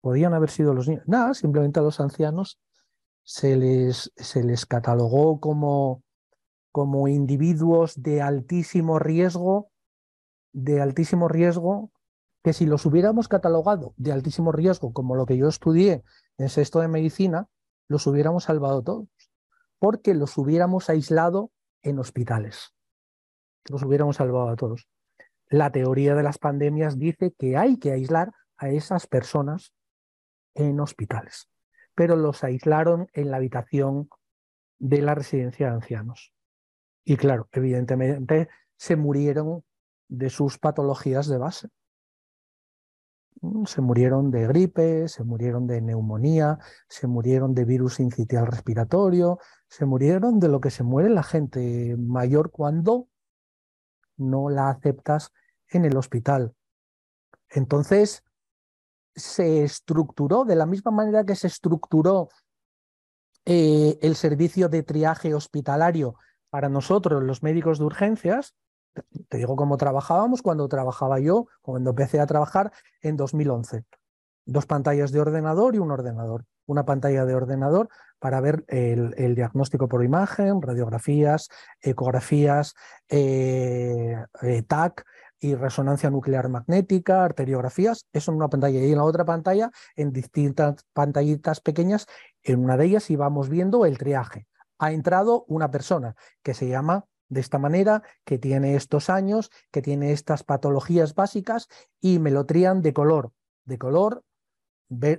Podían 0.00 0.34
haber 0.34 0.50
sido 0.50 0.74
los 0.74 0.88
niños. 0.88 1.04
Nada, 1.06 1.32
simplemente 1.32 1.80
a 1.80 1.82
los 1.82 2.00
ancianos 2.00 2.60
se 3.24 3.56
les, 3.56 4.12
se 4.16 4.44
les 4.44 4.66
catalogó 4.66 5.40
como, 5.40 6.02
como 6.70 7.08
individuos 7.08 8.00
de 8.00 8.20
altísimo 8.20 8.98
riesgo, 8.98 9.70
de 10.52 10.80
altísimo 10.80 11.28
riesgo, 11.28 11.90
que 12.42 12.52
si 12.52 12.66
los 12.66 12.84
hubiéramos 12.84 13.26
catalogado 13.28 13.94
de 13.96 14.12
altísimo 14.12 14.52
riesgo, 14.52 14.92
como 14.92 15.16
lo 15.16 15.24
que 15.24 15.38
yo 15.38 15.48
estudié 15.48 16.04
en 16.36 16.50
sexto 16.50 16.80
de 16.80 16.88
medicina, 16.88 17.48
los 17.88 18.06
hubiéramos 18.06 18.44
salvado 18.44 18.82
todos, 18.82 19.08
porque 19.78 20.14
los 20.14 20.36
hubiéramos 20.36 20.90
aislado 20.90 21.50
en 21.82 21.98
hospitales. 21.98 22.74
Los 23.68 23.82
hubiéramos 23.82 24.16
salvado 24.16 24.50
a 24.50 24.56
todos. 24.56 24.88
La 25.48 25.72
teoría 25.72 26.14
de 26.14 26.22
las 26.22 26.38
pandemias 26.38 26.98
dice 26.98 27.34
que 27.38 27.56
hay 27.56 27.78
que 27.78 27.92
aislar 27.92 28.32
a 28.58 28.68
esas 28.68 29.06
personas 29.06 29.72
en 30.54 30.78
hospitales 30.80 31.48
pero 31.94 32.16
los 32.16 32.44
aislaron 32.44 33.08
en 33.12 33.30
la 33.30 33.38
habitación 33.38 34.08
de 34.78 35.02
la 35.02 35.14
residencia 35.14 35.68
de 35.68 35.74
ancianos. 35.74 36.32
Y 37.04 37.16
claro, 37.16 37.48
evidentemente 37.52 38.48
se 38.76 38.96
murieron 38.96 39.64
de 40.08 40.30
sus 40.30 40.58
patologías 40.58 41.28
de 41.28 41.38
base. 41.38 41.68
Se 43.66 43.82
murieron 43.82 44.30
de 44.30 44.46
gripe, 44.46 45.08
se 45.08 45.22
murieron 45.22 45.66
de 45.66 45.80
neumonía, 45.82 46.58
se 46.88 47.06
murieron 47.06 47.54
de 47.54 47.64
virus 47.64 48.00
incitial 48.00 48.46
respiratorio, 48.46 49.38
se 49.68 49.84
murieron 49.84 50.40
de 50.40 50.48
lo 50.48 50.60
que 50.60 50.70
se 50.70 50.82
muere 50.82 51.10
la 51.10 51.22
gente 51.22 51.94
mayor 51.98 52.50
cuando 52.50 53.08
no 54.16 54.48
la 54.48 54.70
aceptas 54.70 55.32
en 55.68 55.84
el 55.84 55.96
hospital. 55.96 56.54
Entonces, 57.50 58.24
se 59.14 59.64
estructuró 59.64 60.44
de 60.44 60.56
la 60.56 60.66
misma 60.66 60.90
manera 60.90 61.24
que 61.24 61.36
se 61.36 61.46
estructuró 61.46 62.28
eh, 63.46 63.98
el 64.00 64.16
servicio 64.16 64.68
de 64.68 64.82
triaje 64.82 65.34
hospitalario 65.34 66.16
para 66.50 66.68
nosotros, 66.68 67.22
los 67.22 67.42
médicos 67.42 67.78
de 67.78 67.84
urgencias. 67.84 68.54
Te 69.28 69.38
digo 69.38 69.56
cómo 69.56 69.76
trabajábamos 69.76 70.40
cuando 70.40 70.68
trabajaba 70.68 71.18
yo, 71.18 71.48
cuando 71.60 71.90
empecé 71.90 72.20
a 72.20 72.26
trabajar 72.26 72.72
en 73.02 73.16
2011. 73.16 73.84
Dos 74.46 74.66
pantallas 74.66 75.10
de 75.10 75.20
ordenador 75.20 75.74
y 75.74 75.78
un 75.78 75.90
ordenador. 75.90 76.44
Una 76.66 76.84
pantalla 76.84 77.24
de 77.24 77.34
ordenador 77.34 77.88
para 78.18 78.40
ver 78.40 78.64
el, 78.68 79.34
diagnóstico 79.34 79.88
por 79.88 80.02
imagen, 80.02 80.62
radiografías, 80.62 81.48
ecografías, 81.82 82.74
eh, 83.08 84.16
eh, 84.40 84.62
TAC, 84.62 85.04
y 85.40 85.54
resonancia 85.54 86.10
nuclear 86.10 86.48
magnética, 86.48 87.24
arteriografías, 87.24 88.06
eso 88.12 88.30
en 88.30 88.36
una 88.38 88.48
pantalla 88.48 88.80
y 88.80 88.90
en 88.90 88.98
la 88.98 89.04
otra 89.04 89.24
pantalla 89.24 89.70
en 89.96 90.12
distintas 90.12 90.84
pantallitas 90.92 91.60
pequeñas, 91.60 92.06
en 92.42 92.62
una 92.62 92.76
de 92.76 92.86
ellas 92.86 93.10
íbamos 93.10 93.48
viendo 93.48 93.86
el 93.86 93.98
triaje. 93.98 94.46
Ha 94.78 94.92
entrado 94.92 95.44
una 95.48 95.70
persona 95.70 96.14
que 96.42 96.54
se 96.54 96.68
llama 96.68 97.04
de 97.28 97.40
esta 97.40 97.58
manera, 97.58 98.02
que 98.24 98.38
tiene 98.38 98.76
estos 98.76 99.10
años, 99.10 99.50
que 99.70 99.82
tiene 99.82 100.12
estas 100.12 100.44
patologías 100.44 101.14
básicas 101.14 101.68
y 102.00 102.18
me 102.18 102.30
lo 102.30 102.46
trían 102.46 102.82
de 102.82 102.92
color, 102.92 103.32
de 103.64 103.78
color 103.78 104.22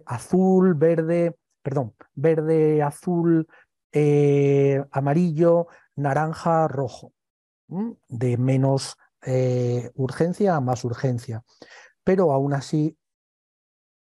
azul, 0.05 0.73
verde, 0.75 1.35
perdón, 1.61 1.95
verde, 2.13 2.81
azul, 2.81 3.47
eh, 3.91 4.83
amarillo, 4.91 5.67
naranja-rojo, 5.95 7.13
de 8.07 8.37
menos 8.37 8.97
eh, 9.25 9.91
urgencia 9.95 10.55
a 10.55 10.61
más 10.61 10.83
urgencia. 10.83 11.43
Pero 12.03 12.31
aún 12.31 12.53
así, 12.53 12.97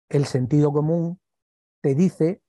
el 0.09 0.25
sentido 0.25 0.71
común 0.71 1.19
te 1.81 1.95
dice 1.95 2.41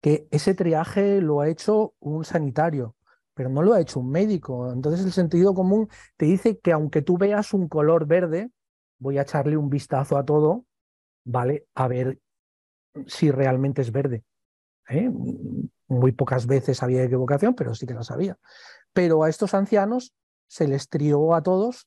que 0.00 0.26
ese 0.30 0.54
triaje 0.54 1.20
lo 1.20 1.40
ha 1.40 1.48
hecho 1.48 1.94
un 2.00 2.24
sanitario, 2.24 2.96
pero 3.34 3.48
no 3.48 3.62
lo 3.62 3.74
ha 3.74 3.80
hecho 3.80 4.00
un 4.00 4.10
médico. 4.10 4.72
Entonces 4.72 5.04
el 5.04 5.12
sentido 5.12 5.54
común 5.54 5.88
te 6.16 6.26
dice 6.26 6.58
que 6.58 6.72
aunque 6.72 7.02
tú 7.02 7.18
veas 7.18 7.52
un 7.52 7.68
color 7.68 8.06
verde, 8.06 8.50
voy 8.98 9.18
a 9.18 9.22
echarle 9.22 9.56
un 9.56 9.70
vistazo 9.70 10.16
a 10.16 10.24
todo, 10.24 10.64
¿vale? 11.24 11.66
A 11.74 11.88
ver 11.88 12.18
si 13.06 13.30
realmente 13.30 13.82
es 13.82 13.92
verde. 13.92 14.24
¿eh? 14.88 15.10
Muy 15.88 16.12
pocas 16.12 16.46
veces 16.46 16.82
había 16.82 17.04
equivocación, 17.04 17.54
pero 17.54 17.74
sí 17.74 17.86
que 17.86 17.94
las 17.94 18.10
había. 18.10 18.38
Pero 18.92 19.22
a 19.22 19.28
estos 19.28 19.54
ancianos 19.54 20.12
se 20.48 20.66
les 20.66 20.88
trió 20.88 21.34
a 21.34 21.42
todos 21.42 21.86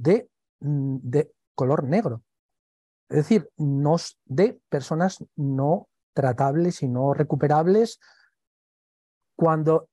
de, 0.00 0.28
de 0.60 1.32
color 1.54 1.84
negro. 1.84 2.22
Es 3.08 3.18
decir, 3.18 3.50
nos, 3.56 4.18
de 4.24 4.60
personas 4.68 5.24
no 5.36 5.88
tratables 6.14 6.82
y 6.82 6.88
no 6.88 7.12
recuperables 7.12 8.00
cuando 9.36 9.88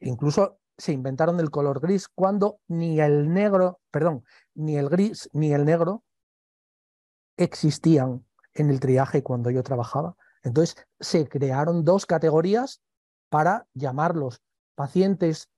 incluso 0.00 0.58
se 0.76 0.92
inventaron 0.92 1.40
el 1.40 1.50
color 1.50 1.80
gris 1.80 2.08
cuando 2.08 2.60
ni 2.68 3.00
el 3.00 3.32
negro, 3.32 3.80
perdón, 3.90 4.24
ni 4.54 4.76
el 4.76 4.88
gris 4.88 5.30
ni 5.32 5.52
el 5.52 5.64
negro 5.64 6.04
existían 7.36 8.26
en 8.52 8.70
el 8.70 8.80
triaje 8.80 9.22
cuando 9.22 9.50
yo 9.50 9.62
trabajaba. 9.62 10.16
Entonces 10.42 10.76
se 11.00 11.28
crearon 11.28 11.84
dos 11.84 12.04
categorías 12.04 12.82
para 13.28 13.66
llamarlos 13.74 14.42
pacientes 14.74 15.48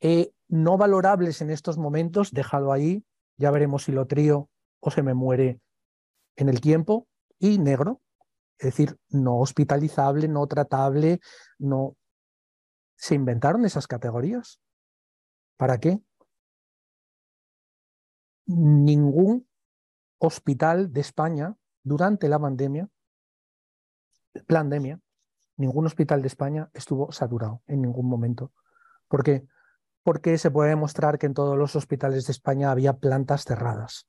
eh, 0.00 0.32
no 0.48 0.76
valorables 0.76 1.40
en 1.42 1.50
estos 1.50 1.78
momentos, 1.78 2.32
déjalo 2.32 2.72
ahí, 2.72 3.04
ya 3.36 3.50
veremos 3.50 3.84
si 3.84 3.92
lo 3.92 4.06
trío 4.06 4.48
o 4.80 4.90
se 4.90 5.02
me 5.02 5.14
muere 5.14 5.60
en 6.36 6.48
el 6.48 6.60
tiempo, 6.60 7.08
y 7.38 7.58
negro, 7.58 8.00
es 8.58 8.66
decir, 8.66 8.98
no 9.10 9.38
hospitalizable, 9.38 10.28
no 10.28 10.46
tratable, 10.46 11.20
no... 11.58 11.96
Se 12.98 13.14
inventaron 13.14 13.66
esas 13.66 13.86
categorías. 13.86 14.58
¿Para 15.58 15.78
qué? 15.78 16.00
Ningún 18.46 19.46
hospital 20.18 20.92
de 20.92 21.00
España 21.02 21.56
durante 21.82 22.28
la 22.28 22.38
pandemia, 22.38 22.88
pandemia, 24.46 24.98
ningún 25.56 25.84
hospital 25.86 26.22
de 26.22 26.28
España 26.28 26.70
estuvo 26.72 27.12
saturado 27.12 27.62
en 27.66 27.82
ningún 27.82 28.08
momento. 28.08 28.52
¿Por 29.08 29.22
qué? 29.22 29.46
Porque 30.06 30.38
se 30.38 30.52
puede 30.52 30.68
demostrar 30.70 31.18
que 31.18 31.26
en 31.26 31.34
todos 31.34 31.58
los 31.58 31.74
hospitales 31.74 32.26
de 32.26 32.30
España 32.30 32.70
había 32.70 32.92
plantas 32.92 33.44
cerradas. 33.44 34.06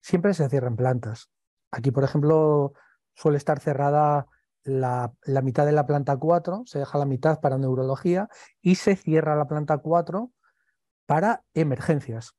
Siempre 0.00 0.34
se 0.34 0.48
cierran 0.48 0.76
plantas. 0.76 1.32
Aquí, 1.72 1.90
por 1.90 2.04
ejemplo, 2.04 2.74
suele 3.16 3.36
estar 3.36 3.58
cerrada 3.58 4.28
la, 4.62 5.12
mitad 5.42 5.66
de 5.66 5.72
la 5.72 5.84
planta 5.84 6.16
4, 6.16 6.62
se 6.64 6.78
deja 6.78 6.96
la 6.96 7.06
mitad 7.06 7.40
para 7.40 7.58
neurología 7.58 8.28
y 8.62 8.76
se 8.76 8.94
cierra 8.94 9.34
la 9.34 9.48
planta 9.48 9.78
4 9.78 10.30
para 11.06 11.42
emergencias. 11.54 12.36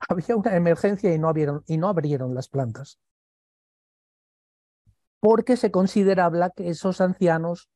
Había 0.08 0.34
una 0.34 0.56
emergencia 0.56 1.12
y 1.12 1.18
no 1.18 1.28
abrieron, 1.28 1.62
y 1.66 1.76
no 1.76 1.88
abrieron 1.88 2.34
las 2.34 2.48
plantas. 2.48 2.98
Porque 5.20 5.58
se 5.58 5.70
consideraba 5.70 6.48
que 6.56 6.70
esos 6.70 7.02
ancianos 7.02 7.68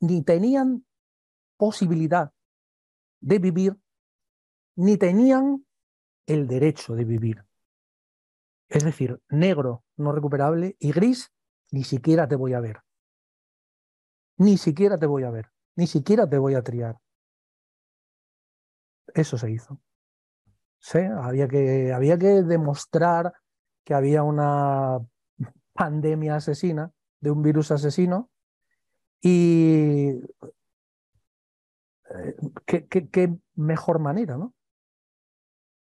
ni 0.00 0.24
tenían 0.24 0.84
posibilidad 1.56 2.32
de 3.20 3.38
vivir, 3.38 3.76
ni 4.76 4.96
tenían 4.96 5.64
el 6.26 6.46
derecho 6.46 6.94
de 6.94 7.04
vivir. 7.04 7.44
Es 8.68 8.84
decir, 8.84 9.20
negro 9.28 9.84
no 9.96 10.12
recuperable 10.12 10.76
y 10.78 10.92
gris 10.92 11.32
ni 11.70 11.84
siquiera 11.84 12.28
te 12.28 12.36
voy 12.36 12.54
a 12.54 12.60
ver. 12.60 12.80
Ni 14.36 14.56
siquiera 14.56 14.98
te 14.98 15.06
voy 15.06 15.24
a 15.24 15.30
ver. 15.30 15.50
Ni 15.76 15.86
siquiera 15.86 16.28
te 16.28 16.38
voy 16.38 16.54
a 16.54 16.62
triar. 16.62 16.96
Eso 19.14 19.36
se 19.36 19.50
hizo. 19.50 19.80
¿Sí? 20.78 20.98
Había, 20.98 21.46
que, 21.48 21.92
había 21.92 22.18
que 22.18 22.42
demostrar 22.42 23.34
que 23.84 23.94
había 23.94 24.22
una 24.22 24.98
pandemia 25.74 26.36
asesina, 26.36 26.92
de 27.20 27.30
un 27.30 27.42
virus 27.42 27.70
asesino, 27.70 28.30
y 29.20 30.20
eh, 32.18 32.34
qué, 32.66 32.86
qué 32.86 33.36
mejor 33.54 33.98
manera, 33.98 34.36
¿no? 34.36 34.54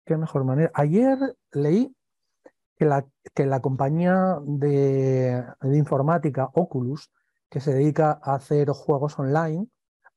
Qué 0.05 0.17
mejor 0.17 0.43
manera. 0.43 0.71
Ayer 0.73 1.17
leí 1.51 1.95
que 2.81 2.85
la, 2.85 3.05
que 3.35 3.45
la 3.45 3.61
compañía 3.61 4.39
de, 4.43 5.45
informática 5.73 6.49
Oculus, 6.53 7.11
que 7.47 7.59
se 7.59 7.75
dedica 7.75 8.19
a 8.23 8.33
hacer 8.33 8.69
juegos 8.69 9.19
online, 9.19 9.67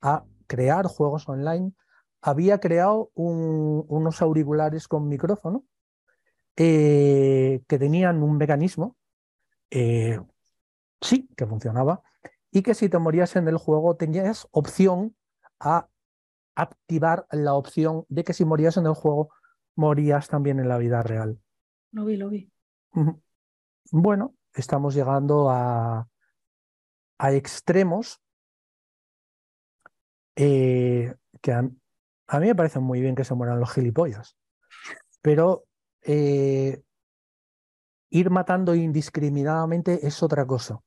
a 0.00 0.24
crear 0.46 0.86
juegos 0.86 1.28
online, 1.28 1.74
había 2.22 2.60
creado 2.60 3.10
un, 3.12 3.84
unos 3.88 4.22
auriculares 4.22 4.88
con 4.88 5.08
micrófono 5.08 5.64
eh, 6.56 7.62
que 7.68 7.78
tenían 7.78 8.22
un 8.22 8.38
mecanismo, 8.38 8.96
eh, 9.70 10.18
sí, 11.02 11.28
que 11.36 11.46
funcionaba, 11.46 12.02
y 12.50 12.62
que 12.62 12.74
si 12.74 12.88
te 12.88 12.98
morías 12.98 13.36
en 13.36 13.46
el 13.46 13.58
juego 13.58 13.96
tenías 13.96 14.48
opción 14.52 15.14
a 15.64 15.88
activar 16.54 17.26
la 17.30 17.54
opción 17.54 18.04
de 18.08 18.22
que 18.22 18.32
si 18.32 18.44
morías 18.44 18.76
en 18.76 18.86
el 18.86 18.94
juego, 18.94 19.30
morías 19.74 20.28
también 20.28 20.60
en 20.60 20.68
la 20.68 20.78
vida 20.78 21.02
real. 21.02 21.40
Lo 21.90 22.04
vi, 22.04 22.16
lo 22.16 22.28
vi. 22.28 22.50
Bueno, 23.90 24.34
estamos 24.52 24.94
llegando 24.94 25.50
a, 25.50 26.06
a 27.18 27.32
extremos 27.32 28.20
eh, 30.36 31.14
que 31.40 31.52
a, 31.52 31.68
a, 32.28 32.40
mí 32.40 32.46
me 32.46 32.54
parece 32.54 32.80
muy 32.80 33.00
bien 33.00 33.14
que 33.14 33.24
se 33.24 33.34
mueran 33.34 33.60
los 33.60 33.72
gilipollas, 33.72 34.36
pero 35.22 35.64
eh, 36.02 36.82
ir 38.10 38.30
matando 38.30 38.74
indiscriminadamente 38.74 40.06
es 40.06 40.22
otra 40.22 40.46
cosa. 40.46 40.80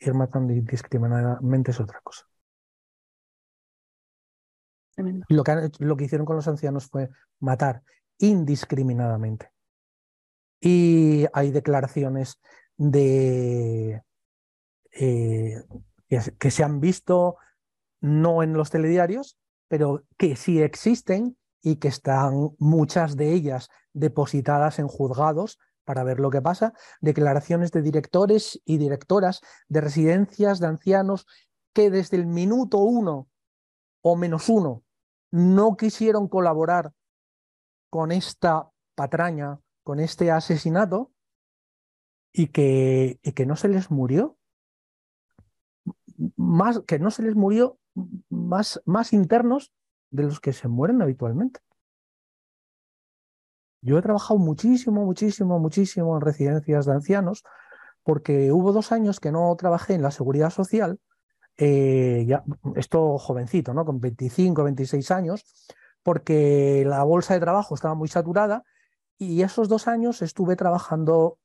Ir 0.00 0.14
matando 0.14 0.52
indiscriminadamente 0.52 1.70
es 1.70 1.80
otra 1.80 2.00
cosa. 2.02 2.26
Lo 5.28 5.44
que, 5.44 5.70
lo 5.78 5.96
que 5.96 6.04
hicieron 6.04 6.26
con 6.26 6.36
los 6.36 6.48
ancianos 6.48 6.86
fue 6.86 7.10
matar 7.40 7.82
indiscriminadamente. 8.18 9.50
Y 10.60 11.26
hay 11.32 11.50
declaraciones 11.50 12.40
de 12.76 14.02
eh, 14.92 15.62
que, 16.08 16.50
se 16.50 16.64
han 16.64 16.80
visto 16.80 17.36
no 18.00 18.42
en 18.42 18.54
los 18.54 18.70
telediarios, 18.70 19.38
pero 19.68 20.04
que 20.16 20.36
sí 20.36 20.60
existen 20.62 21.36
y 21.62 21.76
que 21.76 21.88
están 21.88 22.50
muchas 22.58 23.16
de 23.16 23.32
ellas 23.32 23.68
depositadas 23.92 24.78
en 24.78 24.88
juzgados 24.88 25.58
para 25.84 26.04
ver 26.04 26.20
lo 26.20 26.30
que 26.30 26.42
pasa, 26.42 26.74
declaraciones 27.00 27.72
de 27.72 27.82
directores 27.82 28.60
y 28.64 28.78
directoras 28.78 29.40
de 29.68 29.80
residencias 29.80 30.60
de 30.60 30.66
ancianos 30.66 31.26
que 31.72 31.90
desde 31.90 32.16
el 32.16 32.26
minuto 32.26 32.78
uno 32.78 33.28
o 34.02 34.16
menos 34.16 34.48
uno 34.48 34.84
no 35.30 35.76
quisieron 35.76 36.28
colaborar 36.28 36.92
con 37.90 38.12
esta 38.12 38.70
patraña 38.94 39.60
con 39.88 40.00
este 40.00 40.30
asesinato 40.30 41.10
y 42.30 42.48
que, 42.48 43.18
y 43.22 43.32
que 43.32 43.46
no 43.46 43.56
se 43.56 43.68
les 43.68 43.90
murió. 43.90 44.36
Más, 46.36 46.80
que 46.80 46.98
no 46.98 47.10
se 47.10 47.22
les 47.22 47.34
murió 47.34 47.78
más, 48.28 48.82
más 48.84 49.14
internos 49.14 49.72
de 50.10 50.24
los 50.24 50.40
que 50.40 50.52
se 50.52 50.68
mueren 50.68 51.00
habitualmente. 51.00 51.60
Yo 53.80 53.96
he 53.96 54.02
trabajado 54.02 54.38
muchísimo, 54.38 55.06
muchísimo, 55.06 55.58
muchísimo 55.58 56.16
en 56.16 56.20
residencias 56.20 56.84
de 56.84 56.92
ancianos 56.92 57.42
porque 58.02 58.52
hubo 58.52 58.74
dos 58.74 58.92
años 58.92 59.20
que 59.20 59.32
no 59.32 59.56
trabajé 59.56 59.94
en 59.94 60.02
la 60.02 60.10
seguridad 60.10 60.50
social, 60.50 61.00
eh, 61.58 62.24
ya, 62.26 62.44
esto 62.76 63.18
jovencito, 63.18 63.74
¿no? 63.74 63.84
con 63.84 64.00
25, 64.00 64.64
26 64.64 65.10
años, 65.10 65.44
porque 66.02 66.84
la 66.86 67.02
bolsa 67.04 67.34
de 67.34 67.40
trabajo 67.40 67.74
estaba 67.74 67.94
muy 67.94 68.08
saturada 68.08 68.64
y 69.18 69.42
esos 69.42 69.68
dos 69.68 69.88
años 69.88 70.22
estuve 70.22 70.56
trabajando 70.56 71.38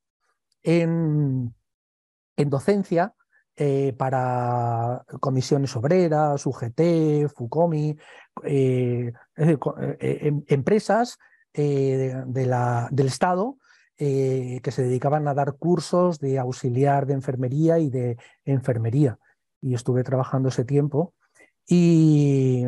en, 0.61 1.53
en 2.38 2.49
docencia 2.49 3.15
eh, 3.56 3.94
para 3.95 5.06
comisiones 5.19 5.76
obreras, 5.76 6.44
UGT, 6.48 7.30
FUCOMI, 7.35 7.95
eh, 8.44 9.14
eh, 9.35 9.57
em, 9.99 10.44
empresas 10.48 11.19
del 11.53 13.06
Estado 13.06 13.57
que 13.95 14.72
se 14.72 14.81
dedicaban 14.81 15.27
a 15.27 15.35
dar 15.35 15.53
cursos 15.53 16.19
de 16.19 16.40
auxiliar 16.40 17.06
de 17.06 17.14
enfermería 17.14 17.77
y 17.77 17.91
de 17.91 18.18
enfermería. 18.44 19.19
Y 19.64 19.73
estuve 19.73 20.03
trabajando 20.03 20.49
ese 20.49 20.65
tiempo 20.65 21.14
Y, 21.65 22.65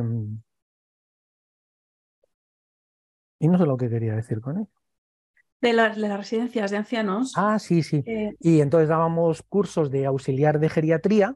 y 3.40 3.48
no 3.48 3.58
sé 3.58 3.66
lo 3.66 3.78
que 3.78 3.90
quería 3.90 4.16
decir 4.16 4.40
con 4.42 4.60
él. 4.60 4.68
De, 5.62 5.74
las 5.74 5.98
residencias 5.98 6.72
de 6.72 6.78
ancianos. 6.78 7.34
Ah, 7.36 7.60
sí, 7.60 7.84
sí. 7.84 8.04
Y 8.40 8.62
entonces 8.62 8.90
dábamos 8.90 9.42
cursos 9.44 9.90
de 9.90 10.06
auxiliar 10.06 10.60
de 10.60 10.70
geriatría 10.70 11.36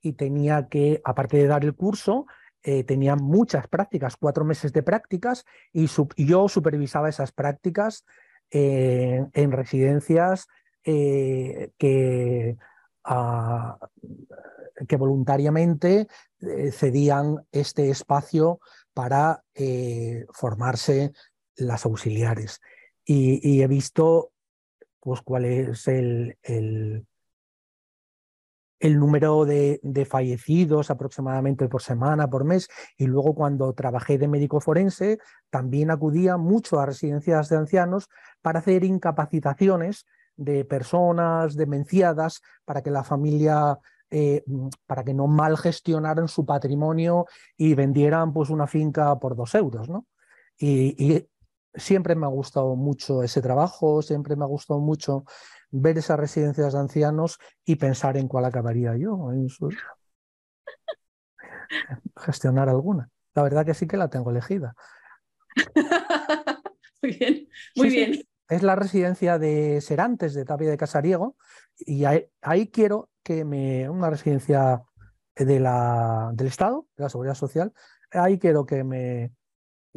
y 0.00 0.12
tenía 0.12 0.68
que, 0.68 1.00
aparte 1.04 1.38
de 1.38 1.46
dar 1.46 1.64
el 1.64 1.74
curso, 1.74 2.26
eh, 2.62 2.84
tenía 2.84 3.16
muchas 3.16 3.68
prácticas, 3.68 4.16
cuatro 4.16 4.44
meses 4.44 4.72
de 4.72 4.82
prácticas, 4.82 5.44
y, 5.72 5.86
yo 6.16 6.48
supervisaba 6.48 7.08
esas 7.08 7.32
prácticas 7.32 8.04
eh, 8.50 9.24
en 9.32 9.52
residencias 9.52 10.46
eh, 10.84 11.70
que, 11.78 12.56
ah, 13.04 13.78
que 14.88 14.96
voluntariamente 14.96 16.06
cedían 16.72 17.46
este 17.52 17.90
espacio 17.90 18.60
para 18.94 19.42
formarse 20.32 21.12
las 21.56 21.84
auxiliares. 21.84 22.60
Y, 23.04 23.62
he 23.62 23.66
visto 23.66 24.32
pues, 25.00 25.20
cuál 25.22 25.44
es 25.44 25.86
el, 25.88 26.38
el, 26.42 27.06
el 28.80 28.98
número 28.98 29.44
de, 29.44 30.06
fallecidos 30.08 30.90
aproximadamente 30.90 31.68
por 31.68 31.82
semana, 31.82 32.28
por 32.28 32.44
mes, 32.44 32.68
y 32.96 33.06
luego 33.06 33.34
cuando 33.34 33.72
trabajé 33.74 34.18
de 34.18 34.26
médico 34.26 34.60
forense, 34.60 35.18
también 35.50 35.90
acudía 35.90 36.38
mucho 36.38 36.80
a 36.80 36.86
residencias 36.86 37.50
de 37.50 37.56
ancianos 37.56 38.08
para 38.40 38.60
hacer 38.60 38.82
incapacitaciones 38.84 40.06
de 40.36 40.64
personas 40.64 41.54
demenciadas 41.54 42.40
para 42.64 42.82
que 42.82 42.90
la 42.90 43.04
familia, 43.04 43.78
eh, 44.10 44.44
para 44.86 45.04
que 45.04 45.14
no 45.14 45.26
mal 45.26 45.56
gestionaran 45.56 46.28
su 46.28 46.44
patrimonio 46.44 47.26
y 47.56 47.74
vendieran 47.74 48.32
pues 48.32 48.50
una 48.50 48.66
finca 48.66 49.18
por 49.18 49.36
dos 49.36 49.54
euros, 49.54 49.88
¿no? 49.88 50.06
y 50.62 51.26
siempre 51.74 52.14
me 52.14 52.26
ha 52.26 52.28
gustado 52.28 52.76
mucho 52.76 53.22
ese 53.22 53.40
trabajo, 53.40 54.02
siempre 54.02 54.36
me 54.36 54.44
ha 54.44 54.48
gustado 54.48 54.80
mucho 54.80 55.24
ver 55.70 55.98
esas 55.98 56.18
residencias 56.18 56.72
de 56.72 56.78
ancianos 56.78 57.38
y 57.64 57.76
pensar 57.76 58.16
en 58.16 58.28
cuál 58.28 58.44
acabaría 58.44 58.96
yo 58.96 59.32
en 59.32 59.48
gestionar 62.16 62.68
alguna. 62.68 63.08
La 63.34 63.42
verdad 63.42 63.64
que 63.64 63.74
sí 63.74 63.86
que 63.86 63.96
la 63.96 64.10
tengo 64.10 64.30
elegida. 64.30 64.74
muy 67.02 67.12
bien, 67.12 67.48
muy 67.76 67.90
bien. 67.90 68.24
Es 68.50 68.64
la 68.64 68.74
residencia 68.74 69.38
de 69.38 69.80
Serantes, 69.80 70.34
de 70.34 70.44
Tapia 70.44 70.68
de 70.68 70.76
Casariego, 70.76 71.36
y 71.78 72.04
ahí, 72.04 72.68
quiero 72.72 73.08
que 73.22 73.44
me. 73.44 73.88
una 73.88 74.10
residencia 74.10 74.82
de 75.36 75.60
la, 75.60 76.30
del 76.34 76.48
Estado, 76.48 76.86
de 76.96 77.04
la 77.04 77.08
Seguridad 77.08 77.34
Social, 77.34 77.72
ahí 78.10 78.40
quiero 78.40 78.66
que 78.66 78.82
me, 78.82 79.32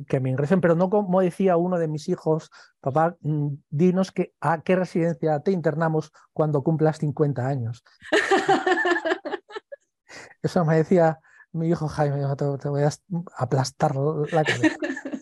que 0.08 0.20
me 0.20 0.30
ingresen, 0.30 0.62
pero 0.62 0.76
no 0.76 0.92
como 0.92 1.22
decía 1.22 1.58
uno 1.58 1.80
de 1.80 1.88
mis 1.88 2.08
hijos, 2.10 2.52
papá, 2.80 3.18
mm, 3.22 3.56
dinos 3.72 4.12
que, 4.12 4.34
a 4.40 4.62
qué 4.62 4.76
residencia 4.76 5.40
te 5.40 5.52
internamos 5.52 6.12
cuando 6.32 6.64
cumplas 6.64 7.00
50 7.00 7.48
años. 7.48 7.84
Eso 10.44 10.64
me 10.64 10.76
decía 10.76 11.20
mi 11.54 11.70
hijo 11.70 11.88
Jaime, 11.88 12.24
te, 12.36 12.70
voy 12.70 12.84
a 12.84 12.92
aplastar 13.38 13.96
la 13.96 14.44
cabeza. 14.44 14.78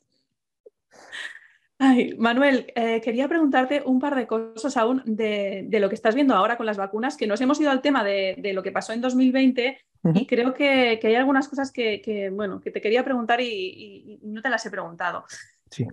Ay, 1.83 2.15
Manuel, 2.17 2.71
eh, 2.75 3.01
quería 3.01 3.27
preguntarte 3.27 3.81
un 3.83 3.99
par 3.99 4.15
de 4.15 4.27
cosas 4.27 4.77
aún 4.77 5.01
de, 5.05 5.67
lo 5.71 5.89
que 5.89 5.95
estás 5.95 6.13
viendo 6.13 6.35
ahora 6.35 6.55
con 6.55 6.67
las 6.67 6.77
vacunas, 6.77 7.17
que 7.17 7.25
nos 7.25 7.41
hemos 7.41 7.59
ido 7.59 7.71
al 7.71 7.81
tema 7.81 8.03
de, 8.03 8.35
de 8.37 8.53
lo 8.53 8.61
que 8.61 8.71
pasó 8.71 8.93
en 8.93 9.01
2020 9.01 9.79
y 10.15 10.25
creo 10.25 10.53
que, 10.53 10.99
hay 11.01 11.15
algunas 11.15 11.47
cosas 11.47 11.71
que, 11.71 12.31
bueno, 12.33 12.59
que 12.59 12.71
te 12.71 12.81
quería 12.81 13.03
preguntar 13.03 13.39
y, 13.41 14.19
no 14.23 14.41
te 14.41 14.49
las 14.49 14.65
he 14.65 14.71
preguntado. 14.71 15.25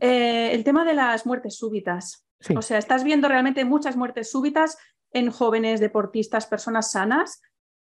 Eh, 0.00 0.50
el 0.52 0.64
tema 0.64 0.84
de 0.84 0.94
las 0.94 1.26
muertes 1.26 1.56
súbitas. 1.56 2.24
O 2.56 2.62
sea, 2.62 2.78
estás 2.78 3.04
viendo 3.04 3.28
realmente 3.28 3.64
muchas 3.64 3.96
muertes 3.96 4.30
súbitas 4.30 4.78
en 5.12 5.30
jóvenes 5.30 5.80
deportistas, 5.80 6.46
personas 6.46 6.92
sanas. 6.92 7.42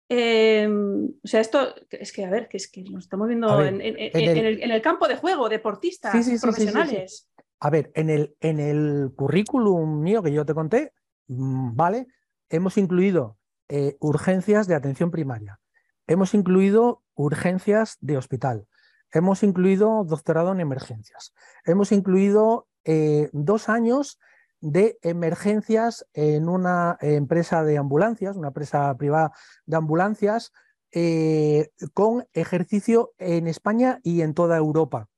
Em, 0.08 1.06
o 1.06 1.26
sea, 1.26 1.40
esto 1.40 1.74
es 1.90 2.12
que, 2.12 2.24
a 2.24 2.30
ver, 2.30 2.48
que 2.48 2.58
es 2.58 2.70
que 2.70 2.82
nos 2.82 3.04
estamos 3.04 3.28
viendo 3.28 3.64
en, 3.64 3.80
el, 3.80 4.82
campo 4.82 5.08
de 5.08 5.16
juego, 5.16 5.48
deportistas 5.48 6.12
profesionales. 6.40 7.31
A 7.64 7.70
ver, 7.70 7.92
en 7.94 8.10
el, 8.10 8.36
en 8.40 8.58
el 8.58 9.12
currículum 9.14 10.00
mío 10.00 10.20
que 10.20 10.32
yo 10.32 10.44
te 10.44 10.52
conté, 10.52 10.92
mm, 11.28 11.76
¿vale? 11.76 12.08
Hemos 12.48 12.76
incluido 12.76 13.38
eh, 13.68 13.96
urgencias 14.00 14.66
de 14.66 14.74
atención 14.74 15.12
primaria, 15.12 15.60
Hemos 16.08 16.34
incluido 16.34 17.04
urgencias 17.14 17.98
de 18.00 18.16
hospital, 18.16 18.66
hemos 19.12 19.44
incluido 19.44 20.02
doctorado 20.02 20.50
en 20.50 20.58
emergencias, 20.58 21.32
hemos 21.64 21.92
incluido 21.92 22.66
eh, 22.84 23.30
dos 23.32 23.68
años 23.68 24.18
de 24.60 24.98
emergencias 25.02 26.04
en 26.14 26.48
una 26.48 26.98
empresa 27.00 27.62
de 27.62 27.78
ambulancias, 27.78 28.36
una 28.36 28.48
empresa 28.48 28.92
privada 28.96 29.30
de 29.66 29.76
ambulancias, 29.76 30.50
eh, 30.90 31.70
con 31.94 32.26
ejercicio 32.32 33.12
en 33.18 33.46
España 33.46 34.00
y 34.02 34.22
en 34.22 34.34
toda 34.34 34.56
Europa, 34.56 35.08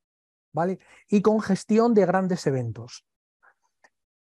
Y 1.08 1.22
con 1.22 1.40
gestión 1.40 1.94
de 1.94 2.06
grandes 2.06 2.46
eventos. 2.46 3.04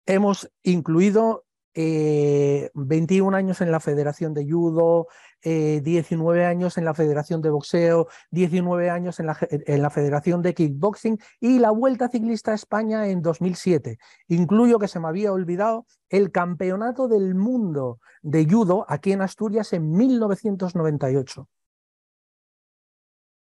Hemos 0.06 0.50
incluido 0.62 1.44
21 1.74 3.34
eh, 3.34 3.38
años 3.38 3.60
en 3.62 3.70
la 3.70 3.80
Federación 3.80 4.34
de 4.34 4.46
Judo, 4.48 5.08
19 5.42 6.38
eh, 6.38 6.44
años 6.44 6.76
en 6.76 6.84
la 6.84 6.92
Federación 6.92 7.40
de 7.40 7.50
Boxeo, 7.50 8.08
19 8.30 8.90
años 8.90 9.20
en 9.20 9.26
la, 9.26 9.38
en 9.40 9.82
la, 9.82 9.90
Federación 9.90 10.42
de 10.42 10.54
Kickboxing 10.54 11.18
y 11.40 11.58
la 11.58 11.70
Vuelta 11.70 12.08
Ciclista 12.08 12.52
a 12.52 12.54
España 12.54 13.08
en 13.08 13.22
2007. 13.22 13.98
Incluyo 14.28 14.78
que 14.78 14.88
se 14.88 15.00
me 15.00 15.08
había 15.08 15.32
olvidado 15.32 15.86
el 16.10 16.30
Campeonato 16.30 17.08
del 17.08 17.34
Mundo 17.34 18.00
de 18.20 18.46
Judo 18.48 18.84
aquí 18.88 19.12
en 19.12 19.22
Asturias 19.22 19.72
en 19.72 19.90
1998. 19.92 21.48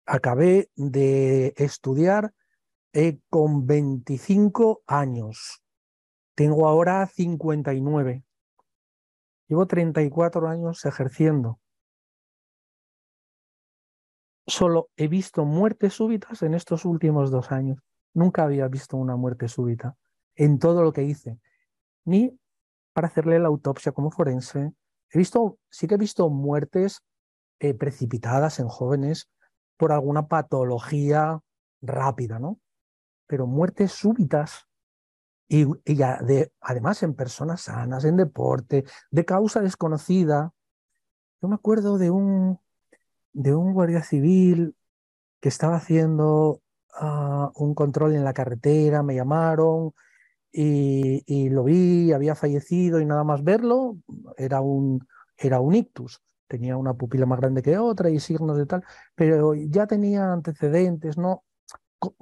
Acabé 0.07 0.69
de 0.75 1.53
estudiar 1.57 2.31
eh, 2.95 3.19
con 3.29 3.67
25 3.67 4.83
años. 4.87 5.61
Tengo 6.33 6.65
ahora 6.65 7.05
59. 7.05 8.23
Llevo 9.49 9.67
34 9.67 10.47
años 10.47 10.85
ejerciendo. 10.85 11.59
Solo 14.47 14.91
he 14.95 15.09
visto 15.09 15.43
muertes 15.43 15.95
súbitas 15.95 16.41
en 16.41 16.53
estos 16.53 16.85
últimos 16.85 17.31
dos 17.31 17.51
años. 17.51 17.79
Nunca 18.13 18.43
había 18.43 18.69
visto 18.69 18.95
una 18.95 19.17
muerte 19.17 19.49
súbita 19.49 19.97
en 20.35 20.57
todo 20.57 20.81
lo 20.81 20.93
que 20.93 21.03
hice. 21.03 21.37
Ni 22.05 22.39
para 22.93 23.07
hacerle 23.07 23.39
la 23.39 23.49
autopsia 23.49 23.91
como 23.91 24.09
forense. 24.09 24.71
He 25.09 25.17
visto, 25.17 25.57
sí 25.69 25.85
que 25.87 25.95
he 25.95 25.97
visto 25.97 26.29
muertes 26.29 27.03
eh, 27.59 27.73
precipitadas 27.73 28.59
en 28.59 28.69
jóvenes 28.69 29.29
por 29.75 29.91
alguna 29.91 30.29
patología 30.29 31.41
rápida, 31.81 32.39
¿no? 32.39 32.61
Pero 33.27 33.47
muertes 33.47 33.91
súbitas 33.91 34.67
y, 35.47 35.65
de, 35.65 36.51
además 36.61 37.03
en 37.03 37.13
personas 37.13 37.61
sanas, 37.61 38.05
en 38.05 38.17
deporte, 38.17 38.85
de 39.11 39.25
causa 39.25 39.61
desconocida. 39.61 40.53
Yo 41.41 41.47
me 41.47 41.55
acuerdo 41.55 41.97
de 41.97 42.09
un, 42.09 42.59
de 43.33 43.53
un 43.53 43.73
guardia 43.73 44.03
civil 44.03 44.75
que 45.39 45.49
estaba 45.49 45.75
haciendo 45.75 46.61
ah, 46.95 47.51
un 47.55 47.75
control 47.75 48.15
en 48.15 48.23
la 48.23 48.33
carretera, 48.33 49.03
me 49.03 49.15
llamaron 49.15 49.93
y, 50.51 51.23
y, 51.27 51.49
lo 51.49 51.63
vi, 51.63 52.11
había 52.13 52.33
fallecido 52.35 52.99
y 52.99 53.05
nada 53.05 53.23
más 53.23 53.43
verlo, 53.43 53.97
era 54.37 54.61
un, 54.61 55.05
era 55.37 55.59
un 55.59 55.75
ictus. 55.75 56.21
Tenía 56.47 56.77
una 56.77 56.93
pupila 56.93 57.25
más 57.25 57.39
grande 57.39 57.61
que 57.61 57.77
otra 57.77 58.09
y 58.09 58.19
signos 58.19 58.57
de 58.57 58.65
tal, 58.65 58.83
pero 59.15 59.53
ya 59.55 59.87
tenía 59.87 60.31
antecedentes, 60.31 61.17
¿no? 61.17 61.43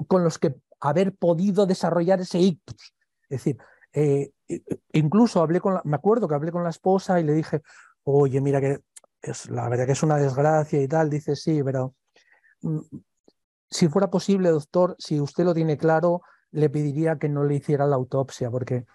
con 0.08 0.24
los 0.24 0.40
que 0.40 0.56
haber 0.84 1.16
podido 1.16 1.66
desarrollar 1.66 2.20
ese 2.20 2.40
ictus. 2.40 2.94
Es 3.24 3.40
decir, 3.44 3.58
eh, 3.94 4.32
incluso 4.92 5.42
hablé 5.42 5.62
con, 5.62 5.76
la, 5.76 5.82
me 5.86 5.96
acuerdo 5.96 6.28
que 6.28 6.36
hablé 6.36 6.52
con 6.52 6.64
la 6.64 6.70
esposa 6.70 7.20
y 7.20 7.24
le 7.24 7.34
dije, 7.34 7.62
oye, 8.04 8.42
mira 8.42 8.60
que 8.60 8.80
es, 9.22 9.50
la 9.50 9.70
verdad 9.70 9.86
que 9.86 9.94
es 9.94 10.04
una 10.04 10.18
desgracia 10.18 10.82
y 10.82 10.88
tal. 10.88 11.10
Dice, 11.10 11.38
sí, 11.38 11.64
pero 11.64 11.96
mm, 12.62 12.80
si 13.70 13.88
fuera 13.88 14.10
posible, 14.10 14.50
doctor, 14.50 14.96
si 15.00 15.22
usted 15.22 15.46
lo 15.46 15.54
tiene 15.54 15.78
claro, 15.78 16.22
le 16.52 16.70
pediría 16.70 17.18
que 17.18 17.30
no 17.30 17.46
le 17.46 17.56
hiciera 17.56 17.88
la 17.88 17.96
autopsia, 17.96 18.52
porque, 18.52 18.86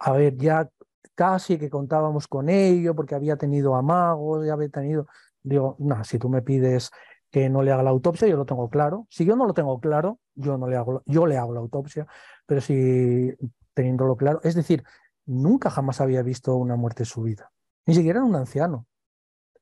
a 0.00 0.12
ver, 0.12 0.36
ya 0.36 0.68
casi 1.14 1.58
que 1.58 1.70
contábamos 1.70 2.28
con 2.28 2.50
ello, 2.50 2.94
porque 2.94 3.14
había 3.14 3.36
tenido 3.36 3.74
amagos, 3.74 4.46
ya 4.46 4.52
había 4.52 4.68
tenido. 4.68 5.06
Digo, 5.42 5.76
no, 5.78 6.04
si 6.04 6.18
tú 6.18 6.28
me 6.28 6.42
pides 6.42 6.90
que 7.32 7.48
no 7.48 7.62
le 7.62 7.72
haga 7.72 7.82
la 7.82 7.90
autopsia, 7.90 8.28
yo 8.28 8.36
lo 8.36 8.44
tengo 8.44 8.68
claro. 8.68 9.06
Si 9.10 9.24
yo 9.24 9.34
no 9.34 9.46
lo 9.46 9.54
tengo 9.54 9.80
claro, 9.80 10.20
yo 10.34 10.58
no 10.58 10.68
le 10.68 10.76
hago, 10.76 11.02
yo 11.06 11.26
le 11.26 11.38
hago 11.38 11.54
la 11.54 11.60
autopsia, 11.60 12.06
pero 12.46 12.60
si 12.60 13.32
teniéndolo 13.74 14.16
claro. 14.16 14.40
Es 14.44 14.54
decir, 14.54 14.84
nunca 15.24 15.70
jamás 15.70 16.00
había 16.00 16.22
visto 16.22 16.54
una 16.56 16.76
muerte 16.76 17.06
súbita, 17.06 17.50
ni 17.86 17.94
siquiera 17.94 18.20
en 18.20 18.26
un 18.26 18.36
anciano. 18.36 18.86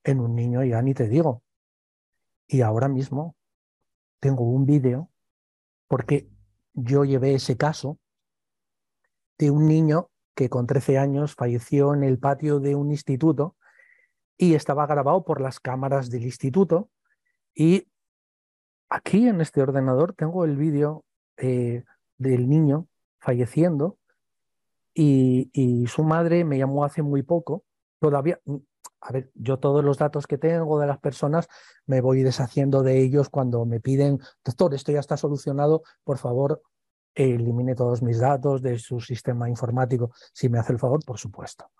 En 0.02 0.18
un 0.18 0.34
niño 0.34 0.64
ya 0.64 0.82
ni 0.82 0.94
te 0.94 1.08
digo. 1.08 1.42
Y 2.48 2.62
ahora 2.62 2.88
mismo, 2.88 3.36
tengo 4.18 4.44
un 4.44 4.66
vídeo 4.66 5.10
porque 5.86 6.28
yo 6.74 7.04
llevé 7.04 7.34
ese 7.34 7.56
caso 7.56 7.98
de 9.38 9.50
un 9.50 9.68
niño 9.68 10.10
que 10.34 10.48
con 10.48 10.66
13 10.66 10.98
años 10.98 11.34
falleció 11.34 11.94
en 11.94 12.02
el 12.02 12.18
patio 12.18 12.58
de 12.58 12.74
un 12.74 12.90
instituto 12.90 13.56
y 14.36 14.54
estaba 14.54 14.86
grabado 14.86 15.24
por 15.24 15.40
las 15.40 15.60
cámaras 15.60 16.10
del 16.10 16.24
instituto. 16.24 16.90
Y 17.54 17.86
aquí 18.88 19.28
en 19.28 19.40
este 19.40 19.62
ordenador 19.62 20.14
tengo 20.14 20.44
el 20.44 20.56
vídeo 20.56 21.04
eh, 21.36 21.84
del 22.18 22.48
niño 22.48 22.86
falleciendo 23.18 23.98
y, 24.94 25.86
su 25.86 26.02
madre 26.02 26.44
me 26.44 26.58
llamó 26.58 26.84
hace 26.84 27.02
muy 27.02 27.22
poco. 27.22 27.64
Todavía, 28.00 28.40
mm, 28.44 28.56
a 29.00 29.12
ver, 29.12 29.30
yo 29.34 29.58
todos 29.58 29.84
los 29.84 29.98
datos 29.98 30.26
que 30.26 30.38
tengo 30.38 30.78
de 30.78 30.86
las 30.86 30.98
personas 30.98 31.48
me 31.86 32.00
voy 32.00 32.22
deshaciendo 32.22 32.82
de 32.82 33.00
ellos 33.00 33.30
cuando 33.30 33.64
me 33.64 33.80
piden, 33.80 34.20
doctor, 34.44 34.74
esto 34.74 34.92
ya 34.92 35.00
está 35.00 35.16
solucionado, 35.16 35.82
por 36.04 36.18
favor, 36.18 36.62
elimine 37.14 37.74
todos 37.74 38.02
mis 38.02 38.18
datos 38.18 38.62
de 38.62 38.78
su 38.78 39.00
sistema 39.00 39.48
informático, 39.48 40.12
si 40.32 40.48
me 40.48 40.58
hace 40.58 40.72
el 40.72 40.78
favor, 40.78 41.04
por 41.04 41.18
supuesto. 41.18 41.70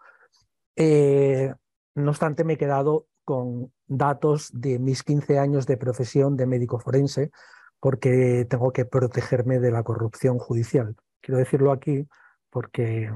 Eh, 0.77 1.53
no 1.95 2.11
obstante, 2.11 2.45
me 2.45 2.55
he 2.55 2.59
quedado 2.59 3.07
con 3.31 3.73
datos 3.87 4.51
de 4.53 4.81
mis 4.81 5.05
15 5.05 5.39
años 5.39 5.65
de 5.65 5.77
profesión 5.77 6.37
de 6.37 6.47
médico 6.47 6.81
forense, 6.81 7.31
porque 7.79 8.45
tengo 8.51 8.73
que 8.73 8.87
protegerme 8.87 9.61
de 9.61 9.71
la 9.71 9.85
corrupción 9.85 10.41
judicial. 10.41 10.97
Quiero 11.21 11.39
decirlo 11.39 11.71
aquí 11.71 12.09
porque 12.51 13.09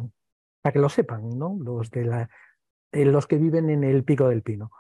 para 0.63 0.73
que 0.73 0.79
lo 0.79 0.89
sepan, 0.89 1.31
¿no? 1.37 1.59
Los 1.61 1.91
de 1.91 2.29
eh, 2.93 3.05
los 3.05 3.27
que 3.27 3.39
viven 3.39 3.71
en 3.71 3.83
el 3.83 4.05
pico 4.05 4.29
del 4.29 4.43
pino 4.43 4.71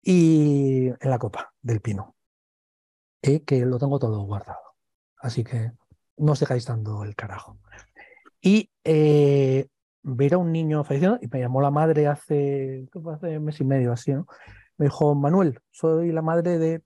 y 0.00 0.86
en 0.86 1.10
la 1.10 1.18
copa 1.18 1.52
del 1.60 1.80
pino, 1.80 2.14
eh, 3.22 3.42
que 3.42 3.66
lo 3.66 3.80
tengo 3.80 3.98
todo 3.98 4.22
guardado. 4.22 4.76
Así 5.18 5.42
que 5.42 5.72
no 6.18 6.30
os 6.30 6.38
dejáis 6.38 6.64
dando 6.64 7.02
el 7.02 7.16
carajo. 7.16 7.58
Y 8.40 8.70
eh, 8.84 9.66
ver 10.04 10.34
a 10.34 10.38
un 10.38 10.52
niño 10.52 10.84
fallecido, 10.84 11.18
y 11.20 11.28
me 11.28 11.40
llamó 11.40 11.60
la 11.60 11.70
madre 11.70 12.06
hace, 12.06 12.86
un 12.94 13.44
mes 13.44 13.60
y 13.60 13.64
medio 13.64 13.92
así, 13.92 14.12
¿no? 14.12 14.26
Me 14.76 14.86
dijo, 14.86 15.14
Manuel, 15.14 15.60
soy 15.70 16.12
la 16.12 16.22
madre 16.22 16.58
de... 16.58 16.82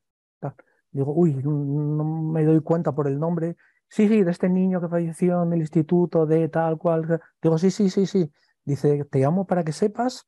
Digo, 0.90 1.12
uy, 1.14 1.34
no 1.34 2.04
me 2.32 2.44
doy 2.44 2.60
cuenta 2.62 2.92
por 2.92 3.08
el 3.08 3.18
nombre. 3.18 3.56
Sí, 3.88 4.08
sí, 4.08 4.22
de 4.22 4.30
este 4.30 4.48
niño 4.48 4.80
que 4.80 4.88
falleció 4.88 5.42
en 5.42 5.52
el 5.52 5.60
instituto 5.60 6.26
de 6.26 6.48
tal 6.48 6.78
cual. 6.78 7.20
Digo, 7.42 7.58
sí, 7.58 7.70
sí, 7.70 7.90
sí, 7.90 8.06
sí. 8.06 8.32
Dice, 8.64 9.04
te 9.04 9.18
llamo 9.18 9.46
para 9.46 9.64
que 9.64 9.72
sepas 9.72 10.26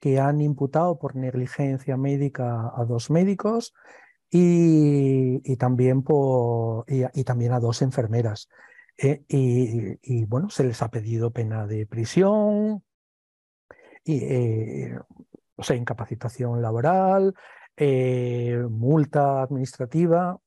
que 0.00 0.18
han 0.18 0.40
imputado 0.40 0.98
por 0.98 1.14
negligencia 1.14 1.96
médica 1.96 2.72
a 2.74 2.84
dos 2.84 3.10
médicos 3.10 3.72
y, 4.30 5.56
también, 5.56 6.02
por, 6.02 6.84
y, 6.88 7.24
también 7.24 7.52
a 7.52 7.60
dos 7.60 7.82
enfermeras. 7.82 8.48
Eh, 9.02 9.24
y, 9.28 10.24
bueno, 10.26 10.50
se 10.50 10.62
les 10.64 10.82
ha 10.82 10.90
pedido 10.90 11.30
pena 11.32 11.66
de 11.66 11.86
prisión, 11.86 12.84
y, 14.04 14.24
eh, 14.24 14.98
o 15.56 15.62
sea, 15.62 15.76
incapacitación 15.76 16.60
laboral, 16.60 17.34
eh, 17.76 18.62
multa 18.68 19.42
administrativa. 19.42 20.38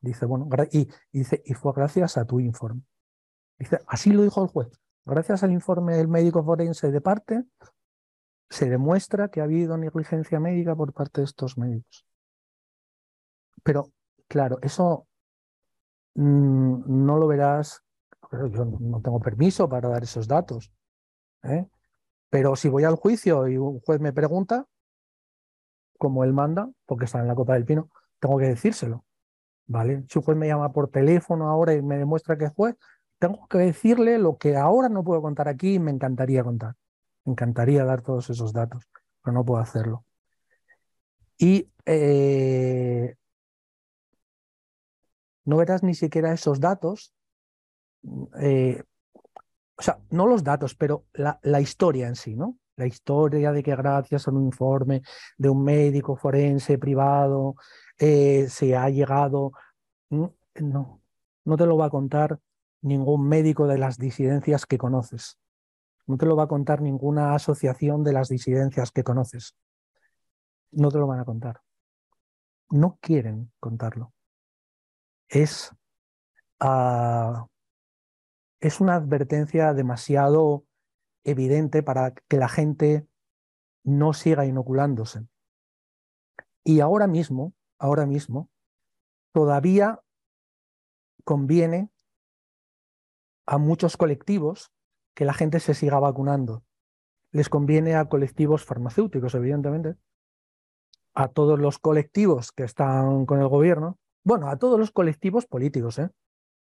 Dice, 0.00 0.26
bueno, 0.26 0.48
y, 0.70 0.88
dice, 1.12 1.42
y 1.44 1.54
fue 1.54 1.72
gracias 1.74 2.16
a 2.16 2.24
tu 2.24 2.38
informe. 2.40 2.82
Dice, 3.58 3.80
así 3.86 4.12
lo 4.12 4.22
dijo 4.22 4.42
el 4.42 4.48
juez. 4.48 4.68
Gracias 5.04 5.42
al 5.42 5.50
informe 5.52 5.96
del 5.96 6.08
médico 6.08 6.44
forense 6.44 6.90
de 6.92 7.00
parte, 7.00 7.44
se 8.48 8.68
demuestra 8.68 9.28
que 9.28 9.40
ha 9.40 9.44
habido 9.44 9.76
negligencia 9.76 10.38
médica 10.40 10.76
por 10.76 10.92
parte 10.92 11.20
de 11.20 11.24
estos 11.26 11.58
médicos. 11.58 12.06
Pero, 13.62 13.92
claro, 14.28 14.58
eso 14.62 15.08
no 16.14 17.18
lo 17.18 17.26
verás, 17.26 17.82
yo 18.32 18.64
no 18.64 19.00
tengo 19.00 19.20
permiso 19.20 19.68
para 19.68 19.88
dar 19.88 20.02
esos 20.02 20.28
datos. 20.28 20.72
¿eh? 21.42 21.66
Pero 22.30 22.56
si 22.56 22.68
voy 22.68 22.84
al 22.84 22.96
juicio 22.96 23.48
y 23.48 23.56
un 23.56 23.80
juez 23.80 24.00
me 24.00 24.12
pregunta, 24.12 24.66
como 25.98 26.24
él 26.24 26.32
manda, 26.32 26.70
porque 26.86 27.04
está 27.04 27.20
en 27.20 27.28
la 27.28 27.34
copa 27.34 27.54
del 27.54 27.64
pino, 27.64 27.90
tengo 28.18 28.38
que 28.38 28.46
decírselo. 28.46 29.04
¿Vale? 29.66 30.04
Si 30.08 30.18
un 30.18 30.24
juez 30.24 30.36
me 30.36 30.48
llama 30.48 30.72
por 30.72 30.90
teléfono 30.90 31.48
ahora 31.48 31.74
y 31.74 31.82
me 31.82 31.96
demuestra 31.96 32.36
que 32.36 32.46
es 32.46 32.52
juez, 32.52 32.76
tengo 33.18 33.46
que 33.48 33.58
decirle 33.58 34.18
lo 34.18 34.38
que 34.38 34.56
ahora 34.56 34.88
no 34.88 35.04
puedo 35.04 35.22
contar 35.22 35.46
aquí 35.46 35.74
y 35.74 35.78
me 35.78 35.90
encantaría 35.90 36.42
contar. 36.42 36.74
Me 37.24 37.32
encantaría 37.32 37.84
dar 37.84 38.02
todos 38.02 38.30
esos 38.30 38.52
datos, 38.52 38.88
pero 39.22 39.34
no 39.34 39.44
puedo 39.44 39.60
hacerlo. 39.60 40.04
Y 41.38 41.70
eh, 41.86 43.16
no 45.44 45.56
verás 45.56 45.82
ni 45.82 45.94
siquiera 45.94 46.32
esos 46.32 46.60
datos, 46.60 47.14
eh, 48.40 48.82
o 49.76 49.82
sea, 49.82 49.98
no 50.10 50.26
los 50.26 50.44
datos, 50.44 50.74
pero 50.74 51.06
la, 51.14 51.60
historia 51.60 52.08
en 52.08 52.16
sí, 52.16 52.36
¿no? 52.36 52.58
La 52.76 52.86
historia 52.86 53.52
de 53.52 53.62
que 53.62 53.74
gracias 53.74 54.26
a 54.26 54.30
un 54.30 54.44
informe 54.44 55.02
de 55.38 55.48
un 55.48 55.64
médico 55.64 56.16
forense 56.16 56.78
privado 56.78 57.56
eh, 57.98 58.46
se 58.48 58.76
ha 58.76 58.88
llegado, 58.90 59.52
no, 60.10 60.34
no 61.44 61.56
te 61.56 61.66
lo 61.66 61.76
va 61.76 61.86
a 61.86 61.90
contar 61.90 62.38
ningún 62.82 63.28
médico 63.28 63.66
de 63.66 63.78
las 63.78 63.98
disidencias 63.98 64.66
que 64.66 64.78
conoces. 64.78 65.38
No 66.06 66.16
te 66.16 66.26
lo 66.26 66.36
va 66.36 66.44
a 66.44 66.48
contar 66.48 66.80
ninguna 66.80 67.34
asociación 67.34 68.02
de 68.02 68.12
las 68.12 68.28
disidencias 68.28 68.90
que 68.90 69.04
conoces. 69.04 69.56
No 70.72 70.90
te 70.90 70.98
lo 70.98 71.06
van 71.06 71.20
a 71.20 71.24
contar. 71.24 71.60
No 72.70 72.98
quieren 73.00 73.52
contarlo 73.60 74.12
es, 75.30 75.74
ah, 76.58 77.46
es 78.60 78.80
una 78.80 78.96
advertencia 78.96 79.72
demasiado 79.72 80.66
evidente 81.24 81.82
para 81.82 82.12
que 82.12 82.36
la 82.36 82.48
gente 82.48 83.06
no 83.84 84.12
siga 84.12 84.44
inoculándose. 84.44 85.26
Y 86.64 86.80
ahora 86.80 87.06
mismo, 87.06 87.54
ahora 87.78 88.04
mismo, 88.06 88.50
todavía 89.32 90.02
conviene 91.24 91.90
a 93.46 93.58
muchos 93.58 93.96
colectivos 93.96 94.72
que 95.14 95.24
la 95.24 95.32
gente 95.32 95.60
se 95.60 95.74
siga 95.74 95.98
vacunando. 95.98 96.64
Les 97.32 97.48
conviene 97.48 97.94
a 97.94 98.06
colectivos 98.06 98.64
farmacéuticos, 98.64 99.34
evidentemente, 99.34 99.96
a 101.14 101.28
todos 101.28 101.58
los 101.58 101.78
colectivos 101.78 102.52
que 102.52 102.64
están 102.64 103.26
con 103.26 103.40
el 103.40 103.48
gobierno, 103.48 103.98
bueno, 104.22 104.48
a 104.48 104.56
todos 104.58 104.78
los 104.78 104.90
colectivos 104.90 105.46
políticos, 105.46 105.98
¿eh? 105.98 106.10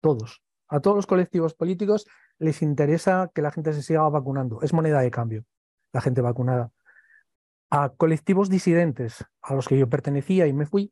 Todos. 0.02 0.42
A 0.68 0.80
todos 0.80 0.96
los 0.96 1.08
colectivos 1.08 1.54
políticos 1.54 2.08
les 2.38 2.62
interesa 2.62 3.32
que 3.34 3.42
la 3.42 3.52
gente 3.52 3.74
se 3.74 3.82
siga 3.82 4.08
vacunando. 4.10 4.62
Es 4.62 4.74
moneda 4.74 5.00
de 5.00 5.12
cambio, 5.12 5.46
la 5.94 6.02
gente 6.02 6.22
vacunada. 6.22 6.72
A 7.70 7.90
colectivos 7.90 8.50
disidentes, 8.50 9.24
a 9.42 9.56
los 9.56 9.68
que 9.68 9.78
yo 9.78 9.90
pertenecía 9.90 10.48
y 10.48 10.54
me 10.54 10.66
fui, 10.66 10.92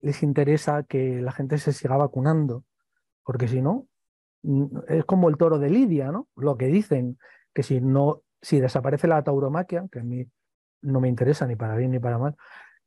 les 0.00 0.22
interesa 0.22 0.82
que 0.82 1.22
la 1.22 1.32
gente 1.32 1.58
se 1.58 1.72
siga 1.72 1.96
vacunando, 1.96 2.64
porque 3.24 3.48
si 3.48 3.62
no, 3.62 3.86
mm, 4.42 4.78
es 4.88 5.04
como 5.04 5.28
el 5.28 5.36
toro 5.36 5.58
de 5.58 5.70
Lidia, 5.70 6.10
¿no? 6.10 6.28
Lo 6.36 6.56
que 6.56 6.66
dicen, 6.66 7.18
que 7.54 7.62
si 7.62 7.80
no, 7.80 8.22
si 8.40 8.60
desaparece 8.60 9.06
la 9.06 9.22
tauromaquia, 9.22 9.86
que 9.90 10.00
a 10.00 10.02
mí 10.02 10.26
no 10.82 11.00
me 11.00 11.08
interesa 11.08 11.46
ni 11.46 11.56
para 11.56 11.76
bien 11.76 11.92
ni 11.92 12.00
para 12.00 12.18
mal, 12.18 12.36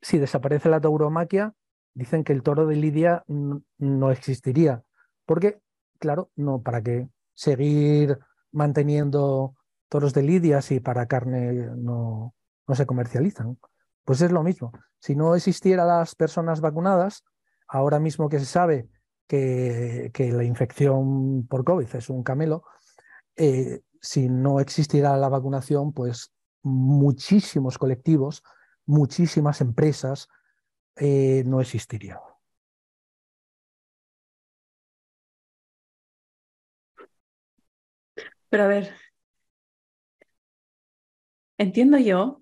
si 0.02 0.20
desaparece 0.20 0.70
la 0.70 0.82
tauromaquia, 0.82 1.54
dicen 1.96 2.24
que 2.24 2.34
el 2.34 2.44
toro 2.44 2.68
de 2.68 2.76
Lidia 2.76 3.24
no 3.28 4.12
existiría. 4.12 4.84
Porque, 5.26 5.60
claro, 5.98 6.30
no, 6.36 6.62
¿para 6.62 6.84
qué 6.84 7.10
seguir 7.34 8.20
manteniendo 8.52 9.56
toros 9.90 10.14
de 10.14 10.22
Lidia 10.22 10.62
si 10.62 10.80
para 10.80 11.08
carne 11.08 11.72
no, 11.76 12.36
no 12.68 12.76
se 12.76 12.86
comercializan? 12.86 13.58
Pues 14.04 14.22
es 14.22 14.32
lo 14.32 14.44
mismo. 14.44 14.72
Si 15.00 15.16
no 15.16 15.36
existieran 15.36 15.88
las 15.88 16.14
personas 16.14 16.62
vacunadas, 16.62 17.24
ahora 17.68 18.00
mismo 18.00 18.30
que 18.30 18.40
se 18.40 18.46
sabe 18.46 18.88
que, 19.28 20.12
que 20.14 20.32
la 20.32 20.44
infección 20.44 21.48
por 21.48 21.64
COVID 21.64 21.96
es 21.96 22.10
un 22.10 22.24
camelo, 22.24 22.64
eh, 23.36 23.82
si 24.02 24.30
no 24.30 24.60
existiera 24.60 25.18
la 25.18 25.30
vacunación, 25.30 25.92
pues 25.92 26.32
muchísimos 26.62 27.78
colectivos, 27.78 28.44
muchísimas 28.86 29.62
empresas, 29.62 30.28
eh, 30.98 31.44
no 31.46 31.62
existiría. 31.62 32.20
Pero 38.50 38.64
a 38.64 38.68
ver, 38.68 38.94
entiendo 41.58 41.98
yo 41.98 42.42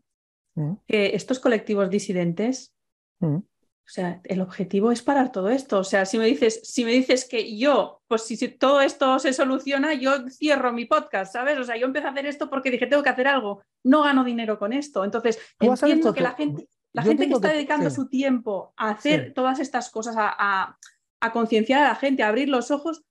mm. 0.56 0.74
que 0.88 1.16
estos 1.16 1.40
colectivos 1.40 1.90
disidentes, 1.90 2.74
mm. 3.20 3.38
o 3.38 3.44
sea, 3.86 4.22
el 4.26 4.42
objetivo 4.42 4.92
es 4.92 5.02
parar 5.02 5.32
todo 5.32 5.50
esto. 5.50 5.80
O 5.80 5.84
sea, 5.84 6.06
si 6.06 6.20
me 6.20 6.28
dices, 6.28 6.62
si 6.64 6.86
me 6.86 6.92
dices 6.92 7.28
que 7.28 7.58
yo, 7.58 8.04
pues 8.08 8.24
si, 8.24 8.38
todo 8.48 8.82
esto 8.82 9.18
se 9.18 9.34
soluciona, 9.34 9.96
yo 9.96 10.30
cierro 10.30 10.72
mi 10.72 10.86
podcast, 10.86 11.34
¿sabes? 11.34 11.58
O 11.58 11.64
sea, 11.64 11.78
yo 11.78 11.88
empecé 11.88 12.06
a 12.06 12.12
hacer 12.12 12.28
esto 12.28 12.48
porque 12.48 12.70
dije, 12.70 12.86
tengo 12.86 13.02
que 13.02 13.10
hacer 13.10 13.28
algo, 13.28 13.64
no 13.84 14.04
gano 14.04 14.24
dinero 14.24 14.60
con 14.60 14.72
esto. 14.74 15.04
Entonces, 15.04 15.40
entiendo 15.60 16.14
que 16.14 16.22
la 16.22 16.34
gente... 16.34 16.68
La 16.94 17.04
gente 17.04 17.28
que 17.28 17.34
está 17.34 17.50
dedicando 17.50 17.90
su 17.90 18.08
tiempo 18.08 18.74
a 18.78 18.90
hacer 18.90 19.34
todas 19.34 19.60
estas 19.60 19.90
cosas, 19.90 20.16
a, 20.18 20.78
a 21.20 21.32
concienciar 21.32 21.84
a 21.84 21.90
la 21.90 21.96
gente, 21.96 22.24
a 22.24 22.28
abrir 22.28 22.50
los 22.50 22.70
ojos, 22.70 23.04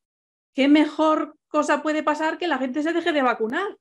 ¿qué 0.55 0.69
mejor 0.69 1.37
cosa 1.49 1.83
puede 1.83 2.03
pasar 2.03 2.39
que 2.39 2.47
la 2.47 2.59
gente 2.59 2.83
se 2.83 2.93
deje 2.93 3.13
de 3.13 3.23
vacunar? 3.23 3.77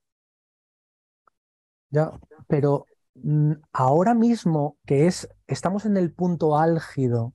Ya, 1.92 2.12
pero 2.48 2.86
mm, 3.16 3.54
ahora 3.74 4.14
mismo 4.14 4.78
que 4.86 5.08
es, 5.08 5.30
estamos 5.48 5.86
en 5.86 5.98
el 5.98 6.14
punto 6.14 6.58
álgido, 6.58 7.34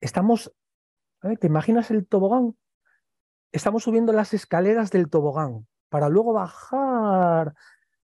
estamos. 0.00 0.52
¿te 1.40 1.46
imaginas 1.46 1.90
el 1.90 2.06
tobogán? 2.06 2.56
Estamos 3.52 3.84
subiendo 3.84 4.12
las 4.12 4.34
escaleras 4.34 4.90
del 4.90 5.08
tobogán 5.08 5.66
para 5.88 6.08
luego 6.08 6.32
bajar 6.32 7.54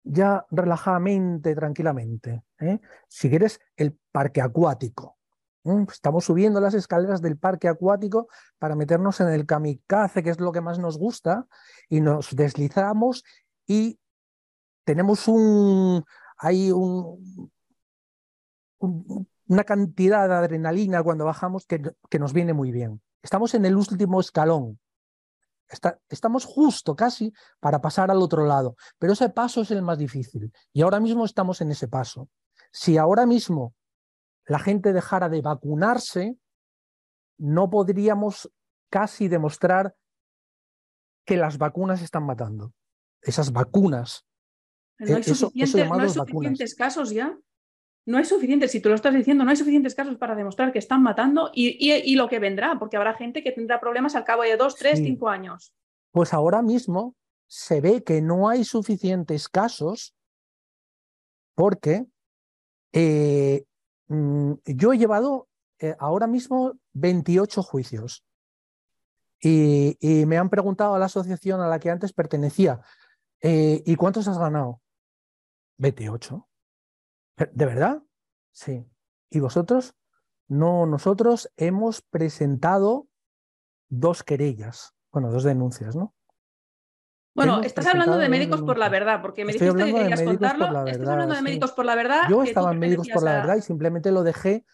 ya 0.04 0.46
relajadamente, 0.50 1.54
tranquilamente. 1.54 2.44
¿eh? 2.60 2.80
Si 3.08 3.28
quieres, 3.30 3.60
el 3.76 3.96
parque 4.10 4.40
acuático. 4.40 5.16
Estamos 5.92 6.24
subiendo 6.24 6.60
las 6.60 6.74
escaleras 6.74 7.22
del 7.22 7.38
parque 7.38 7.68
acuático 7.68 8.28
para 8.58 8.74
meternos 8.74 9.20
en 9.20 9.28
el 9.28 9.46
kamikaze, 9.46 10.22
que 10.22 10.30
es 10.30 10.40
lo 10.40 10.50
que 10.50 10.60
más 10.60 10.80
nos 10.80 10.98
gusta, 10.98 11.46
y 11.88 12.00
nos 12.00 12.34
deslizamos 12.34 13.24
y 13.66 14.00
tenemos 14.84 15.28
un, 15.28 16.04
hay 16.36 16.72
un, 16.72 17.50
una 19.46 19.64
cantidad 19.64 20.28
de 20.28 20.34
adrenalina 20.34 21.02
cuando 21.02 21.24
bajamos 21.24 21.64
que, 21.66 21.80
que, 22.10 22.18
nos 22.18 22.32
viene 22.32 22.52
muy 22.52 22.72
bien. 22.72 23.00
Estamos 23.22 23.54
en 23.54 23.64
el 23.64 23.76
último 23.76 24.20
escalón. 24.20 24.80
Estamos 26.08 26.44
justo 26.44 26.94
casi 26.94 27.32
para 27.60 27.80
pasar 27.80 28.10
al 28.10 28.22
otro 28.22 28.46
lado, 28.46 28.76
pero 28.98 29.14
ese 29.14 29.28
paso 29.30 29.62
es 29.62 29.70
el 29.70 29.82
más 29.82 29.98
difícil 29.98 30.52
y 30.72 30.82
ahora 30.82 31.00
mismo 31.00 31.24
estamos 31.24 31.60
en 31.60 31.70
ese 31.70 31.88
paso. 31.88 32.28
Si 32.70 32.98
ahora 32.98 33.26
mismo 33.26 33.74
la 34.46 34.58
gente 34.58 34.92
dejara 34.92 35.28
de 35.28 35.40
vacunarse, 35.40 36.36
no 37.38 37.70
podríamos 37.70 38.50
casi 38.90 39.28
demostrar 39.28 39.96
que 41.24 41.36
las 41.36 41.58
vacunas 41.58 42.02
están 42.02 42.24
matando. 42.24 42.72
Esas 43.22 43.52
vacunas 43.52 44.26
no 44.98 45.16
hay, 45.16 45.22
suficientes 45.22 46.74
casos 46.74 47.10
ya. 47.10 47.36
No 48.04 48.18
hay 48.18 48.24
suficientes, 48.24 48.72
si 48.72 48.80
tú 48.80 48.88
lo 48.88 48.96
estás 48.96 49.14
diciendo, 49.14 49.44
no 49.44 49.50
hay 49.50 49.56
suficientes 49.56 49.94
casos 49.94 50.16
para 50.16 50.34
demostrar 50.34 50.72
que 50.72 50.78
están 50.78 51.02
matando 51.02 51.50
y, 51.54 52.14
lo 52.16 52.28
que 52.28 52.40
vendrá, 52.40 52.78
porque 52.78 52.96
habrá 52.96 53.14
gente 53.14 53.42
que 53.42 53.52
tendrá 53.52 53.80
problemas 53.80 54.16
al 54.16 54.24
cabo 54.24 54.42
de 54.42 54.56
dos, 54.56 54.74
tres, 54.74 54.98
cinco 54.98 55.28
años. 55.28 55.72
Pues 56.10 56.34
ahora 56.34 56.62
mismo 56.62 57.14
se 57.46 57.80
ve 57.80 58.02
que 58.02 58.20
no 58.20 58.48
hay 58.48 58.64
suficientes 58.64 59.48
casos 59.48 60.16
porque 61.54 62.06
eh, 62.92 63.64
mm, 64.08 64.52
yo 64.64 64.92
he 64.92 64.98
llevado 64.98 65.48
eh, 65.78 65.94
ahora 65.98 66.26
mismo 66.26 66.74
28 66.94 67.62
juicios 67.62 68.24
y, 69.40 69.96
me 70.26 70.38
han 70.38 70.50
preguntado 70.50 70.94
a 70.94 70.98
la 70.98 71.06
asociación 71.06 71.60
a 71.60 71.68
la 71.68 71.80
que 71.80 71.90
antes 71.90 72.12
pertenecía, 72.12 72.80
eh, 73.40 73.82
¿y 73.84 73.96
cuántos 73.96 74.28
has 74.28 74.38
ganado? 74.38 74.80
28. 75.78 76.48
¿De 77.52 77.66
verdad? 77.66 78.02
Sí. 78.52 78.86
¿Y 79.30 79.40
vosotros? 79.40 79.94
No, 80.48 80.86
nosotros 80.86 81.50
hemos 81.56 82.02
presentado 82.02 83.08
dos 83.88 84.22
querellas, 84.22 84.94
bueno, 85.10 85.30
dos 85.30 85.44
denuncias, 85.44 85.96
¿no? 85.96 86.14
Bueno, 87.34 87.62
estás 87.62 87.86
hablando 87.86 88.18
de 88.18 88.28
médicos 88.28 88.60
por 88.62 88.76
la 88.76 88.90
verdad, 88.90 89.22
porque 89.22 89.44
me 89.44 89.52
dijiste 89.52 89.74
que 89.74 89.92
querías 89.94 90.22
contarlo. 90.22 90.86
estás 90.86 91.08
hablando 91.08 91.34
de 91.34 91.42
médicos 91.42 91.72
por 91.72 91.86
la 91.86 91.94
verdad. 91.94 92.22
Yo 92.28 92.42
estaba 92.42 92.72
en 92.72 92.78
médicos 92.78 93.08
por 93.08 93.22
la 93.22 93.32
verdad 93.32 93.56
y 93.56 93.62
simplemente 93.62 94.12
lo 94.12 94.22
dejé 94.22 94.66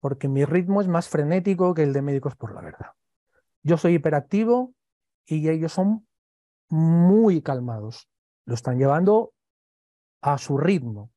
porque 0.00 0.28
mi 0.28 0.44
ritmo 0.44 0.80
es 0.80 0.88
más 0.88 1.08
frenético 1.08 1.74
que 1.74 1.82
el 1.82 1.92
de 1.92 2.02
médicos 2.02 2.36
por 2.36 2.54
la 2.54 2.62
verdad. 2.62 2.92
Yo 3.62 3.76
soy 3.76 3.94
hiperactivo 3.94 4.72
y 5.26 5.48
ellos 5.48 5.72
son 5.72 6.06
muy 6.70 7.42
calmados. 7.42 8.08
Lo 8.44 8.54
están 8.54 8.78
llevando 8.78 9.34
a 10.22 10.38
su 10.38 10.56
ritmo. 10.56 11.10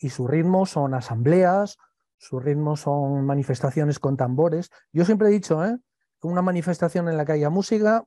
Y 0.00 0.10
su 0.10 0.26
ritmo 0.26 0.66
son 0.66 0.94
asambleas, 0.94 1.76
su 2.16 2.40
ritmo 2.40 2.76
son 2.76 3.24
manifestaciones 3.24 3.98
con 3.98 4.16
tambores. 4.16 4.70
Yo 4.92 5.04
siempre 5.04 5.28
he 5.28 5.30
dicho, 5.30 5.64
¿eh? 5.64 5.78
una 6.22 6.42
manifestación 6.42 7.08
en 7.08 7.16
la 7.16 7.24
que 7.24 7.32
haya 7.32 7.50
música 7.50 8.04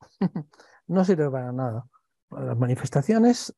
no 0.86 1.04
sirve 1.04 1.30
para 1.30 1.52
nada. 1.52 1.86
Las 2.30 2.58
manifestaciones, 2.58 3.54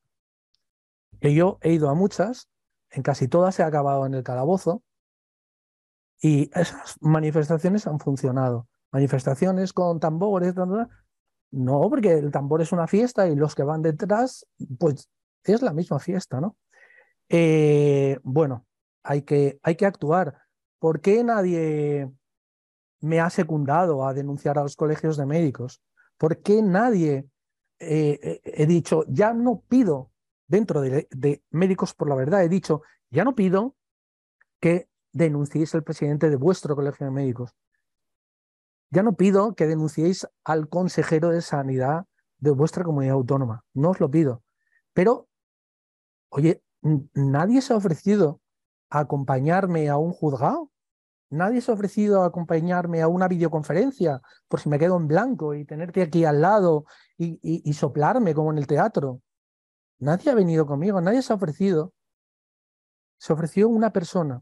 que 1.19 1.33
yo 1.33 1.57
he 1.61 1.73
ido 1.73 1.89
a 1.89 1.93
muchas, 1.93 2.49
en 2.91 3.03
casi 3.03 3.27
todas 3.27 3.59
ha 3.59 3.65
acabado 3.65 4.05
en 4.05 4.13
el 4.13 4.23
calabozo, 4.23 4.83
y 6.21 6.51
esas 6.53 6.97
manifestaciones 7.01 7.87
han 7.87 7.99
funcionado. 7.99 8.67
Manifestaciones 8.91 9.73
con 9.73 9.99
tambores, 9.99 10.53
no, 11.51 11.89
porque 11.89 12.13
el 12.13 12.31
tambor 12.31 12.61
es 12.61 12.71
una 12.71 12.87
fiesta 12.87 13.27
y 13.27 13.35
los 13.35 13.55
que 13.55 13.63
van 13.63 13.81
detrás, 13.81 14.45
pues 14.79 15.09
es 15.43 15.61
la 15.61 15.73
misma 15.73 15.99
fiesta, 15.99 16.39
¿no? 16.39 16.55
Eh, 17.33 18.19
bueno, 18.23 18.67
hay 19.03 19.21
que, 19.21 19.59
hay 19.63 19.75
que 19.75 19.85
actuar. 19.85 20.41
¿Por 20.79 20.99
qué 20.99 21.23
nadie 21.23 22.11
me 22.99 23.19
ha 23.19 23.29
secundado 23.29 24.05
a 24.05 24.13
denunciar 24.13 24.59
a 24.59 24.63
los 24.63 24.75
colegios 24.75 25.15
de 25.15 25.25
médicos? 25.25 25.81
¿Por 26.17 26.41
qué 26.41 26.61
nadie 26.61 27.29
eh, 27.79 28.19
eh, 28.21 28.41
he 28.43 28.65
dicho, 28.65 29.05
ya 29.07 29.33
no 29.33 29.63
pido 29.67 30.11
dentro 30.47 30.81
de, 30.81 31.07
de, 31.09 31.41
Médicos 31.49 31.93
por 31.93 32.09
la 32.09 32.15
Verdad, 32.15 32.43
he 32.43 32.49
dicho, 32.49 32.81
ya 33.09 33.23
no 33.23 33.33
pido 33.33 33.75
que 34.59 34.89
denunciéis 35.13 35.73
al 35.73 35.83
presidente 35.83 36.29
de 36.29 36.35
vuestro 36.35 36.75
colegio 36.75 37.05
de 37.05 37.11
médicos. 37.11 37.55
Ya 38.89 39.03
no 39.03 39.15
pido 39.15 39.55
que 39.55 39.67
denunciéis 39.67 40.27
al 40.43 40.67
consejero 40.67 41.29
de 41.29 41.41
sanidad 41.41 42.05
de 42.39 42.51
vuestra 42.51 42.83
comunidad 42.83 43.13
autónoma. 43.13 43.63
No 43.73 43.91
os 43.91 44.01
lo 44.01 44.11
pido. 44.11 44.43
Pero 44.93 45.29
Oye, 46.33 46.63
nadie 46.81 47.61
se 47.61 47.73
ha 47.73 47.77
ofrecido 47.77 48.41
a 48.89 48.99
acompañarme 48.99 49.89
a 49.89 49.97
un 49.97 50.11
juzgado. 50.11 50.71
Nadie 51.29 51.61
se 51.61 51.71
ha 51.71 51.75
ofrecido 51.75 52.23
a 52.23 52.25
acompañarme 52.25 53.01
a 53.01 53.07
una 53.07 53.27
videoconferencia 53.29 54.21
por 54.49 54.59
si 54.59 54.67
me 54.67 54.77
quedo 54.77 54.97
en 54.97 55.07
blanco 55.07 55.53
y 55.53 55.63
tenerte 55.63 56.01
aquí 56.01 56.25
al 56.25 56.41
lado 56.41 56.85
y, 57.17 57.73
soplarme 57.73 58.35
como 58.35 58.51
en 58.51 58.57
el 58.57 58.67
teatro. 58.67 59.21
Nadie 59.99 60.31
ha 60.31 60.35
venido 60.35 60.65
conmigo, 60.65 60.99
nadie 60.99 61.21
se 61.21 61.31
ha 61.31 61.37
ofrecido. 61.37 61.93
Se 63.17 63.31
ofreció 63.31 63.69
una 63.69 63.93
persona, 63.93 64.41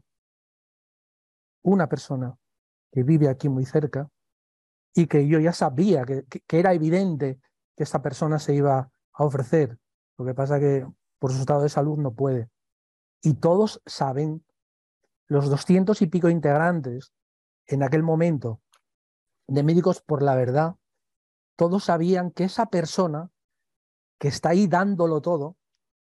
una 1.62 1.88
persona 1.88 2.36
que 2.90 3.04
vive 3.04 3.28
aquí 3.28 3.48
muy 3.48 3.66
cerca 3.66 4.08
y 4.92 5.06
que 5.06 5.28
yo 5.28 5.38
ya 5.38 5.52
sabía 5.52 6.04
que, 6.04 6.24
que 6.24 6.58
era 6.58 6.72
evidente 6.72 7.38
que 7.76 7.84
esta 7.84 8.02
persona 8.02 8.40
se 8.40 8.54
iba 8.54 8.90
a 9.12 9.24
ofrecer. 9.24 9.78
Lo 10.18 10.24
que 10.24 10.34
pasa 10.34 10.58
que 10.58 10.86
por 11.20 11.32
su 11.32 11.38
estado 11.38 11.62
de 11.62 11.68
salud 11.68 11.98
no 11.98 12.14
puede. 12.14 12.50
Y 13.22 13.34
todos 13.34 13.80
saben, 13.86 14.44
los 15.28 15.48
doscientos 15.48 16.02
y 16.02 16.06
pico 16.06 16.28
integrantes 16.28 17.12
en 17.66 17.84
aquel 17.84 18.02
momento 18.02 18.60
de 19.46 19.62
Médicos 19.62 20.00
por 20.00 20.22
la 20.22 20.34
Verdad, 20.34 20.74
todos 21.56 21.84
sabían 21.84 22.32
que 22.32 22.44
esa 22.44 22.66
persona 22.66 23.30
que 24.18 24.28
está 24.28 24.48
ahí 24.50 24.66
dándolo 24.66 25.20
todo 25.20 25.56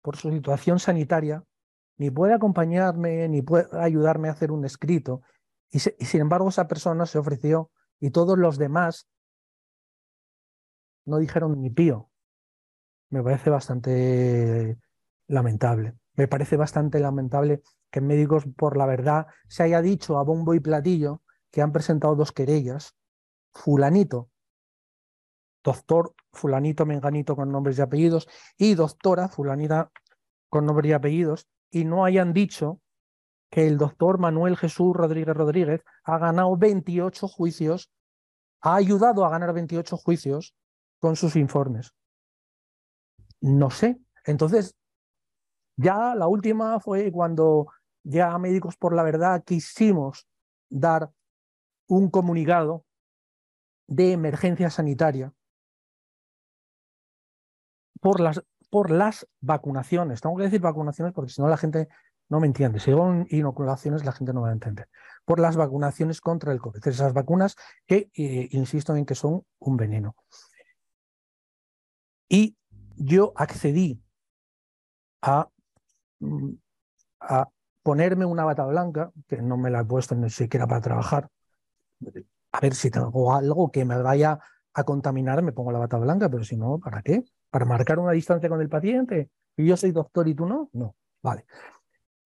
por 0.03 0.17
su 0.17 0.31
situación 0.31 0.79
sanitaria, 0.79 1.45
ni 1.97 2.11
puede 2.11 2.35
acompañarme, 2.35 3.29
ni 3.29 3.41
puede 3.41 3.69
ayudarme 3.81 4.29
a 4.29 4.33
hacer 4.33 4.51
un 4.51 4.65
escrito. 4.65 5.23
Y, 5.71 5.79
sin 5.79 6.21
embargo 6.21 6.49
esa 6.49 6.67
persona 6.67 7.07
se 7.07 7.19
ofreció 7.19 7.71
y 8.01 8.11
todos 8.11 8.37
los 8.37 8.59
demás 8.59 9.09
no 11.07 11.19
dijeron 11.19 11.61
ni 11.61 11.71
pío. 11.71 12.11
Me 13.11 13.23
parece 13.23 13.49
bastante 13.49 14.77
lamentable. 15.27 15.95
Me 16.15 16.29
parece 16.29 16.57
bastante 16.57 17.01
lamentable 17.01 17.63
que 17.91 18.01
Médicos 18.01 18.45
por 18.57 18.77
la 18.77 18.87
Verdad 18.87 19.27
se 19.49 19.63
haya 19.63 19.81
dicho 19.83 20.19
a 20.19 20.25
bombo 20.25 20.55
y 20.55 20.61
platillo 20.61 21.23
que 21.51 21.63
han 21.63 21.73
presentado 21.73 22.17
dos 22.17 22.33
querellas. 22.33 22.97
Fulanito, 23.53 24.31
doctor 25.63 26.15
Fulanito 26.33 26.87
Menganito 26.87 27.37
con 27.37 27.51
nombres 27.51 27.79
y 27.79 27.83
apellidos, 27.83 28.29
y 28.57 28.75
doctora 28.75 29.29
Fulanita 29.29 29.91
con 30.49 30.67
nombres 30.67 30.91
y 30.91 30.93
apellidos, 30.93 31.49
y 31.71 31.85
no 31.85 32.05
hayan 32.05 32.33
dicho 32.33 32.81
que 33.51 33.67
el 33.69 33.79
doctor 33.79 34.19
Manuel 34.19 34.57
Jesús 34.57 34.95
Rodríguez 34.95 35.37
Rodríguez 35.37 35.83
ha 36.03 36.19
ganado 36.19 36.57
28 36.57 37.29
juicios, 37.29 37.93
ha 38.61 38.75
ayudado 38.75 39.25
a 39.25 39.31
ganar 39.31 39.53
28 39.53 39.97
juicios 39.97 40.57
con 40.99 41.15
sus 41.15 41.37
informes. 41.37 41.95
No 43.41 43.71
sé. 43.71 44.01
Entonces, 44.25 44.75
ya 45.77 46.15
la 46.15 46.27
última 46.27 46.81
fue 46.81 47.11
cuando 47.13 47.69
ya 48.03 48.37
Médicos 48.39 48.77
por 48.77 48.95
la 48.95 49.03
Verdad 49.03 49.43
quisimos 49.45 50.27
dar 50.69 51.11
un 51.87 52.11
comunicado 52.11 52.85
de 53.87 54.13
emergencia 54.13 54.71
sanitaria 54.71 55.33
por 58.01 58.21
las, 58.21 58.45
por 58.71 58.91
las 58.91 59.27
vacunaciones. 59.41 60.21
Tengo 60.21 60.37
que 60.37 60.45
decir 60.45 60.61
vacunaciones 60.61 61.13
porque 61.13 61.33
si 61.33 61.41
no 61.41 61.49
la 61.49 61.57
gente 61.57 61.89
No 62.29 62.41
me 62.41 62.47
entiende. 62.47 62.81
Si 62.81 62.91
digo 62.91 63.25
inoculaciones, 63.29 64.05
la 64.05 64.13
gente 64.13 64.33
no 64.33 64.43
va 64.43 64.49
a 64.49 64.53
entender. 64.53 64.89
Por 65.25 65.41
las 65.41 65.57
vacunaciones 65.57 66.21
contra 66.21 66.53
el 66.53 66.61
COVID. 66.61 66.87
Esas 66.87 67.13
vacunas 67.13 67.57
que, 67.87 68.11
eh, 68.15 68.49
insisto 68.53 68.97
en 68.97 69.05
que 69.05 69.15
son 69.15 69.45
un 69.59 69.77
veneno. 69.77 70.17
Y 72.29 72.57
yo 72.97 73.33
accedí 73.37 74.03
a, 75.23 75.49
a 77.21 77.49
ponerme 77.83 78.25
una 78.25 78.45
bata 78.45 78.65
blanca, 78.67 79.13
que 79.29 79.43
no 79.43 79.57
me 79.57 79.71
la 79.71 79.81
he 79.81 79.85
puesto 79.85 80.15
ni 80.15 80.31
siquiera 80.31 80.67
para 80.67 80.81
trabajar, 80.81 81.29
a 82.53 82.61
ver 82.61 82.75
si 82.75 82.91
tengo 82.91 83.35
algo 83.35 83.71
que 83.71 83.85
me 83.85 84.01
vaya 84.01 84.39
a 84.75 84.85
contaminar, 84.85 85.43
me 85.43 85.53
pongo 85.53 85.73
la 85.73 85.79
bata 85.79 85.99
blanca, 85.99 86.29
pero 86.29 86.45
si 86.45 86.57
no, 86.57 86.79
¿para 86.79 87.03
qué? 87.03 87.25
¿Para 87.51 87.65
marcar 87.65 87.99
una 87.99 88.13
distancia 88.13 88.49
con 88.49 88.61
el 88.61 88.69
paciente? 88.69 89.31
¿Y 89.57 89.67
yo 89.67 89.77
soy 89.77 89.93
doctor 89.93 90.27
y 90.29 90.35
tú 90.35 90.47
no? 90.47 90.71
No, 90.73 90.97
vale. 91.23 91.47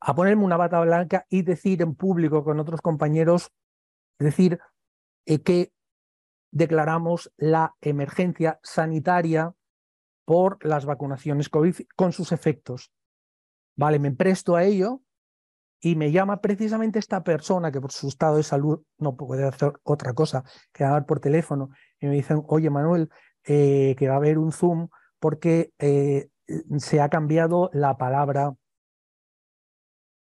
A 0.00 0.14
ponerme 0.14 0.44
una 0.44 0.56
bata 0.56 0.80
blanca 0.80 1.26
y 1.28 1.42
decir 1.42 1.82
en 1.82 1.94
público 1.94 2.44
con 2.44 2.60
otros 2.60 2.80
compañeros, 2.80 3.50
decir 4.18 4.58
eh, 5.26 5.42
que 5.42 5.72
declaramos 6.50 7.32
la 7.36 7.74
emergencia 7.80 8.58
sanitaria 8.62 9.54
por 10.24 10.64
las 10.64 10.86
vacunaciones 10.86 11.48
COVID 11.48 11.74
con 11.96 12.12
sus 12.12 12.32
efectos. 12.32 12.92
Vale, 13.78 14.00
me 14.00 14.10
presto 14.10 14.56
a 14.56 14.64
ello 14.64 15.02
y 15.80 15.94
me 15.94 16.10
llama 16.10 16.40
precisamente 16.40 16.98
esta 16.98 17.22
persona 17.22 17.70
que 17.70 17.80
por 17.80 17.92
su 17.92 18.08
estado 18.08 18.36
de 18.36 18.42
salud 18.42 18.82
no 18.98 19.16
puede 19.16 19.46
hacer 19.46 19.72
otra 19.84 20.14
cosa 20.14 20.42
que 20.72 20.82
llamar 20.82 21.06
por 21.06 21.20
teléfono 21.20 21.70
y 22.00 22.08
me 22.08 22.14
dicen, 22.14 22.42
oye 22.48 22.70
Manuel, 22.70 23.08
eh, 23.44 23.94
que 23.96 24.08
va 24.08 24.14
a 24.14 24.16
haber 24.16 24.38
un 24.38 24.50
Zoom 24.50 24.88
porque 25.20 25.72
eh, 25.78 26.28
se 26.78 27.00
ha 27.00 27.08
cambiado 27.08 27.70
la 27.72 27.96
palabra, 27.98 28.52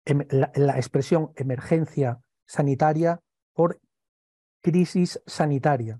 em, 0.06 0.24
la, 0.30 0.52
la 0.54 0.76
expresión 0.78 1.32
emergencia 1.36 2.20
sanitaria 2.46 3.22
por 3.54 3.80
crisis 4.62 5.20
sanitaria. 5.26 6.00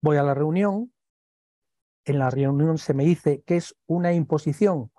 Voy 0.00 0.16
a 0.16 0.22
la 0.22 0.34
reunión, 0.34 0.92
en 2.04 2.18
la 2.18 2.30
reunión 2.30 2.78
se 2.78 2.94
me 2.94 3.04
dice 3.04 3.42
que 3.46 3.56
es 3.56 3.76
una 3.86 4.12
imposición 4.12 4.90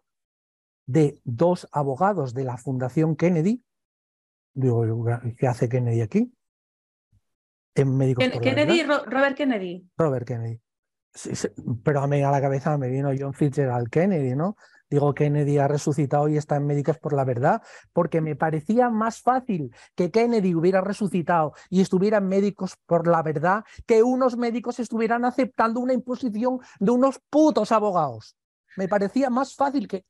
de 0.85 1.19
dos 1.23 1.67
abogados 1.71 2.33
de 2.33 2.43
la 2.43 2.57
Fundación 2.57 3.15
Kennedy. 3.15 3.63
Digo, 4.53 4.83
¿qué 5.37 5.47
hace 5.47 5.69
Kennedy 5.69 6.01
aquí? 6.01 6.33
En 7.75 7.95
médicos 7.95 8.25
Kennedy, 8.41 8.83
Robert 8.83 9.37
Kennedy. 9.37 9.89
Robert 9.97 10.27
Kennedy. 10.27 10.61
pero 11.83 12.01
a 12.01 12.07
mí 12.07 12.21
a 12.21 12.31
la 12.31 12.41
cabeza 12.41 12.77
me 12.77 12.89
vino 12.89 13.09
John 13.17 13.33
Fitzgerald 13.33 13.89
Kennedy, 13.89 14.35
¿no? 14.35 14.55
Digo, 14.91 15.13
Kennedy 15.13 15.57
ha 15.57 15.69
resucitado 15.69 16.27
y 16.27 16.35
está 16.35 16.57
en 16.57 16.67
Médicos 16.67 16.97
por 16.97 17.13
la 17.13 17.23
Verdad, 17.23 17.61
porque 17.93 18.19
me 18.19 18.35
parecía 18.35 18.89
más 18.89 19.21
fácil 19.21 19.73
que 19.95 20.11
Kennedy 20.11 20.53
hubiera 20.53 20.81
resucitado 20.81 21.53
y 21.69 21.79
estuviera 21.79 22.17
en 22.17 22.27
Médicos 22.27 22.75
por 22.85 23.07
la 23.07 23.23
Verdad 23.23 23.63
que 23.85 24.03
unos 24.03 24.35
médicos 24.35 24.81
estuvieran 24.81 25.23
aceptando 25.23 25.79
una 25.79 25.93
imposición 25.93 26.59
de 26.81 26.91
unos 26.91 27.21
putos 27.29 27.71
abogados. 27.71 28.35
Me 28.75 28.89
parecía 28.89 29.29
más 29.29 29.55
fácil 29.55 29.87
que 29.87 30.03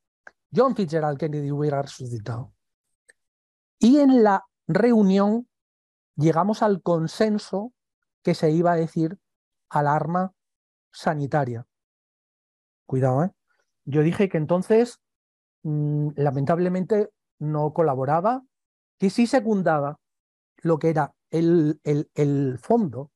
John 0.52 0.74
Fitzgerald 0.74 1.16
Kennedy 1.16 1.52
hubiera 1.52 1.80
resucitado. 1.80 2.52
Y 3.78 4.00
en 4.00 4.24
la 4.24 4.44
reunión 4.66 5.48
llegamos 6.16 6.60
al 6.60 6.82
consenso 6.82 7.72
que 8.24 8.34
se 8.34 8.50
iba 8.50 8.72
a 8.72 8.76
decir 8.76 9.16
alarma 9.68 10.32
sanitaria. 10.90 11.68
Cuidado, 12.84 13.22
¿eh? 13.22 13.30
Yo 13.84 14.02
dije 14.02 14.28
que 14.28 14.38
entonces, 14.38 15.00
mm, 15.62 16.10
lamentablemente, 16.16 17.10
no 17.38 17.72
colaboraba, 17.72 18.42
que 18.98 19.10
sí 19.10 19.26
secundaba 19.26 19.98
lo 20.58 20.78
que 20.78 20.90
era 20.90 21.14
el, 21.30 21.80
el, 21.82 22.10
el 22.14 22.58
fondo 22.58 23.10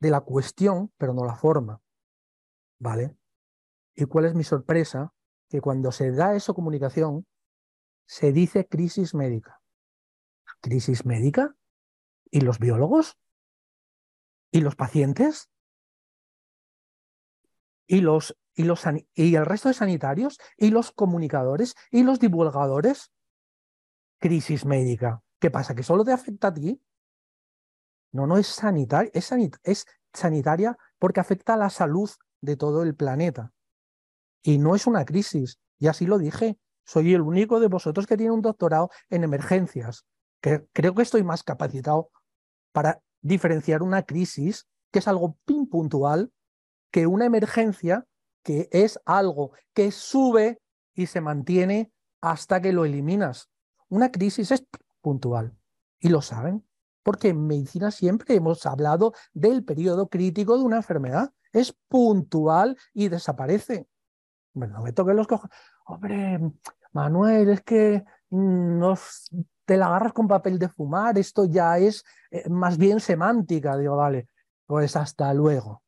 de 0.00 0.10
la 0.10 0.20
cuestión, 0.20 0.92
pero 0.98 1.14
no 1.14 1.24
la 1.24 1.36
forma. 1.36 1.80
¿Vale? 2.78 3.16
¿Y 3.94 4.04
cuál 4.06 4.26
es 4.26 4.34
mi 4.34 4.44
sorpresa? 4.44 5.12
que 5.52 5.60
cuando 5.60 5.92
se 5.92 6.10
da 6.12 6.34
esa 6.34 6.54
comunicación, 6.54 7.26
se 8.06 8.32
dice 8.32 8.66
crisis 8.66 9.14
médica. 9.14 9.60
¿Crisis 10.62 11.04
médica? 11.04 11.54
¿Y 12.30 12.40
los 12.40 12.58
biólogos? 12.58 13.18
¿Y 14.50 14.62
los 14.62 14.76
pacientes? 14.76 15.50
¿Y, 17.86 18.00
los, 18.00 18.36
y, 18.54 18.64
los, 18.64 18.82
¿Y 19.14 19.34
el 19.34 19.46
resto 19.46 19.68
de 19.68 19.74
sanitarios? 19.74 20.38
¿Y 20.56 20.70
los 20.70 20.92
comunicadores? 20.92 21.74
¿Y 21.90 22.02
los 22.02 22.20
divulgadores? 22.20 23.12
Crisis 24.18 24.64
médica. 24.64 25.22
¿Qué 25.38 25.50
pasa? 25.50 25.74
¿Que 25.74 25.82
solo 25.82 26.04
te 26.04 26.12
afecta 26.12 26.48
a 26.48 26.54
ti? 26.54 26.80
No, 28.12 28.26
no 28.26 28.36
es 28.36 28.46
sanitaria, 28.46 29.10
es, 29.14 29.32
es 29.64 29.86
sanitaria 30.12 30.76
porque 30.98 31.20
afecta 31.20 31.54
a 31.54 31.56
la 31.56 31.70
salud 31.70 32.10
de 32.40 32.56
todo 32.56 32.82
el 32.82 32.94
planeta. 32.94 33.52
Y 34.42 34.58
no 34.58 34.74
es 34.74 34.86
una 34.86 35.04
crisis, 35.04 35.58
y 35.78 35.88
así 35.88 36.06
lo 36.06 36.18
dije. 36.18 36.58
Soy 36.84 37.14
el 37.14 37.22
único 37.22 37.60
de 37.60 37.68
vosotros 37.68 38.06
que 38.06 38.16
tiene 38.16 38.32
un 38.32 38.42
doctorado 38.42 38.90
en 39.08 39.24
emergencias. 39.24 40.04
Que 40.40 40.66
creo 40.72 40.94
que 40.94 41.02
estoy 41.02 41.22
más 41.22 41.42
capacitado 41.44 42.10
para 42.72 43.00
diferenciar 43.20 43.82
una 43.82 44.02
crisis, 44.02 44.66
que 44.90 44.98
es 44.98 45.08
algo 45.08 45.38
pin 45.44 45.68
puntual, 45.68 46.32
que 46.92 47.08
una 47.08 47.24
emergencia, 47.24 48.06
que 48.44 48.68
es 48.70 49.00
algo 49.04 49.50
que 49.74 49.90
sube 49.90 50.60
y 50.94 51.06
se 51.06 51.20
mantiene 51.20 51.90
hasta 52.20 52.60
que 52.60 52.72
lo 52.72 52.84
eliminas. 52.84 53.48
Una 53.88 54.12
crisis 54.12 54.52
es 54.52 54.64
puntual. 55.00 55.56
Y 55.98 56.08
lo 56.08 56.22
saben, 56.22 56.64
porque 57.02 57.28
en 57.28 57.46
medicina 57.46 57.90
siempre 57.90 58.34
hemos 58.36 58.64
hablado 58.66 59.14
del 59.32 59.64
periodo 59.64 60.08
crítico 60.08 60.56
de 60.56 60.64
una 60.64 60.76
enfermedad. 60.76 61.32
Es 61.52 61.74
puntual 61.88 62.76
y 62.92 63.08
desaparece. 63.08 63.88
Bueno, 64.52 64.78
no 64.78 64.84
me 64.84 64.92
toques 64.92 65.14
los 65.14 65.26
cojones. 65.26 65.56
Hombre, 65.86 66.40
Manuel, 66.92 67.48
es 67.48 67.62
que 67.62 68.04
mm, 68.30 68.78
no 68.78 68.94
te 69.64 69.76
la 69.76 69.86
agarras 69.86 70.12
con 70.12 70.28
papel 70.28 70.58
de 70.58 70.68
fumar, 70.68 71.18
esto 71.18 71.44
ya 71.44 71.78
es 71.78 72.04
eh, 72.30 72.48
más 72.50 72.76
bien 72.76 73.00
semántica. 73.00 73.76
Digo, 73.76 73.96
vale, 73.96 74.28
pues 74.66 74.96
hasta 74.96 75.32
luego. 75.32 75.82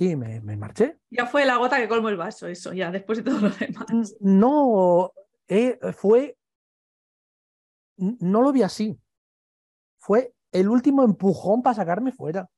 Y 0.00 0.16
me, 0.16 0.40
me, 0.40 0.56
marché. 0.56 0.98
Ya 1.10 1.26
fue 1.26 1.44
la 1.44 1.58
gota 1.58 1.76
que 1.76 1.88
colmó 1.88 2.08
el 2.08 2.16
vaso, 2.16 2.48
eso, 2.48 2.72
ya, 2.72 2.90
después 2.90 3.18
de 3.18 3.30
todo 3.30 3.40
lo 3.40 3.50
demás. 3.50 4.16
No, 4.20 5.12
eh, 5.46 5.78
fue. 5.92 6.36
No 7.96 8.40
lo 8.40 8.50
vi 8.50 8.62
así. 8.62 8.98
Fue 9.98 10.34
el 10.52 10.68
último 10.68 11.04
empujón 11.04 11.62
para 11.62 11.74
sacarme 11.74 12.12
fuera. 12.12 12.48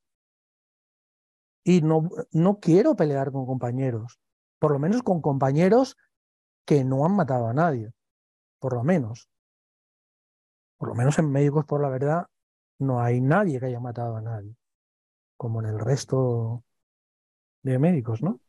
Y 1.65 1.81
no, 1.81 2.09
no 2.31 2.59
quiero 2.59 2.95
pelear 2.95 3.31
con 3.31 3.45
compañeros 3.45 4.19
por 4.63 4.71
lo 4.71 4.79
menos 4.79 5.03
con 5.03 5.19
compañeros 5.19 5.97
que 6.65 6.85
no 6.85 7.05
han 7.05 7.17
matado 7.17 7.49
a 7.49 7.53
nadie, 7.53 7.91
por 8.59 8.73
lo 8.73 8.81
menos. 8.85 9.27
Por 10.77 10.87
lo 10.87 10.95
menos 10.95 11.19
en 11.19 11.29
Médicos 11.29 11.65
por 11.65 11.81
la 11.81 11.89
Verdad 11.89 12.27
no 12.79 13.01
hay 13.01 13.19
nadie 13.19 13.59
que 13.59 13.65
haya 13.65 13.81
matado 13.81 14.15
a 14.15 14.21
nadie, 14.21 14.55
como 15.35 15.59
en 15.59 15.65
el 15.65 15.79
resto 15.79 16.63
de 17.63 17.79
médicos, 17.79 18.21
¿no? 18.21 18.39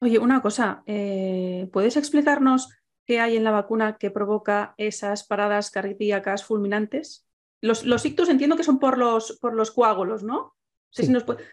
Oye, 0.00 0.18
una 0.18 0.40
cosa, 0.40 0.82
eh, 0.86 1.68
¿puedes 1.72 1.96
explicarnos 1.96 2.72
qué 3.04 3.20
hay 3.20 3.36
en 3.36 3.44
la 3.44 3.50
vacuna 3.50 3.98
que 3.98 4.10
provoca 4.10 4.74
esas 4.76 5.24
paradas 5.24 5.70
cardíacas 5.70 6.44
fulminantes? 6.44 7.26
Los, 7.60 7.84
los 7.84 8.06
ictus 8.06 8.28
entiendo 8.28 8.56
que 8.56 8.62
son 8.62 8.78
por 8.78 8.96
los, 8.96 9.38
por 9.40 9.54
los 9.54 9.72
coágulos, 9.72 10.22
¿no? 10.22 10.54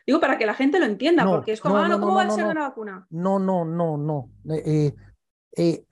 Digo 0.06 0.20
para 0.20 0.38
que 0.38 0.46
la 0.46 0.54
gente 0.54 0.80
lo 0.80 0.86
entienda, 0.86 1.26
porque 1.26 1.54
es 1.54 1.62
como, 1.62 1.78
ah, 1.78 1.88
no, 1.88 2.00
¿cómo 2.00 2.16
va 2.16 2.24
a 2.24 2.30
ser 2.30 2.46
una 2.46 2.70
vacuna? 2.70 3.06
No, 3.10 3.38
no, 3.38 3.66
no, 3.66 3.98
no. 3.98 4.30
Eh, 4.50 4.94
eh, 5.58 5.86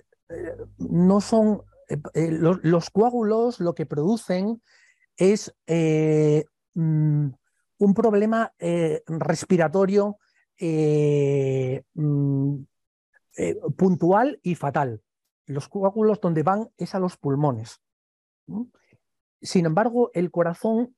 no 0.78 1.20
son. 1.20 1.62
Los, 2.14 2.90
coágulos 2.90 3.60
lo 3.60 3.76
que 3.76 3.86
producen 3.86 4.62
es 5.18 5.54
mm, 6.74 7.30
un 7.84 7.94
problema 7.94 8.54
respiratorio 9.08 10.18
mm, 11.94 12.56
puntual 13.76 14.40
y 14.42 14.56
fatal. 14.56 15.02
Los 15.46 15.68
coágulos 15.68 16.22
donde 16.22 16.44
van 16.44 16.70
es 16.78 16.96
a 16.96 17.00
los 17.00 17.18
pulmones. 17.18 17.82
Sin 19.42 19.66
embargo, 19.66 20.10
el 20.14 20.32
corazón 20.32 20.96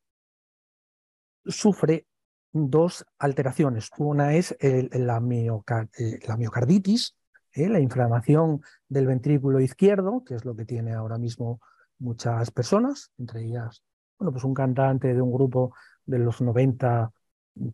sufre 1.46 2.06
dos 2.52 3.06
alteraciones. 3.18 3.90
Una 3.98 4.36
es 4.36 4.56
la, 4.62 5.20
miocarditis, 5.20 7.16
¿eh? 7.54 7.68
la 7.68 7.80
inflamación 7.80 8.62
del 8.88 9.08
ventrículo 9.08 9.60
izquierdo, 9.60 10.24
que 10.24 10.36
es 10.36 10.46
lo 10.46 10.56
que 10.56 10.66
tiene 10.66 10.94
ahora 10.94 11.18
mismo 11.18 11.60
muchas 11.98 12.52
personas, 12.52 13.12
entre 13.18 13.46
ellas, 13.46 13.84
bueno, 14.18 14.32
pues 14.32 14.44
un 14.44 14.54
cantante 14.54 15.14
de 15.14 15.22
un 15.22 15.32
grupo 15.32 15.74
de 16.06 16.20
los 16.20 16.42
90 16.42 17.12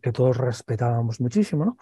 que 0.00 0.12
todos 0.12 0.36
respetábamos 0.36 1.20
muchísimo, 1.20 1.64
¿no? 1.64 1.76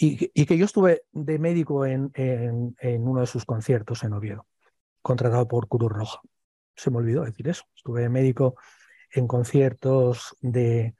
y, 0.00 0.46
que 0.46 0.56
yo 0.56 0.64
estuve 0.64 1.02
de 1.12 1.38
médico 1.38 1.84
en, 1.84 2.10
en, 2.14 3.02
uno 3.06 3.20
de 3.20 3.26
sus 3.26 3.44
conciertos 3.44 4.02
en 4.02 4.14
Oviedo, 4.14 4.46
contratado 5.02 5.46
por 5.46 5.68
Cruz 5.68 5.92
Roja. 5.92 6.20
Se 6.74 6.90
me 6.90 6.96
olvidó 6.96 7.22
decir 7.22 7.48
eso. 7.48 7.64
Estuve 7.76 8.02
de 8.02 8.08
médico 8.08 8.54
en 9.12 9.26
conciertos 9.26 10.36
de, 10.40 10.94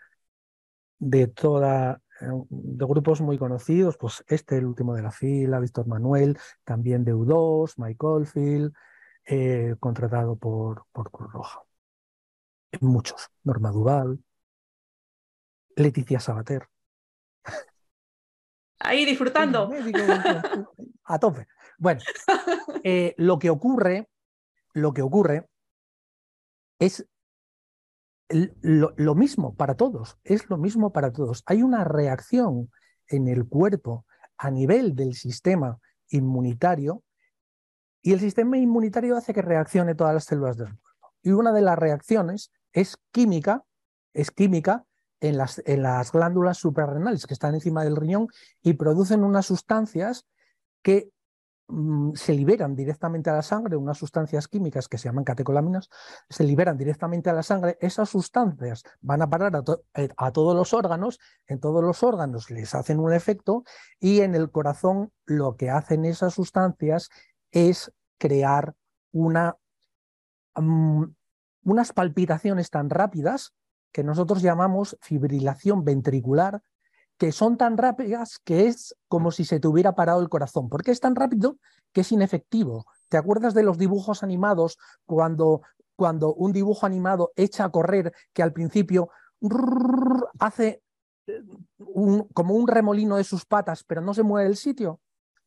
de 0.99 1.27
toda 1.29 2.03
de 2.21 2.85
grupos 2.85 3.23
muy 3.23 3.39
conocidos, 3.39 3.97
pues 3.97 4.23
este, 4.29 4.59
el 4.59 4.67
último 4.67 4.95
de 4.95 5.03
la 5.03 5.11
fila, 5.11 5.59
Víctor 5.59 5.87
Manuel, 5.87 6.39
también 6.65 7.03
de 7.03 7.15
U2, 7.15 7.75
Mike 7.79 8.07
Oldfield, 8.07 8.75
eh, 9.25 9.75
contratado 9.81 10.37
por, 10.37 10.85
por 10.93 11.11
Cruz 11.11 11.33
Roja. 11.33 11.63
Muchos, 12.81 13.31
Norma 13.43 13.71
Duval, 13.71 14.23
Leticia 15.81 16.21
Sabater. 16.21 16.69
Ahí 18.79 19.05
disfrutando. 19.05 19.71
A 21.05 21.19
tope. 21.19 21.47
Bueno, 21.79 22.01
eh, 22.85 23.15
lo 23.19 23.39
que 23.39 23.51
ocurre, 23.51 24.09
lo 24.73 24.93
que 24.93 25.03
ocurre 25.03 25.49
es 26.79 27.07
lo, 28.31 29.15
mismo 29.15 29.55
para 29.55 29.75
todos, 29.75 30.19
es 30.25 30.49
lo 30.49 30.57
mismo 30.57 30.93
para 30.93 31.13
todos. 31.13 31.43
Hay 31.47 31.63
una 31.63 31.85
reacción 31.85 32.71
en 33.09 33.29
el 33.29 33.47
cuerpo 33.47 34.07
a 34.39 34.51
nivel 34.51 34.95
del 34.95 35.15
sistema 35.15 35.79
inmunitario 36.09 37.03
y 38.03 38.13
el 38.13 38.21
sistema 38.21 38.57
inmunitario 38.57 39.17
hace 39.17 39.35
que 39.35 39.43
reaccione 39.43 39.95
todas 39.95 40.15
las 40.15 40.25
células 40.25 40.57
del 40.57 40.69
cuerpo. 40.69 40.91
Y 41.23 41.33
una 41.33 41.53
de 41.53 41.61
las 41.61 41.79
reacciones 41.79 42.51
es 42.73 42.97
química, 43.13 43.65
es 44.15 44.31
química 44.31 44.87
en 45.21 45.37
las, 45.39 46.13
glándulas 46.13 46.59
suprarrenales 46.59 47.27
que 47.27 47.35
están 47.35 47.55
encima 47.55 47.85
del 47.85 47.97
riñón 47.97 48.29
y 48.63 48.75
producen 48.75 49.25
unas 49.25 49.47
sustancias 49.47 50.27
que 50.83 51.11
Mm, 51.71 52.15
se 52.15 52.35
liberan 52.35 52.75
directamente 52.75 53.31
a 53.31 53.35
la 53.35 53.43
sangre 53.43 53.77
unas 53.77 53.97
sustancias 53.97 54.49
químicas 54.49 54.89
que 54.89 54.99
se 54.99 55.09
llaman 55.09 55.23
catecolaminas, 55.25 55.89
se 56.29 56.43
liberan 56.45 56.77
directamente 56.77 57.31
a 57.31 57.33
la 57.33 57.45
sangre, 57.45 57.79
esas 57.81 58.09
sustancias 58.09 58.83
van 59.01 59.23
a 59.23 59.31
parar 59.31 59.63
eh, 59.95 60.09
a, 60.17 60.33
todos 60.33 60.57
los 60.57 60.75
órganos, 60.75 61.21
en 61.47 61.61
todos 61.61 61.85
los 61.85 62.03
órganos 62.03 62.51
les 62.51 62.75
hacen 62.75 62.99
un 62.99 63.13
efecto 63.13 63.63
y 64.01 64.21
en 64.21 64.35
el 64.35 64.51
corazón 64.51 65.13
lo 65.27 65.57
que 65.57 65.71
hacen 65.71 66.05
esas 66.05 66.35
sustancias 66.35 67.09
es 67.53 67.93
crear 68.19 68.75
mm, 69.13 71.05
unas 71.63 71.93
palpitaciones 71.93 72.71
tan 72.71 72.91
rápidas 72.91 73.55
que 73.93 74.05
nosotros 74.05 74.43
llamamos 74.43 74.97
fibrilación 75.01 75.85
ventricular, 75.85 76.63
que 77.19 77.33
son 77.33 77.57
tan 77.57 77.77
rápidas 77.77 78.39
que 78.45 78.67
es 78.67 78.97
como 79.09 79.31
si 79.31 79.45
se 79.45 79.61
te 79.61 79.69
hubiera 79.69 79.95
parado 79.95 80.21
el 80.23 80.29
corazón, 80.29 80.69
porque 80.69 80.91
es 80.91 81.01
tan 81.01 81.15
rápido 81.15 81.59
que 81.93 82.01
es 82.01 82.13
inefectivo. 82.13 82.87
¿Te 83.09 83.19
acuerdas 83.19 83.53
de 83.53 83.63
los 83.63 83.77
dibujos 83.77 84.23
animados 84.23 84.79
cuando, 85.05 85.63
cuando 85.97 86.33
un 86.33 86.53
dibujo 86.53 86.87
animado 86.87 87.33
echa 87.37 87.65
a 87.65 87.71
correr 87.71 88.15
que 88.33 88.43
al 88.43 88.53
principio 88.53 89.11
hace 90.39 90.83
eh, 91.27 91.43
como 92.33 92.55
un 92.55 92.69
remolino 92.69 93.17
de 93.17 93.25
sus 93.25 93.45
patas, 93.45 93.85
pero 93.85 94.01
no 94.01 94.15
se 94.15 94.23
mueve 94.23 94.49
el 94.49 94.57
sitio? 94.57 95.01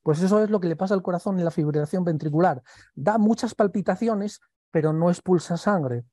Pues 0.04 0.22
eso 0.22 0.44
es 0.44 0.50
lo 0.50 0.60
que 0.60 0.68
le 0.68 0.76
pasa 0.76 0.94
al 0.94 1.02
corazón 1.02 1.40
en 1.40 1.46
la 1.46 1.52
fibrilación 1.52 2.04
ventricular. 2.04 2.62
Da 2.94 3.18
muchas 3.18 3.56
palpitaciones, 3.56 4.42
pero 4.70 4.92
no 4.92 5.10
expulsa 5.10 5.56
sangre. 5.56 6.04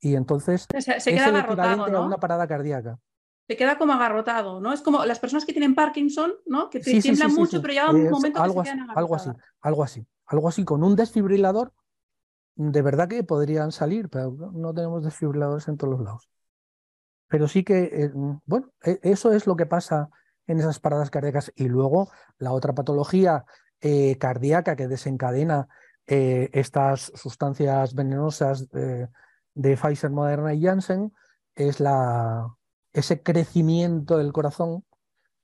Y 0.00 0.14
entonces 0.14 0.66
se, 0.70 0.78
es 0.78 1.06
el 1.06 1.36
equivalente 1.36 1.96
a 1.96 2.00
una 2.00 2.18
parada 2.18 2.46
cardíaca 2.46 2.98
te 3.48 3.56
queda 3.56 3.78
como 3.78 3.94
agarrotado, 3.94 4.60
¿no? 4.60 4.74
Es 4.74 4.82
como 4.82 5.06
las 5.06 5.18
personas 5.18 5.46
que 5.46 5.52
tienen 5.52 5.74
Parkinson, 5.74 6.34
¿no? 6.44 6.68
Que 6.68 6.80
te 6.80 7.00
tiemblan 7.00 7.32
mucho, 7.32 7.62
pero 7.62 7.72
ya 7.72 7.90
un 7.90 8.10
momento 8.10 8.42
algo 8.42 8.62
que 8.62 8.68
se 8.68 8.74
así, 8.74 8.82
Algo 8.94 9.14
así, 9.14 9.30
algo 9.62 9.82
así, 9.82 10.06
algo 10.26 10.48
así. 10.48 10.64
Con 10.66 10.84
un 10.84 10.94
desfibrilador, 10.94 11.72
de 12.56 12.82
verdad 12.82 13.08
que 13.08 13.24
podrían 13.24 13.72
salir, 13.72 14.10
pero 14.10 14.32
no 14.52 14.74
tenemos 14.74 15.02
desfibriladores 15.02 15.66
en 15.66 15.78
todos 15.78 15.94
los 15.94 16.04
lados. 16.04 16.28
Pero 17.26 17.48
sí 17.48 17.64
que, 17.64 17.84
eh, 17.84 18.10
bueno, 18.44 18.70
e, 18.84 19.00
eso 19.02 19.32
es 19.32 19.46
lo 19.46 19.56
que 19.56 19.64
pasa 19.64 20.10
en 20.46 20.58
esas 20.58 20.78
paradas 20.78 21.10
cardíacas. 21.10 21.50
Y 21.56 21.68
luego 21.68 22.10
la 22.36 22.52
otra 22.52 22.74
patología 22.74 23.46
eh, 23.80 24.18
cardíaca 24.18 24.76
que 24.76 24.88
desencadena 24.88 25.68
eh, 26.06 26.50
estas 26.52 27.12
sustancias 27.14 27.94
venenosas 27.94 28.68
de 29.58 29.76
Pfizer, 29.76 30.10
Moderna 30.10 30.54
y 30.54 30.62
Janssen 30.62 31.12
es 31.56 31.80
la, 31.80 32.56
ese 32.92 33.22
crecimiento 33.22 34.16
del 34.16 34.32
corazón 34.32 34.84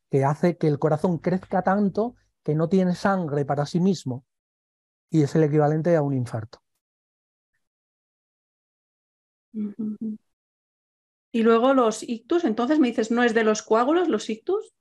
que 0.09 0.25
hace 0.25 0.57
que 0.57 0.69
el 0.69 0.79
corazón 0.79 1.19
crezca 1.19 1.63
tanto 1.63 2.15
que 2.45 2.55
no 2.55 2.69
tiene 2.69 2.95
sangre 2.95 3.45
para 3.45 3.67
sí 3.67 3.81
mismo 3.81 4.25
y 5.11 5.23
es 5.23 5.35
el 5.35 5.43
equivalente 5.43 5.97
a 5.97 6.03
un 6.03 6.15
infarto. 6.15 6.63
Y 11.33 11.43
luego 11.43 11.75
los 11.75 12.05
ictus, 12.05 12.45
entonces 12.45 12.79
me 12.79 12.89
dices, 12.89 13.11
¿no 13.11 13.25
es 13.25 13.35
de 13.35 13.43
los 13.43 13.63
coágulos 13.63 14.09
los 14.09 14.31
ictus? 14.31 14.75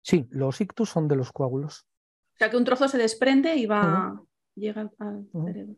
Sí, 0.00 0.26
los 0.30 0.62
ictus 0.62 0.88
son 0.88 1.08
de 1.08 1.16
los 1.16 1.30
coágulos. 1.30 1.86
O 2.34 2.38
sea 2.38 2.48
que 2.48 2.56
un 2.56 2.64
trozo 2.64 2.88
se 2.88 2.96
desprende 2.96 3.54
y 3.56 3.66
va, 3.66 4.18
llega 4.54 4.90
al 4.98 5.28
cerebro. 5.44 5.76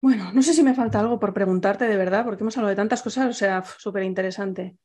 Bueno, 0.00 0.32
no 0.32 0.42
sé 0.42 0.52
si 0.52 0.62
me 0.62 0.74
falta 0.74 1.00
algo 1.00 1.18
por 1.18 1.32
preguntarte 1.32 1.86
de 1.86 1.96
verdad, 1.96 2.24
porque 2.24 2.42
hemos 2.42 2.56
hablado 2.56 2.70
de 2.70 2.76
tantas 2.76 3.02
cosas, 3.02 3.28
o 3.28 3.32
sea, 3.32 3.62
súper 3.78 4.02
interesante. 4.02 4.76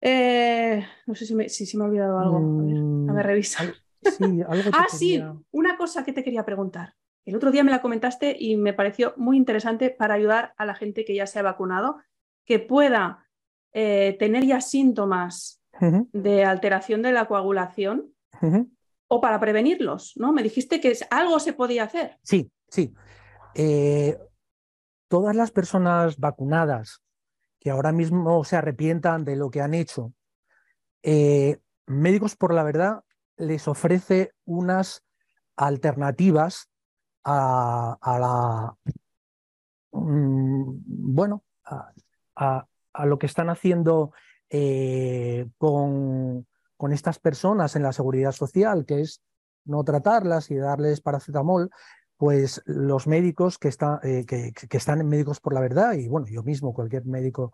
Eh, 0.00 0.84
no 1.06 1.14
sé 1.14 1.26
si 1.26 1.34
me, 1.34 1.48
si, 1.48 1.76
me 1.76 1.84
ha 1.84 1.86
olvidado 1.88 2.18
algo. 2.18 3.10
A 3.10 3.14
ver, 3.14 3.26
a 3.26 3.26
ver 3.26 3.44
Sí, 3.44 4.42
algo 4.46 4.70
ah, 4.72 4.86
sí, 4.88 5.22
una 5.50 5.76
cosa 5.76 6.04
que 6.04 6.12
te 6.12 6.22
quería 6.22 6.44
preguntar. 6.44 6.94
El 7.24 7.36
otro 7.36 7.50
día 7.50 7.64
me 7.64 7.70
la 7.70 7.80
comentaste 7.80 8.36
y 8.38 8.56
me 8.56 8.74
pareció 8.74 9.14
muy 9.16 9.36
interesante 9.36 9.90
para 9.90 10.14
ayudar 10.14 10.52
a 10.56 10.66
la 10.66 10.74
gente 10.74 11.04
que 11.04 11.14
ya 11.14 11.26
se 11.26 11.38
ha 11.38 11.42
vacunado, 11.42 11.96
que 12.44 12.58
pueda 12.58 13.26
eh, 13.72 14.16
tener 14.18 14.44
ya 14.44 14.60
síntomas 14.60 15.62
de 16.12 16.44
alteración 16.44 17.02
de 17.02 17.12
la 17.12 17.26
coagulación 17.26 18.14
o 19.08 19.20
para 19.20 19.40
prevenirlos, 19.40 20.12
¿no? 20.16 20.32
Me 20.32 20.42
dijiste 20.42 20.80
que 20.80 20.96
algo 21.10 21.40
se 21.40 21.52
podía 21.52 21.84
hacer. 21.84 22.18
Sí, 22.22 22.50
sí. 22.74 22.92
Eh, 23.54 24.18
todas 25.08 25.36
las 25.36 25.52
personas 25.52 26.18
vacunadas 26.18 27.02
que 27.60 27.70
ahora 27.70 27.92
mismo 27.92 28.42
se 28.44 28.56
arrepientan 28.56 29.24
de 29.24 29.36
lo 29.36 29.50
que 29.50 29.60
han 29.60 29.74
hecho, 29.74 30.12
eh, 31.02 31.58
Médicos 31.86 32.34
por 32.34 32.52
la 32.52 32.62
Verdad 32.62 33.04
les 33.36 33.68
ofrece 33.68 34.32
unas 34.46 35.04
alternativas 35.56 36.70
a, 37.24 37.98
la 38.02 38.76
mm, 39.92 40.64
bueno 41.14 41.44
a, 41.64 42.66
lo 43.04 43.18
que 43.18 43.26
están 43.26 43.50
haciendo 43.50 44.12
eh, 44.48 45.46
con, 45.58 46.46
con 46.76 46.92
estas 46.92 47.18
personas 47.18 47.76
en 47.76 47.82
la 47.82 47.92
seguridad 47.92 48.32
social, 48.32 48.86
que 48.86 49.02
es 49.02 49.20
no 49.64 49.84
tratarlas 49.84 50.50
y 50.50 50.56
darles 50.56 51.00
paracetamol, 51.00 51.70
pues 52.16 52.62
los 52.66 53.06
médicos 53.06 53.58
que, 53.58 53.68
eh, 53.68 54.24
que, 54.26 54.76
están 54.76 55.00
en 55.00 55.08
Médicos 55.08 55.40
por 55.40 55.54
la 55.54 55.60
Verdad, 55.60 55.94
y 55.94 56.08
bueno, 56.08 56.26
yo 56.28 56.42
mismo, 56.42 56.72
cualquier 56.72 57.04
médico, 57.06 57.52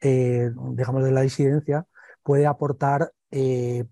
eh, 0.00 0.50
digamos, 0.72 1.04
de 1.04 1.12
la 1.12 1.20
disidencia, 1.20 1.86
puede 2.22 2.46
aportar 2.46 3.12
eh, 3.30 3.84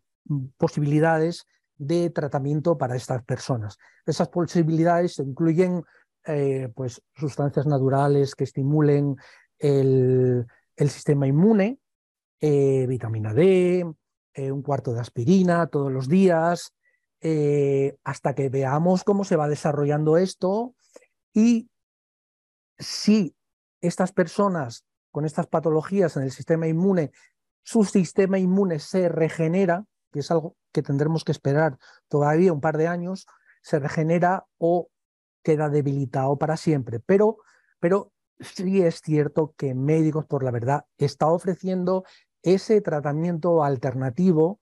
posibilidades 0.57 1.47
de 1.77 2.11
tratamiento 2.11 2.77
para 2.77 2.97
estas 2.97 3.23
personas. 3.25 3.79
Esas 4.05 4.29
posibilidades 4.29 5.19
incluyen 5.19 5.85
pues, 6.75 7.01
sustancias 7.15 7.67
naturales 7.67 8.35
que 8.35 8.45
estimulen 8.45 9.17
el, 9.59 10.47
el 10.77 10.91
sistema 10.91 11.27
inmune, 11.27 11.79
vitamina 12.39 13.33
D, 13.33 13.87
un 14.37 14.63
cuarto 14.63 14.93
de 14.93 15.01
aspirina 15.01 15.69
todos 15.69 15.91
los 15.91 16.07
días, 16.07 16.75
eh, 17.21 17.97
hasta 18.05 18.35
que 18.35 18.49
veamos 18.49 19.05
cómo 19.05 19.25
se 19.25 19.37
va 19.37 19.49
desarrollando 19.49 20.17
esto 20.17 20.75
y 21.33 21.69
si 22.79 23.35
estas 23.81 24.13
personas 24.13 24.85
con 25.11 25.25
estas 25.25 25.47
patologías 25.47 26.17
en 26.17 26.23
el 26.23 26.31
sistema 26.31 26.69
inmune, 26.69 27.11
su 27.63 27.85
sistema 27.85 28.39
inmune 28.39 28.79
se 28.79 29.09
regenera, 29.09 29.85
que 30.13 30.21
es 30.21 30.31
algo 30.31 30.57
que 30.73 30.83
tendremos 30.83 31.25
que 31.25 31.33
esperar 31.33 31.79
todavía 32.09 32.53
un 32.53 32.61
par 32.61 32.77
de 32.77 32.87
años, 32.87 33.27
se 33.63 33.79
regenera 33.79 34.47
o 34.59 34.89
queda 35.43 35.69
debilitado 35.69 36.39
para 36.39 36.57
siempre. 36.57 37.01
Pero, 37.01 37.39
pero 37.81 38.13
sí 38.41 38.83
es 38.83 39.01
cierto 39.01 39.55
que 39.57 39.75
Médicos 39.75 40.27
por 40.27 40.45
la 40.45 40.51
Verdad 40.51 40.87
está 40.97 41.27
ofreciendo 41.27 42.05
ese 42.43 42.81
tratamiento 42.81 43.65
alternativo 43.65 44.61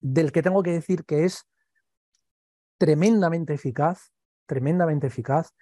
del 0.00 0.32
que 0.32 0.42
tengo 0.42 0.62
que 0.62 0.72
decir 0.72 1.04
que 1.04 1.24
es 1.24 1.48
tremendamente 2.78 3.54
eficaz, 3.54 4.12
tremendamente 4.46 5.06
eficaz, 5.06 5.54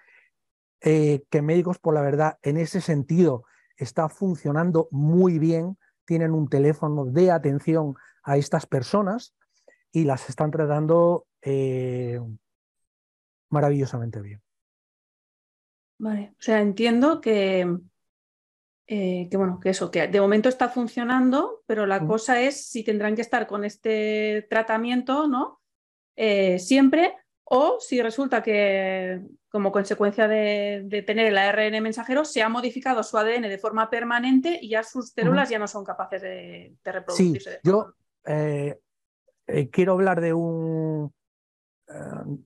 eh, 0.80 1.24
que 1.30 1.42
Médicos 1.42 1.78
por 1.78 1.94
la 1.94 2.02
Verdad 2.02 2.38
en 2.42 2.56
ese 2.56 2.80
sentido 2.80 3.44
está 3.76 4.08
funcionando 4.08 4.88
muy 4.90 5.38
bien 5.38 5.78
tienen 6.04 6.32
un 6.32 6.48
teléfono 6.48 7.06
de 7.06 7.30
atención 7.30 7.94
a 8.22 8.36
estas 8.36 8.66
personas 8.66 9.34
y 9.92 10.04
las 10.04 10.28
están 10.28 10.50
tratando 10.50 11.26
eh, 11.42 12.20
maravillosamente 13.50 14.20
bien. 14.20 14.42
Vale, 15.98 16.34
o 16.38 16.42
sea, 16.42 16.60
entiendo 16.60 17.20
que, 17.20 17.78
eh, 18.86 19.28
que, 19.30 19.36
bueno, 19.38 19.60
que 19.60 19.70
eso, 19.70 19.90
que 19.90 20.08
de 20.08 20.20
momento 20.20 20.50
está 20.50 20.68
funcionando, 20.68 21.62
pero 21.66 21.86
la 21.86 22.06
cosa 22.06 22.40
es 22.40 22.66
si 22.66 22.84
tendrán 22.84 23.14
que 23.14 23.22
estar 23.22 23.46
con 23.46 23.64
este 23.64 24.46
tratamiento, 24.50 25.26
¿no? 25.26 25.62
Eh, 26.16 26.58
siempre, 26.58 27.16
o 27.44 27.78
si 27.80 28.02
resulta 28.02 28.42
que 28.42 29.22
como 29.48 29.72
consecuencia 29.72 30.28
de, 30.28 31.02
tener 31.06 31.26
el 31.26 31.38
ARN 31.38 31.82
mensajero 31.82 32.26
se 32.26 32.42
ha 32.42 32.48
modificado 32.50 33.02
su 33.02 33.16
ADN 33.16 33.42
de 33.42 33.58
forma 33.58 33.88
permanente 33.88 34.58
y 34.60 34.70
ya 34.70 34.82
sus 34.82 35.10
células 35.10 35.48
ya 35.48 35.58
no 35.58 35.66
son 35.66 35.84
capaces 35.84 36.20
de, 36.20 36.76
reproducirse. 36.84 37.52
Sí, 37.52 37.58
yo 37.62 37.94
eh, 38.26 38.78
quiero 39.70 39.92
hablar 39.92 40.20
de 40.20 40.34
un, 40.34 41.10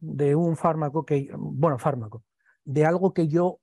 de 0.00 0.36
un 0.36 0.56
fármaco 0.56 1.04
que, 1.04 1.30
bueno, 1.36 1.78
fármaco, 1.78 2.22
de 2.64 2.86
algo 2.86 3.12
que 3.12 3.26
yo 3.26 3.60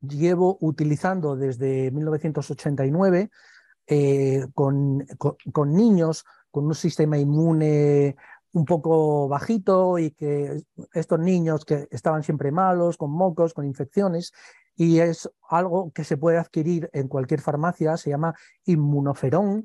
llevo 0.00 0.58
utilizando 0.60 1.36
desde 1.36 1.90
1989 1.90 3.30
eh, 3.86 4.46
con, 4.54 5.06
con, 5.52 5.74
niños 5.74 6.24
con 6.50 6.66
un 6.66 6.74
sistema 6.74 7.18
inmune 7.18 8.16
un 8.52 8.64
poco 8.64 9.28
bajito 9.28 9.98
y 9.98 10.10
que 10.12 10.62
estos 10.92 11.18
niños 11.20 11.64
que 11.64 11.88
estaban 11.90 12.22
siempre 12.22 12.50
malos, 12.50 12.96
con 12.96 13.10
mocos, 13.10 13.54
con 13.54 13.64
infecciones, 13.64 14.32
y 14.76 15.00
es 15.00 15.30
algo 15.48 15.92
que 15.92 16.04
se 16.04 16.16
puede 16.16 16.38
adquirir 16.38 16.88
en 16.92 17.06
cualquier 17.06 17.40
farmacia, 17.40 17.96
se 17.96 18.10
llama 18.10 18.34
inmunoferón, 18.64 19.64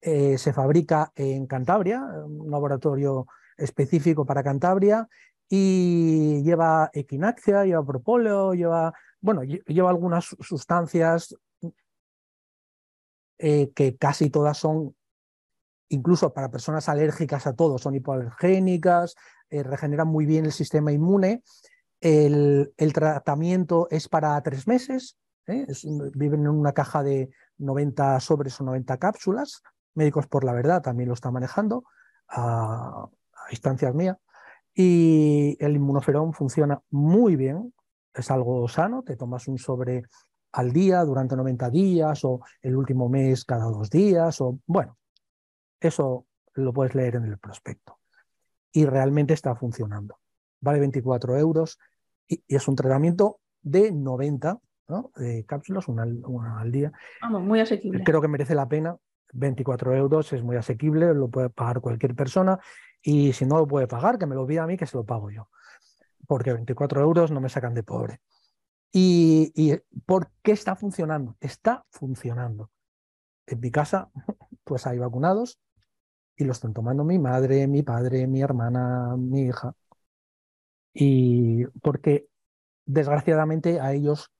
eh, 0.00 0.38
se 0.38 0.52
fabrica 0.52 1.12
en 1.14 1.46
Cantabria, 1.46 2.02
un 2.26 2.50
laboratorio 2.50 3.26
específico 3.56 4.26
para 4.26 4.42
Cantabria, 4.42 5.08
y 5.48 6.42
lleva 6.42 6.90
equinaxia, 6.92 7.64
lleva 7.64 7.86
propóleo, 7.86 8.54
lleva, 8.54 8.92
bueno, 9.20 9.42
lleva 9.42 9.90
algunas 9.90 10.36
sustancias 10.40 11.34
eh, 13.38 13.70
que 13.74 13.96
casi 13.96 14.30
todas 14.30 14.56
son, 14.56 14.96
incluso 15.90 16.32
para 16.32 16.50
personas 16.50 16.88
alérgicas 16.88 17.46
a 17.46 17.54
todo, 17.54 17.76
son 17.76 17.94
hipoalergénicas, 17.94 19.14
eh, 19.50 19.62
regeneran 19.62 20.08
muy 20.08 20.24
bien 20.24 20.46
el 20.46 20.52
sistema 20.52 20.90
inmune. 20.92 21.42
El, 22.00 22.72
tratamiento 22.94 23.88
es 23.90 24.08
para 24.08 24.40
tres 24.42 24.66
meses, 24.66 25.18
¿eh? 25.46 25.66
viven 26.14 26.40
en 26.40 26.48
una 26.48 26.72
caja 26.72 27.02
de 27.02 27.30
90 27.58 28.20
sobres 28.20 28.60
o 28.60 28.64
90 28.64 28.96
cápsulas. 28.98 29.62
Médicos 29.94 30.26
por 30.26 30.44
la 30.44 30.52
verdad 30.52 30.82
también 30.82 31.08
lo 31.08 31.14
están 31.14 31.32
manejando 31.32 31.84
a, 32.28 33.06
a 33.06 33.50
instancias 33.50 33.94
mías. 33.94 34.16
Y 34.74 35.56
el 35.58 35.76
inmunoferón 35.76 36.32
funciona 36.32 36.82
muy 36.90 37.36
bien, 37.36 37.72
es 38.16 38.30
algo 38.30 38.66
sano, 38.68 39.02
te 39.02 39.16
tomas 39.16 39.46
un 39.48 39.58
sobre 39.58 40.04
al 40.52 40.72
día 40.72 41.04
durante 41.04 41.36
90 41.36 41.70
días 41.70 42.24
o 42.24 42.40
el 42.62 42.76
último 42.76 43.08
mes 43.08 43.44
cada 43.44 43.66
dos 43.66 43.90
días 43.90 44.40
o 44.40 44.58
bueno, 44.66 44.96
eso 45.80 46.26
lo 46.54 46.72
puedes 46.72 46.94
leer 46.94 47.16
en 47.16 47.24
el 47.24 47.38
prospecto. 47.38 47.98
Y 48.72 48.86
realmente 48.86 49.34
está 49.34 49.54
funcionando. 49.54 50.18
Vale 50.60 50.80
24 50.80 51.36
euros 51.36 51.78
y, 52.26 52.42
es 52.48 52.66
un 52.68 52.76
tratamiento 52.76 53.40
de 53.62 53.92
90 53.92 54.58
cápsulas, 55.46 55.88
una, 55.88 56.04
al 56.60 56.72
día. 56.72 56.92
Vamos, 57.20 57.42
muy 57.42 57.60
asequible. 57.60 58.04
Creo 58.04 58.20
que 58.20 58.28
merece 58.28 58.54
la 58.54 58.68
pena. 58.68 58.96
24 59.32 59.94
euros 59.96 60.32
es 60.32 60.42
muy 60.42 60.56
asequible, 60.56 61.12
lo 61.12 61.28
puede 61.28 61.50
pagar 61.50 61.80
cualquier 61.80 62.14
persona 62.14 62.58
y 63.02 63.32
si 63.32 63.44
no 63.44 63.58
lo 63.58 63.66
puede 63.66 63.86
pagar, 63.86 64.18
que 64.18 64.26
me 64.26 64.34
lo 64.34 64.46
pida 64.46 64.62
a 64.62 64.66
mí, 64.66 64.76
que 64.76 64.86
se 64.86 64.96
lo 64.96 65.04
pago 65.04 65.30
yo. 65.30 65.48
Porque 66.26 66.52
24 66.52 67.00
euros 67.00 67.30
no 67.30 67.40
me 67.40 67.48
sacan 67.48 67.74
de 67.74 67.82
pobre. 67.82 68.20
¿Y, 68.92 69.74
por 70.06 70.30
qué 70.42 70.52
está 70.52 70.76
funcionando? 70.76 71.36
Está 71.40 71.84
funcionando. 71.90 72.70
En 73.46 73.60
mi 73.60 73.70
casa, 73.70 74.10
pues 74.64 74.86
hay 74.86 74.98
vacunados 74.98 75.58
y 76.36 76.44
lo 76.44 76.52
están 76.52 76.72
tomando 76.72 77.04
mi 77.04 77.18
madre, 77.18 77.66
mi 77.66 77.82
padre, 77.82 78.26
mi 78.26 78.40
hermana, 78.42 79.16
mi 79.18 79.42
hija. 79.42 79.74
Y 80.94 81.66
porque 81.82 82.28
desgraciadamente 82.86 83.80
a 83.80 83.92
ellos 83.92 84.30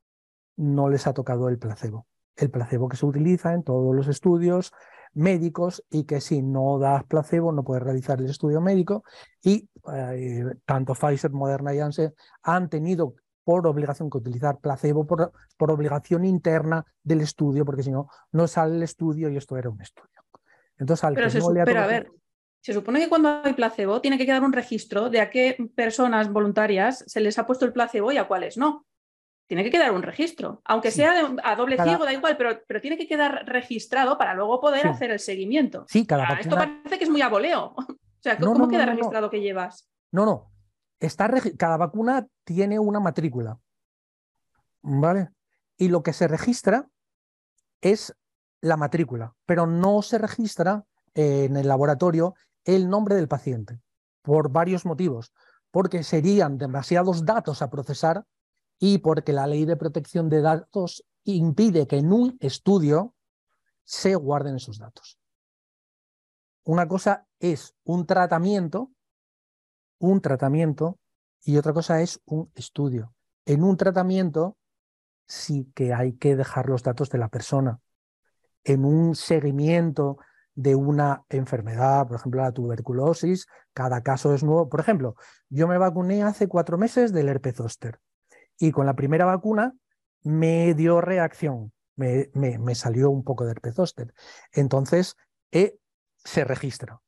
no 0.57 0.89
les 0.89 1.07
ha 1.07 1.13
tocado 1.13 1.49
el 1.49 1.59
placebo. 1.59 2.07
El 2.37 2.51
placebo 2.51 2.89
que 2.89 2.97
se 2.97 3.07
utiliza 3.07 3.53
en 3.53 3.63
todos 3.63 3.95
los 3.95 4.09
estudios 4.09 4.73
médicos 5.17 5.83
y 5.91 6.05
que 6.05 6.21
si 6.21 6.43
no 6.43 6.79
das 6.79 7.05
placebo 7.05 7.51
no 7.51 7.65
puedes 7.65 7.83
realizar 7.83 8.21
el 8.21 8.27
estudio 8.27 8.61
médico 8.61 9.03
y 9.43 9.69
eh, 9.93 10.45
tanto 10.65 10.95
Pfizer, 10.95 11.33
Moderna 11.33 11.75
y 11.75 11.79
Janssen 11.79 12.15
han 12.43 12.69
tenido 12.69 13.15
por 13.43 13.67
obligación 13.67 14.11
que 14.11 14.19
utilizar 14.19 14.59
placebo 14.59 15.07
por, 15.07 15.33
por 15.57 15.71
obligación 15.71 16.25
interna 16.25 16.85
del 17.03 17.23
estudio 17.23 17.65
porque 17.65 17.83
si 17.83 17.91
no 17.91 18.09
no 18.33 18.47
sale 18.47 18.77
el 18.77 18.83
estudio 18.83 19.31
y 19.31 19.37
esto 19.37 19.57
era 19.57 19.71
un 19.71 19.81
estudio. 19.81 20.23
Entonces 20.79 21.03
al 21.05 21.15
pero, 21.15 21.31
que 21.31 21.39
no 21.39 21.53
le 21.53 21.61
a 21.63 21.87
ver, 21.87 22.11
se 22.61 22.75
supone 22.75 23.01
que 23.01 23.09
cuando 23.09 23.41
hay 23.43 23.55
placebo 23.55 24.01
tiene 24.01 24.19
que 24.19 24.27
quedar 24.27 24.43
un 24.43 24.53
registro 24.53 25.09
de 25.09 25.21
a 25.21 25.31
qué 25.31 25.57
personas 25.75 26.31
voluntarias 26.31 27.05
se 27.07 27.21
les 27.21 27.39
ha 27.39 27.47
puesto 27.47 27.65
el 27.65 27.73
placebo 27.73 28.13
y 28.13 28.19
a 28.19 28.29
cuáles 28.29 28.59
no 28.59 28.85
tiene 29.47 29.63
que 29.63 29.71
quedar 29.71 29.93
un 29.93 30.03
registro, 30.03 30.61
aunque 30.65 30.91
sea 30.91 31.37
a 31.45 31.57
doble 31.57 31.81
ciego, 31.81 32.05
da 32.05 32.13
igual, 32.13 32.37
pero, 32.37 32.61
pero, 32.67 32.81
tiene 32.81 32.97
que 32.97 33.07
quedar 33.07 33.47
registrado 33.47 34.19
para 34.19 34.35
luego 34.35 34.61
poder 34.61 34.89
hacer 34.89 35.11
el 35.11 35.21
seguimiento. 35.21 35.85
Sí, 35.89 36.05
cada 36.05 36.25
Esto 36.35 36.57
parece 36.57 36.99
que 36.99 37.05
es 37.05 37.11
muy 37.11 37.23
aboleo. 37.23 37.75
O 38.19 38.29
sea, 38.29 38.39
¿cómo 38.39 38.67
queda 38.67 38.87
registrado 38.87 39.31
que 39.31 39.41
llevas? 39.41 39.89
No, 40.11 40.27
no. 40.27 40.51
Está 40.99 41.31
cada 41.57 41.77
vacuna 41.77 42.27
tiene 42.43 42.77
una 42.81 42.99
matrícula. 42.99 43.57
¿Vale? 44.83 45.29
Y 45.77 45.87
lo 45.89 46.03
que 46.03 46.13
se 46.13 46.27
registra 46.27 46.89
es 47.81 48.17
la 48.63 48.77
matrícula, 48.77 49.35
pero 49.45 49.69
no 49.69 50.03
se 50.03 50.19
registra 50.19 50.85
en 51.15 51.57
el 51.57 51.69
laboratorio 51.69 52.35
el 52.65 52.89
nombre 52.89 53.15
del 53.15 53.29
paciente, 53.29 53.81
por 54.23 54.51
varios 54.51 54.85
motivos, 54.85 55.33
porque 55.71 56.03
serían 56.03 56.59
demasiados 56.59 57.25
datos 57.25 57.63
a 57.63 57.71
procesar 57.71 58.25
y 58.79 58.99
porque 58.99 59.33
la 59.33 59.47
ley 59.47 59.65
de 59.65 59.77
protección 59.77 60.29
de 60.29 60.41
datos 60.41 61.05
impide 61.25 61.87
que 61.87 61.99
en 61.99 62.13
un 62.13 62.37
estudio 62.41 63.15
se 63.85 64.15
guarden 64.15 64.57
esos 64.57 64.79
datos. 64.79 65.19
Una 66.65 66.89
cosa 66.89 67.27
es 67.39 67.75
un 67.85 68.07
tratamiento, 68.07 68.91
un 69.99 70.21
tratamiento, 70.21 70.99
y 71.43 71.57
otra 71.59 71.73
cosa 71.73 72.03
es 72.03 72.21
un 72.25 72.51
estudio. 72.55 73.15
En 73.45 73.63
un 73.63 73.77
tratamiento 73.77 74.57
sí 75.29 75.71
que 75.75 75.95
hay 75.95 76.15
que 76.15 76.35
dejar 76.35 76.69
los 76.69 76.83
datos 76.83 77.09
de 77.11 77.19
la 77.19 77.29
persona. 77.29 77.81
En 78.65 78.85
un 78.85 79.15
seguimiento 79.15 80.19
de 80.55 80.75
una 80.75 81.25
enfermedad, 81.29 82.09
por 82.09 82.17
ejemplo 82.17 82.43
la 82.43 82.53
tuberculosis, 82.53 83.47
cada 83.73 84.03
caso 84.03 84.35
es 84.35 84.43
nuevo. 84.43 84.69
Por 84.69 84.81
ejemplo, 84.81 85.15
yo 85.49 85.69
me 85.69 85.79
vacuné 85.79 86.25
hace 86.25 86.49
cuatro 86.49 86.79
meses 86.79 87.13
del 87.13 87.29
herpes 87.29 87.57
zóster 87.57 88.01
y 88.59 88.71
con 88.73 88.87
la 88.87 88.95
primera 88.95 89.25
vacuna 89.25 89.75
me 90.23 90.75
dio 90.75 91.01
reacción, 91.01 91.73
me, 91.95 92.75
salió 92.75 93.11
un 93.11 93.23
poco 93.25 93.45
de 93.45 93.53
herpes 93.53 93.75
zóster. 93.75 94.13
Entonces, 94.53 95.17
eh, 95.53 95.79
se 96.17 96.45
registra. 96.45 97.01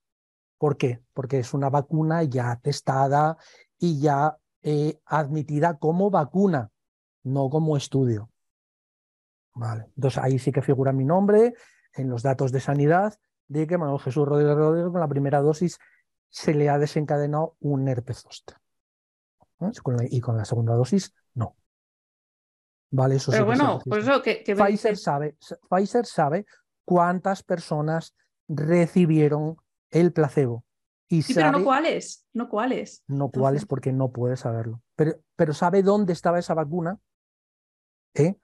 ¿Por 0.58 0.76
qué? 0.76 1.02
Porque 1.14 1.38
es 1.38 1.54
una 1.54 1.70
vacuna 1.70 2.22
ya 2.22 2.56
testada 2.62 3.36
y 3.78 4.00
ya 4.00 4.38
eh, 4.62 5.00
admitida 5.04 5.78
como 5.78 6.10
vacuna, 6.10 6.70
no 7.22 7.48
como 7.50 7.76
estudio. 7.76 8.30
Vale. 9.54 9.86
Entonces 9.96 10.22
ahí 10.22 10.38
sí 10.38 10.52
que 10.52 10.62
figura 10.62 10.92
mi 10.92 11.04
nombre 11.04 11.54
en 11.94 12.08
los 12.08 12.22
datos 12.22 12.52
de 12.52 12.60
sanidad 12.60 13.14
de 13.48 13.66
que 13.66 13.78
Manuel 13.78 14.00
Jesús 14.00 14.26
Rodríguez 14.26 14.56
Rodríguez 14.56 14.92
con 14.92 15.00
la 15.00 15.08
primera 15.08 15.40
dosis 15.40 15.78
se 16.28 16.54
le 16.54 16.68
ha 16.68 16.78
desencadenado 16.78 17.56
un 17.60 17.88
herpes 17.88 18.18
zóster. 18.18 18.56
Y 20.10 20.20
con 20.20 20.36
la 20.36 20.44
segunda 20.44 20.74
dosis 20.74 21.12
Vale, 22.90 23.16
eso 23.16 23.30
Pero 23.30 23.44
bueno, 23.44 23.80
por 23.84 23.98
eso 23.98 24.22
que, 24.22 24.42
Pfizer, 24.46 24.96
sabe, 24.96 25.36
Pfizer 25.68 26.06
sabe 26.06 26.46
cuántas 26.84 27.42
personas 27.42 28.14
recibieron 28.48 29.56
el 29.90 30.12
placebo. 30.12 30.64
Y 31.06 31.22
sí, 31.22 31.34
pero 31.34 31.52
no 31.52 31.64
cuáles, 31.64 32.26
no 32.32 32.48
cuáles. 32.48 33.02
No 33.06 33.30
cuáles 33.30 33.66
porque 33.66 33.92
no 33.92 34.10
puede 34.10 34.36
saberlo. 34.36 34.82
Pero, 34.94 35.16
pero 35.36 35.52
sabe 35.54 35.82
dónde 35.82 36.12
estaba 36.12 36.38
esa 36.38 36.54
vacuna, 36.54 36.98
¿eh? 38.14 38.36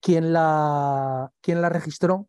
quién, 0.00 0.32
la, 0.32 1.32
quién 1.40 1.60
la 1.60 1.68
registró 1.68 2.28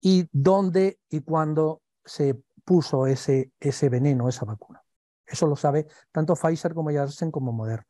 y 0.00 0.28
dónde 0.32 0.98
y 1.08 1.20
cuándo 1.20 1.82
se 2.04 2.40
puso 2.64 3.06
ese, 3.06 3.52
ese 3.60 3.88
veneno, 3.88 4.28
esa 4.28 4.44
vacuna. 4.44 4.83
Eso 5.26 5.46
lo 5.46 5.56
sabe 5.56 5.86
tanto 6.12 6.34
Pfizer 6.34 6.74
como 6.74 6.92
Janssen 6.92 7.30
como 7.30 7.52
Moderna. 7.52 7.86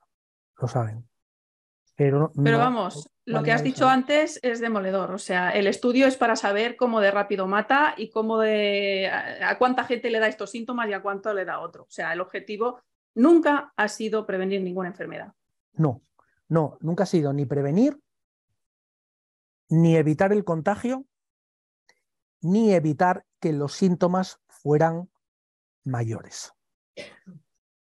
Lo 0.59 0.69
saben. 0.69 1.09
Pero, 1.97 2.33
vamos, 2.35 3.09
lo 3.25 3.43
que 3.45 3.53
has 3.53 3.63
dicho 3.63 3.89
antes 3.89 4.41
es 4.43 4.61
demoledor. 4.61 5.13
O 5.13 5.19
sea, 5.19 5.51
el 5.51 5.69
estudio 5.69 6.09
es 6.09 6.17
para 6.17 6.35
saber 6.35 6.77
cómo 6.77 7.01
de 7.01 7.13
rápido 7.13 7.47
mata 7.47 7.95
y 7.97 8.11
cómo 8.11 8.41
de 8.41 9.09
a 9.09 9.57
cuánta 9.59 9.85
gente 9.85 10.11
le 10.11 10.19
da 10.19 10.27
estos 10.27 10.51
síntomas 10.51 10.89
y 10.89 10.93
a 10.93 11.03
cuánto 11.03 11.33
le 11.33 11.45
da 11.45 11.61
otro. 11.61 11.85
O 11.85 11.91
sea, 11.91 12.13
el 12.13 12.21
objetivo 12.21 12.81
nunca 13.15 13.73
ha 13.77 13.89
sido 13.89 14.27
prevenir 14.27 14.61
ninguna 14.61 14.89
enfermedad. 14.89 15.35
No, 15.75 16.03
no, 16.49 16.79
nunca 16.81 17.05
ha 17.05 17.07
sido 17.07 17.33
ni 17.33 17.47
prevenir, 17.47 18.01
ni 19.69 19.97
evitar 19.97 20.33
el 20.33 20.45
contagio, 20.45 21.07
ni 22.41 22.75
evitar 22.75 23.25
que 23.41 23.53
los 23.53 23.73
síntomas 23.73 24.41
fueran 24.49 25.09
mayores. 25.85 26.53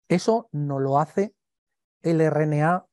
Eso 0.09 0.49
no 0.53 0.79
lo 0.79 0.99
hace 0.99 1.35
el 2.03 2.21
RNA 2.29 2.87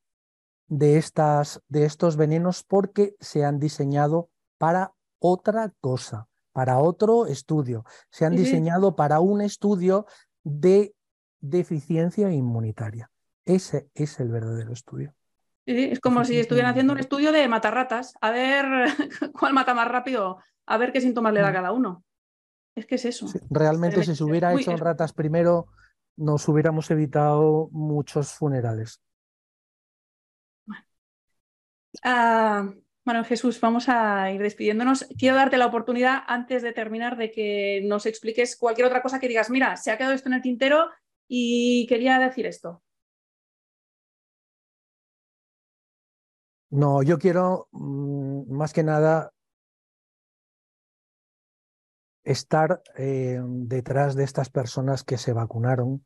de, 0.67 0.97
estas, 0.97 1.61
de 1.67 1.85
estos 1.85 2.17
venenos 2.17 2.63
porque 2.63 3.15
se 3.19 3.45
han 3.45 3.59
diseñado 3.59 4.29
para 4.57 4.93
otra 5.19 5.73
cosa, 5.79 6.27
para 6.51 6.79
otro 6.79 7.25
estudio. 7.25 7.85
Se 8.09 8.25
han 8.25 8.35
diseñado 8.35 8.95
para 8.95 9.19
un 9.19 9.41
estudio 9.41 10.05
de 10.43 10.93
deficiencia 11.39 12.31
inmunitaria. 12.31 13.09
Ese 13.45 13.89
es 13.93 14.19
el 14.19 14.29
verdadero 14.29 14.73
estudio. 14.73 15.13
es 15.65 15.99
como 15.99 16.25
si 16.25 16.37
estuvieran 16.39 16.71
haciendo 16.71 16.93
un 16.93 16.99
estudio 16.99 17.31
de 17.31 17.47
matar 17.47 17.75
ratas, 17.75 18.13
a 18.21 18.31
ver 18.31 18.65
cuál 19.39 19.53
mata 19.53 19.73
más 19.73 19.87
rápido, 19.87 20.39
a 20.65 20.77
ver 20.77 20.91
qué 20.91 21.01
síntomas 21.01 21.33
le 21.33 21.41
da 21.41 21.51
mm. 21.51 21.53
cada 21.53 21.71
uno. 21.71 22.03
Es 22.75 22.85
que 22.85 22.95
es 22.95 23.05
eso. 23.05 23.27
realmente 23.49 24.03
si 24.03 24.15
se 24.15 24.23
hubiera 24.23 24.53
hecho 24.53 24.71
en 24.71 24.77
ratas 24.79 25.13
primero, 25.13 25.67
nos 26.17 26.47
hubiéramos 26.47 26.89
evitado 26.91 27.69
muchos 27.71 28.33
funerales. 28.33 29.01
Ah, 32.03 32.73
bueno, 33.05 33.23
Jesús, 33.23 33.59
vamos 33.61 33.87
a 33.87 34.31
ir 34.31 34.41
despidiéndonos. 34.41 35.05
Quiero 35.17 35.35
darte 35.35 35.57
la 35.57 35.67
oportunidad, 35.67 36.23
antes 36.27 36.63
de 36.63 36.73
terminar, 36.73 37.17
de 37.17 37.31
que 37.31 37.81
nos 37.85 38.05
expliques 38.05 38.57
cualquier 38.57 38.87
otra 38.87 39.01
cosa 39.01 39.19
que 39.19 39.27
digas, 39.27 39.49
mira, 39.49 39.77
se 39.77 39.91
ha 39.91 39.97
quedado 39.97 40.13
esto 40.13 40.29
en 40.29 40.33
el 40.33 40.41
tintero 40.41 40.89
y 41.27 41.85
quería 41.87 42.19
decir 42.19 42.45
esto. 42.45 42.81
No, 46.71 47.03
yo 47.03 47.19
quiero 47.19 47.67
mm, 47.71 48.51
más 48.51 48.73
que 48.73 48.83
nada 48.83 49.31
estar 52.25 52.81
eh, 52.97 53.39
detrás 53.41 54.15
de 54.15 54.23
estas 54.23 54.49
personas 54.49 55.03
que 55.03 55.17
se 55.17 55.31
vacunaron. 55.31 56.05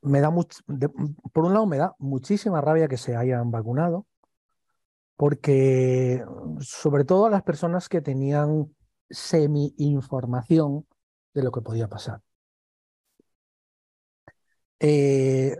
Me 0.00 0.20
da 0.20 0.30
por 1.32 1.44
un 1.44 1.54
lado 1.54 1.66
me 1.66 1.78
da 1.78 1.94
muchísima 1.98 2.60
rabia 2.60 2.88
que 2.88 2.96
se 2.96 3.16
hayan 3.16 3.50
vacunado, 3.50 4.06
porque 5.16 6.24
sobre 6.60 7.04
todo 7.04 7.26
a 7.26 7.30
las 7.30 7.42
personas 7.42 7.88
que 7.88 8.00
tenían 8.00 8.74
semi-información 9.08 10.86
de 11.34 11.42
lo 11.42 11.52
que 11.52 11.60
podía 11.60 11.88
pasar. 11.88 12.20
Eh, 14.80 15.56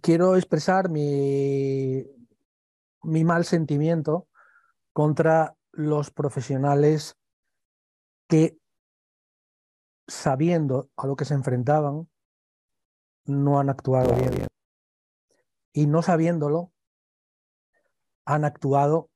quiero 0.00 0.36
expresar 0.36 0.88
mi, 0.88 2.04
mi 3.02 3.24
mal 3.24 3.44
sentimiento 3.44 4.28
contra 4.92 5.56
los 5.72 6.10
profesionales 6.10 7.16
que 8.30 8.56
sabiendo 10.06 10.88
a 10.96 11.06
lo 11.06 11.16
que 11.16 11.24
se 11.24 11.34
enfrentaban, 11.34 12.08
no 13.24 13.58
han 13.58 13.68
actuado 13.68 14.14
bien. 14.14 14.46
Y 15.72 15.86
no 15.86 16.02
sabiéndolo, 16.02 16.72
han 18.24 18.44
actuado 18.44 19.10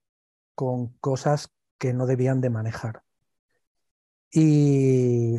con 0.55 0.89
cosas 0.99 1.53
que 1.79 1.95
no 1.95 2.07
debían 2.07 2.41
de 2.41 2.51
manejar. 2.51 3.03
Y 4.33 5.39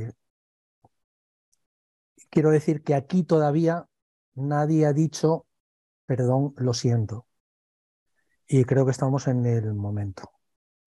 quiero 2.29 2.51
decir 2.51 2.81
que 2.83 2.95
aquí 2.95 3.23
todavía 3.23 3.89
nadie 4.35 4.85
ha 4.85 4.93
dicho, 4.93 5.47
perdón, 6.05 6.53
lo 6.57 6.73
siento. 6.73 7.27
Y 8.47 8.63
creo 8.63 8.85
que 8.85 8.91
estamos 8.91 9.27
en 9.27 9.45
el 9.45 9.73
momento. 9.73 10.34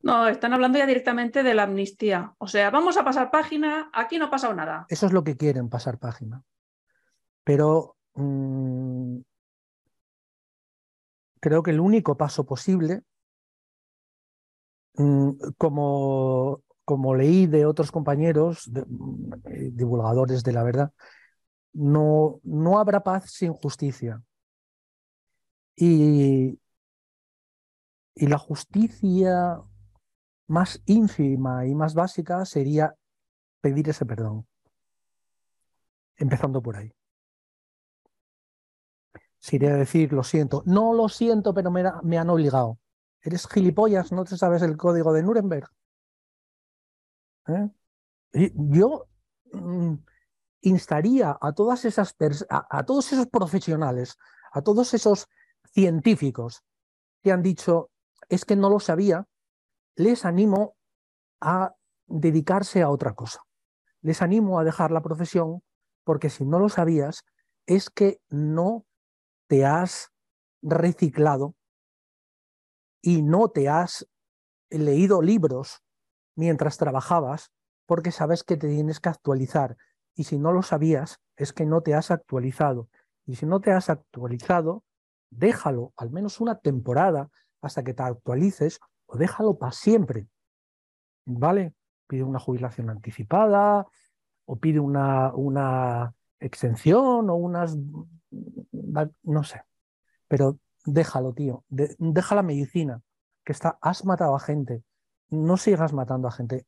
No, 0.02 0.28
están 0.28 0.52
hablando 0.52 0.78
ya 0.78 0.86
directamente 0.86 1.42
de 1.42 1.54
la 1.54 1.64
amnistía. 1.64 2.34
O 2.38 2.46
sea, 2.46 2.70
vamos 2.70 2.96
a 2.96 3.04
pasar 3.04 3.30
página, 3.30 3.90
aquí 3.92 4.18
no 4.18 4.26
ha 4.26 4.30
pasado 4.30 4.54
nada. 4.54 4.86
Eso 4.88 5.06
es 5.06 5.12
lo 5.12 5.24
que 5.24 5.36
quieren, 5.36 5.68
pasar 5.68 5.98
página. 5.98 6.42
Pero 7.44 7.96
mm, 8.14 9.18
creo 11.40 11.62
que 11.62 11.72
el 11.72 11.80
único 11.80 12.16
paso 12.16 12.46
posible, 12.46 13.02
mm, 14.94 15.30
como, 15.56 16.62
como 16.84 17.14
leí 17.16 17.46
de 17.46 17.66
otros 17.66 17.90
compañeros, 17.90 18.68
mm, 18.68 19.32
divulgadores 19.72 20.44
de 20.44 20.52
la 20.52 20.62
verdad, 20.62 20.92
no, 21.72 22.40
no 22.44 22.78
habrá 22.78 23.02
paz 23.02 23.32
sin 23.32 23.52
justicia. 23.52 24.22
Y, 25.74 26.58
y 28.14 28.26
la 28.26 28.38
justicia 28.38 29.62
más 30.48 30.82
ínfima 30.86 31.66
y 31.66 31.74
más 31.74 31.94
básica 31.94 32.44
sería 32.44 32.94
pedir 33.60 33.88
ese 33.88 34.04
perdón. 34.04 34.46
Empezando 36.16 36.60
por 36.60 36.76
ahí. 36.76 36.92
Sería 39.38 39.74
decir, 39.74 40.12
lo 40.12 40.24
siento. 40.24 40.62
No 40.66 40.92
lo 40.92 41.08
siento, 41.08 41.54
pero 41.54 41.70
me, 41.70 42.18
han 42.18 42.30
obligado. 42.30 42.78
Eres 43.22 43.46
gilipollas, 43.46 44.10
no 44.10 44.24
te 44.24 44.36
sabes 44.36 44.62
el 44.62 44.76
código 44.76 45.12
de 45.12 45.22
Nuremberg. 45.22 45.68
¿Eh? 47.46 47.70
Yo 48.32 49.06
mm, 49.52 49.94
instaría 50.62 51.38
a 51.40 51.52
todas 51.52 51.84
esas 51.84 52.14
a 52.48 52.84
todos 52.84 53.12
esos 53.12 53.26
profesionales, 53.28 54.16
a 54.52 54.62
todos 54.62 54.92
esos 54.92 55.28
científicos 55.72 56.62
que 57.22 57.32
han 57.32 57.42
dicho, 57.42 57.90
es 58.28 58.44
que 58.44 58.56
no 58.56 58.70
lo 58.70 58.80
sabía, 58.80 59.26
les 59.98 60.24
animo 60.24 60.76
a 61.40 61.74
dedicarse 62.06 62.82
a 62.82 62.88
otra 62.88 63.14
cosa. 63.14 63.42
Les 64.00 64.22
animo 64.22 64.60
a 64.60 64.64
dejar 64.64 64.92
la 64.92 65.02
profesión 65.02 65.62
porque 66.04 66.30
si 66.30 66.44
no 66.46 66.60
lo 66.60 66.68
sabías 66.68 67.24
es 67.66 67.90
que 67.90 68.20
no 68.30 68.86
te 69.48 69.66
has 69.66 70.12
reciclado 70.62 71.56
y 73.02 73.22
no 73.22 73.50
te 73.50 73.68
has 73.68 74.08
leído 74.70 75.20
libros 75.20 75.82
mientras 76.36 76.78
trabajabas 76.78 77.50
porque 77.84 78.12
sabes 78.12 78.44
que 78.44 78.56
te 78.56 78.68
tienes 78.68 79.00
que 79.00 79.08
actualizar. 79.08 79.76
Y 80.14 80.24
si 80.24 80.38
no 80.38 80.52
lo 80.52 80.62
sabías, 80.62 81.18
es 81.36 81.52
que 81.52 81.66
no 81.66 81.82
te 81.82 81.94
has 81.94 82.12
actualizado. 82.12 82.88
Y 83.26 83.34
si 83.34 83.46
no 83.46 83.60
te 83.60 83.72
has 83.72 83.90
actualizado, 83.90 84.84
déjalo 85.30 85.92
al 85.96 86.10
menos 86.10 86.40
una 86.40 86.60
temporada 86.60 87.30
hasta 87.60 87.82
que 87.82 87.94
te 87.94 88.04
actualices 88.04 88.78
o 89.08 89.16
déjalo 89.16 89.58
para 89.58 89.72
siempre. 89.72 90.28
¿Vale? 91.24 91.74
Pide 92.06 92.22
una 92.22 92.38
jubilación 92.38 92.90
anticipada 92.90 93.86
o 94.46 94.56
pide 94.56 94.80
una, 94.80 95.34
una 95.34 96.14
exención 96.38 97.28
o 97.28 97.34
unas... 97.34 97.76
no 99.22 99.44
sé. 99.44 99.62
Pero 100.28 100.58
déjalo, 100.84 101.32
tío. 101.32 101.64
deja 101.68 102.34
la 102.34 102.42
medicina, 102.42 103.02
que 103.44 103.52
está, 103.52 103.78
has 103.80 104.04
matado 104.04 104.36
a 104.36 104.40
gente. 104.40 104.82
No 105.30 105.56
sigas 105.56 105.92
matando 105.92 106.28
a 106.28 106.32
gente. 106.32 106.66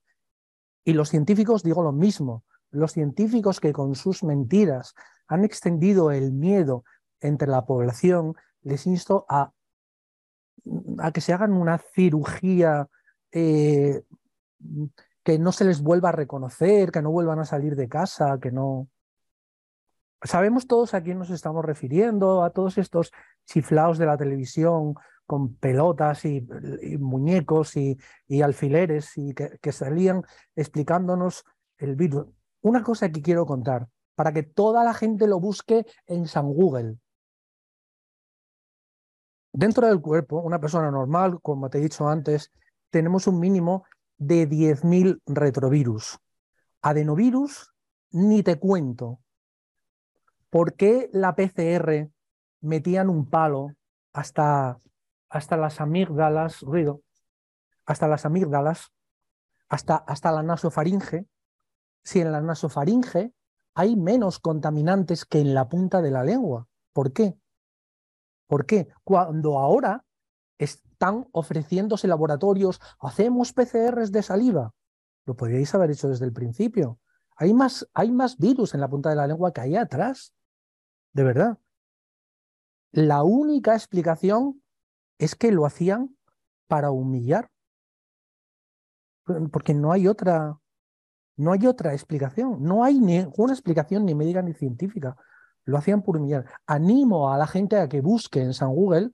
Y 0.85 0.95
los 0.95 1.11
científicos 1.11 1.63
digo 1.63 1.83
lo 1.83 1.93
mismo. 1.93 2.45
Los 2.71 2.93
científicos 2.93 3.61
que 3.61 3.73
con 3.73 3.95
sus 3.95 4.23
mentiras 4.23 4.95
han 5.27 5.45
extendido 5.45 6.11
el 6.11 6.33
miedo 6.33 6.85
entre 7.21 7.49
la 7.49 7.67
población, 7.67 8.35
les 8.63 8.87
insto 8.87 9.27
a 9.29 9.53
a 10.99 11.13
que 11.13 11.21
se 11.21 11.33
hagan 11.33 11.53
una 11.53 11.79
cirugía 11.79 12.89
eh, 13.33 14.03
que 15.23 15.39
no 15.39 15.53
se 15.53 15.65
les 15.65 15.83
vuelva 15.83 16.11
a 16.11 16.13
reconocer, 16.13 16.91
que 16.91 17.03
no 17.03 17.11
vuelvan 17.11 17.39
a 17.39 17.45
salir 17.45 17.77
de 17.77 17.89
casa, 17.89 18.39
que 18.41 18.51
no... 18.51 18.89
Sabemos 20.23 20.67
todos 20.67 20.93
a 20.93 21.03
quién 21.03 21.19
nos 21.19 21.31
estamos 21.31 21.65
refiriendo, 21.65 22.43
a 22.43 22.51
todos 22.51 22.77
estos 22.77 23.11
chiflaos 23.47 23.97
de 23.99 24.07
la 24.07 24.19
televisión 24.19 24.95
con 25.27 25.55
pelotas 25.55 26.25
y, 26.25 26.43
muñecos 26.99 27.77
y, 27.77 27.97
alfileres 28.43 29.17
y 29.17 29.33
que, 29.33 29.59
que 29.63 29.73
salían 29.73 30.23
explicándonos 30.57 31.45
el 31.79 31.97
virus. 31.97 32.27
Una 32.61 32.83
cosa 32.83 33.11
que 33.11 33.23
quiero 33.23 33.47
contar, 33.47 33.89
para 34.15 34.33
que 34.33 34.43
toda 34.43 34.85
la 34.85 34.93
gente 34.93 35.27
lo 35.27 35.41
busque 35.41 35.87
en 36.07 36.27
San 36.27 36.53
Google. 36.53 36.97
Dentro 39.53 39.87
del 39.87 40.01
cuerpo, 40.01 40.41
una 40.41 40.61
persona 40.61 40.91
normal, 40.91 41.41
como 41.43 41.69
te 41.71 41.79
he 41.79 41.81
dicho 41.81 42.09
antes, 42.09 42.53
tenemos 42.91 43.27
un 43.27 43.41
mínimo 43.41 43.85
de 44.17 44.49
10.000 44.49 45.21
retrovirus. 45.27 46.19
Adenovirus, 46.83 47.73
ni 48.13 48.43
te 48.43 48.59
cuento. 48.59 49.21
¿Por 50.51 50.75
qué 50.75 51.11
la 51.13 51.35
PCR 51.35 52.11
metían 52.61 53.09
un 53.09 53.29
palo 53.29 53.75
hasta, 54.13 54.81
hasta 55.29 55.57
las 55.57 55.81
amígdalas, 55.81 56.61
ruido, 56.61 57.03
hasta 57.87 58.09
las 58.09 58.27
amígdalas, 58.27 58.93
hasta, 59.69 59.97
hasta 59.97 60.33
la 60.33 60.43
nasofaringe, 60.43 61.27
si 62.03 62.21
en 62.21 62.33
la 62.33 62.41
nasofaringe 62.41 63.33
hay 63.75 63.97
menos 63.97 64.39
contaminantes 64.39 65.25
que 65.25 65.41
en 65.41 65.55
la 65.55 65.69
punta 65.69 66.03
de 66.03 66.11
la 66.11 66.25
lengua. 66.25 66.67
¿Por 66.93 67.13
qué? 67.13 67.40
¿Por 68.51 68.67
qué? 68.67 68.89
Cuando 69.05 69.61
ahora 69.61 70.05
están 70.59 71.29
ofreciéndose 71.31 72.09
laboratorios, 72.09 72.81
hacemos 72.99 73.53
PCRs 73.53 74.11
de 74.11 74.25
saliva. 74.25 74.75
Lo 75.25 75.37
podríais 75.37 75.73
haber 75.77 75.93
hecho 75.93 76.09
desde 76.09 76.25
el 76.25 76.33
principio. 76.33 76.99
Hay 77.37 77.55
más, 77.55 77.89
hay 77.95 78.11
más 78.11 78.39
virus 78.39 78.75
en 78.75 78.81
la 78.81 78.89
punta 78.89 79.09
de 79.09 79.15
la 79.15 79.29
lengua 79.29 79.53
que 79.53 79.61
ahí 79.61 79.77
atrás. 79.77 80.35
De 81.13 81.23
verdad. 81.23 81.59
La 82.91 83.23
única 83.23 83.75
explicación 83.75 84.61
es 85.19 85.37
que 85.37 85.53
lo 85.53 85.65
hacían 85.65 86.17
para 86.67 86.91
humillar. 86.91 87.53
Porque 89.53 89.75
no 89.75 89.93
hay 89.93 90.09
otra, 90.09 90.59
no 91.37 91.53
hay 91.53 91.69
otra 91.69 91.93
explicación. 91.93 92.65
No 92.65 92.83
hay 92.83 92.99
ninguna 92.99 93.53
explicación 93.53 94.05
ni 94.07 94.17
médica 94.17 94.43
ni 94.43 94.55
científica. 94.55 95.17
Lo 95.65 95.79
hacían 95.79 96.03
por 96.03 96.17
humillar. 96.17 96.47
Animo 96.67 97.33
a 97.33 97.39
la 97.39 97.47
gente 97.47 97.79
a 97.79 97.89
que 97.89 98.01
busque 98.01 98.41
en 98.41 98.55
San 98.55 98.75
Google 98.75 99.13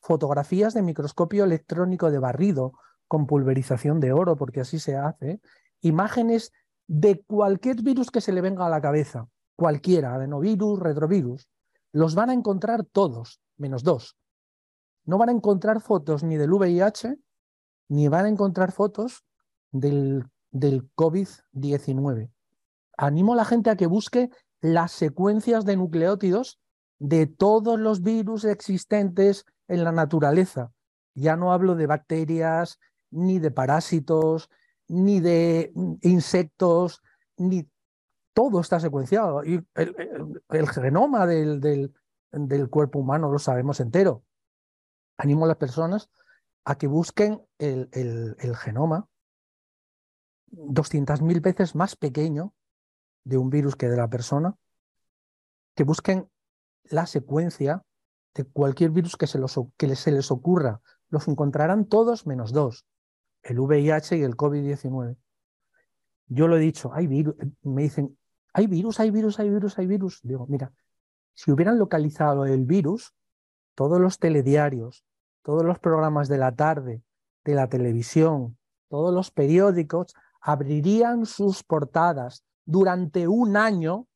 fotografías 0.00 0.74
de 0.74 0.82
microscopio 0.82 1.44
electrónico 1.44 2.10
de 2.10 2.18
barrido 2.18 2.74
con 3.08 3.26
pulverización 3.26 4.00
de 4.00 4.12
oro, 4.12 4.36
porque 4.36 4.60
así 4.60 4.78
se 4.78 4.96
hace, 4.96 5.40
imágenes 5.80 6.52
de 6.86 7.22
cualquier 7.22 7.82
virus 7.82 8.10
que 8.10 8.20
se 8.20 8.32
le 8.32 8.42
venga 8.42 8.66
a 8.66 8.70
la 8.70 8.82
cabeza, 8.82 9.28
cualquiera, 9.56 10.14
adenovirus, 10.14 10.78
retrovirus, 10.78 11.48
los 11.92 12.14
van 12.14 12.30
a 12.30 12.34
encontrar 12.34 12.84
todos, 12.84 13.40
menos 13.56 13.82
dos. 13.82 14.16
No 15.04 15.16
van 15.16 15.28
a 15.30 15.32
encontrar 15.32 15.80
fotos 15.80 16.22
ni 16.22 16.36
del 16.36 16.52
VIH, 16.52 17.16
ni 17.88 18.08
van 18.08 18.26
a 18.26 18.28
encontrar 18.28 18.72
fotos 18.72 19.24
del, 19.70 20.24
del 20.50 20.90
COVID-19. 20.94 22.30
Animo 22.96 23.32
a 23.32 23.36
la 23.36 23.44
gente 23.44 23.70
a 23.70 23.76
que 23.76 23.86
busque 23.86 24.30
las 24.64 24.92
secuencias 24.92 25.66
de 25.66 25.76
nucleótidos 25.76 26.58
de 26.98 27.26
todos 27.26 27.78
los 27.78 28.02
virus 28.02 28.46
existentes 28.46 29.44
en 29.68 29.84
la 29.84 29.92
naturaleza. 29.92 30.72
Ya 31.14 31.36
no 31.36 31.52
hablo 31.52 31.74
de 31.74 31.86
bacterias, 31.86 32.78
ni 33.10 33.38
de 33.38 33.50
parásitos, 33.50 34.48
ni 34.88 35.20
de 35.20 35.70
insectos, 36.00 37.02
ni 37.36 37.68
todo 38.32 38.62
está 38.62 38.80
secuenciado. 38.80 39.44
Y 39.44 39.62
el, 39.74 40.68
genoma 40.70 41.26
del, 41.26 41.60
del, 41.60 42.70
cuerpo 42.70 43.00
humano 43.00 43.30
lo 43.30 43.38
sabemos 43.38 43.80
entero. 43.80 44.24
Animo 45.18 45.44
a 45.44 45.48
las 45.48 45.58
personas 45.58 46.08
a 46.64 46.78
que 46.78 46.86
busquen 46.86 47.46
el, 47.58 47.90
el 47.92 48.56
genoma 48.56 49.10
200.000 50.52 51.42
veces 51.42 51.74
más 51.74 51.96
pequeño 51.96 52.54
de 53.24 53.38
un 53.38 53.50
virus 53.50 53.76
que 53.76 53.88
de 53.88 53.96
la 53.96 54.08
persona, 54.08 54.54
que 55.74 55.84
busquen 55.84 56.30
la 56.84 57.06
secuencia 57.06 57.82
de 58.34 58.44
cualquier 58.44 58.90
virus 58.90 59.16
que 59.16 59.26
se, 59.26 59.40
que 59.76 59.96
se 59.96 60.12
les 60.12 60.30
ocurra. 60.30 60.80
Los 61.08 61.28
encontrarán 61.28 61.86
todos 61.86 62.26
menos 62.26 62.52
dos, 62.52 62.86
el 63.42 63.60
VIH 63.60 64.16
y 64.18 64.22
el 64.22 64.36
COVID-19. 64.36 65.16
Yo 66.26 66.48
lo 66.48 66.56
he 66.56 66.60
dicho, 66.60 66.92
hay 66.92 67.06
virus, 67.06 67.36
me 67.62 67.82
dicen, 67.82 68.18
hay 68.52 68.66
virus, 68.66 69.00
hay 69.00 69.10
virus, 69.10 69.38
hay 69.38 69.50
virus, 69.50 69.78
hay 69.78 69.86
virus. 69.86 70.20
Digo, 70.22 70.46
mira, 70.48 70.72
si 71.34 71.50
hubieran 71.50 71.78
localizado 71.78 72.46
el 72.46 72.64
virus, 72.64 73.14
todos 73.74 74.00
los 74.00 74.18
telediarios, 74.18 75.04
todos 75.42 75.64
los 75.64 75.78
programas 75.78 76.28
de 76.28 76.38
la 76.38 76.54
tarde, 76.54 77.02
de 77.44 77.54
la 77.54 77.68
televisión, 77.68 78.56
todos 78.88 79.12
los 79.12 79.30
periódicos 79.30 80.14
abrirían 80.40 81.26
sus 81.26 81.62
portadas 81.62 82.44
durante 82.64 83.28
un 83.28 83.56
año 83.56 84.06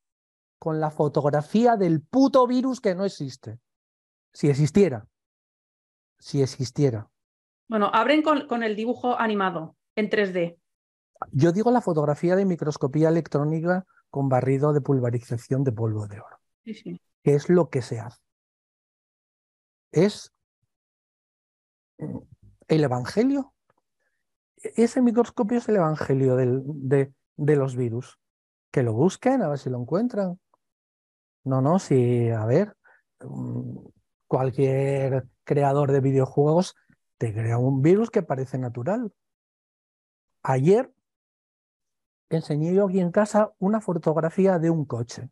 con 0.59 0.81
la 0.81 0.91
fotografía 0.91 1.77
del 1.77 2.01
puto 2.03 2.47
virus 2.47 2.81
que 2.81 2.95
no 2.95 3.05
existe. 3.05 3.59
Si 4.33 4.49
existiera. 4.49 5.07
Si 6.19 6.43
existiera. 6.43 7.09
Bueno, 7.69 7.91
abren 7.93 8.23
con, 8.23 8.63
el 8.63 8.77
dibujo 8.77 9.19
animado 9.19 9.77
en 9.95 10.11
3D. 10.11 10.59
Yo 11.33 11.53
digo 11.53 11.71
la 11.71 11.81
fotografía 11.81 12.37
de 12.37 12.45
microscopía 12.45 13.09
electrónica 13.09 13.87
con 14.11 14.29
barrido 14.29 14.73
de 14.73 14.81
pulverización 14.81 15.65
de 15.65 15.73
polvo 15.73 16.07
de 16.07 16.21
oro. 16.21 16.39
Sí, 16.65 16.75
sí. 16.75 17.01
Que 17.23 17.35
es 17.35 17.49
lo 17.49 17.69
que 17.69 17.83
se 17.83 18.01
hace. 18.01 18.21
Es 19.93 20.33
el 22.69 22.85
Evangelio. 22.85 23.53
Ese 24.57 25.03
microscopio 25.03 25.59
es 25.59 25.69
el 25.69 25.77
Evangelio 25.77 26.37
de, 26.37 27.13
de 27.37 27.57
los 27.57 27.77
virus. 27.77 28.19
Que 28.71 28.83
lo 28.83 28.93
busquen, 28.93 29.43
a 29.43 29.49
ver 29.49 29.59
si 29.59 29.71
lo 29.71 29.81
encuentran. 29.81 30.39
No, 31.45 31.63
no, 31.63 31.79
sí, 31.79 32.29
a 32.31 32.45
ver, 32.45 32.77
mm, 33.21 33.79
cualquier 34.27 35.27
creador 35.45 35.93
de 35.93 36.01
videojuegos 36.01 36.77
te 37.17 37.33
crea 37.33 37.59
un 37.59 37.83
virus 37.83 38.11
que 38.11 38.23
parece 38.23 38.59
natural. 38.59 39.13
Ayer 40.43 40.93
enseñé 42.31 42.75
yo 42.75 42.87
aquí 42.87 43.01
en 43.01 43.11
casa 43.11 43.53
una 43.59 43.81
fotografía 43.81 44.59
de 44.59 44.71
un 44.71 44.85
coche. 44.85 45.31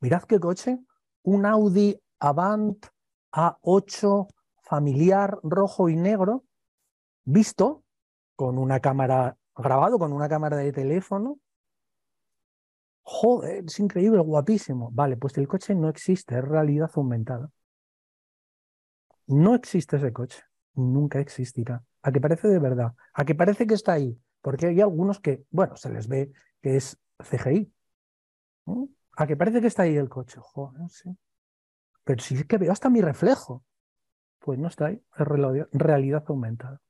Mirad 0.00 0.22
qué 0.22 0.40
coche, 0.40 0.78
un 1.22 1.46
Audi 1.46 2.00
Avant 2.18 2.86
A8 3.32 4.28
familiar 4.62 5.38
rojo 5.42 5.88
y 5.88 5.96
negro, 5.96 6.44
visto 7.24 7.84
con 8.36 8.56
una 8.56 8.80
cámara, 8.80 9.36
grabado 9.54 9.98
con 9.98 10.12
una 10.12 10.28
cámara 10.28 10.56
de 10.56 10.72
teléfono, 10.72 11.38
Joder, 13.02 13.64
es 13.64 13.78
increíble, 13.80 14.20
guapísimo. 14.20 14.90
Vale, 14.92 15.16
pues 15.16 15.36
el 15.38 15.48
coche 15.48 15.74
no 15.74 15.88
existe, 15.88 16.38
es 16.38 16.44
realidad 16.44 16.90
aumentada. 16.94 17.50
No 19.26 19.54
existe 19.54 19.96
ese 19.96 20.12
coche, 20.12 20.42
nunca 20.74 21.20
existirá. 21.20 21.82
A 22.02 22.12
que 22.12 22.20
parece 22.20 22.48
de 22.48 22.58
verdad, 22.58 22.94
a 23.12 23.24
que 23.24 23.34
parece 23.34 23.66
que 23.66 23.74
está 23.74 23.92
ahí, 23.92 24.18
porque 24.40 24.66
hay 24.66 24.80
algunos 24.80 25.20
que, 25.20 25.44
bueno, 25.50 25.76
se 25.76 25.90
les 25.90 26.08
ve 26.08 26.32
que 26.60 26.76
es 26.76 26.98
CGI. 27.18 27.72
A 29.16 29.26
que 29.26 29.36
parece 29.36 29.60
que 29.60 29.66
está 29.66 29.82
ahí 29.82 29.96
el 29.96 30.08
coche, 30.08 30.38
joder, 30.40 30.88
sí. 30.88 31.10
Pero 32.04 32.22
si 32.22 32.36
es 32.36 32.44
que 32.46 32.58
veo 32.58 32.72
hasta 32.72 32.90
mi 32.90 33.00
reflejo, 33.00 33.64
pues 34.38 34.58
no 34.58 34.68
está 34.68 34.86
ahí, 34.86 35.02
es 35.18 35.26
realidad 35.72 36.24
aumentada. 36.26 36.80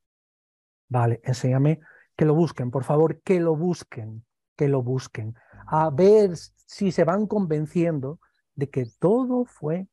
Vale, 0.88 1.20
enséñame 1.24 1.80
que 2.16 2.24
lo 2.24 2.34
busquen, 2.34 2.70
por 2.70 2.84
favor, 2.84 3.20
que 3.22 3.40
lo 3.40 3.56
busquen, 3.56 4.24
que 4.60 4.68
lo 4.68 4.82
busquen 4.82 5.34
a 5.68 5.88
ver 5.88 6.36
si 6.36 6.92
se 6.92 7.04
van 7.04 7.26
convenciendo 7.26 8.20
de 8.54 8.68
que 8.68 8.84
todo 8.98 9.46
fue 9.46 9.88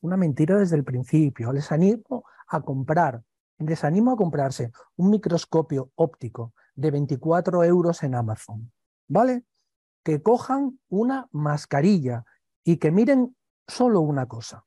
una 0.00 0.16
mentira 0.16 0.56
desde 0.58 0.74
el 0.74 0.82
principio. 0.82 1.52
Les 1.52 1.70
animo 1.70 2.24
a 2.48 2.60
comprar, 2.60 3.22
les 3.58 3.84
animo 3.84 4.10
a 4.10 4.16
comprarse 4.16 4.72
un 4.96 5.10
microscopio 5.10 5.92
óptico 5.94 6.54
de 6.74 6.90
24 6.90 7.62
euros 7.62 8.02
en 8.02 8.16
Amazon, 8.16 8.72
¿vale? 9.06 9.44
Que 10.02 10.20
cojan 10.20 10.80
una 10.88 11.28
mascarilla 11.30 12.24
y 12.64 12.78
que 12.78 12.90
miren 12.90 13.36
solo 13.68 14.00
una 14.00 14.26
cosa. 14.26 14.64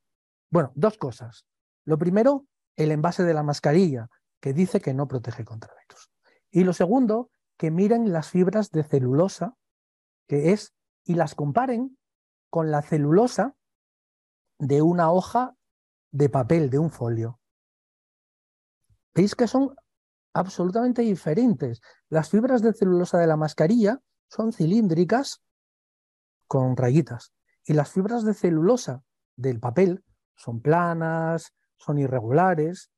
Bueno, 0.50 0.72
dos 0.74 0.98
cosas. 0.98 1.46
Lo 1.84 1.98
primero, 1.98 2.46
el 2.78 2.94
envase 2.94 3.24
de 3.24 3.34
la 3.34 3.44
mascarilla, 3.44 4.08
que 4.40 4.54
dice 4.54 4.80
que 4.80 4.94
no 4.94 5.10
protege 5.10 5.44
contra 5.44 5.74
virus. 5.86 6.10
Y 6.50 6.64
lo 6.64 6.72
segundo, 6.72 7.30
que 7.58 7.72
miren 7.72 8.12
las 8.12 8.30
fibras 8.30 8.72
de 8.72 8.84
celulosa 8.84 9.56
que 10.28 10.54
es, 10.54 10.74
y 11.06 11.16
las 11.16 11.36
comparen 11.36 11.98
con 12.50 12.72
la 12.72 12.82
celulosa 12.82 13.56
de 14.60 14.82
una 14.82 15.12
hoja 15.12 15.56
de 16.12 16.30
papel, 16.30 16.70
de 16.70 16.80
un 16.80 16.92
folio. 16.92 17.40
Veis 19.14 19.36
que 19.36 19.48
son 19.48 19.76
absolutamente 20.34 21.02
diferentes. 21.02 21.82
Las 22.10 22.30
fibras 22.30 22.62
de 22.62 22.74
celulosa 22.74 23.18
de 23.20 23.28
la 23.28 23.38
mascarilla 23.38 24.00
son 24.30 24.54
cilíndricas 24.54 25.44
con 26.48 26.78
rayitas 26.78 27.34
y 27.66 27.74
las 27.74 27.92
fibras 27.92 28.24
de 28.24 28.34
celulosa 28.34 29.04
del 29.36 29.60
papel 29.60 30.04
son 30.36 30.62
planas, 30.62 31.54
son 31.78 32.00
irregulares. 32.00 32.90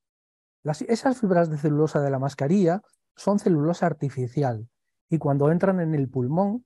esas 0.63 1.19
fibras 1.19 1.49
de 1.49 1.57
celulosa 1.57 2.01
de 2.01 2.09
la 2.09 2.19
mascarilla 2.19 2.81
son 3.15 3.39
celulosa 3.39 3.85
artificial 3.85 4.67
y 5.09 5.17
cuando 5.17 5.51
entran 5.51 5.79
en 5.79 5.95
el 5.95 6.09
pulmón 6.09 6.65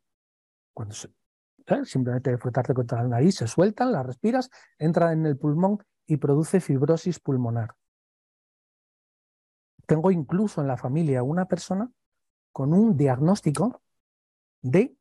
cuando 0.73 0.95
¿eh? 1.67 1.85
simplemente 1.85 2.37
frotarte 2.37 2.73
contra 2.73 3.01
la 3.01 3.09
nariz, 3.09 3.35
se 3.35 3.47
sueltan, 3.47 3.91
las 3.91 4.05
respiras, 4.05 4.49
entra 4.77 5.11
en 5.11 5.25
el 5.25 5.37
pulmón 5.37 5.79
y 6.05 6.17
produce 6.17 6.59
fibrosis 6.59 7.19
pulmonar. 7.19 7.75
Tengo 9.85 10.11
incluso 10.11 10.61
en 10.61 10.67
la 10.67 10.77
familia 10.77 11.23
una 11.23 11.45
persona 11.45 11.91
con 12.51 12.73
un 12.73 12.95
diagnóstico 12.95 13.81
de 14.61 14.95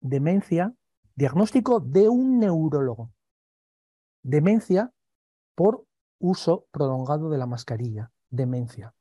demencia, 0.00 0.74
diagnóstico 1.14 1.80
de 1.80 2.08
un 2.08 2.38
neurólogo. 2.38 3.12
Demencia 4.22 4.92
por 5.54 5.84
uso 6.18 6.66
prolongado 6.70 7.30
de 7.30 7.38
la 7.38 7.46
mascarilla, 7.46 8.12
demencia. 8.30 8.95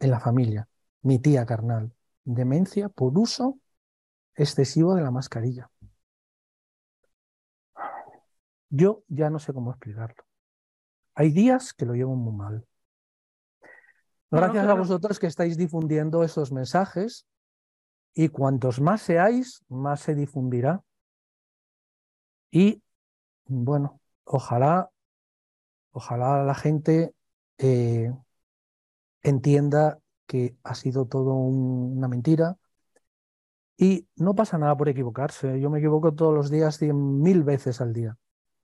En 0.00 0.10
la 0.10 0.20
familia, 0.20 0.68
mi 1.02 1.18
tía 1.18 1.46
carnal, 1.46 1.92
demencia 2.24 2.88
por 2.88 3.16
uso 3.18 3.58
excesivo 4.34 4.94
de 4.94 5.02
la 5.02 5.10
mascarilla. 5.10 5.70
Yo 8.70 9.04
ya 9.08 9.30
no 9.30 9.38
sé 9.38 9.52
cómo 9.52 9.70
explicarlo. 9.70 10.24
Hay 11.14 11.30
días 11.30 11.72
que 11.72 11.86
lo 11.86 11.94
llevo 11.94 12.16
muy 12.16 12.32
mal. 12.32 12.66
Gracias 14.30 14.66
a 14.66 14.74
vosotros 14.74 15.20
que 15.20 15.28
estáis 15.28 15.56
difundiendo 15.56 16.24
esos 16.24 16.50
mensajes 16.50 17.24
y 18.14 18.28
cuantos 18.28 18.80
más 18.80 19.02
seáis, 19.02 19.64
más 19.68 20.00
se 20.00 20.16
difundirá. 20.16 20.82
Y 22.50 22.82
bueno, 23.46 24.00
ojalá, 24.24 24.90
ojalá 25.92 26.42
la 26.42 26.54
gente 26.54 27.14
eh, 27.58 28.12
entienda 29.24 29.98
que 30.26 30.56
ha 30.62 30.74
sido 30.76 31.06
todo 31.06 31.34
una 31.34 32.06
mentira 32.06 32.56
y 33.76 34.06
no 34.16 34.34
pasa 34.34 34.58
nada 34.58 34.76
por 34.76 34.88
equivocarse. 34.88 35.60
Yo 35.60 35.68
me 35.70 35.80
equivoco 35.80 36.14
todos 36.14 36.32
los 36.32 36.50
días 36.50 36.78
cien 36.78 37.20
mil 37.20 37.42
veces 37.42 37.80
al 37.80 37.92
día. 37.92 38.16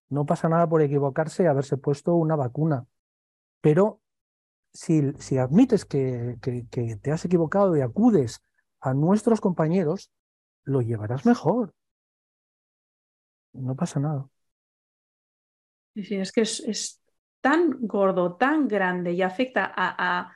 No 0.09 0.27
pasa 0.27 0.49
nada 0.49 0.69
por 0.69 0.83
equivocarse 0.83 1.43
y 1.43 1.47
haberse 1.47 1.77
puesto 1.77 2.15
una 2.15 2.37
vacuna. 2.37 2.87
Pero 3.61 4.01
si, 4.73 5.13
si 5.19 5.39
admites 5.39 5.85
que, 5.85 6.39
que, 6.41 6.97
te 6.97 7.13
has 7.13 7.25
equivocado 7.25 7.77
y 7.77 7.81
acudes 7.81 8.41
a 8.81 8.95
nuestros 8.95 9.41
compañeros, 9.41 10.13
lo 10.65 10.81
llevarás 10.81 11.27
mejor. 11.27 11.75
No 13.53 13.75
pasa 13.75 13.99
nada. 13.99 14.29
Es 15.95 16.33
que 16.33 16.43
es, 16.43 17.03
tan 17.41 17.79
gordo, 17.81 18.37
tan 18.37 18.69
grande 18.69 19.13
y 19.13 19.23
afecta 19.23 19.73
a, 19.75 20.33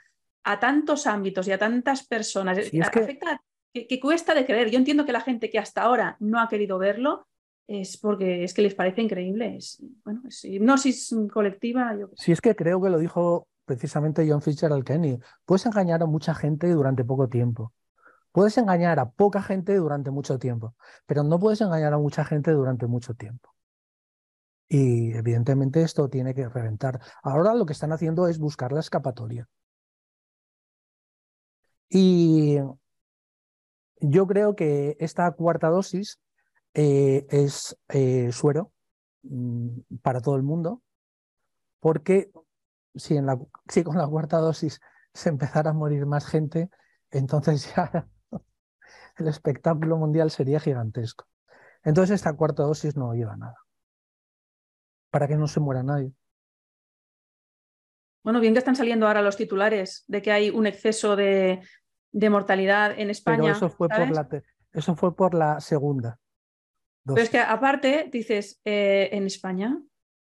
tantos 0.61 1.07
ámbitos 1.07 1.49
y 1.49 1.53
a 1.53 1.59
tantas 1.59 2.07
personas. 2.07 2.59
es 2.59 2.71
que... 2.71 2.81
Afecta 2.83 3.41
que, 3.73 4.01
cuesta 4.01 4.35
de 4.35 4.47
creer. 4.47 4.71
Yo 4.71 4.79
entiendo 4.79 5.05
que 5.05 5.13
la 5.13 5.21
gente 5.21 5.51
que 5.51 5.59
hasta 5.59 5.83
ahora 5.83 6.17
no 6.21 6.41
ha 6.41 6.49
querido 6.49 6.79
verlo 6.79 7.27
es 7.67 7.97
porque 7.97 8.45
es 8.45 8.55
que 8.55 8.63
les 8.63 8.75
parece 8.75 9.03
increíble. 9.03 9.57
Es, 9.57 9.83
bueno, 10.05 10.23
es 10.29 10.45
hipnosis 10.45 11.15
colectiva. 11.33 11.97
Yo... 11.97 12.11
Sí, 12.15 12.33
es 12.33 12.41
que 12.41 12.55
creo 12.55 12.81
que 12.81 12.91
lo 12.91 12.99
dijo 12.99 13.49
precisamente 13.65 14.27
John 14.29 14.43
Fitzgerald 14.43 14.85
Kenny. 14.85 15.19
Puedes 15.45 15.67
engañar 15.67 16.03
a 16.03 16.07
mucha 16.07 16.35
gente 16.35 16.69
durante 16.69 17.05
poco 17.05 17.29
tiempo. 17.29 17.73
Puedes 18.31 18.57
engañar 18.59 18.99
a 18.99 19.11
poca 19.11 19.43
gente 19.43 19.75
durante 19.77 20.11
mucho 20.11 20.39
tiempo, 20.39 20.75
pero 21.07 21.23
no 21.23 21.39
puedes 21.39 21.61
engañar 21.61 21.93
a 21.93 21.99
mucha 21.99 22.25
gente 22.25 22.51
durante 22.51 22.87
mucho 22.87 23.15
tiempo. 23.15 23.55
Y 24.69 25.13
evidentemente 25.13 25.83
esto 25.83 26.09
tiene 26.09 26.35
que 26.35 26.49
reventar. 26.49 27.01
Ahora 27.23 27.55
lo 27.55 27.65
que 27.65 27.73
están 27.73 27.93
haciendo 27.93 28.27
es 28.27 28.39
buscar 28.39 28.73
la 28.73 28.81
escapatoria. 28.81 29.49
Y 31.89 32.59
yo 34.01 34.27
creo 34.27 34.55
que 34.57 34.97
esta 35.01 35.31
cuarta 35.33 35.69
dosis 35.69 36.21
eh, 36.75 37.27
es 37.31 37.77
eh, 37.89 38.33
suero 38.33 38.73
mm, 39.23 39.97
para 40.03 40.21
todo 40.21 40.37
el 40.37 40.43
mundo, 40.43 40.83
porque 41.81 42.31
si, 42.95 43.17
si 43.69 43.85
con 43.85 43.99
la 43.99 44.09
cuarta 44.09 44.39
dosis 44.39 44.81
se 45.13 45.29
empezara 45.29 45.71
a 45.71 45.75
morir 45.75 46.07
más 46.07 46.27
gente, 46.27 46.71
entonces 47.11 47.73
ya 47.77 48.09
el 49.17 49.29
espectáculo 49.29 49.97
mundial 49.97 50.31
sería 50.31 50.61
gigantesco. 50.61 51.27
Entonces 51.85 52.17
esta 52.17 52.33
cuarta 52.35 52.63
dosis 52.63 52.97
no 52.97 53.13
lleva 53.15 53.37
nada, 53.37 53.57
para 55.11 55.29
que 55.29 55.37
no 55.37 55.47
se 55.47 55.61
muera 55.61 55.83
nadie. 55.83 56.13
Bueno, 58.25 58.41
bien 58.41 58.55
que 58.55 58.59
están 58.59 58.75
saliendo 58.75 59.07
ahora 59.07 59.23
los 59.23 59.37
titulares 59.37 60.05
de 60.09 60.23
que 60.23 60.33
hay 60.33 60.51
un 60.51 60.67
exceso 60.67 61.15
de, 61.15 61.61
de 62.11 62.31
mortalidad 62.31 62.99
en 62.99 63.11
España. 63.11 63.43
Pero 63.43 63.53
eso 63.53 63.69
fue, 63.69 63.89
por 63.89 64.11
la, 64.11 64.29
eso 64.73 64.97
fue 64.97 65.15
por 65.15 65.35
la 65.35 65.61
segunda. 65.61 66.19
Pero 67.05 67.21
es 67.21 67.29
que 67.29 67.39
aparte, 67.39 68.09
dices, 68.11 68.61
eh, 68.65 69.11
en 69.13 69.27
España, 69.27 69.79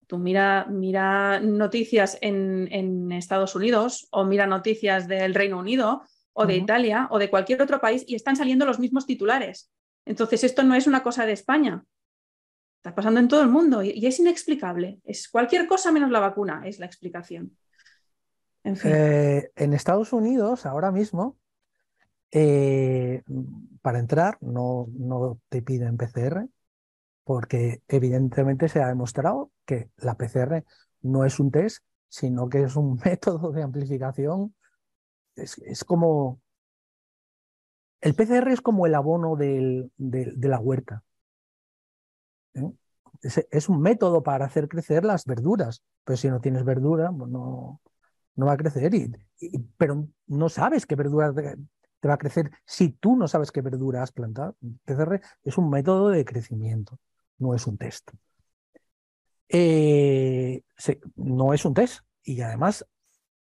tú 0.08 0.18
mira, 0.18 0.66
mira 0.70 1.40
noticias 1.40 2.18
en, 2.22 2.68
en, 2.72 3.12
Estados 3.12 3.56
Unidos 3.56 4.08
o 4.12 4.26
mira 4.26 4.48
noticias 4.48 5.08
del 5.08 5.36
Reino 5.36 5.60
Unido 5.60 6.02
o 6.34 6.48
de 6.48 6.56
Italia 6.56 7.08
o 7.12 7.20
de 7.20 7.30
cualquier 7.30 7.62
otro 7.62 7.80
país 7.80 8.04
y 8.08 8.16
están 8.16 8.36
saliendo 8.36 8.66
los 8.66 8.80
mismos 8.80 9.06
titulares. 9.06 9.72
Entonces, 10.06 10.44
esto 10.44 10.64
no 10.64 10.74
es 10.74 10.88
una 10.88 11.04
cosa 11.04 11.28
de 11.28 11.34
España. 11.34 11.86
Está 12.78 12.96
pasando 12.96 13.20
en 13.20 13.28
todo 13.28 13.42
el 13.42 13.50
mundo 13.50 13.84
y, 13.84 14.06
es 14.06 14.20
inexplicable. 14.20 15.00
Es 15.04 15.30
cualquier 15.30 15.68
cosa 15.68 15.92
menos 15.92 16.10
la 16.12 16.20
vacuna, 16.20 16.64
es 16.66 16.80
la 16.80 16.86
explicación. 16.86 17.56
Eh, 18.64 19.52
en 19.56 19.74
Estados 19.74 20.14
Unidos, 20.14 20.66
ahora 20.66 20.92
mismo, 20.92 21.38
eh, 22.32 23.24
para 23.82 24.00
entrar 24.00 24.38
no, 24.42 24.88
no 24.98 25.40
te 25.50 25.62
piden 25.62 25.98
PCR 25.98 26.48
porque 27.24 27.82
evidentemente 27.88 28.68
se 28.70 28.82
ha 28.82 28.88
demostrado 28.88 29.52
que 29.66 29.90
la 29.98 30.16
PCR 30.16 30.64
no 31.02 31.26
es 31.26 31.40
un 31.40 31.52
test, 31.52 31.84
sino 32.10 32.50
que 32.50 32.64
es 32.64 32.76
un 32.76 33.00
método 33.06 33.52
de 33.52 33.64
amplificación. 33.64 34.56
Es, 35.36 35.84
como... 35.84 36.42
El 38.02 38.16
PCR 38.16 38.52
es 38.52 38.62
como 38.62 38.86
el 38.86 38.96
abono 38.96 39.36
de 39.36 39.90
la 39.98 40.60
huerta. 40.60 41.04
¿eh? 42.54 42.72
Es, 43.22 43.70
un 43.70 43.82
método 43.82 44.22
para 44.22 44.46
hacer 44.46 44.68
crecer 44.68 45.06
las 45.06 45.26
verduras, 45.26 45.82
pero 46.04 46.18
si 46.18 46.30
no 46.30 46.42
tienes 46.42 46.66
verdura, 46.66 47.12
pues 47.18 47.32
no, 47.32 47.80
no 48.36 48.46
va 48.46 48.54
a 48.54 48.58
crecer. 48.58 48.92
pero 49.78 50.08
no 50.28 50.50
sabes 50.50 50.86
qué 50.86 50.96
verdura 50.96 51.34
te 51.34 52.08
va 52.08 52.16
a 52.16 52.18
crecer 52.18 52.52
si 52.66 52.90
tú 52.90 53.16
no 53.16 53.28
sabes 53.28 53.52
qué 53.52 53.62
verdura 53.62 54.04
has 54.04 54.12
plantado. 54.12 54.58
Es 55.44 55.58
un 55.58 55.70
método 55.70 56.10
de 56.10 56.26
crecimiento, 56.26 57.00
no 57.38 57.56
es 57.56 57.66
un 57.68 57.78
test. 57.78 58.12
Eh, 59.50 60.64
no 61.16 61.54
es 61.54 61.64
un 61.66 61.74
test 61.74 62.04
y 62.24 62.42
además 62.42 62.86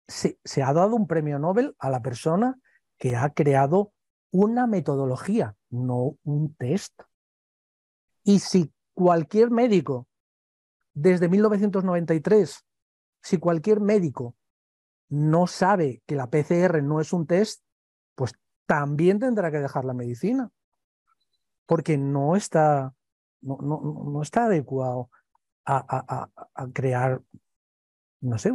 se, 0.06 0.38
se 0.44 0.62
ha 0.62 0.72
dado 0.72 0.94
un 0.94 1.06
premio 1.06 1.38
Nobel 1.38 1.74
a 1.78 1.90
la 1.90 2.02
persona 2.02 2.58
que 2.98 3.16
ha 3.16 3.30
creado 3.30 3.92
una 4.30 4.66
metodología, 4.66 5.56
no 5.70 6.16
un 6.24 6.54
test. 6.54 7.00
Y 8.24 8.38
si 8.38 8.72
cualquier 8.94 9.50
médico, 9.50 10.06
desde 10.94 11.28
1993, 11.28 12.64
si 13.22 13.38
cualquier 13.38 13.80
médico 13.80 14.36
no 15.12 15.46
sabe 15.46 16.02
que 16.06 16.16
la 16.16 16.30
PCR 16.30 16.82
no 16.82 16.98
es 16.98 17.12
un 17.12 17.26
test, 17.26 17.62
pues 18.14 18.32
también 18.64 19.18
tendrá 19.18 19.50
que 19.50 19.58
dejar 19.58 19.84
la 19.84 19.92
medicina, 19.92 20.50
porque 21.66 21.98
no 21.98 22.34
está, 22.34 22.94
no, 23.42 23.58
no, 23.60 24.22
está 24.22 24.46
adecuado 24.46 25.10
a, 25.66 26.28
crear, 26.72 27.20
no 28.22 28.38
sé, 28.38 28.52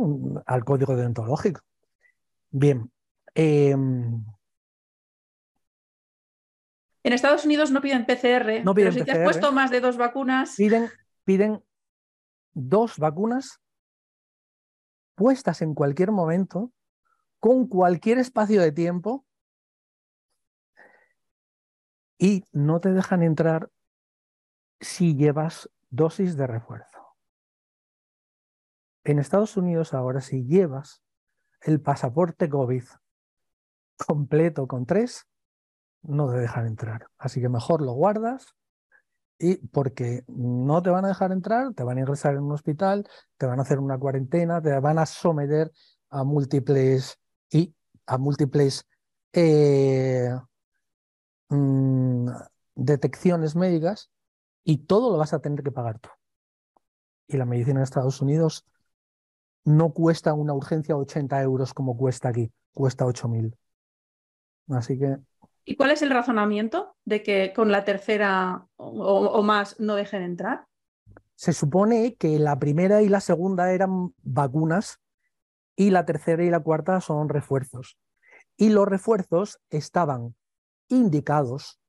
al 0.47 0.65
código 0.65 0.95
deontológico. 0.95 1.61
Bien. 2.49 2.91
Em, 3.35 4.25
en 7.03 7.13
Estados 7.13 7.45
Unidos 7.45 7.69
no 7.69 7.81
piden 7.81 8.07
PCR, 8.07 8.63
no 8.63 8.73
piden 8.73 8.93
pero 8.93 8.93
si 8.93 9.03
te 9.03 9.11
has 9.11 9.19
puesto 9.19 9.51
más 9.51 9.69
de 9.69 9.79
dos 9.79 9.95
vacunas. 9.95 10.55
Piden, 10.55 10.89
piden 11.23 11.63
dos 12.55 12.97
vacunas 12.97 13.61
puestas 15.18 15.64
en 15.64 15.73
cualquier 15.73 16.11
momento, 16.11 16.72
con 17.39 17.68
cualquier 17.68 18.19
espacio 18.19 18.61
de 18.61 18.72
tiempo, 18.72 19.26
y 22.19 22.45
no 22.52 22.80
te 22.80 22.94
dejan 22.94 23.23
entrar 23.23 23.72
si 24.80 25.15
llevas 25.15 25.69
dosis 25.89 26.38
de 26.38 26.45
refuerzo. 26.45 27.18
En 29.03 29.18
Estados 29.18 29.57
Unidos 29.57 29.95
ahora 29.95 30.22
si 30.22 30.45
llevas 30.45 31.02
el 31.61 31.81
pasaporte 31.81 32.48
COVID 32.48 32.84
completo 34.06 34.68
con 34.68 34.85
tres, 34.85 35.27
no 36.03 36.30
te 36.30 36.38
dejan 36.38 36.68
entrar. 36.68 37.10
Así 37.18 37.41
que 37.41 37.49
mejor 37.49 37.81
lo 37.81 37.94
guardas 37.94 38.56
y 39.39 39.57
porque 39.68 40.23
no 40.27 40.81
te 40.81 40.89
van 40.89 41.05
a 41.05 41.09
dejar 41.09 41.31
entrar, 41.31 41.73
te 41.73 41.84
van 41.84 41.97
a 41.97 42.01
ingresar 42.01 42.34
en 42.34 42.43
un 42.43 42.51
hospital, 42.53 43.07
te 43.38 43.45
van 43.45 43.59
a 43.59 43.64
hacer 43.64 43.80
una 43.80 43.97
cuarentena, 43.97 44.61
te 44.61 44.80
van 44.80 44.99
a 44.99 45.05
someter 45.05 45.72
a 46.09 46.23
múltiples 46.23 47.19
y 47.49 47.73
a 48.05 48.18
múltiples 48.18 48.85
eh, 49.34 50.31
Mm, 51.49 52.30
detecciones 52.76 53.55
médicas 53.55 54.11
y 54.64 54.80
todo 54.85 55.11
lo 55.11 55.18
vas 55.18 55.34
a 55.34 55.39
tener 55.39 55.64
que 55.64 55.72
pagar 55.72 55.99
tú. 55.99 56.09
Y 57.27 57.38
la 57.38 57.45
medicina 57.45 57.80
en 57.80 57.84
Estados 57.84 58.22
Unidos 58.22 58.65
no 59.65 59.93
cuesta 59.93 60.34
una 60.34 60.53
urgencia 60.53 60.95
80 60.95 61.41
euros 61.41 61.73
como 61.73 61.97
cuesta 61.97 62.30
aquí, 62.30 62.51
cuesta 62.73 63.05
8.000. 63.05 63.55
Así 64.69 64.97
que... 64.97 65.18
¿Y 65.69 65.76
cuál 65.76 65.91
es 65.91 66.02
el 66.02 66.11
razonamiento 66.11 66.95
de 67.03 67.22
que 67.22 67.52
con 67.53 67.73
la 67.73 67.84
tercera 67.84 68.65
o, 68.77 69.44
más 69.44 69.77
no 69.81 69.95
dejen 69.95 70.23
entrar? 70.23 70.65
Se 71.35 71.52
supone 71.52 72.15
que 72.15 72.39
la 72.39 72.57
primera 72.57 73.02
y 73.02 73.10
la 73.10 73.19
segunda 73.19 73.73
eran 73.73 74.14
vacunas 74.23 75.02
y 75.76 75.89
la 75.89 76.06
tercera 76.06 76.41
y 76.45 76.49
la 76.49 76.61
cuarta 76.61 77.02
son 77.02 77.27
refuerzos. 77.27 77.98
Y 78.56 78.69
los 78.69 78.88
refuerzos 78.88 79.60
estaban 79.69 80.35
indicados 80.88 81.81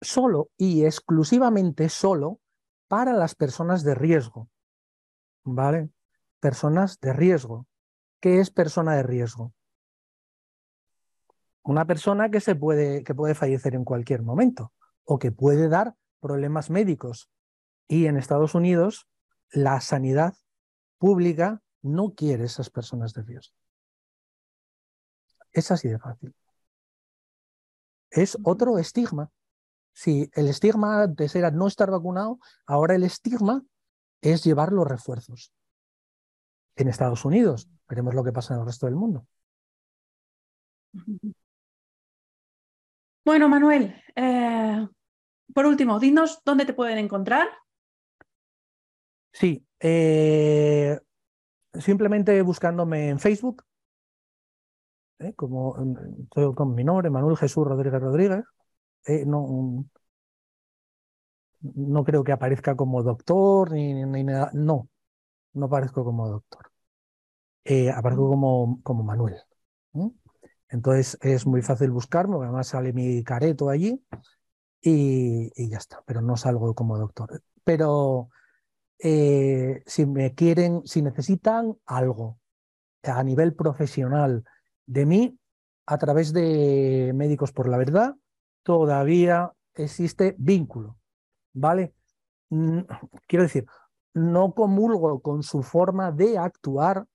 solo 0.00 0.50
y 0.56 0.86
exclusivamente 0.86 1.88
solo 1.88 2.40
para 2.88 3.12
las 3.12 3.36
personas 3.36 3.84
de 3.84 3.94
riesgo. 3.94 4.48
¿Vale? 5.44 5.88
Personas 6.40 6.98
de 6.98 7.12
riesgo. 7.12 7.68
¿Qué 8.18 8.40
es 8.40 8.50
persona 8.50 8.96
de 8.96 9.04
riesgo? 9.04 9.52
Una 11.64 11.86
persona 11.86 12.30
que, 12.30 12.40
se 12.40 12.54
puede, 12.54 13.02
que 13.04 13.14
puede 13.14 13.34
fallecer 13.34 13.74
en 13.74 13.84
cualquier 13.84 14.22
momento 14.22 14.72
o 15.04 15.18
que 15.18 15.32
puede 15.32 15.68
dar 15.68 15.94
problemas 16.20 16.70
médicos. 16.70 17.30
Y 17.88 18.06
en 18.06 18.16
Estados 18.16 18.54
Unidos 18.54 19.08
la 19.50 19.80
sanidad 19.80 20.34
pública 20.98 21.62
no 21.82 22.14
quiere 22.14 22.44
esas 22.44 22.70
personas 22.70 23.14
de 23.14 23.22
riesgo. 23.22 23.54
Es 25.52 25.70
así 25.70 25.88
de 25.88 25.98
fácil. 25.98 26.34
Es 28.10 28.36
otro 28.42 28.78
estigma. 28.78 29.30
Si 29.92 30.30
el 30.34 30.48
estigma 30.48 31.02
antes 31.02 31.34
era 31.34 31.50
no 31.50 31.66
estar 31.66 31.90
vacunado, 31.90 32.38
ahora 32.66 32.94
el 32.94 33.04
estigma 33.04 33.62
es 34.20 34.44
llevar 34.44 34.72
los 34.72 34.86
refuerzos. 34.86 35.52
En 36.76 36.88
Estados 36.88 37.24
Unidos, 37.24 37.68
veremos 37.88 38.14
lo 38.14 38.24
que 38.24 38.32
pasa 38.32 38.54
en 38.54 38.60
el 38.60 38.66
resto 38.66 38.86
del 38.86 38.96
mundo. 38.96 39.26
Bueno, 43.24 43.48
Manuel, 43.48 43.94
eh, 44.16 44.86
por 45.54 45.64
último, 45.64 45.98
dinos 45.98 46.42
dónde 46.44 46.66
te 46.66 46.74
pueden 46.74 46.98
encontrar. 46.98 47.48
Sí, 49.32 49.66
eh, 49.80 50.98
simplemente 51.72 52.40
buscándome 52.42 53.08
en 53.08 53.18
Facebook, 53.18 53.64
¿eh? 55.20 55.32
como 55.34 55.74
estoy 56.22 56.54
con 56.54 56.74
mi 56.74 56.84
nombre, 56.84 57.08
Manuel 57.08 57.38
Jesús 57.38 57.66
Rodríguez 57.66 58.00
Rodríguez. 58.00 58.44
no, 59.26 59.86
no 61.60 62.04
creo 62.04 62.24
que 62.24 62.32
aparezca 62.32 62.76
como 62.76 63.02
doctor 63.02 63.72
ni, 63.72 64.04
nada. 64.22 64.50
No, 64.52 64.90
no 65.54 65.66
aparezco 65.66 66.04
como 66.04 66.28
doctor. 66.28 66.70
aparezco 67.94 68.28
como, 68.28 68.80
como 68.82 69.02
Manuel. 69.02 69.36
Entonces 70.74 71.16
es 71.20 71.46
muy 71.46 71.62
fácil 71.62 71.92
buscarme, 71.92 72.34
además 72.42 72.66
sale 72.66 72.92
mi 72.92 73.22
careto 73.22 73.68
allí 73.68 74.04
y, 74.82 75.70
ya 75.70 75.78
está, 75.78 76.02
pero 76.04 76.20
no 76.20 76.36
salgo 76.36 76.74
como 76.74 76.98
doctor. 76.98 77.40
Pero 77.62 78.28
eh, 78.98 79.84
si 79.86 80.04
me 80.04 80.34
quieren, 80.34 80.82
si 80.84 81.00
necesitan 81.00 81.76
algo 81.86 82.40
a 83.04 83.22
nivel 83.22 83.54
profesional 83.54 84.42
de 84.84 85.06
mí, 85.06 85.38
a 85.86 85.96
través 85.96 86.32
de 86.32 87.12
Médicos 87.14 87.52
por 87.52 87.68
la 87.68 87.76
Verdad, 87.76 88.16
todavía 88.64 89.52
existe 89.74 90.34
vínculo, 90.38 90.98
¿vale? 91.52 91.94
Mm, 92.48 92.80
quiero 93.28 93.44
decir, 93.44 93.64
no 94.12 94.54
comulgo 94.54 95.20
con 95.20 95.44
su 95.44 95.62
forma 95.62 96.10
de 96.10 96.36
actuar, 96.36 97.06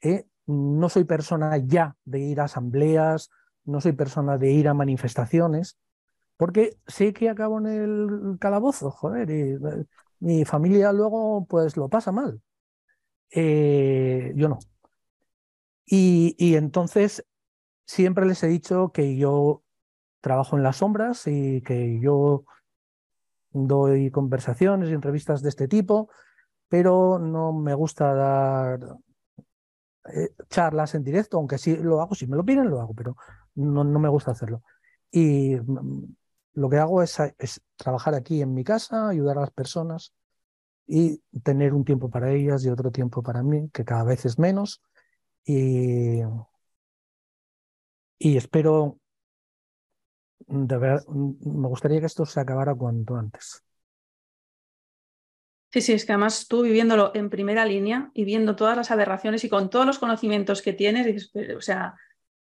¿eh? 0.00 0.26
No 0.48 0.88
soy 0.88 1.04
persona 1.04 1.58
ya 1.58 1.94
de 2.04 2.20
ir 2.20 2.40
a 2.40 2.44
asambleas, 2.44 3.30
no 3.64 3.80
soy 3.80 3.92
persona 3.92 4.38
de 4.38 4.50
ir 4.50 4.66
a 4.66 4.74
manifestaciones, 4.74 5.78
porque 6.38 6.78
sé 6.86 7.12
que 7.12 7.28
acabo 7.28 7.58
en 7.58 7.66
el 7.66 8.38
calabozo, 8.40 8.90
joder, 8.90 9.30
y 9.30 9.52
eh, 9.52 9.84
mi 10.20 10.44
familia 10.46 10.92
luego 10.92 11.46
pues 11.46 11.76
lo 11.76 11.88
pasa 11.88 12.12
mal. 12.12 12.40
Eh, 13.30 14.32
yo 14.36 14.48
no. 14.48 14.58
Y, 15.84 16.34
y, 16.38 16.56
entonces 16.56 17.24
siempre 17.86 18.26
les 18.26 18.42
he 18.42 18.48
dicho 18.48 18.90
que 18.92 19.16
yo 19.16 19.62
trabajo 20.20 20.56
en 20.56 20.62
las 20.62 20.76
sombras 20.76 21.26
y 21.26 21.62
que 21.62 22.00
yo 22.00 22.44
doy 23.52 24.10
conversaciones 24.10 24.88
y 24.88 24.94
entrevistas 24.94 25.42
de 25.42 25.50
este 25.50 25.68
tipo, 25.68 26.10
pero 26.68 27.18
no 27.18 27.52
me 27.52 27.74
gusta 27.74 28.14
dar 28.14 28.98
eh, 30.14 30.34
charlas 30.48 30.94
en 30.94 31.04
directo, 31.04 31.38
aunque 31.38 31.58
sí 31.58 31.76
lo 31.76 32.00
hago, 32.00 32.14
si 32.14 32.26
me 32.26 32.36
lo 32.36 32.44
piden 32.44 32.70
lo 32.70 32.80
hago, 32.80 32.94
pero 32.94 33.16
no, 33.54 33.84
no 33.84 33.98
me 33.98 34.08
gusta 34.08 34.32
hacerlo. 34.32 34.62
Y 35.10 35.56
mm, 35.56 36.04
lo 36.54 36.68
que 36.68 36.78
hago 36.78 37.02
es, 37.02 37.20
trabajar 37.76 38.14
aquí 38.14 38.42
en 38.42 38.54
mi 38.54 38.64
casa, 38.64 39.08
ayudar 39.08 39.38
a 39.38 39.42
las 39.42 39.50
personas 39.52 40.12
y 40.86 41.22
tener 41.42 41.74
un 41.74 41.84
tiempo 41.84 42.10
para 42.10 42.32
ellas 42.32 42.64
y 42.64 42.70
otro 42.70 42.90
tiempo 42.90 43.22
para 43.22 43.42
mí, 43.42 43.70
que 43.72 43.84
cada 43.84 44.04
vez 44.04 44.24
es 44.26 44.38
menos. 44.38 44.82
Y, 45.44 46.20
y 48.18 48.36
espero, 48.36 48.98
de 50.46 50.76
verdad, 50.78 51.06
me 51.08 51.68
gustaría 51.68 52.00
que 52.00 52.06
esto 52.06 52.26
se 52.26 52.40
acabara 52.40 52.74
cuanto 52.74 53.16
antes. 53.16 53.62
Sí, 55.70 55.82
sí, 55.82 55.92
es 55.92 56.06
que 56.06 56.12
además 56.12 56.46
tú 56.48 56.62
viviéndolo 56.62 57.12
en 57.14 57.28
primera 57.28 57.66
línea 57.66 58.10
y 58.14 58.24
viendo 58.24 58.56
todas 58.56 58.76
las 58.76 58.90
aberraciones 58.90 59.44
y 59.44 59.48
con 59.48 59.68
todos 59.68 59.84
los 59.84 59.98
conocimientos 59.98 60.62
que 60.62 60.72
tienes, 60.72 61.04
dices, 61.04 61.30
o 61.56 61.60
sea, 61.60 61.94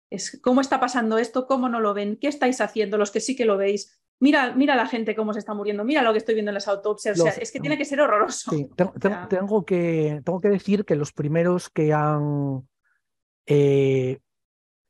es 0.10 0.40
cómo 0.41 0.62
está 0.62 0.80
pasando 0.80 1.18
esto, 1.18 1.45
cómo 1.45 1.68
no 1.68 1.82
lo 1.82 1.94
ven, 1.94 2.18
qué 2.18 2.28
estáis 2.28 2.62
haciendo, 2.62 2.98
los 2.98 3.12
que 3.12 3.20
sí 3.20 3.36
que 3.36 3.45
lo 3.45 3.58
veis. 3.58 3.99
Mira, 4.20 4.54
mira 4.56 4.76
la 4.76 4.88
gente 4.88 5.16
cómo 5.16 5.34
se 5.34 5.40
está 5.40 5.54
muriendo, 5.54 5.84
mira 5.84 6.02
lo 6.02 6.12
que 6.14 6.20
estoy 6.20 6.36
viendo 6.36 6.52
en 6.52 6.56
las 6.56 6.70
autopsias. 6.70 7.20
o 7.20 7.24
sea, 7.24 7.34
es 7.34 7.52
que 7.52 7.60
tiene 7.60 7.78
que 7.78 7.86
ser 7.86 7.99
horroroso. 7.99 8.52
Sí, 8.52 8.70
tengo, 9.30 9.66
que, 9.66 10.22
tengo 10.24 10.40
que 10.40 10.49
decir 10.49 10.86
que 10.86 10.95
los 10.95 11.12
primeros 11.12 11.70
que 11.70 11.94
han 11.94 12.68
eh, 13.45 14.20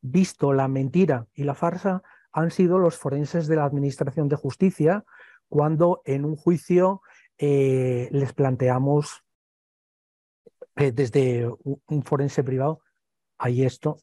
visto 0.01 0.53
la 0.53 0.67
mentira 0.67 1.25
y 1.33 1.43
la 1.43 1.55
farsa 1.55 2.03
han 2.31 2.51
sido 2.51 2.77
los 2.77 2.95
forenses 2.97 3.47
de 3.47 3.55
la 3.55 3.65
Administración 3.65 4.29
de 4.29 4.35
Justicia, 4.35 5.03
cuando 5.49 6.01
en 6.05 6.23
un 6.23 6.35
juicio 6.35 7.01
eh, 7.37 8.09
les 8.11 8.33
planteamos 8.33 9.23
eh, 10.75 10.91
desde 10.91 11.47
un 11.63 12.03
forense 12.03 12.43
privado, 12.43 12.81
hay 13.37 13.63
esto, 13.63 13.97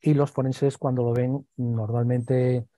y 0.00 0.14
los 0.14 0.30
forenses 0.30 0.78
cuando 0.78 1.02
lo 1.02 1.12
ven, 1.12 1.46
normalmente 1.56 2.68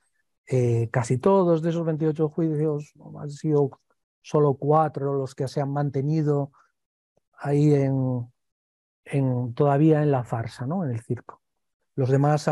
eh, 0.47 0.89
casi 0.91 1.19
todos 1.19 1.63
de 1.63 1.71
esos 1.71 1.85
28 1.85 2.29
juicios, 2.31 2.93
han 3.19 3.31
sido 3.31 3.71
solo 4.23 4.55
cuatro 4.55 5.15
los 5.15 5.35
que 5.35 5.49
se 5.49 5.61
han 5.61 5.73
mantenido 5.73 6.53
ahí 7.39 7.75
en, 7.75 9.55
todavía 9.55 10.03
en 10.03 10.11
la 10.11 10.25
farsa, 10.25 10.67
¿no? 10.67 10.85
en 10.85 10.93
el 10.93 11.01
circo. 11.01 11.43
Los 11.95 12.11
demás 12.11 12.49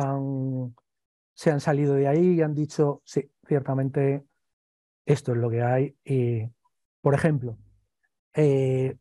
se 1.35 1.51
han 1.51 1.61
salido 1.61 1.95
de 1.95 2.09
ahí 2.09 2.35
y 2.35 2.43
han 2.43 2.55
dicho, 2.55 3.03
sí, 3.05 3.31
ciertamente 3.47 4.25
esto 5.07 5.33
es 5.33 5.39
lo 5.39 5.49
que 5.51 5.63
hay 5.63 5.97
por 7.09 7.15
ejemplo, 7.15 7.57
eh, 8.35 8.99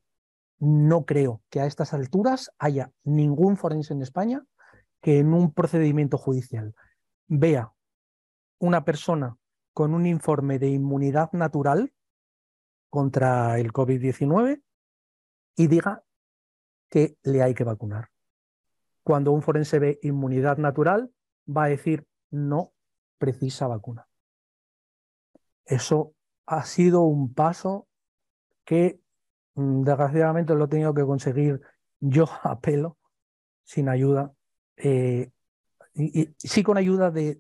no 0.60 1.06
creo 1.06 1.44
que 1.50 1.60
a 1.60 1.66
estas 1.66 1.94
alturas 1.94 2.54
haya 2.58 2.94
ningún 3.04 3.58
forense 3.58 3.94
en 3.94 4.02
España 4.02 4.46
que 5.02 5.20
en 5.20 5.34
un 5.34 5.52
procedimiento 5.52 6.18
judicial 6.18 6.74
vea 7.28 7.74
una 8.60 8.86
persona 8.86 9.36
con 9.74 9.94
un 9.94 10.06
informe 10.06 10.58
de 10.58 10.70
inmunidad 10.70 11.34
natural 11.34 11.94
contra 12.90 13.60
el 13.60 13.74
COVID-19 13.74 14.64
y 15.58 15.68
diga 15.68 16.06
que 16.90 17.18
le 17.24 17.44
hay 17.44 17.54
que 17.54 17.66
vacunar. 17.66 18.08
Cuando 19.04 19.34
un 19.34 19.42
forense 19.42 19.80
ve 19.80 20.00
inmunidad 20.02 20.60
natural, 20.60 21.12
va 21.46 21.66
a 21.66 21.68
decir 21.68 22.08
no 22.32 22.72
precisa 23.18 23.68
vacuna. 23.68 24.08
Eso 25.66 26.14
ha 26.46 26.64
sido 26.64 27.02
un 27.02 27.34
paso 27.34 27.87
que 28.68 29.00
mm, 29.56 29.84
desgraciadamente 29.84 30.54
lo 30.54 30.66
he 30.66 30.68
tenido 30.68 30.94
que 30.94 31.06
conseguir 31.06 31.62
yo 32.00 32.26
a 32.44 32.60
pelo, 32.60 32.98
sin 33.64 33.90
ayuda, 33.90 34.34
eh, 34.76 35.32
y, 35.96 36.30
sí 36.38 36.62
con 36.62 36.78
ayuda 36.78 37.10
de, 37.10 37.40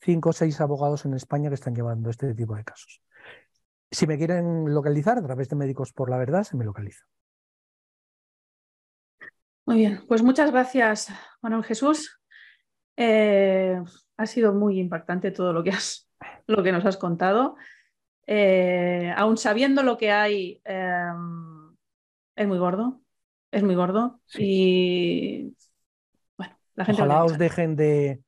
cinco 0.00 0.30
o 0.30 0.32
seis 0.32 0.60
abogados 0.60 1.04
en 1.04 1.14
España 1.14 1.48
que 1.48 1.54
están 1.54 1.74
llevando 1.74 2.10
este 2.10 2.34
tipo 2.34 2.56
de 2.56 2.64
casos. 2.64 3.02
Si 3.90 4.06
me 4.06 4.18
quieren 4.18 4.74
localizar 4.74 5.18
a 5.18 5.22
través 5.22 5.48
de 5.48 5.56
Médicos 5.56 5.92
por 5.92 6.10
la 6.10 6.18
Verdad, 6.18 6.42
se 6.42 6.56
me 6.56 6.64
localiza. 6.64 7.04
Muy 9.66 9.76
bien, 9.76 10.04
pues 10.08 10.22
muchas 10.22 10.50
gracias, 10.50 11.08
Manuel 11.42 11.64
Jesús. 11.64 12.20
Eh, 12.96 13.80
ha 14.16 14.26
sido 14.26 14.54
muy 14.54 14.78
impactante 14.78 15.30
todo 15.30 15.52
lo 15.52 15.62
que, 15.62 15.70
has, 15.70 16.10
lo 16.46 16.62
que 16.62 16.72
nos 16.72 16.84
has 16.84 16.96
contado. 16.96 17.56
Eh, 18.26 19.12
aún 19.16 19.36
sabiendo 19.36 19.82
lo 19.82 19.96
que 19.96 20.10
hay, 20.10 20.60
em, 20.64 21.74
es 22.34 22.46
muy 22.46 22.58
gordo, 22.58 23.00
es 23.50 23.62
muy 23.62 23.74
gordo. 23.74 24.20
Y 24.34 25.54
bueno, 26.36 26.56
la 26.74 26.84
gente... 26.84 27.02
Ojalá 27.02 27.24
os 27.24 27.38
dejen 27.38 27.76
de, 27.76 28.20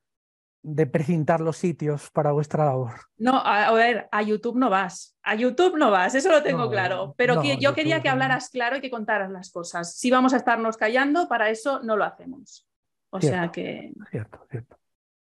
de 0.63 0.87
precintar 0.87 1.41
los 1.41 1.57
sitios 1.57 2.11
para 2.11 2.33
vuestra 2.33 2.65
labor. 2.65 2.93
No, 3.17 3.41
a, 3.45 3.73
ver, 3.73 4.09
a 4.13 4.23
YouTube 4.23 4.57
no 4.57 4.71
vas. 4.71 5.17
A 5.23 5.35
YouTube 5.35 5.77
no 5.77 5.91
vas, 5.91 6.15
eso 6.15 6.31
lo 6.31 6.43
tengo 6.43 6.71
claro. 6.71 7.15
Pero 7.17 7.43
yo 7.43 7.75
quería 7.75 8.03
que 8.03 8.09
hablaras 8.09 8.51
claro 8.51 8.77
y 8.77 8.81
que 8.81 8.91
contaras 8.91 9.31
las 9.31 9.51
cosas. 9.51 9.97
Si 9.97 10.11
vamos 10.11 10.33
a 10.35 10.37
estarnos 10.39 10.77
callando, 10.77 11.29
para 11.29 11.51
eso 11.51 11.81
no 11.83 11.97
lo 11.97 12.05
hacemos. 12.05 12.67
O 13.11 13.21
sea 13.21 13.51
que. 13.51 13.93
Cierto, 14.11 14.47
cierto. 14.51 14.78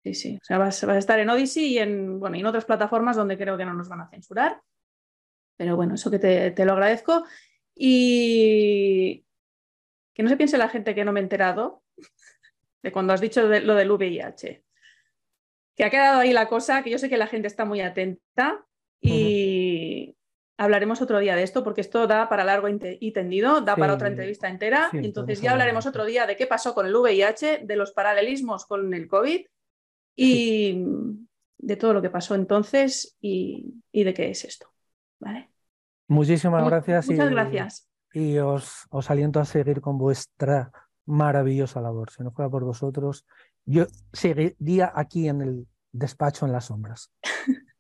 Sí, 0.07 0.15
sí. 0.15 0.39
O 0.41 0.45
sea, 0.45 0.59
vas, 0.59 0.85
a 0.85 0.99
estar 0.99 1.19
en 1.19 1.31
Odyssey 1.31 1.65
y 1.67 1.79
en, 1.79 2.21
bueno, 2.21 2.37
y 2.37 2.41
en 2.41 2.47
otras 2.47 2.65
plataformas 2.65 3.17
donde 3.17 3.37
creo 3.37 3.59
que 3.59 3.65
no 3.65 3.75
nos 3.75 3.89
van 3.89 4.03
a 4.03 4.09
censurar. 4.09 4.63
Pero 5.57 5.75
bueno, 5.75 5.95
eso 5.95 6.13
que 6.13 6.21
te, 6.21 6.53
te 6.53 6.65
lo 6.65 6.75
agradezco. 6.75 7.25
Y 7.75 9.25
que 10.15 10.23
no 10.23 10.29
se 10.29 10.37
piense 10.37 10.59
la 10.59 10.69
gente 10.69 10.95
que 10.95 11.05
no 11.05 11.13
me 11.13 11.19
he 11.19 11.25
enterado 11.25 11.83
de 12.83 12.93
cuando 12.93 13.13
has 13.13 13.21
dicho 13.21 13.43
lo 13.43 13.75
del 13.75 13.91
VIH 13.91 14.63
que 15.77 15.85
ha 15.85 15.91
quedado 15.91 16.21
ahí 16.21 16.33
la 16.33 16.49
cosa, 16.49 16.83
que 16.83 16.91
yo 16.91 16.99
sé 16.99 17.09
que 17.09 17.19
la 17.19 17.27
gente 17.27 17.49
está 17.49 17.65
muy 17.65 17.83
atenta 17.83 18.65
y 19.01 20.17
hablaremos 20.57 21.03
otro 21.03 21.19
día 21.19 21.37
de 21.37 21.43
esto 21.43 21.63
porque 21.63 21.83
esto 21.83 22.07
da 22.07 22.31
para 22.31 22.45
largo 22.45 22.69
y 22.69 23.13
tendido, 23.13 23.61
da 23.61 23.77
para 23.77 23.93
otra 23.93 24.09
entrevista 24.09 24.49
entera. 24.49 24.89
entonces 24.95 25.43
ya 25.43 25.51
hablaremos 25.51 25.85
otro 25.85 26.07
día 26.07 26.27
de 26.27 26.37
qué 26.37 26.47
pasó 26.47 26.75
con 26.75 26.87
el 26.87 26.97
VIH, 26.97 27.63
de 27.65 27.77
los 27.77 27.93
paralelismos 27.93 28.65
con 28.65 28.95
el 28.95 29.07
COVID 29.07 29.45
y 30.17 30.85
de 31.59 31.77
todo 31.77 31.93
lo 31.93 32.03
que 32.03 32.11
pasó 32.11 32.35
entonces 32.35 33.17
y, 33.21 33.83
de 33.93 34.15
qué 34.15 34.31
es 34.31 34.45
esto. 34.45 34.69
¿Vale? 35.21 35.51
Muchísimas 36.09 36.65
gracias. 36.65 37.09
Muchas 37.09 37.31
gracias. 37.31 37.89
Y 38.13 38.39
os, 38.39 38.87
os 38.91 39.11
aliento 39.11 39.41
a 39.41 39.45
seguir 39.45 39.81
con 39.81 39.99
vuestra 39.99 40.73
maravillosa 41.05 41.81
labor. 41.81 42.11
Si 42.11 42.23
no 42.23 42.33
fuera 42.33 42.51
por 42.51 42.65
vosotros, 42.65 43.27
yo 43.65 43.87
seguiría 44.13 44.93
aquí 44.95 45.29
en 45.29 45.43
el 45.43 45.67
despacho 45.93 46.47
en 46.47 46.53
las 46.53 46.67
sombras. 46.67 47.13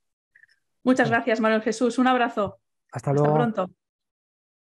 Muchas 0.82 1.10
gracias, 1.10 1.40
Manuel 1.40 1.62
Jesús. 1.62 1.98
Un 1.98 2.06
abrazo. 2.06 2.58
Hasta 2.92 3.12
luego. 3.12 3.28
Hasta 3.28 3.38
pronto. 3.38 3.74